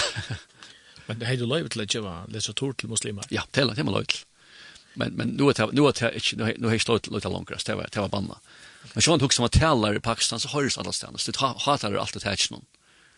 Men 1.06 1.18
det 1.18 1.26
hade 1.26 1.42
du 1.42 1.46
løyvet 1.46 1.72
til 1.74 1.82
å 1.82 1.86
gjøre 1.86 2.14
litteratur 2.30 2.72
till 2.72 2.88
muslimer? 2.88 3.26
Ja, 3.30 3.42
det 3.50 3.64
har 3.64 3.74
jeg 3.76 3.86
løyvet 3.86 4.24
men 4.94 5.12
men 5.16 5.28
nu 5.28 5.48
är 5.48 5.54
det 5.54 5.72
nu 5.72 5.82
är 5.82 5.92
det 5.92 6.14
inte 6.14 6.54
nu 6.58 6.66
har 6.66 6.74
jag 6.74 6.80
slått 6.80 7.06
lite 7.06 7.28
långt 7.28 7.64
det 7.66 7.74
var 7.74 7.88
det 7.92 8.00
var 8.00 8.08
banna. 8.08 8.40
Men 8.92 9.02
sjón 9.02 9.18
tok 9.18 9.32
som 9.32 9.44
att 9.44 9.52
tällar 9.52 9.96
i 9.96 10.00
Pakistan 10.00 10.40
så 10.40 10.48
hörs 10.48 10.78
alla 10.78 10.92
ställen. 10.92 11.18
Det 11.26 11.36
hatar 11.36 11.94
allt 11.94 12.12
det 12.12 12.24
här 12.24 12.36
snön. 12.36 12.64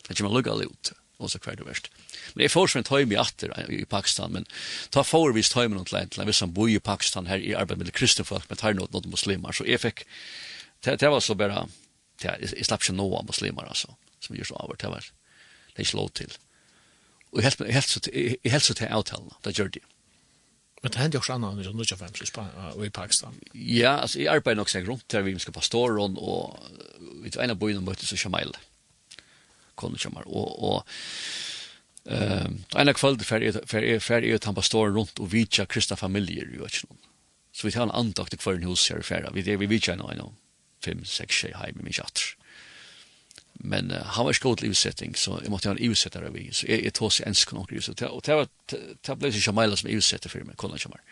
Det 0.08 0.14
kommer 0.14 0.30
lugga 0.30 0.52
ut 0.52 0.92
och 1.16 1.30
så 1.30 1.38
kvar 1.38 1.56
det 1.56 1.64
värst. 1.64 1.90
Men 2.32 2.38
det 2.40 2.44
är 2.44 2.48
för 2.48 2.66
sent 2.66 2.88
hem 2.88 3.12
i 3.12 3.18
åter 3.18 3.70
i 3.70 3.84
Pakistan 3.84 4.32
men 4.32 4.44
ta 4.90 5.04
förvis 5.04 5.54
hem 5.54 5.76
och 5.76 5.92
land 5.92 6.16
land 6.16 6.34
som 6.34 6.52
bor 6.52 6.70
i 6.70 6.80
Pakistan 6.80 7.26
här 7.26 7.38
i 7.38 7.54
arbetet 7.54 7.78
med 7.78 7.92
kristna 7.92 8.24
folk 8.24 8.48
med 8.48 8.60
här 8.60 8.74
något 8.74 9.04
muslimer 9.04 9.52
så 9.52 9.64
är 9.64 9.78
fick 9.78 10.06
det 10.80 11.08
var 11.08 11.20
så 11.20 11.34
bara 11.34 11.68
det 12.22 12.66
slapp 12.66 12.82
sig 12.82 12.94
några 12.94 13.22
muslimer 13.22 13.62
alltså 13.62 13.94
som 14.20 14.36
gör 14.36 14.44
så 14.44 14.54
över 14.54 14.76
det 14.76 14.88
var 14.88 15.04
det 15.76 15.84
slår 15.84 16.08
till. 16.08 16.32
Och 17.30 17.42
helt 17.42 17.60
helt 17.60 17.88
så 17.88 18.00
helt 18.44 18.64
så 18.64 18.74
till 18.74 18.86
avtalen. 18.86 19.30
Det 19.42 19.58
gör 19.58 19.68
det. 19.68 19.80
Men 20.84 20.92
det 20.92 20.98
händer 20.98 21.18
också 21.18 21.32
annat 21.32 21.52
än 21.52 21.64
Rundra 21.64 22.72
och 22.74 22.86
i 22.86 22.90
Pakistan. 22.90 23.34
Ja, 23.52 23.90
alltså 23.90 24.18
jag 24.18 24.36
arbetar 24.36 24.62
också 24.62 24.78
runt 24.78 25.08
där 25.08 25.22
vi 25.22 25.38
ska 25.38 25.52
pastoren 25.52 26.16
och 26.16 26.58
vi 27.22 27.30
tar 27.30 27.42
ena 27.42 27.54
bojen 27.54 27.78
och 27.78 27.84
möttes 27.84 28.12
och 28.12 28.18
Shamal. 28.18 28.56
Kommer 29.74 29.98
Shamal. 29.98 30.22
Och, 30.24 30.76
och 30.76 30.88
Ehm, 32.10 32.64
en 32.76 32.94
kvöld 32.94 33.26
för 33.26 33.66
för 33.66 33.98
för 33.98 34.22
ut 34.22 34.44
han 34.44 34.54
pastor 34.54 34.90
runt 34.90 35.18
och 35.18 35.34
vitja 35.34 35.66
kristna 35.66 35.96
familjer 35.96 36.44
ju 36.44 36.58
vet 36.58 36.84
någon. 36.88 36.98
Så 37.52 37.66
vi 37.66 37.72
tar 37.72 37.82
en 37.82 37.90
andakt 37.90 38.34
i 38.34 38.36
kvarn 38.36 38.62
hus 38.62 38.90
här 38.90 38.98
i 38.98 39.02
färra. 39.02 39.30
Vi 39.30 39.42
det 39.42 39.56
vi 39.56 39.66
vitja 39.66 39.96
nu, 39.96 40.02
nu. 40.02 40.24
fem, 40.84 41.04
6 41.04 41.34
tjej, 41.34 41.52
hem 41.54 41.80
i 41.80 41.82
min 41.82 41.92
chatter 41.92 42.22
men 43.62 43.92
uh, 43.92 44.02
han 44.16 44.26
var 44.26 44.34
ikke 44.34 44.48
god 44.48 44.56
til 44.60 44.70
ivesetting, 44.70 45.14
så 45.18 45.38
jeg 45.42 45.52
måtte 45.52 45.70
ha 45.70 45.76
en 45.76 45.82
ivesetter 45.82 46.26
av 46.26 46.34
så 46.50 46.66
jeg, 46.66 46.82
jeg 46.84 46.94
tog 46.96 47.12
seg 47.14 47.28
ensk 47.28 47.54
noen 47.54 47.70
ivesetter, 47.70 48.10
og 48.10 48.24
det 48.26 48.36
var, 48.40 48.50
det 48.70 49.16
ble 49.20 49.30
ikke 49.30 49.44
Jamila 49.46 49.78
som 49.78 49.90
ivesetter 49.90 50.32
for 50.32 50.48
meg, 50.48 50.58
kollan 50.60 50.82
Jamar. 50.82 51.02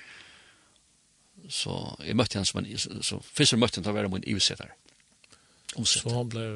Så 1.50 1.74
jeg 2.02 2.16
møtte 2.18 2.38
han 2.38 2.48
som 2.48 2.62
en, 2.62 2.68
så 2.78 3.20
først 3.22 3.58
møtte 3.58 3.80
han 3.80 3.86
til 3.86 3.94
å 3.94 3.96
være 3.96 4.10
min 4.12 4.26
ivesetter. 4.26 4.74
Så 5.78 6.04
han 6.10 6.30
ble 6.32 6.46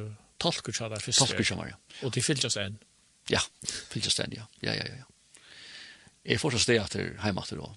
tolker 0.43 0.74
Jamar 0.74 1.03
først? 1.03 1.22
Tolker 1.22 1.47
Jamar, 1.47 1.72
ja. 1.72 1.80
Og 2.07 2.14
de 2.14 2.22
fylltes 2.24 2.59
enn? 2.61 2.78
Ja, 3.32 3.43
fylltes 3.91 4.18
enn, 4.22 4.34
ja. 4.37 4.47
Ja, 4.66 4.74
ja, 4.76 4.87
ja. 5.03 5.43
Jeg 6.26 6.43
fortsatt 6.43 6.64
steg 6.66 6.82
etter 6.82 7.14
heimater 7.22 7.61
da. 7.62 7.70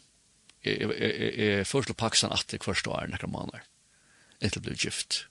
Jeg, 0.65 0.79
jeg, 0.81 0.89
jeg, 0.89 1.11
jeg, 1.13 1.33
jeg 1.39 1.67
foreslår 1.69 1.97
Pakistan 1.99 2.33
etter 2.35 2.61
hver 2.65 2.77
stå 2.77 2.95
er 2.97 3.11
nekker 3.13 3.29
måneder, 3.31 3.61
etter 4.43 4.63
ble 4.65 4.73
gift 4.75 5.27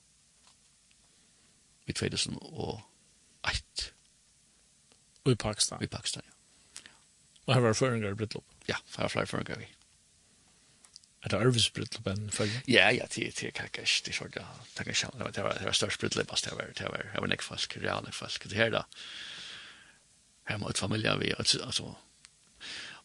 i 1.89 1.95
2001. 1.97 3.89
Og 5.25 5.31
i 5.33 5.35
Pakistan? 5.35 5.83
I 5.83 5.87
Pakistan, 5.91 6.23
ja. 6.25 6.35
Og 7.49 7.55
her 7.55 7.61
var 7.65 7.73
føringer 7.73 8.11
i 8.11 8.17
Brytlopp? 8.17 8.45
Ja, 8.69 8.75
her 8.95 9.07
var 9.07 9.13
flere 9.13 9.27
føringer 9.27 9.57
vi. 9.57 9.67
Er 11.23 11.31
det 11.33 11.39
Arvis 11.39 11.69
Brytlopp 11.75 12.07
enn 12.07 12.29
følge? 12.31 12.61
Ja, 12.69 12.91
ja, 12.95 13.07
det 13.11 13.23
er 13.25 13.31
ikke 13.33 13.65
ikke, 13.65 13.81
det 13.83 14.05
er 14.05 14.13
sånn, 14.15 14.35
det 14.37 14.45
er 14.85 14.91
ikke 14.93 15.31
det 15.35 15.43
var, 15.43 15.57
det 15.57 15.65
var 15.67 15.75
størst 15.75 15.99
Brytlopp, 15.99 16.35
det 16.45 16.53
var, 16.55 16.69
det 16.77 16.91
var, 16.93 17.07
det 17.09 17.23
var 17.25 17.31
nek 17.31 17.43
folk, 17.43 17.75
real 17.81 18.05
nek 18.05 18.15
folk, 18.15 18.45
det 18.45 18.59
her 18.59 18.71
da, 18.75 18.83
her 20.47 20.61
må 20.61 20.69
et 20.69 20.79
familie 20.79 21.17
vi, 21.19 21.33
altså, 21.41 21.89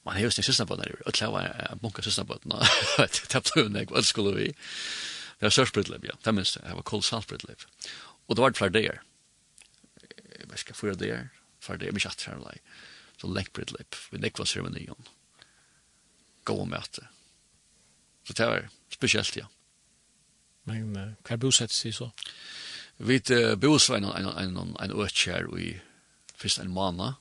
man 0.04 0.14
har 0.14 0.28
jo 0.28 0.30
sin 0.36 0.46
søsnabøtene, 0.46 1.00
og 1.08 1.18
det 1.18 1.32
var 1.32 1.80
bunke 1.82 2.04
søsnabøtene, 2.06 2.60
det 3.00 3.40
er 3.40 3.72
nek, 3.72 3.90
hva 3.90 4.04
skulle 4.06 4.36
vi, 4.36 4.50
det 4.52 5.48
var 5.48 5.56
størst 5.56 5.74
Brytlopp, 5.74 6.06
ja, 6.06 6.14
det 6.24 6.36
minst, 6.36 6.60
det 6.60 6.76
var 6.78 6.86
kolosalt 6.86 7.32
Brytlopp, 7.32 7.66
Og 8.28 8.36
det 8.36 8.42
var 8.44 8.56
flere 8.56 8.74
dager. 8.74 9.00
Jeg 10.00 10.48
vet 10.50 10.62
ikke, 10.62 10.76
fyra 10.78 10.94
dager, 10.98 11.28
flere 11.60 11.78
dager, 11.82 11.96
mye 11.96 12.10
atter 12.10 12.38
her, 12.38 12.60
så 13.20 13.30
lengt 13.30 13.52
på 13.52 13.62
et 13.62 13.72
løp, 13.72 13.98
vi 14.10 14.20
nekva 14.20 14.46
seremonien. 14.48 15.10
Gå 16.44 16.56
og 16.60 16.68
møte. 16.68 17.06
Så 18.24 18.36
det 18.36 18.48
var 18.48 18.68
spesielt, 18.92 19.36
ja. 19.36 19.46
Men 20.64 20.94
hva 20.96 21.36
er 21.36 21.40
bosettet 21.40 21.76
seg 21.76 21.94
så? 21.96 22.10
Vi 22.96 23.20
uh, 23.34 23.54
bosettet 23.60 24.00
en, 24.00 24.08
en, 24.08 24.30
en, 24.32 24.56
en 24.62 24.76
en 24.80 24.96
økjær 25.04 25.50
i 25.60 25.74
først 26.34 26.60
en 26.62 26.72
måned, 26.72 27.20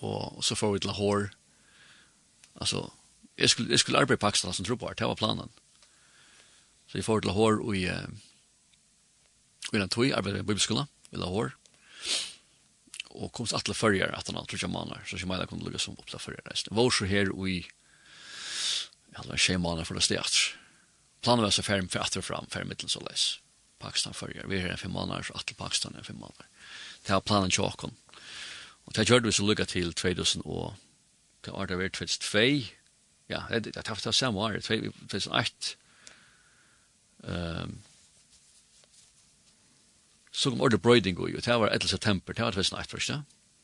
og 0.00 0.44
så 0.44 0.56
får 0.56 0.72
vi 0.72 0.78
til 0.84 0.96
hår, 0.96 1.30
Altså, 2.60 2.90
jeg 3.38 3.50
skulle, 3.50 3.70
jeg 3.70 3.78
skulle 3.78 3.98
arbeide 3.98 4.18
i 4.18 4.20
Pakistan 4.20 4.52
som 4.52 4.64
tror 4.64 4.76
på 4.76 4.88
det, 4.88 4.98
det 4.98 5.06
var 5.06 5.14
planen. 5.14 5.48
Så 6.86 6.98
jeg 6.98 7.04
får 7.04 7.20
til 7.20 7.30
hår 7.30 7.74
i... 7.74 7.86
Uh, 7.88 8.29
Vi 9.72 9.78
har 9.78 9.88
tog 9.88 10.12
arbeid 10.12 10.36
i 10.36 10.42
bibelskola, 10.42 10.86
i 11.10 11.18
la 11.18 11.26
hår. 11.30 11.52
Og 13.10 13.32
kom 13.34 13.46
til 13.46 13.58
atle 13.58 13.74
førjer 13.74 14.14
at 14.14 14.30
han 14.30 14.38
alt 14.38 14.50
trodde 14.50 14.70
maner, 14.70 15.02
så 15.06 15.18
ikke 15.18 15.46
kunne 15.50 15.66
lukke 15.66 15.78
som 15.82 15.98
opp 15.98 16.10
til 16.10 16.22
førjer 16.22 16.46
reisende. 16.46 16.76
Vår 16.78 16.90
så 16.94 17.08
her 17.10 17.30
og 17.34 17.48
i, 17.50 17.58
jeg 19.10 19.18
hadde 19.18 19.32
en 19.32 19.38
tjej 19.38 19.58
månader 19.58 19.84
för 19.84 19.94
det 19.94 20.02
stedet. 20.02 20.56
Planen 21.22 21.44
var 21.44 21.50
så 21.50 21.62
färm 21.62 21.88
för 21.88 21.98
att 21.98 22.24
fram, 22.24 22.46
ferdig 22.46 22.68
mittelen 22.68 22.88
så 22.88 23.00
läs. 23.00 23.40
Pakistan 23.78 24.14
førjer, 24.14 24.46
vi 24.46 24.56
är 24.56 24.68
her 24.68 24.76
fem 24.76 24.90
månader 24.90 25.22
så 25.22 25.34
att 25.34 25.56
Pakistan 25.56 25.94
är 25.94 26.02
fem 26.02 26.16
månader. 26.16 26.46
Det 27.06 27.12
har 27.12 27.20
planen 27.20 27.50
tjåkon. 27.50 27.94
Och 28.84 28.92
det 28.92 29.08
gjorde 29.08 29.26
vi 29.26 29.32
så 29.32 29.42
lycka 29.42 29.64
till 29.64 29.92
2000 29.92 30.42
og 30.44 30.74
det 31.44 31.52
var 31.52 31.66
det 31.66 31.78
vært 31.78 31.96
2002, 31.96 32.68
ja, 33.30 33.42
det 33.48 33.76
har 33.76 33.88
haft 33.88 34.04
det 34.04 34.14
samme 34.14 34.40
året, 34.40 34.64
2008, 34.64 35.76
um, 37.22 37.78
så 40.32 40.50
kom 40.50 40.60
ordet 40.60 40.82
brøyding 40.82 41.18
og 41.18 41.32
det 41.32 41.46
var 41.60 41.68
11 41.68 41.88
september, 41.88 42.32
det 42.32 42.44
var 42.44 42.50
2008, 42.50 42.90
først, 42.90 43.08
ja. 43.08 43.22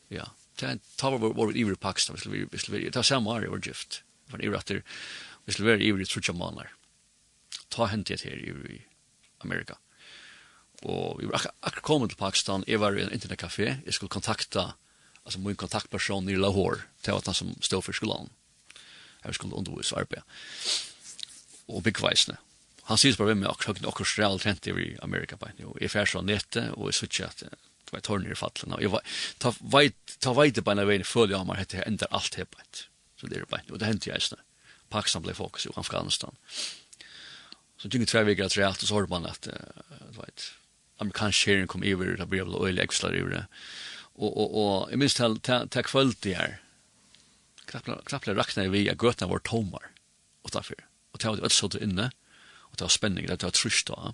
Ja, 0.09 0.23
Det 0.59 0.79
var 1.01 1.17
vår 1.17 1.33
vår 1.33 1.55
iver 1.55 1.71
i 1.71 1.75
Pakistan, 1.75 2.15
vi 2.15 2.19
skulle 2.57 2.79
vi 2.79 2.89
det 2.89 2.95
var 2.95 3.03
samme 3.03 3.29
år 3.29 3.43
i 3.43 3.47
vår 3.47 3.59
gift. 3.59 4.03
For 4.29 4.41
iver 4.41 4.57
at 4.57 4.71
vi 5.45 5.51
skulle 5.51 5.71
være 5.71 5.83
iver 5.83 6.01
i 6.01 6.05
trutja 6.05 6.33
måneder. 6.33 6.67
Ta 7.69 7.85
hent 7.85 8.07
det 8.07 8.21
her 8.21 8.35
i 8.35 8.81
Amerika. 9.43 9.73
Og 10.83 11.19
vi 11.21 11.25
var 11.25 11.33
akkurat 11.35 11.55
ak 11.63 11.81
kommet 11.81 12.09
til 12.09 12.17
Pakistan, 12.17 12.63
jeg 12.67 12.79
var 12.79 12.97
i 12.97 13.03
en 13.03 13.11
internettkafé, 13.11 13.81
jeg 13.85 13.93
skulle 13.93 14.09
kontakta, 14.09 14.73
altså 15.25 15.39
min 15.39 15.55
kontaktperson 15.55 16.29
i 16.29 16.35
Lahore, 16.35 16.81
det 17.05 17.13
var 17.13 17.21
han 17.25 17.33
som 17.33 17.61
stod 17.61 17.81
for 17.81 17.91
skolan. 17.91 18.29
Jeg 19.25 19.33
skulle 19.33 19.55
undervise 19.55 19.95
arbeid. 19.95 20.21
Og 21.67 21.83
byggveisene 21.83 22.37
han 22.87 22.99
sier 22.99 23.17
bare 23.19 23.35
med 23.35 23.43
meg 23.43 23.51
akkurat 23.51 23.81
akkurat 23.83 24.17
real 24.19 24.39
trent 24.39 24.67
i 24.71 24.95
Amerika 25.03 25.35
på 25.39 25.49
en. 25.49 25.63
Jeg 25.81 25.91
fær 25.91 26.07
så 26.07 26.21
nette, 26.23 26.69
og 26.77 26.87
jeg 26.87 26.99
sier 27.01 27.27
at 27.27 27.43
det 27.43 27.91
var 27.91 28.03
tårner 28.03 28.31
i 28.31 28.37
fattelen. 28.37 28.75
Og 28.77 28.83
jeg 28.83 29.01
ta 29.43 29.53
veit 30.35 30.59
på 30.59 30.71
en 30.71 30.83
av 30.83 30.87
veien, 30.87 31.07
føler 31.07 31.35
jeg 31.35 31.41
om 31.43 31.51
at 31.51 31.73
det 31.73 31.83
ender 31.87 32.11
alt 32.15 32.35
her 32.39 32.47
på 32.47 32.61
en. 32.63 32.83
Så 33.19 33.27
det 33.27 33.41
er 33.41 33.49
på 33.49 33.59
en. 33.59 33.71
Og 33.73 33.81
det 33.81 33.89
hendte 33.89 34.11
jeg 34.11 34.23
sånn. 34.23 34.43
Pakistan 34.93 35.25
ble 35.25 35.35
fokus 35.35 35.67
i 35.67 35.73
Afghanistan. 35.75 36.35
Så 37.77 37.91
tyngde 37.91 38.07
tre 38.09 38.23
veker 38.27 38.47
at 38.47 38.55
realt, 38.57 38.83
og 38.83 38.89
så 38.89 38.97
hørte 38.97 39.11
man 39.11 39.27
at, 39.27 39.47
du 39.47 40.19
vet, 40.21 40.45
amerikansk 41.03 41.43
kjering 41.43 41.67
kom 41.69 41.83
iver, 41.85 42.15
det 42.17 42.29
ble 42.31 42.45
vel 42.45 42.55
øyelig 42.55 42.87
eksler 42.87 43.17
iver 43.19 43.33
det. 43.35 43.43
Og, 44.15 44.31
og, 44.31 44.47
og 44.47 44.93
jeg 44.93 45.01
minns 45.01 45.17
til 45.19 45.83
kvöld 45.91 46.15
det 46.23 46.37
her, 46.39 46.55
knapplega 47.67 48.37
rakna 48.39 48.69
vi 48.71 48.87
at 48.89 48.97
gøtene 49.03 49.29
var 49.29 49.43
tomar, 49.45 49.91
og 50.47 50.55
derfor. 50.55 50.79
Og 51.13 51.19
til 51.19 51.35
at 51.35 51.37
vi 51.37 51.45
ødelsått 51.45 51.77
inne, 51.83 52.09
og 52.09 52.26
det 52.77 52.87
var 52.87 52.93
spenning, 52.93 53.27
det 53.27 53.43
var 53.43 53.55
trusht 53.55 53.89
da. 53.89 54.13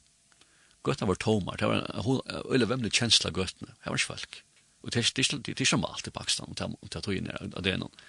Gøttene 0.84 1.12
var 1.12 1.20
tomar, 1.22 1.60
det 1.60 1.70
var 1.70 1.86
en 1.88 2.68
vemmelig 2.68 2.92
kjensla 2.98 3.32
av 3.32 3.40
gøttene, 3.40 3.76
det 3.78 3.92
var 3.92 4.00
ikke 4.00 4.12
folk. 4.16 4.42
Og 4.84 4.92
det 4.92 5.00
er 5.00 5.64
ikke 5.64 5.80
malt 5.80 6.10
i 6.10 6.12
Pakistan, 6.12 6.52
og 6.52 6.90
det 6.92 7.04
tog 7.06 7.16
inn 7.16 7.32
av 7.32 7.62
det 7.64 7.78
noen. 7.80 8.04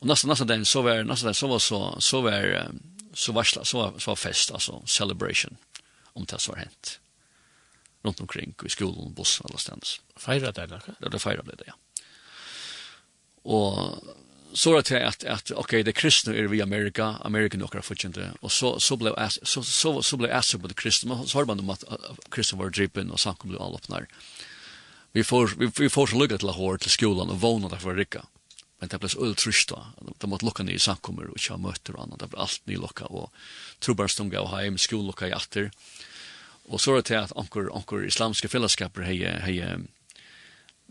Og 0.00 0.08
nesten, 0.08 0.30
nesten 0.32 0.48
den, 0.48 0.64
så 0.64 0.80
var, 0.86 1.02
nesten 1.04 1.28
den, 1.28 1.36
så 1.36 1.50
var, 1.50 1.60
så, 1.60 1.80
så 2.00 2.22
var, 2.24 2.46
så 3.12 3.34
var 3.36 3.50
så 3.50 3.82
var, 3.82 3.98
så 4.00 4.10
var 4.14 4.16
fest, 4.16 4.52
altså 4.56 4.80
celebration, 4.86 5.58
om 6.16 6.24
det 6.24 6.40
som 6.40 6.54
var 6.54 6.64
hent. 6.64 6.94
Rundt 8.04 8.20
omkring, 8.24 8.54
i 8.64 8.72
skolen, 8.72 9.12
bussen, 9.14 9.44
alle 9.50 9.60
stens. 9.60 9.98
Feira 10.16 10.54
det, 10.56 10.64
eller? 10.64 10.88
Det 11.04 11.20
var 11.24 11.42
det, 11.44 11.68
ja. 11.68 11.76
Og 13.44 14.00
så 14.52 14.78
att 14.78 14.92
att 14.92 15.24
att 15.24 15.50
okej 15.50 15.56
okay, 15.56 15.82
det 15.82 15.92
kristna 15.92 16.34
är 16.34 16.42
vi 16.42 16.62
Amerika 16.62 17.04
Amerika 17.04 17.58
några 17.58 17.82
fortjänte 17.82 18.30
och 18.40 18.52
så 18.52 18.80
så 18.80 18.96
blev 18.96 19.28
så 19.28 19.62
så 19.62 20.02
så 20.02 20.16
blev 20.16 20.32
alltså 20.32 20.58
på 20.58 20.66
det 20.66 20.74
kristna 20.74 21.26
så 21.26 21.38
har 21.38 21.44
man 21.44 21.56
de 21.56 21.70
att 21.70 21.84
kristna 22.30 22.58
var 22.58 22.70
drippen 22.70 23.10
och 23.10 23.20
sank 23.20 23.44
blev 23.44 23.62
all 23.62 23.74
öppnar. 23.74 24.06
Vi 25.12 25.24
får 25.24 25.52
vi, 25.58 25.70
vi 25.78 25.88
får 25.88 26.06
så 26.06 26.18
lugga 26.18 26.38
till 26.38 26.46
Lahore 26.46 26.78
till 26.78 26.90
skolan 26.90 27.30
och 27.30 27.40
våna 27.40 27.68
där 27.68 27.76
för 27.76 27.94
Rika. 27.94 28.24
Men 28.78 28.88
det 28.88 28.98
blev 28.98 29.08
så 29.08 29.20
ultrysta. 29.20 29.86
De 30.18 30.30
måste 30.30 30.46
locka 30.46 30.62
ner 30.62 30.72
i 30.72 30.78
samkommer 30.78 31.26
och 31.26 31.38
köra 31.38 31.58
möter 31.58 31.96
och 31.96 32.02
annat. 32.02 32.18
Det 32.18 32.26
blev 32.26 32.40
allt 32.40 32.60
nylocka 32.64 33.04
och 33.04 33.32
trubbarstunga 33.78 34.40
och 34.40 34.58
hem, 34.58 34.78
skollocka 34.78 35.28
i 35.28 35.32
atter. 35.32 35.70
Och 36.64 36.80
så 36.80 36.96
är 36.96 37.02
det 37.02 37.16
att 37.16 37.36
anker, 37.36 37.76
anker 37.76 38.06
islamska 38.06 38.48
fällskaper 38.48 39.02
hej, 39.02 39.24
hej, 39.40 39.78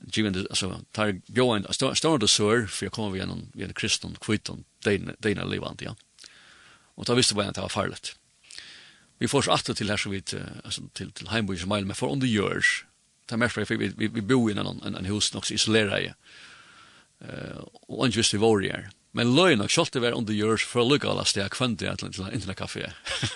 given 0.08 0.34
det 0.34 0.40
alltså 0.50 0.82
tar 0.92 1.22
Johan 1.26 1.66
står 1.72 2.18
det 2.18 2.28
så 2.28 2.68
för 2.68 2.86
jag 2.86 2.94
kommer 2.94 3.10
vi 3.10 3.20
en 3.20 3.52
vi 3.54 3.64
en 3.64 3.74
kristen 3.74 4.18
kvitton 4.22 4.64
den 4.84 5.16
den 5.20 5.50
levande 5.50 5.86
ja. 5.86 5.96
Och 6.96 7.06
då 7.06 7.14
visste 7.14 7.36
vad 7.36 7.54
det 7.54 7.62
var 7.62 7.70
farligt. 7.70 8.16
Vi 9.18 9.28
får 9.28 9.42
så 9.42 9.54
åter 9.54 9.74
till 9.74 9.90
här 9.90 9.98
så 9.98 10.10
vi 10.10 10.24
alltså 10.64 10.82
till 10.94 11.12
till 11.12 11.28
Heimburgs 11.28 11.66
mile 11.66 11.86
men 11.86 11.96
för 11.96 12.12
under 12.12 12.28
years. 12.28 12.86
Ta 13.26 13.38
mer 13.38 13.48
för 13.48 13.66
vi 13.66 13.76
vi, 13.98 14.08
vi 14.08 14.22
bor 14.22 14.52
i 14.52 14.58
en 14.58 14.96
en 14.96 15.06
hus 15.06 15.36
också 15.36 15.54
isolerade. 15.54 16.14
Eh 17.20 17.58
och 17.72 18.06
inte 18.06 18.18
visste 18.18 18.38
var 18.38 18.60
det. 18.60 18.90
Men 19.12 19.36
löjna 19.36 19.64
och 19.64 19.72
skolte 19.72 20.00
var 20.00 20.12
under 20.12 20.34
years 20.34 20.66
för 20.66 20.80
look 20.80 20.92
lucka 20.92 21.10
alla 21.10 21.26
steg 21.26 21.52
kvante 21.52 21.92
att 21.92 22.00
till 22.00 22.22
en 22.22 22.34
internet 22.34 22.58
kafé. 22.58 22.92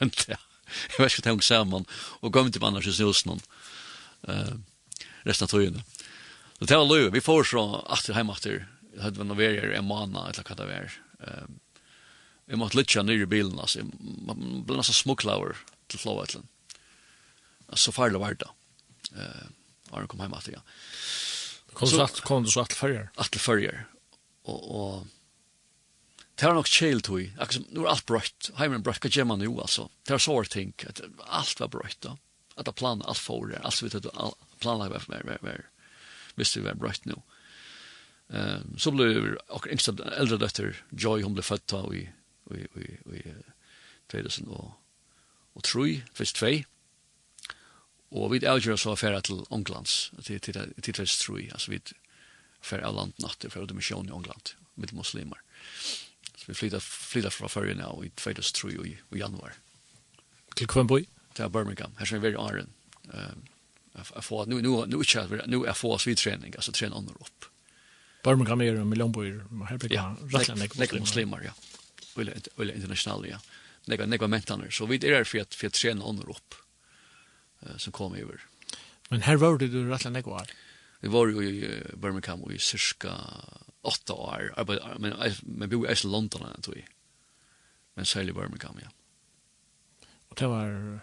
ja 0.00 0.36
Jag 0.98 1.04
vet 1.04 1.18
inte 1.18 1.30
hur 1.30 1.40
samman 1.40 1.84
och 2.20 2.32
kom 2.32 2.46
inte 2.46 2.60
på 2.60 2.66
annars 2.66 2.86
i 2.86 2.92
snusen. 2.92 3.40
Eh 4.28 4.54
resten 5.24 5.46
av 5.46 5.52
tøyene. 5.52 5.82
Så 6.64 6.68
det 6.70 6.76
var 6.80 6.86
løy, 6.88 7.10
vi 7.12 7.20
får 7.20 7.42
så 7.44 7.62
atter 7.92 8.14
heim 8.16 8.30
atter, 8.32 8.62
det 8.94 9.02
hadde 9.04 9.20
vi 9.20 9.24
noverier 9.28 9.74
en 9.76 9.84
måned, 9.84 10.16
eller 10.16 10.46
hva 10.48 10.54
det 10.56 10.68
var. 10.70 10.94
Um, 11.20 11.58
jeg 12.48 12.60
måtte 12.62 12.78
lytja 12.78 13.02
nyr 13.04 13.26
i 13.26 13.28
bilen, 13.28 13.58
altså, 13.60 13.82
Man 14.00 14.62
ble 14.64 14.78
nesten 14.78 14.96
smuklaver 14.96 15.58
til 15.92 16.00
Flåvetlen. 16.00 16.46
Så 17.76 17.92
farlig 17.92 18.22
var 18.22 18.32
det 18.32 18.46
da, 18.46 18.54
uh, 19.18 19.50
Arne 19.92 20.08
kom 20.08 20.22
heim 20.24 20.32
etter, 20.38 20.56
ja. 20.56 20.62
Kom 21.76 21.92
du 21.92 21.98
så, 21.98 22.08
kom 22.24 22.48
du 22.48 22.54
så 22.54 22.64
atter 22.64 22.80
førjer? 22.80 23.12
Atter 23.20 23.44
førjer. 23.44 23.84
og, 24.48 24.64
og 24.64 26.24
Det 26.32 26.48
var 26.48 26.56
nok 26.56 26.72
kjell 26.72 27.04
tog, 27.04 27.28
akkurat 27.36 27.58
som, 27.58 27.68
nå 27.76 27.84
er 27.84 27.92
alt 27.92 28.08
brøtt, 28.08 28.50
heimen 28.62 28.88
brøtt, 28.88 29.04
hva 29.04 29.12
gjør 29.12 29.28
man 29.34 29.44
jo 29.44 29.60
altså? 29.60 29.90
Det 30.00 30.16
var 30.16 30.24
sår 30.30 30.48
ting, 30.56 30.72
alt 31.28 31.60
var 31.60 31.74
brøtt 31.76 32.00
da, 32.08 32.16
at 32.56 32.64
det 32.64 32.76
plan, 32.80 33.04
alt 33.04 33.20
for, 33.20 33.52
alt 33.52 33.84
vi 33.84 33.92
tatt, 33.92 34.08
planlagt 34.64 34.96
var 34.96 35.08
mer, 35.12 35.28
mer, 35.28 35.44
mer. 35.44 35.60
var, 35.60 35.70
hvis 36.34 36.54
det 36.56 36.64
var 36.64 36.78
brøtt 36.80 37.06
nå. 37.10 37.18
Um, 38.28 38.76
så 38.80 38.90
ble 38.94 39.36
akkurat 39.52 39.74
yngste 39.74 39.94
eldre 40.16 40.38
døtter, 40.40 40.78
Joy, 40.90 41.22
hun 41.26 41.36
ble 41.36 41.44
født 41.44 41.66
da 41.70 41.82
i, 41.92 42.06
i, 42.54 42.62
i, 42.64 42.86
i 43.20 43.24
2003, 44.12 44.44
2002. 44.44 44.62
Og 45.54 45.66
tvis 46.14 46.32
tvei. 46.34 46.64
Og 48.14 48.30
vi 48.32 48.40
avgjør 48.46 48.78
så 48.78 48.94
affæra 48.94 49.20
til 49.26 49.44
Ånglands, 49.54 50.12
til, 50.22 50.40
til, 50.40 50.54
til 50.54 50.94
2003, 50.94 51.48
altså 51.52 51.70
vi 51.70 51.80
affæra 52.62 52.88
av 52.88 52.96
landet 52.96 53.22
natt, 53.22 53.42
for 53.42 53.60
landnatter 53.60 53.74
fra 53.74 53.78
misjon 53.78 54.08
i 54.08 54.14
Ångland, 54.14 54.54
med 54.74 54.94
muslimer. 54.94 55.40
Så 56.36 56.46
vi 56.46 56.58
flyttet, 56.58 56.82
flyttet 56.82 57.34
fra 57.34 57.50
førre 57.50 57.74
nå 57.78 57.90
i 58.06 58.10
2003 58.18 58.74
i, 58.86 58.94
i 59.14 59.20
januar. 59.20 59.58
Til 60.56 60.70
Kvønboi? 60.70 61.04
Til 61.34 61.50
Birmingham, 61.50 61.94
her 61.98 62.06
som 62.06 62.18
er 62.18 62.26
veldig 62.28 62.40
åren. 62.40 62.70
Um, 63.10 63.42
jag 64.14 64.24
får 64.24 64.46
nu 64.46 64.62
nu 64.62 64.86
nu 64.86 64.96
inte 64.96 65.20
att 65.20 65.46
nu 65.46 65.66
är 65.66 65.72
få 65.72 65.92
oss 65.92 66.08
träning 66.16 66.52
alltså 66.56 66.72
träna 66.72 66.96
andra 66.96 67.14
upp. 67.14 67.44
Bara 68.22 68.36
man 68.36 68.46
kan 68.46 68.60
en 68.60 68.88
miljon 68.88 69.12
bojer 69.12 69.44
man 69.50 69.68
här 69.68 69.78
brukar 69.78 70.38
rätta 70.38 70.54
nek 70.54 70.92
muslimer 70.92 71.42
ja. 71.44 71.52
Vill 72.16 72.28
Eller 72.28 72.42
eller 72.60 72.74
internationella 72.74 73.26
ja. 73.26 73.40
Nega 73.84 74.06
nega 74.06 74.26
mentaner 74.26 74.70
så 74.70 74.86
vi 74.86 74.94
är 74.96 75.00
där 75.00 75.24
för 75.24 75.38
att 75.38 75.54
för 75.54 75.66
att 75.66 75.72
träna 75.72 76.04
andra 76.04 76.30
upp 76.30 76.54
Eh 77.64 77.76
som 77.76 77.92
kommer 77.92 78.18
över. 78.18 78.40
Men 79.08 79.22
här 79.22 79.36
var 79.36 79.58
det 79.58 79.68
du 79.68 79.88
rätta 79.88 80.10
nek 80.10 80.26
var. 80.26 80.50
Vi 81.00 81.08
var 81.08 81.26
ju 81.26 81.48
i 81.48 81.82
Birmingham 81.94 82.42
och 82.42 82.52
i 82.52 82.58
cirka 82.58 83.14
åtta 83.82 84.12
år. 84.12 84.54
Men 84.98 85.14
men 85.42 85.68
vi 85.68 85.76
bo 85.76 85.86
i 85.86 85.94
London 86.04 86.60
tror 86.62 86.76
jag. 86.76 86.88
Men 87.94 88.04
så 88.04 88.20
i 88.20 88.32
Birmingham 88.32 88.78
ja. 88.82 88.88
Och 90.28 90.36
det 90.36 90.46
var 90.46 91.00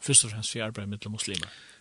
först 0.00 0.24
och 0.24 0.30
främst 0.30 0.50
för 0.50 0.60
arbete 0.60 0.86
med 0.86 1.10
muslimer. 1.10 1.48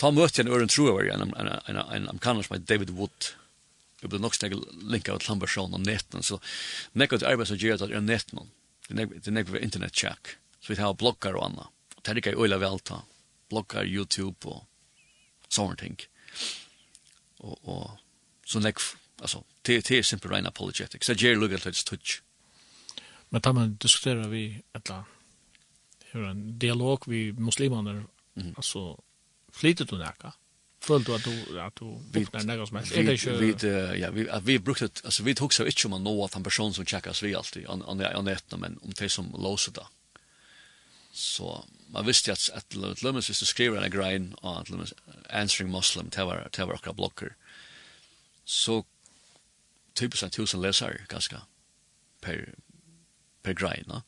ta 0.00 0.10
møtte 0.14 0.42
en 0.42 0.50
øren 0.52 0.70
tro 0.70 0.88
over 0.90 1.08
en, 1.10 1.22
en, 1.28 1.48
en, 1.48 1.78
en 1.78 2.08
amerikaner 2.10 2.46
som 2.46 2.56
heter 2.56 2.68
David 2.74 2.92
Wood. 2.96 3.32
Jeg 4.02 4.10
ble 4.10 4.18
nok 4.18 4.34
snakket 4.34 4.64
linket 4.90 5.14
av 5.14 5.22
Lambertsson 5.28 5.76
og 5.76 5.84
netten, 5.86 6.24
så 6.26 6.40
nekket 6.98 7.22
arbeid 7.26 7.50
som 7.50 7.60
gjør 7.60 7.76
at 7.76 7.84
det 7.92 7.98
er 7.98 8.04
netten. 8.06 8.50
Det 8.88 9.04
er 9.04 9.36
nekket 9.36 9.54
for 9.54 9.62
internettjekk. 9.62 10.34
Så 10.62 10.72
vi 10.72 10.78
tar 10.78 10.96
blogger 10.98 11.38
og 11.38 11.46
annet. 11.46 11.70
Det 12.02 12.10
er 12.10 12.18
ikke 12.18 12.34
øyla 12.34 12.58
vel 12.62 12.80
ta. 12.82 13.02
Blogger, 13.50 13.86
YouTube 13.86 14.50
og 14.50 14.64
sånne 15.52 15.78
ting. 15.78 15.96
Og, 17.42 17.56
og 17.62 17.86
så 18.46 18.62
nekket, 18.62 18.98
altså, 19.22 19.44
det, 19.66 19.84
det 19.88 20.00
er 20.00 20.06
simpel 20.06 20.34
rein 20.34 20.50
apologetics. 20.50 21.10
Det 21.10 21.22
gjør 21.22 21.38
lukket 21.38 21.66
til 21.66 21.74
et 21.74 21.82
stutsk. 21.82 22.22
Men 23.32 23.40
da 23.40 23.52
man 23.56 23.76
diskuterer 23.80 24.28
vi 24.28 24.44
et 24.74 24.82
eller 24.82 24.98
annet, 24.98 25.18
en 26.12 26.58
dialog 26.60 27.06
vi 27.08 27.30
muslimer 27.32 28.02
mm. 28.34 28.52
altså, 28.56 28.98
Flyter 29.52 29.84
du 29.84 29.98
näka? 30.00 30.32
Følte 30.82 31.12
du 31.12 31.14
at 31.14 31.24
du 31.24 31.60
at 31.60 31.76
du 31.78 31.88
bukner 32.12 32.46
näka 32.48 32.66
som 32.66 32.76
helst? 32.80 32.96
Vi 32.96 33.52
vi 33.52 33.52
uh, 33.68 33.98
ja 34.00 34.10
vi 34.10 34.26
vi 34.42 34.58
brukte 34.58 34.90
altså 35.04 35.22
vi 35.22 35.34
tok 35.34 35.52
seg 35.54 35.70
ikke 35.70 35.86
om 35.86 35.98
å 35.98 36.02
nå 36.02 36.14
at 36.24 36.36
en 36.36 36.46
person 36.46 36.74
som 36.74 36.86
tjekkas 36.86 37.22
vi 37.22 37.34
alltid 37.38 37.68
an 37.70 37.84
an 37.86 38.02
an 38.02 38.28
ett 38.28 38.56
men 38.58 38.78
om 38.82 38.96
de 38.98 39.08
som 39.08 39.30
låser 39.38 39.72
det. 39.72 39.86
Så 41.12 41.64
man 41.90 42.06
visste 42.06 42.32
att 42.32 42.50
att 42.54 43.02
Lumens 43.02 43.30
visste 43.30 43.46
skriva 43.46 43.84
en 43.84 43.90
grain 43.90 44.34
on 44.42 44.64
Lumens 44.68 44.94
answering 45.30 45.72
Muslim 45.72 46.10
tower 46.10 46.48
tower 46.48 46.88
och 46.88 46.94
blocker. 46.96 47.36
Så 48.44 48.84
typiskt 49.94 50.24
att 50.24 50.32
tusen 50.32 50.60
läsare 50.60 51.06
ganska 51.08 51.42
per 52.20 52.54
per 53.42 53.52
grain, 53.52 53.84
va? 53.86 54.02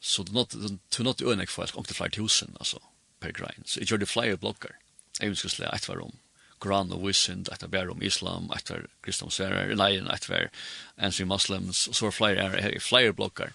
Så 0.00 0.22
det 0.22 0.32
not 0.32 0.56
to 0.88 1.02
not 1.02 1.22
önek 1.22 1.50
för 1.50 1.62
att 1.62 1.88
det 1.88 1.94
flyr 1.94 2.08
tusen 2.08 2.56
alltså 2.58 2.82
per 3.22 3.34
grein. 3.36 3.64
Så 3.66 3.80
jeg 3.80 3.92
gjør 3.92 4.02
det 4.02 4.10
flere 4.10 4.40
blokker. 4.40 4.74
Jeg 5.20 5.32
vil 5.32 5.38
skulle 5.38 5.70
et 5.70 5.88
var 5.88 6.02
om 6.02 6.14
Koran 6.62 6.92
og 6.94 7.02
Wissind, 7.02 7.48
et 7.52 7.64
var 7.72 7.90
om 7.90 8.02
Islam, 8.02 8.50
et 8.54 8.70
var 8.70 8.84
kristansverer, 9.02 9.74
nei, 9.78 9.96
et 9.98 10.28
var 10.30 10.48
ansi 10.96 11.26
muslims, 11.26 11.88
og 11.90 11.98
så 11.98 12.06
var 12.06 12.18
flere, 12.18 12.50
er, 12.60 12.78
flere 12.80 13.14
blokker. 13.18 13.54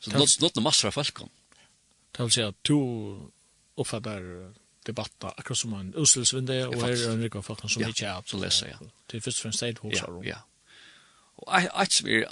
Så 0.00 0.10
det 0.12 0.20
er 0.20 0.50
noe 0.58 0.64
masse 0.66 0.88
av 0.88 0.96
folk. 0.96 1.22
Det 2.12 2.26
vil 2.26 2.34
si 2.34 2.44
at 2.44 2.58
to 2.68 2.80
oppfatter 3.80 4.26
debatta 4.86 5.30
akkurat 5.38 5.58
som 5.58 5.74
en 5.78 5.92
utstilsvinde, 5.94 6.58
og 6.68 6.80
her 6.82 6.96
er 6.96 7.12
en 7.14 7.22
rikon 7.22 7.44
folk 7.46 7.62
som 7.64 7.84
ikke 7.86 8.08
er. 8.10 8.24
Så 8.26 8.40
leser 8.42 8.72
jeg. 8.72 8.90
Det 9.08 9.18
er 9.20 9.24
først 9.24 9.40
og 9.40 9.46
fremst 9.46 9.64
det 9.64 9.78
hos 9.84 10.00
her. 10.00 10.16
Ja, 10.26 10.34
ja. 10.34 10.40
Og 11.42 11.82
et 11.82 11.96
som 11.96 12.08
er, 12.08 12.26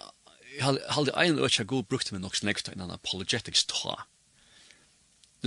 jeg 0.59 0.79
hadde 0.97 1.15
en 1.15 1.39
øyne 1.39 1.65
god 1.65 1.83
brukt 1.89 2.13
med 2.13 2.21
nok 2.21 2.37
snakket 2.37 2.75
en 2.75 2.91
apologetics 2.91 3.65
ta, 3.71 4.03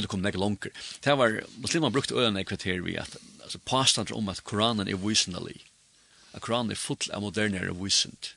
det 0.02 0.10
kom 0.10 0.24
nek 0.26 0.36
longer. 0.36 0.72
Det 1.04 1.18
var 1.18 1.44
muslimer 1.62 1.94
brukt 1.94 2.12
øyne 2.12 2.42
i 2.42 2.48
kvarter 2.48 2.82
vi 2.82 2.96
at 2.98 3.18
altså, 3.44 3.60
påstander 3.66 4.16
om 4.18 4.30
at 4.30 4.44
Koranen 4.44 4.88
er 4.88 4.98
visenlig. 4.98 5.62
At 6.34 6.42
Koranen 6.42 6.72
er 6.72 6.80
full 6.82 7.12
av 7.14 7.22
modernere 7.22 7.76
visent. 7.78 8.34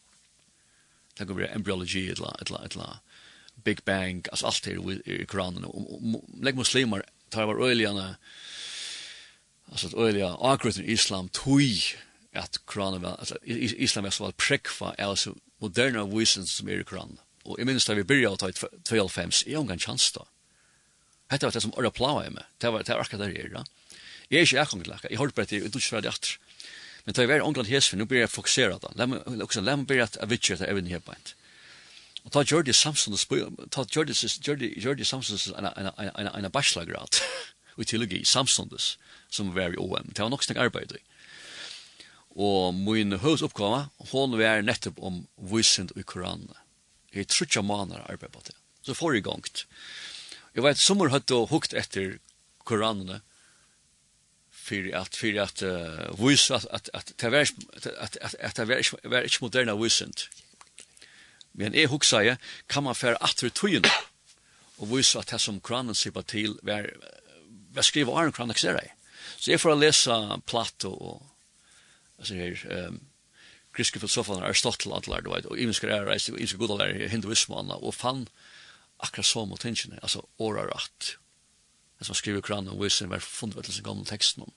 Det 1.16 1.26
kan 1.26 1.36
være 1.36 1.54
embryologi, 1.54 2.10
et 2.10 2.18
eller 2.18 2.60
annet, 2.60 3.00
Big 3.64 3.84
Bang, 3.84 4.26
altså 4.30 4.46
allt 4.46 4.66
är 4.66 5.08
i 5.08 5.24
Koranen. 5.24 5.64
och 5.64 6.24
lägg 6.42 6.56
muslimer 6.56 7.02
tar 7.30 7.46
var 7.46 7.68
øyne 7.68 8.16
Alltså 9.72 9.98
øyne 9.98 10.36
akkurat 10.40 10.76
i 10.76 10.92
islam 10.92 11.28
tui 11.28 11.82
at 12.32 12.58
Koranen 12.66 13.02
var, 13.02 13.16
altså 13.16 13.36
islam 13.44 14.04
var 14.04 14.10
så 14.10 14.32
prekva 14.38 14.94
er 14.98 15.06
altså 15.06 15.34
moderne 15.60 16.18
visent 16.18 16.48
som 16.48 16.68
är 16.68 16.80
i 16.80 16.84
Koranen. 16.84 17.18
Och 17.44 17.60
i 17.60 17.64
minst 17.64 17.86
da 17.86 17.94
vi 17.94 18.04
börjar 18.04 18.30
å 18.30 18.36
ta 18.36 18.48
i 18.48 18.52
12-5, 18.52 19.44
jeg 19.46 19.70
en 19.70 19.78
chans 19.78 20.12
da. 20.12 20.24
Hetta 21.30 21.48
var 21.48 21.56
det 21.56 21.62
som 21.62 21.74
orra 21.74 21.90
plava 21.90 22.28
med. 22.30 22.44
Det 22.58 22.70
var 22.72 22.84
det 22.86 22.94
var 22.94 23.02
akkurat 23.02 23.26
det 23.26 23.44
er. 23.44 23.64
Jeg 24.30 24.38
er 24.38 24.46
ikke 24.46 24.56
jeg 24.56 24.68
kommer 24.68 24.84
til 24.84 25.10
Jeg 25.10 25.18
holder 25.18 25.34
bare 25.34 25.46
til 25.46 25.66
å 25.66 25.70
dusje 25.70 26.00
det 26.00 26.10
atter. 26.10 26.38
Men 27.06 27.14
jeg 27.14 27.28
var 27.28 27.42
England 27.46 27.68
hes, 27.70 27.88
for 27.88 27.96
nå 27.96 28.04
blir 28.10 28.24
jeg 28.24 28.30
fokusera 28.30 28.78
da. 28.82 28.90
La 28.98 29.06
meg 29.06 29.42
også, 29.42 29.62
la 29.62 29.76
meg 29.78 29.86
bli 29.86 30.00
at 30.02 30.18
jeg 30.18 30.30
vet 30.30 30.50
at 30.50 30.60
jeg 30.66 30.76
er 30.76 30.88
her 30.90 31.02
på. 31.06 31.14
Og 32.26 32.32
ta 32.34 32.42
Jordi 32.42 32.72
Samson, 32.74 33.14
ta 33.70 33.84
Jordi, 33.94 34.14
Jordi, 34.42 34.72
Jordi 34.82 35.04
Samson 35.04 35.38
en 35.54 35.68
en, 35.70 35.90
en, 35.94 36.26
en, 36.26 36.50
bachelorgrad 36.50 37.20
i 37.78 37.84
teologi, 37.84 38.24
samstundes, 38.24 38.96
som 39.30 39.54
var 39.54 39.70
i 39.70 39.78
OM. 39.78 40.10
Det 40.10 40.24
var 40.24 40.30
nok 40.30 40.42
snakk 40.42 40.58
arbeid 40.58 40.96
i. 40.98 41.02
Og 42.36 42.74
min 42.74 43.14
høys 43.22 43.42
oppgave, 43.46 43.86
hun 44.10 44.34
var 44.38 44.66
nettopp 44.66 44.98
om 44.98 45.22
vysind 45.38 45.94
i 45.96 46.02
Koranen. 46.02 46.50
Jeg 47.14 47.30
tror 47.30 47.46
ikke 47.46 47.62
maner 47.62 48.02
arbeid 48.10 48.34
på 48.34 48.42
det. 48.44 48.56
Så 48.82 48.94
får 48.94 49.14
jeg 49.14 49.24
gongt. 49.24 49.62
Så 49.62 49.66
Jeg 50.56 50.64
vet, 50.64 50.80
sommer 50.80 51.12
høtt 51.12 51.30
og 51.36 51.50
hukt 51.52 51.74
etter 51.76 52.18
koranene, 52.64 53.20
för 54.66 54.94
att 54.94 55.16
för 55.16 55.40
att 55.40 55.62
uh, 55.62 56.26
vis 56.28 56.50
att 56.50 56.66
att 56.66 56.88
att 56.92 57.12
det 57.16 57.30
var 57.30 57.40
att 57.40 58.16
att 58.16 58.34
att 58.34 58.54
det 58.54 58.64
var 58.64 59.08
var 59.08 59.22
inte 59.22 59.38
moderna 59.40 59.76
visent. 59.76 60.28
Men 61.52 61.74
är 61.74 61.86
hugsa 61.86 62.24
jag 62.24 62.36
kan 62.66 62.84
man 62.84 62.94
för 62.94 63.16
att 63.20 63.36
det 63.40 63.62
Og 64.78 64.92
och 64.92 64.98
at 64.98 65.16
att 65.16 65.26
det 65.26 65.38
som 65.38 65.60
kranen 65.60 65.94
sig 65.94 66.12
til 66.12 66.22
till 66.22 66.58
var 66.62 66.90
vad 67.72 67.84
skriver 67.84 68.18
Aron 68.18 68.32
Kranen 68.32 68.54
säger 68.54 68.74
det. 68.74 68.90
Så 69.36 69.50
jag 69.50 69.60
får 69.60 69.74
läsa 69.74 70.40
Plato 70.46 70.90
og 70.90 71.22
altså 72.18 72.34
her 72.34 72.66
ehm 72.70 73.00
Kristoffer 73.72 74.08
Sofan 74.08 74.42
Aristotle 74.42 74.94
alla 74.94 75.20
du 75.20 75.30
vet 75.30 75.46
og 75.46 75.60
även 75.60 75.74
ska 75.74 75.86
reist 75.86 76.30
og 76.30 76.48
ska 76.48 76.58
gå 76.58 76.78
där 76.78 77.08
hinduismen 77.08 77.70
og 77.70 77.94
fann 77.94 78.28
akkurat 78.98 79.26
så 79.26 79.44
mot 79.46 79.60
tingene, 79.60 80.00
altså 80.02 80.24
året 80.38 80.70
rett. 80.72 81.16
Det 81.98 82.06
som 82.08 82.16
skriver 82.16 82.44
kranen 82.44 82.72
og 82.74 82.84
viser 82.84 83.08
hver 83.10 83.24
fundvettelse 83.24 83.84
gamle 83.84 84.06
teksten 84.08 84.46
om. 84.46 84.52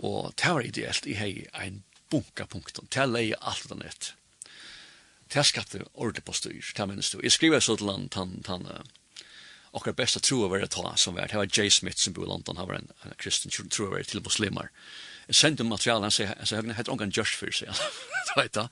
Og 0.00 0.32
det 0.38 0.54
var 0.54 0.64
ideelt 0.64 1.06
i 1.06 1.18
hei 1.18 1.32
en 1.54 1.82
bunka 2.10 2.46
punkten, 2.50 2.88
det 2.90 3.02
er 3.02 3.10
leie 3.10 3.38
alt 3.40 3.68
det 3.70 3.78
nett. 3.78 4.12
Det 5.30 5.38
er 5.38 5.46
skatte 5.46 5.84
ordentlig 5.94 6.24
på 6.26 6.34
styr, 6.34 6.72
det 6.76 6.86
minnes 6.88 7.10
du. 7.12 7.20
Jeg 7.22 7.36
skriver 7.36 7.62
så 7.62 7.76
til 7.78 7.90
han, 7.90 8.08
han, 8.16 8.40
han, 8.48 8.88
akkurat 9.72 9.96
bästa 9.96 10.20
tro 10.20 10.44
över 10.44 10.58
det 10.58 10.70
ta 10.74 10.96
som 10.96 11.14
var 11.14 11.28
det 11.28 11.36
var 11.36 11.46
Jay 11.58 11.70
Smith 11.70 11.98
som 11.98 12.12
bor 12.12 12.24
i 12.24 12.28
London 12.28 12.56
han 12.56 12.66
var 12.66 12.74
en, 12.74 12.88
en 13.02 13.14
kristen 13.16 13.50
tro 13.50 13.86
över 13.86 14.02
til 14.02 14.22
muslimer. 14.22 14.70
Jeg 15.28 15.34
sendte 15.34 15.64
material 15.64 16.02
han 16.02 16.10
säger 16.10 16.44
så 16.44 16.54
jag 16.54 16.74
hade 16.74 16.92
ingen 16.92 17.12
just 17.16 17.34
för 17.34 17.50
sig. 17.50 17.68
Så 18.34 18.40
vet 18.40 18.56
jag. 18.56 18.68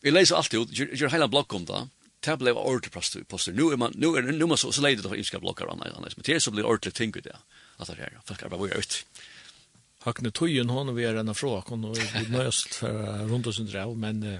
Vi 0.00 0.10
leser 0.10 0.36
alltid 0.36 0.60
ut, 0.60 0.72
gjør 1.00 1.08
hele 1.08 1.28
blogg 1.28 1.54
om 1.54 1.64
det 1.64 1.88
det 2.22 2.36
blev 2.36 2.56
ordentlig 2.56 2.92
på 2.92 3.24
pastor. 3.24 3.52
Nu 3.52 3.62
är 3.62 3.76
man, 3.76 3.92
nu 3.94 4.06
är, 4.06 4.22
nu 4.22 4.46
man 4.46 4.56
så, 4.56 4.72
så 4.72 4.82
lejde 4.82 5.08
det 5.08 5.16
inska 5.16 5.40
blockar 5.40 5.64
och 5.64 5.72
annars. 5.72 6.16
Men 6.16 6.22
det 6.26 6.40
så 6.40 6.50
blir 6.50 6.64
ordentligt 6.64 6.94
ting 6.94 7.12
ut 7.16 7.24
det. 7.24 7.36
Att 7.76 7.86
det 7.86 7.94
här, 7.94 8.20
folk 8.24 8.42
är 8.42 8.48
bara 8.48 8.60
börjar 8.60 8.78
ut. 8.78 9.06
Hakne 9.98 10.30
tojen 10.30 10.70
hon 10.70 10.94
vi 10.98 11.04
är 11.04 11.14
en 11.14 11.34
fråga 11.34 11.62
hon 11.66 11.84
och 11.84 11.98
vi 11.98 12.28
nöst 12.28 12.74
för 12.74 13.24
runt 13.26 13.46
oss 13.46 13.58
under 13.58 13.94
men 13.94 14.38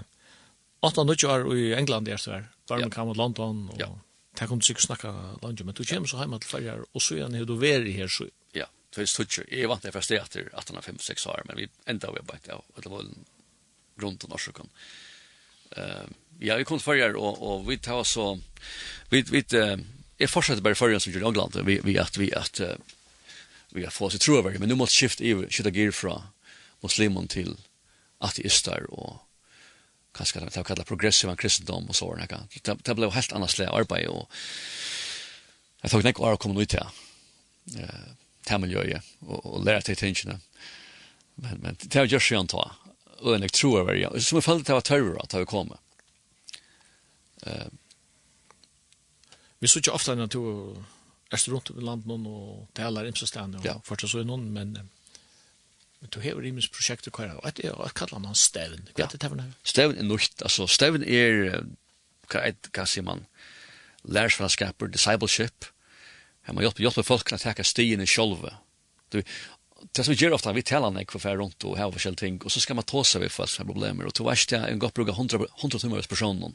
att 0.81 0.97
han 0.97 1.09
inte 1.09 1.27
är 1.27 1.57
i 1.57 1.75
England 1.75 2.05
där 2.05 2.17
så 2.17 2.31
här. 2.31 2.49
Varm 2.69 2.91
kan 2.91 3.07
mot 3.07 3.17
London 3.17 3.69
och 3.69 3.77
ja. 3.81 3.99
där 4.39 4.47
kommer 4.47 4.63
sig 4.63 4.77
snacka 4.79 5.13
London 5.43 5.67
men 5.67 5.75
du 5.75 5.85
kommer 5.85 6.07
så 6.07 6.17
hem 6.17 6.33
att 6.33 6.45
färja 6.45 6.77
och 6.93 7.03
så 7.03 7.15
är 7.15 7.23
han 7.23 7.47
då 7.47 7.55
vär 7.55 7.81
här 7.93 8.09
så. 8.09 8.25
Ja, 8.53 8.67
det 8.95 9.03
är 9.03 9.07
stutcher. 9.07 9.45
Jag 9.49 9.69
vant 9.69 9.83
det 9.83 9.93
första 9.93 10.15
efter 10.15 10.41
1856 10.41 11.27
år 11.27 11.43
men 11.45 11.57
vi 11.57 11.69
ända 11.85 12.13
vi 12.13 12.21
bara 12.21 12.39
det 12.83 12.89
var 12.89 13.05
runt 13.97 14.25
och 14.25 14.31
norska. 14.31 14.63
Ehm 15.71 16.15
Ja, 16.43 16.57
vi 16.59 16.67
kom 16.67 16.81
til 16.81 16.89
førjer, 16.91 17.17
og, 17.19 17.43
og 17.43 17.67
vi 17.69 17.79
tar 17.79 18.03
så... 18.09 18.33
Vi, 19.13 19.23
vi, 19.31 19.45
uh, 19.55 19.79
jeg 20.19 20.31
fortsetter 20.31 20.65
bare 20.65 20.79
førjer 20.79 21.03
som 21.03 21.15
gjør 21.15 21.27
i 21.27 21.29
England, 21.31 21.59
vi, 21.67 21.79
vi 21.85 21.99
at 22.01 22.19
vi 22.19 22.33
at 22.35 22.63
uh, 22.65 22.75
vi 23.73 23.85
har 23.87 23.95
fått 23.95 24.19
tro 24.21 24.37
over, 24.37 24.59
men 24.59 24.69
nu 24.69 24.77
måtte 24.77 24.93
skifta 24.93 25.25
i 25.25 25.33
skifta 25.49 25.73
gir 25.73 25.95
fra 25.97 26.19
muslimen 26.85 27.29
til 27.31 27.55
ateister 28.21 28.87
og 28.91 29.23
och 30.13 30.19
kanske 30.19 30.41
det 30.41 30.51
kalla 30.51 30.65
kallat 30.65 30.87
progressiva 30.87 31.37
kristendom 31.37 31.89
och 31.89 31.97
sådana 31.97 32.27
kan. 32.27 32.49
Det, 32.63 32.85
det 32.85 32.95
blev 32.95 33.13
helt 33.13 33.33
annars 33.33 33.59
lä 33.59 33.69
arbete 33.69 34.09
och 34.09 34.31
jag 35.81 35.91
tog 35.91 36.05
nek 36.05 36.21
år 36.21 36.37
kommer 36.37 36.63
ut 36.63 36.73
här. 36.73 36.87
Eh, 37.79 37.89
tamiljöje 38.45 39.03
och, 39.21 39.47
och 39.47 39.65
lära 39.65 39.81
till 39.81 39.93
attention. 39.93 40.41
Men 41.35 41.59
men 41.59 41.77
det 41.81 41.99
har 41.99 42.07
just 42.07 42.27
skönt 42.27 42.51
ta. 42.51 42.77
Och 43.19 43.35
en 43.35 43.49
tror 43.49 43.81
över 43.81 43.95
ja. 43.95 44.21
Som 44.21 44.37
jag 44.37 44.45
fallet 44.45 44.67
det 44.67 44.73
var 44.73 44.81
terror 44.81 45.23
att 45.23 45.33
ha 45.33 45.45
kommit. 45.45 45.79
Eh, 47.43 47.67
vi 49.59 49.69
såg 49.69 49.87
ju 49.87 49.93
ofta 49.93 50.15
när 50.15 50.27
du 50.27 50.75
är 51.31 51.51
runt 51.51 51.71
i 51.71 51.81
landet 51.81 52.27
og 52.27 52.69
taler 52.75 53.07
imse 53.07 53.27
stedene, 53.27 53.59
och 53.59 53.67
ja. 53.67 53.81
fortsatt 53.85 54.11
så 54.11 54.21
i 54.21 54.25
någon 54.25 54.53
men 54.53 54.73
men 56.01 56.11
du 56.11 56.21
har 56.21 56.43
rimis 56.43 56.69
projekt 56.69 57.07
och 57.07 57.13
kvar. 57.13 57.53
det 57.55 57.65
är 57.65 57.73
vad 57.73 57.95
kallar 57.95 58.19
man 58.19 58.35
stävn? 58.35 58.89
Vad 58.97 59.13
heter 59.13 59.29
det? 59.29 59.53
Stävn 59.63 59.99
är 59.99 60.03
något 60.03 60.43
alltså 60.43 60.67
stävn 60.67 61.05
är 61.05 61.65
vad 62.33 62.73
kan 62.73 62.87
se 62.87 63.03
man 63.03 63.27
lärs 64.03 64.37
från 64.37 64.51
skapar 64.51 64.87
discipleship. 64.87 65.65
Har 66.43 66.55
man 66.55 66.65
hjälpt 66.65 66.81
hjälpt 66.81 67.07
folk 67.07 67.33
att 67.33 67.43
ta 67.43 67.65
stien 67.65 68.01
i 68.01 68.07
själva. 68.07 68.57
Du 69.09 69.23
det 69.93 70.05
som 70.05 70.15
gjør 70.15 70.33
ofta 70.33 70.53
vi 70.53 70.63
talar 70.63 70.91
när 70.91 71.05
för 71.11 71.19
för 71.19 71.37
rundt 71.37 71.65
og 71.65 71.77
här 71.79 71.91
forskjellige 71.91 72.19
ting 72.19 72.45
og 72.45 72.51
så 72.51 72.61
skal 72.61 72.77
man 72.77 72.85
ta 72.85 73.05
sig 73.05 73.21
vid 73.21 73.31
fast 73.31 73.57
problemer 73.57 74.07
og 74.07 74.15
til 74.15 74.25
då 74.25 74.31
värst 74.31 74.53
er 74.53 74.67
en 74.67 74.79
gott 74.79 74.95
brukar 74.95 75.13
100 75.13 75.47
100 75.59 75.79
timmar 75.79 76.03
personen 76.03 76.55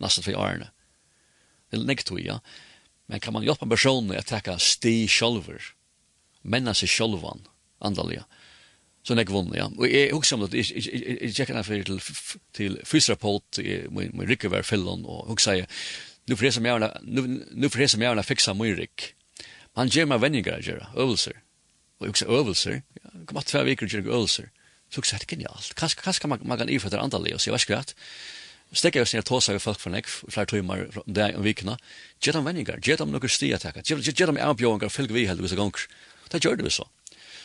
nästan 0.00 0.22
för 0.22 0.36
åren. 0.36 0.64
Det 1.70 1.76
är 1.76 1.80
näkt 1.80 2.10
ja. 2.10 2.40
Men 3.06 3.20
kan 3.20 3.32
man 3.32 3.42
hjälpa 3.42 3.66
personer 3.66 4.16
att 4.18 4.26
ta 4.26 4.58
sti 4.58 5.08
själver. 5.08 5.62
Männa 6.42 6.74
sig 6.74 6.88
självan 6.88 7.48
andliga. 7.78 8.24
Så 9.02 9.14
näkt 9.14 9.30
vunn 9.30 9.52
ja. 9.56 9.70
Och 9.76 9.88
jag 9.88 10.14
också 10.14 10.34
om 10.34 10.48
det 10.50 10.56
jag 10.56 11.34
checkar 11.34 11.62
för 11.62 11.82
till 11.82 12.00
till 12.52 12.80
fysioterapeut 12.84 13.58
min 13.90 14.10
med 14.16 14.28
recover 14.28 14.62
fillon 14.62 15.04
och 15.04 15.30
också 15.30 15.50
säger 15.50 15.66
nu 16.24 16.36
för 16.36 16.44
det 16.44 16.52
som 16.52 16.64
jag 16.64 16.92
nu 17.02 17.46
nu 17.50 17.68
för 17.68 17.78
det 17.78 17.88
som 17.88 18.02
jag 18.02 18.26
fixa 18.26 18.54
min 18.54 18.76
rik. 18.76 19.14
Man 19.74 19.88
ger 19.88 20.06
mig 20.06 20.18
vänner 20.18 20.60
göra 20.60 20.86
övelser. 20.96 21.42
Och 21.98 22.08
också 22.08 22.24
övelser. 22.26 22.82
Kommer 23.26 23.40
två 23.40 23.62
veckor 23.62 23.88
göra 23.88 24.14
övelser. 24.14 24.50
Så 24.90 24.98
också 24.98 25.16
det 25.16 25.30
genialt. 25.30 25.74
Kanske 25.74 26.00
kanske 26.02 26.26
man 26.26 26.40
man 26.42 26.58
kan 26.58 26.68
ifrån 26.68 26.90
det 26.90 27.00
andra 27.00 27.18
och 27.34 27.40
se 27.40 27.50
vad 27.50 27.60
ska 27.60 27.82
stekker 28.72 29.00
jeg 29.00 29.08
oss 29.08 29.14
ned 29.14 29.24
og 29.24 29.28
tåser 29.30 29.56
vi 29.56 29.62
folk 29.62 29.80
for 29.82 29.94
nekv, 29.94 30.12
flere 30.30 30.50
timer 30.50 30.86
om 31.02 31.14
det 31.18 31.32
om 31.36 31.44
vikene, 31.46 31.76
gjør 32.22 32.38
dem 32.38 32.46
venninger, 32.46 32.78
gjør 32.84 33.02
dem 33.02 33.12
noen 33.14 33.32
stia 33.32 33.58
takker, 33.58 33.82
gjør 33.86 34.30
dem 34.30 34.38
avbjørnger, 34.38 34.92
fylg 34.92 35.12
vi 35.14 35.26
heldigvis 35.26 35.56
og 35.56 35.64
ganger. 35.64 35.86
Det 36.30 36.42
gjør 36.44 36.60
det 36.60 36.68
vi 36.68 36.74
så. 36.74 36.86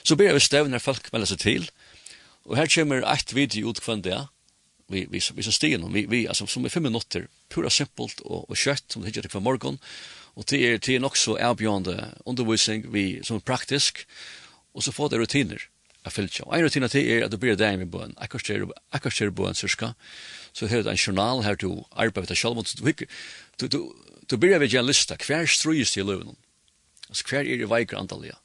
Så 0.06 0.16
ber 0.16 0.38
vi 0.38 0.44
stevner 0.44 0.84
folk 0.84 1.10
melder 1.14 1.34
seg 1.34 1.42
til, 1.42 1.70
og 2.46 2.60
her 2.60 2.70
kommer 2.70 3.02
et 3.10 3.34
video 3.34 3.74
ut 3.74 3.82
kvann 3.82 4.06
det, 4.06 4.20
vi 4.88 5.08
vi 5.10 5.22
vi 5.36 5.44
så 5.44 5.52
stien 5.52 5.94
vi 5.94 6.06
vi 6.06 6.28
alltså 6.28 6.48
som 6.48 6.66
är 6.66 6.70
fem 6.70 6.84
minuter 6.84 7.28
pura 7.50 7.70
simpelt 7.70 8.20
och 8.20 8.50
och 8.50 8.58
kött 8.58 8.84
som 8.88 9.02
det 9.02 9.08
heter 9.08 9.30
för 9.30 9.40
morgon 9.40 9.78
och 10.34 10.46
det 10.48 10.58
är 10.58 10.78
det 10.78 10.96
är 10.96 11.06
också 11.06 11.40
erbjudande 11.40 12.06
undervisning 12.26 12.92
vi 12.92 13.24
som 13.24 13.42
praktisk. 13.42 14.08
Och 14.72 14.84
så 14.84 14.92
får 14.92 15.10
det 15.10 15.18
rutiner 15.18 15.70
a 16.06 16.14
fylgja. 16.14 16.46
Og 16.46 16.54
ein 16.56 16.66
rutina 16.66 16.88
til 16.92 17.08
er 17.10 17.26
at 17.26 17.34
du 17.34 17.38
byrja 17.42 17.58
dagen 17.60 17.82
med 17.82 17.92
bøen. 17.92 18.14
akkur 18.18 18.40
styrir 19.10 19.32
bøn 19.32 19.56
syrska, 19.56 19.94
Så 20.54 20.68
her 20.68 20.80
er 20.80 20.90
en 20.90 20.98
journal 20.98 21.44
her 21.44 21.56
du 21.56 21.84
arbeid 21.92 22.28
deg 22.28 22.38
sjálf. 22.38 22.76
Du, 23.60 23.68
du, 23.68 23.94
du 24.30 24.38
byrja 24.38 24.60
ved 24.60 24.74
en 24.74 24.86
lista. 24.86 25.16
Hver 25.16 25.46
strujus 25.46 25.92
til 25.92 26.06
løven? 26.06 26.36
Altså 27.10 27.24
hver 27.28 27.40
er 27.40 27.62
i 27.62 27.68
veikra 27.68 28.00
antallia? 28.00 28.38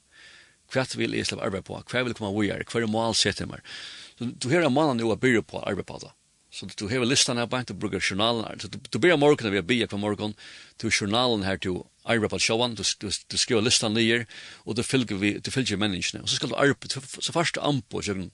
Hver 0.71 0.97
vil 0.97 1.13
jeg 1.13 1.25
slapp 1.25 1.43
arbeid 1.43 1.63
på? 1.63 1.81
Hver 1.91 2.03
vil 2.03 2.13
komme 2.13 2.33
vujar? 2.33 2.63
Hver 2.63 2.83
er 2.83 2.91
mål 2.91 3.15
sett 3.15 3.39
meg? 3.47 3.61
Du 4.19 4.49
her 4.49 4.65
er 4.65 4.69
mannen 4.69 4.97
nu 4.97 5.11
a 5.11 5.15
byrja 5.15 5.41
på 5.41 5.63
arbeid 5.63 5.85
på 5.85 5.99
det. 6.01 6.11
Så 6.51 6.67
du 6.75 6.89
hever 6.91 7.07
listan 7.07 7.37
her 7.37 7.47
bænt, 7.47 7.69
du 7.69 7.73
brukar 7.73 8.03
journalen 8.03 8.43
her. 8.43 8.55
Du 8.91 8.99
byrja 8.99 9.15
morgen, 9.15 9.51
vi 9.51 9.55
har 9.55 9.63
bia 9.63 9.87
hver 9.87 9.97
morgon, 9.97 10.35
du 10.81 10.89
journalen 10.91 11.43
her 11.43 11.57
til 11.57 11.85
arbeid 12.05 12.31
på 12.33 12.39
sjåan, 12.41 12.75
du, 12.75 12.83
du, 13.01 13.09
du 13.09 13.37
skriver 13.37 13.61
listan 13.65 13.93
nyer, 13.93 14.25
og 14.65 14.77
du 14.77 14.83
fylger, 14.83 15.19
vi, 15.21 15.35
du 15.39 15.51
fylger 15.53 15.79
menneskene. 15.81 16.23
Og 16.23 16.29
så 16.31 16.39
skal 16.39 16.51
du 16.51 16.57
arbeid, 16.57 16.97
så 16.97 17.35
først 17.35 17.59
anpå 17.61 18.01
gjøkken, 18.05 18.31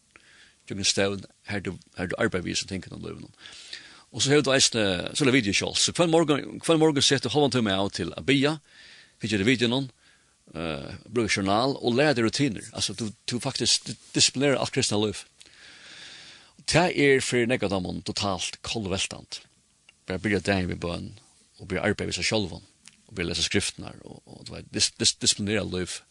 gjøkken 0.68 0.88
stavn, 0.88 1.26
her 1.52 1.64
du, 1.64 1.74
her 1.98 2.12
du 2.12 2.16
arbeid 2.22 2.48
vi 2.48 2.56
som 2.56 2.70
tenker 2.72 2.94
noen 2.94 3.06
løven. 3.06 3.30
Og 4.16 4.24
så 4.24 4.32
har 4.32 4.42
du 4.42 4.54
eisne, 4.54 4.88
så 5.12 5.24
er 5.24 5.30
det 5.30 5.36
video 5.36 5.54
sjål. 5.54 5.76
Så 5.76 5.92
hver 5.96 6.08
morgen, 6.12 6.62
hver 6.64 6.80
morgen 6.80 7.04
setter 7.04 7.34
halvann 7.34 7.54
tumme 7.54 7.76
av 7.76 7.92
til 7.96 8.14
Abia, 8.18 8.58
fylger 9.20 9.44
det 9.44 9.50
videoen 9.50 9.90
uh, 10.56 10.94
bruker 11.12 11.42
journal, 11.42 11.76
og 11.82 11.98
lærer 11.98 12.24
rutiner. 12.24 12.64
Altså, 12.74 12.96
du, 12.96 13.10
du 13.28 13.40
faktisk 13.44 13.92
disiplinerer 14.16 14.60
alt 14.62 14.72
kristne 14.76 15.00
løv. 15.02 15.26
Det 16.68 16.88
er 17.00 17.22
for 17.24 17.48
negadamon 17.48 18.02
totalt 18.08 18.60
kolveltant. 18.66 19.42
Bare 20.08 20.24
byrja 20.24 20.40
deg 20.44 20.72
med 20.72 20.82
bøn, 20.84 21.14
og 21.60 21.68
byrja 21.68 21.86
arbeid 21.90 22.12
vi 22.12 22.18
seg 22.18 22.28
sjålvann 22.28 22.66
og 23.08 23.18
vill 23.18 23.30
läsa 23.30 23.42
skriftene, 23.42 23.94
og, 24.04 24.22
og 24.26 24.48
du 24.48 24.54
vet, 24.56 24.66
dis, 24.74 24.92
dis, 25.00 25.14
disponera 25.16 25.64
liv. 25.64 26.02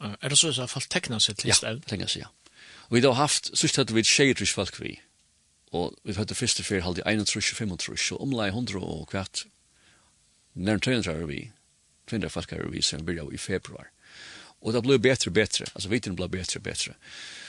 Er 0.00 0.28
det 0.28 0.38
så 0.38 0.52
at 0.62 0.70
folk 0.70 0.88
tecknar 0.90 1.18
seg 1.18 1.38
til 1.40 1.54
stedet? 1.54 1.84
Ja, 1.84 1.90
tecknar 1.90 2.10
seg, 2.12 2.26
ja. 2.26 2.60
Og 2.88 2.96
vi 2.98 3.00
har 3.00 3.16
haft, 3.16 3.50
sørst 3.56 3.76
hadde 3.80 3.94
vi 3.94 4.00
ett 4.00 4.10
tjejer 4.10 4.46
folk 4.46 4.80
vi. 4.80 4.98
og 5.74 5.94
vi 6.04 6.14
hade 6.14 6.34
første 6.34 6.62
fyr 6.62 6.82
halde 6.84 7.02
31, 7.06 7.42
35, 7.42 8.12
og 8.12 8.22
omlai 8.22 8.48
100 8.48 8.78
og 8.78 9.08
kvart. 9.10 9.46
nærmere 10.54 10.80
300 10.80 11.22
er 11.22 11.26
vi, 11.26 11.50
200 12.10 12.30
folk 12.30 12.52
er 12.52 12.68
vi 12.70 12.82
sen 12.82 13.06
börjar 13.06 13.32
i 13.34 13.36
februar. 13.36 13.86
Og 14.60 14.72
det 14.72 14.82
blev 14.82 15.00
bättre 15.00 15.28
och 15.28 15.32
bättre. 15.32 15.64
Alltså 15.74 15.88
viten 15.88 16.16
blev 16.16 16.28
bättre 16.28 16.58
och 16.58 16.62
bättre. 16.62 16.94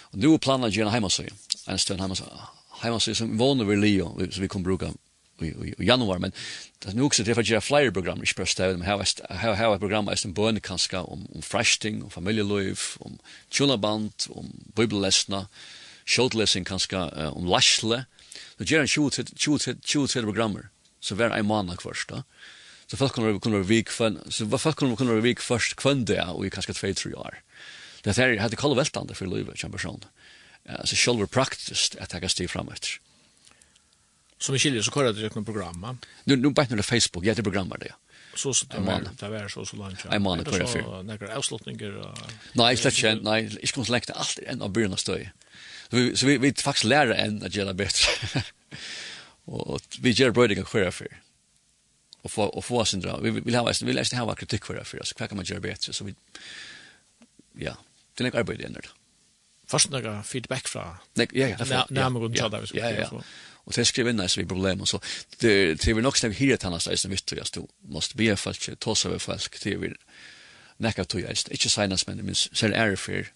Och 0.02 0.18
nu 0.18 0.38
planerar 0.38 0.72
jag 0.72 0.88
en 0.88 0.94
hemmasöj. 0.94 1.30
En 1.68 1.80
stund 1.80 2.02
hemmasöj. 2.02 2.28
Hemmasöj 2.82 3.16
som 3.16 3.38
vanlig 3.38 3.68
vi, 3.68 3.76
Leo, 3.76 4.32
som 4.32 4.42
vi 4.42 4.48
kan 4.48 4.64
bruka 4.64 4.94
i, 5.42 5.48
i, 5.48 5.74
i 5.78 5.88
januar, 5.88 6.20
men 6.20 6.34
det 6.80 6.92
er 6.92 6.96
nu 6.96 7.06
också 7.08 7.24
det 7.24 7.34
er 7.34 7.40
for 7.40 7.44
göra 7.44 7.62
flera 7.62 7.92
program, 7.92 8.22
ikke 8.24 8.42
bare 8.42 8.48
stedet, 8.48 8.80
men 8.80 8.88
her 8.88 9.54
har 9.54 9.74
ett 9.74 9.80
program 9.80 10.10
som 10.16 10.34
bönne 10.34 10.60
kanskje 10.60 11.02
om, 11.04 11.26
om 11.36 11.42
frashting, 11.42 12.04
om 12.04 12.10
familieliv, 12.10 12.80
om 13.00 13.20
tjulaband, 13.50 14.28
om 14.30 14.52
bibellesna, 14.76 15.48
sjoldlesning 16.06 16.66
kanskje, 16.66 16.98
uh, 16.98 17.38
om 17.38 17.48
lasle, 17.50 18.06
så 18.58 18.68
gjør 18.68 18.86
han 18.86 18.88
20-30 18.88 20.22
programmer, 20.24 20.70
så 21.02 21.16
hver 21.16 21.34
en 21.36 21.46
måned 21.50 21.82
først 21.84 22.10
da. 22.10 22.24
Så 22.88 22.98
folk 22.98 23.16
kunne 23.18 23.34
være 23.58 23.68
vik 23.68 23.90
først, 23.90 24.30
så 24.30 24.46
folk 24.62 24.78
kunne 24.78 25.10
være 25.10 25.26
vik 25.26 25.42
først 25.42 25.76
kvann 25.76 26.06
det, 26.06 26.22
og 26.22 26.46
i 26.46 26.54
kanskje 26.54 26.78
2-3 26.78 27.16
år. 27.18 27.42
Det 28.06 28.14
er 28.20 28.38
det 28.38 28.60
kallet 28.62 28.78
veltande 28.78 29.16
for 29.18 29.26
livet, 29.26 29.58
kjempersjon. 29.58 30.04
Så 30.86 30.96
selv 30.98 31.26
praktisk 31.28 31.98
at 32.00 32.14
jeg 32.14 32.22
kan 32.22 32.30
stige 32.30 32.52
frem 32.54 32.70
etter. 32.70 33.00
Som 34.38 34.60
skiljer 34.60 34.82
så 34.82 34.92
kör 34.92 35.14
det 35.14 35.26
ett 35.26 35.46
program. 35.46 35.98
Nu 36.24 36.36
nu 36.36 36.54
på 36.54 36.84
Facebook, 36.84 37.26
jag 37.26 37.32
heter 37.32 37.44
programmet 37.44 37.80
det. 37.80 37.94
Så 38.36 38.54
så 38.54 38.66
det 38.66 38.80
var 38.80 39.02
det 39.20 39.30
var 39.30 39.48
så 39.48 39.66
så 39.66 39.76
långt. 39.76 40.06
Jag 40.12 40.22
menar 40.22 40.44
på 40.44 40.68
för. 40.68 41.04
Några 41.04 41.38
avslutningar. 41.38 42.16
Nej, 42.54 42.78
släpp 42.78 42.94
inte. 42.94 43.30
Nej, 43.30 43.58
jag 43.62 43.70
kunde 43.70 43.88
släcka 43.88 44.14
allt 44.14 44.40
en 44.40 44.62
av 44.62 44.70
början 44.70 44.98
stöj. 44.98 45.32
Så 45.90 45.96
vi 45.96 46.18
så 46.18 46.26
vi 46.26 46.38
vi 46.38 46.54
faktiskt 46.54 46.86
lär 46.86 47.08
en 47.08 47.44
att 47.44 47.56
göra 47.56 47.74
bättre. 47.74 48.42
Och 49.46 49.82
vi 50.00 50.12
gör 50.12 50.32
brödiga 50.32 50.64
kvar 50.64 50.92
för. 50.92 51.08
Och 52.22 52.32
få 52.32 52.44
och 52.44 52.66
få 52.66 52.80
oss 52.80 52.90
sin 52.90 53.20
Vi 53.22 53.30
vill 53.30 53.56
ha 53.56 53.72
vi 53.82 53.86
vill 53.86 53.98
ha 54.14 54.36
kritik 54.36 54.66
för 54.66 54.74
det 54.74 54.84
för 54.84 55.02
så 55.04 55.16
kan 55.16 55.36
man 55.36 55.46
göra 55.46 55.60
bättre 55.60 55.94
så 55.94 56.04
vi 56.04 56.16
ja, 57.58 57.78
det 58.14 58.24
är 58.24 58.28
ett 58.28 58.36
arbete 58.36 58.64
ändå 58.64 58.80
först 59.68 59.90
några 59.90 60.24
feedback 60.24 60.68
från 60.68 60.84
ja 61.14 61.26
ja 61.32 61.48
ja 61.48 61.56
ja 61.60 61.86
ja 62.74 62.92
ja. 62.92 63.24
och 63.54 63.74
det 63.74 63.86
skriver 63.86 64.10
in 64.10 64.16
nästan 64.16 64.44
vi 64.44 64.48
problem 64.48 64.82
och 64.82 64.88
så 64.88 65.00
det 65.40 65.76
det 65.76 65.94
vill 65.94 66.04
nog 66.04 66.18
snägg 66.18 66.34
hyra 66.34 66.58
tanna 66.58 66.80
så 66.80 66.98
som 66.98 67.12
det 67.12 67.38
jag 67.38 67.48
stod 67.48 67.70
måste 67.82 68.16
be 68.18 68.36
folk 68.36 68.80
ta 68.80 68.96
sig 68.96 69.10
över 69.10 69.20
folk 69.20 69.64
det 69.64 69.76
vill 69.76 69.96
näka 70.78 71.06
to 71.06 71.20
jag 71.20 71.30
inte 71.30 71.52
inte 71.52 71.70
signas 71.70 72.08
men 72.08 72.18
men 72.18 72.36
sen 72.36 72.74
är 72.74 72.96
för 72.96 73.28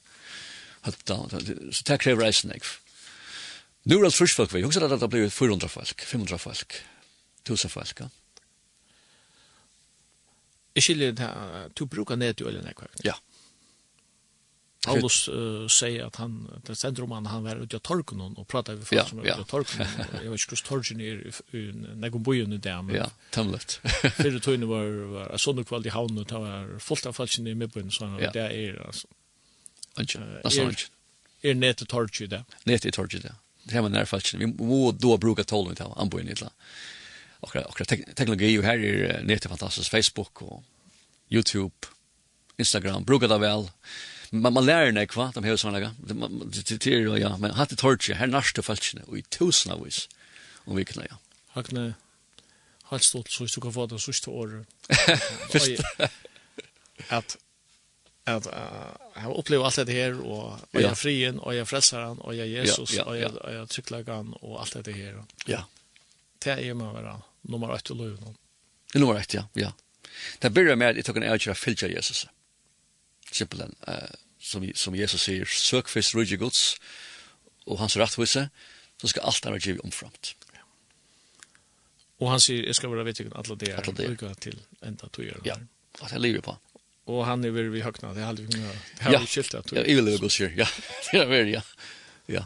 så 1.72 1.84
det 1.86 1.98
kräver 1.98 2.26
jag 2.26 2.36
snägg 2.36 2.64
nu 3.84 3.96
är 3.96 4.04
det 4.04 4.12
frisk 4.12 4.36
folk 4.36 4.54
vi 4.54 4.62
husar 4.62 4.82
att 4.82 5.00
det 5.00 5.08
blir 5.08 5.30
400 5.30 5.68
folk 5.68 6.02
500 6.02 6.38
folk 6.38 6.74
1000 7.44 7.70
folk 7.70 8.00
ja. 8.00 8.10
Ikke 10.80 10.96
litt, 10.96 11.22
du 11.76 11.86
bruker 11.90 12.20
nedgjølen, 12.20 12.68
ikke? 12.70 12.88
Ja. 13.04 13.16
Paulus 14.86 15.30
uh, 15.30 15.68
säger 15.68 16.06
att 16.06 16.16
han 16.16 16.62
det 16.66 16.76
centrum 16.76 17.12
om 17.12 17.12
han 17.12 17.26
han 17.26 17.44
var 17.44 17.56
ute 17.56 17.76
i 17.76 17.80
torken 17.80 18.22
och 18.22 18.48
pratade 18.48 18.78
vi 18.78 18.86
fast 18.86 19.14
om 19.14 19.20
ute 19.20 19.42
i 19.42 19.44
torken. 19.44 19.86
Jag 20.24 20.32
vet 20.32 20.52
inte 20.52 20.64
torken 20.64 21.02
är 21.02 21.34
när 21.96 22.10
går 22.10 22.20
bojen 22.20 22.60
där 22.60 22.82
men 22.82 22.96
ja, 22.96 23.12
tumlet 23.32 23.72
För 24.14 24.32
det 24.32 24.40
tog 24.40 24.60
var 24.60 24.86
var 25.30 25.38
så 25.38 25.54
nog 25.54 25.86
i 25.86 25.90
havn 25.90 26.18
och 26.18 26.26
det 26.26 26.34
var 26.34 26.80
fullt 26.80 27.06
av 27.06 27.14
fallen 27.14 27.48
i 27.48 27.56
mitten 27.56 27.92
så 27.92 28.06
där 28.06 28.50
är 28.50 28.86
alltså. 28.88 29.08
Anke. 29.94 30.20
Alltså 30.44 30.72
är 31.42 31.54
nätet 31.54 31.88
torken 31.88 32.30
där. 32.30 32.44
Nätet 32.64 32.94
torken 32.94 33.22
där. 33.22 33.36
Det 33.64 33.76
har 33.76 33.82
man 33.82 33.92
när 33.92 34.00
närfallen. 34.00 34.40
Vi 34.58 34.66
må 34.66 34.92
då 34.92 35.18
bruka 35.18 35.44
tolv 35.44 35.70
inte 35.70 35.84
han 35.84 36.20
i 36.20 36.32
illa 36.32 36.52
Och 37.40 37.56
och 37.56 37.88
teknologi 37.88 38.46
ju 38.46 38.62
här 38.62 38.80
är 38.80 39.24
net 39.24 39.46
fantastiskt 39.46 39.90
Facebook 39.90 40.42
och 40.42 40.64
YouTube, 41.30 41.76
Instagram, 42.58 43.04
brukar 43.04 43.28
det 43.28 43.38
väl 43.38 43.70
man, 44.32 44.54
man 44.54 44.66
lærer 44.66 44.94
nek, 44.94 45.14
hva, 45.18 45.30
de 45.34 45.44
hever 45.46 45.60
sånne, 45.60 45.82
det 45.82 46.92
er 46.92 47.18
ja, 47.18 47.34
men 47.42 47.56
hatt 47.58 47.74
det 47.74 47.80
tortje, 47.82 48.18
her 48.20 48.30
næste 48.30 48.64
falskne 48.66 49.06
og 49.08 49.18
i 49.20 49.26
tusen 49.34 49.74
av 49.74 49.84
vis, 49.86 50.06
om 50.68 50.78
vikene, 50.78 51.08
ja. 51.10 51.20
hakne 51.56 51.94
halt 52.90 53.06
stolt, 53.06 53.30
så 53.32 53.46
hvis 53.46 53.54
du 53.54 53.62
kan 53.62 53.74
få 53.74 53.86
det 53.90 54.02
sørste 54.02 54.32
året. 54.34 54.66
At, 57.10 57.38
at 58.28 58.46
jeg 58.46 59.24
har 59.24 59.34
opplevd 59.34 59.66
alt 59.66 59.88
det 59.88 59.96
her, 59.96 60.18
og, 60.20 60.60
og 60.60 60.82
jeg 60.82 60.90
er 60.90 60.98
frien, 60.98 61.38
og 61.40 61.54
jeg 61.56 61.64
er 61.64 61.70
frelseren, 61.70 62.18
og 62.20 62.36
jeg 62.38 62.50
er 62.50 62.66
Jesus, 62.66 62.98
og 62.98 63.16
jeg, 63.18 63.30
og 63.32 63.54
jeg 63.54 63.62
er 63.62 63.70
tryggleggen, 63.72 64.34
og 64.42 64.58
alt 64.62 64.86
det 64.86 64.96
her. 64.98 65.22
Ja. 65.48 65.62
Det 66.44 66.58
er 66.58 66.74
med 66.74 66.90
å 66.90 66.96
være 66.98 67.16
nummer 67.50 67.72
8 67.78 67.96
og 67.96 68.02
lov. 68.02 68.34
Nummer 68.96 69.22
8, 69.22 69.38
ja, 69.38 69.46
ja. 69.58 69.72
Det 70.42 70.52
begynner 70.54 70.76
med 70.76 70.92
at 70.92 71.00
jeg 71.00 71.08
tok 71.08 71.22
en 71.22 71.30
avgjør 71.30 71.56
å 71.56 71.62
fylle 71.62 71.94
Jesus. 71.96 72.26
Ja 72.28 72.39
simpelthen, 73.32 73.74
uh, 73.88 74.10
som, 74.42 74.66
som 74.76 74.96
Jesus 74.96 75.28
sier, 75.28 75.46
søk 75.46 75.90
først 75.92 76.16
rydde 76.16 76.40
gods, 76.42 76.78
og 77.70 77.80
hans 77.80 77.98
rettvise, 78.00 78.50
så 79.00 79.08
skal 79.12 79.28
alt 79.30 79.46
være 79.46 79.60
givet 79.64 79.86
omframt. 79.86 80.36
Og 82.20 82.32
han 82.34 82.42
sier, 82.44 82.66
jeg 82.68 82.76
skal 82.76 82.92
være 82.92 83.06
vettig 83.08 83.30
alle 83.32 83.56
det 83.60 83.72
er 83.72 84.10
lykke 84.12 84.34
til 84.44 84.58
enda 84.84 85.08
to 85.14 85.24
gjør. 85.24 85.40
Ja, 85.48 85.56
at 86.02 86.12
jeg 86.12 86.24
lever 86.24 86.44
på. 86.44 86.58
Og 87.10 87.24
han 87.26 87.44
er 87.48 87.54
veldig 87.56 87.82
høyna, 87.82 88.12
det 88.14 88.22
er 88.22 88.28
aldri 88.28 88.46
mye, 88.52 88.76
det 89.00 89.08
er 89.08 89.24
vi 89.24 89.32
skilt 89.32 89.56
at. 89.58 89.72
Ja, 89.74 89.86
jeg 89.88 89.98
vil 89.98 90.06
leve 90.06 90.22
gods 90.26 90.38
her, 90.44 90.52
ja, 90.58 90.68
det 91.08 91.24
er 91.24 91.32
veldig, 91.32 91.56
ja. 91.56 91.64
ja. 92.36 92.44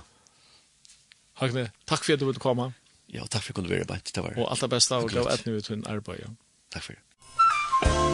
Høyne, 1.42 1.68
takk 1.90 2.06
for 2.06 2.16
at 2.16 2.22
du 2.24 2.30
ville 2.30 2.44
komme. 2.44 2.72
Ja, 3.14 3.26
takk 3.26 3.44
for 3.44 3.52
at 3.52 3.58
du 3.58 3.62
kunne 3.64 3.74
være 3.74 3.90
beint, 3.90 4.14
det 4.16 4.24
var. 4.24 4.38
Og 4.38 4.52
alt 4.54 4.68
det 4.68 4.74
beste, 4.78 4.96
og 5.02 5.12
glad 5.12 5.34
at 5.34 5.46
du 5.46 5.58
er 5.58 5.88
arbeid, 5.98 6.24
ja. 6.28 6.34
Takk 6.74 6.92
for 6.92 7.00
det. 7.00 8.13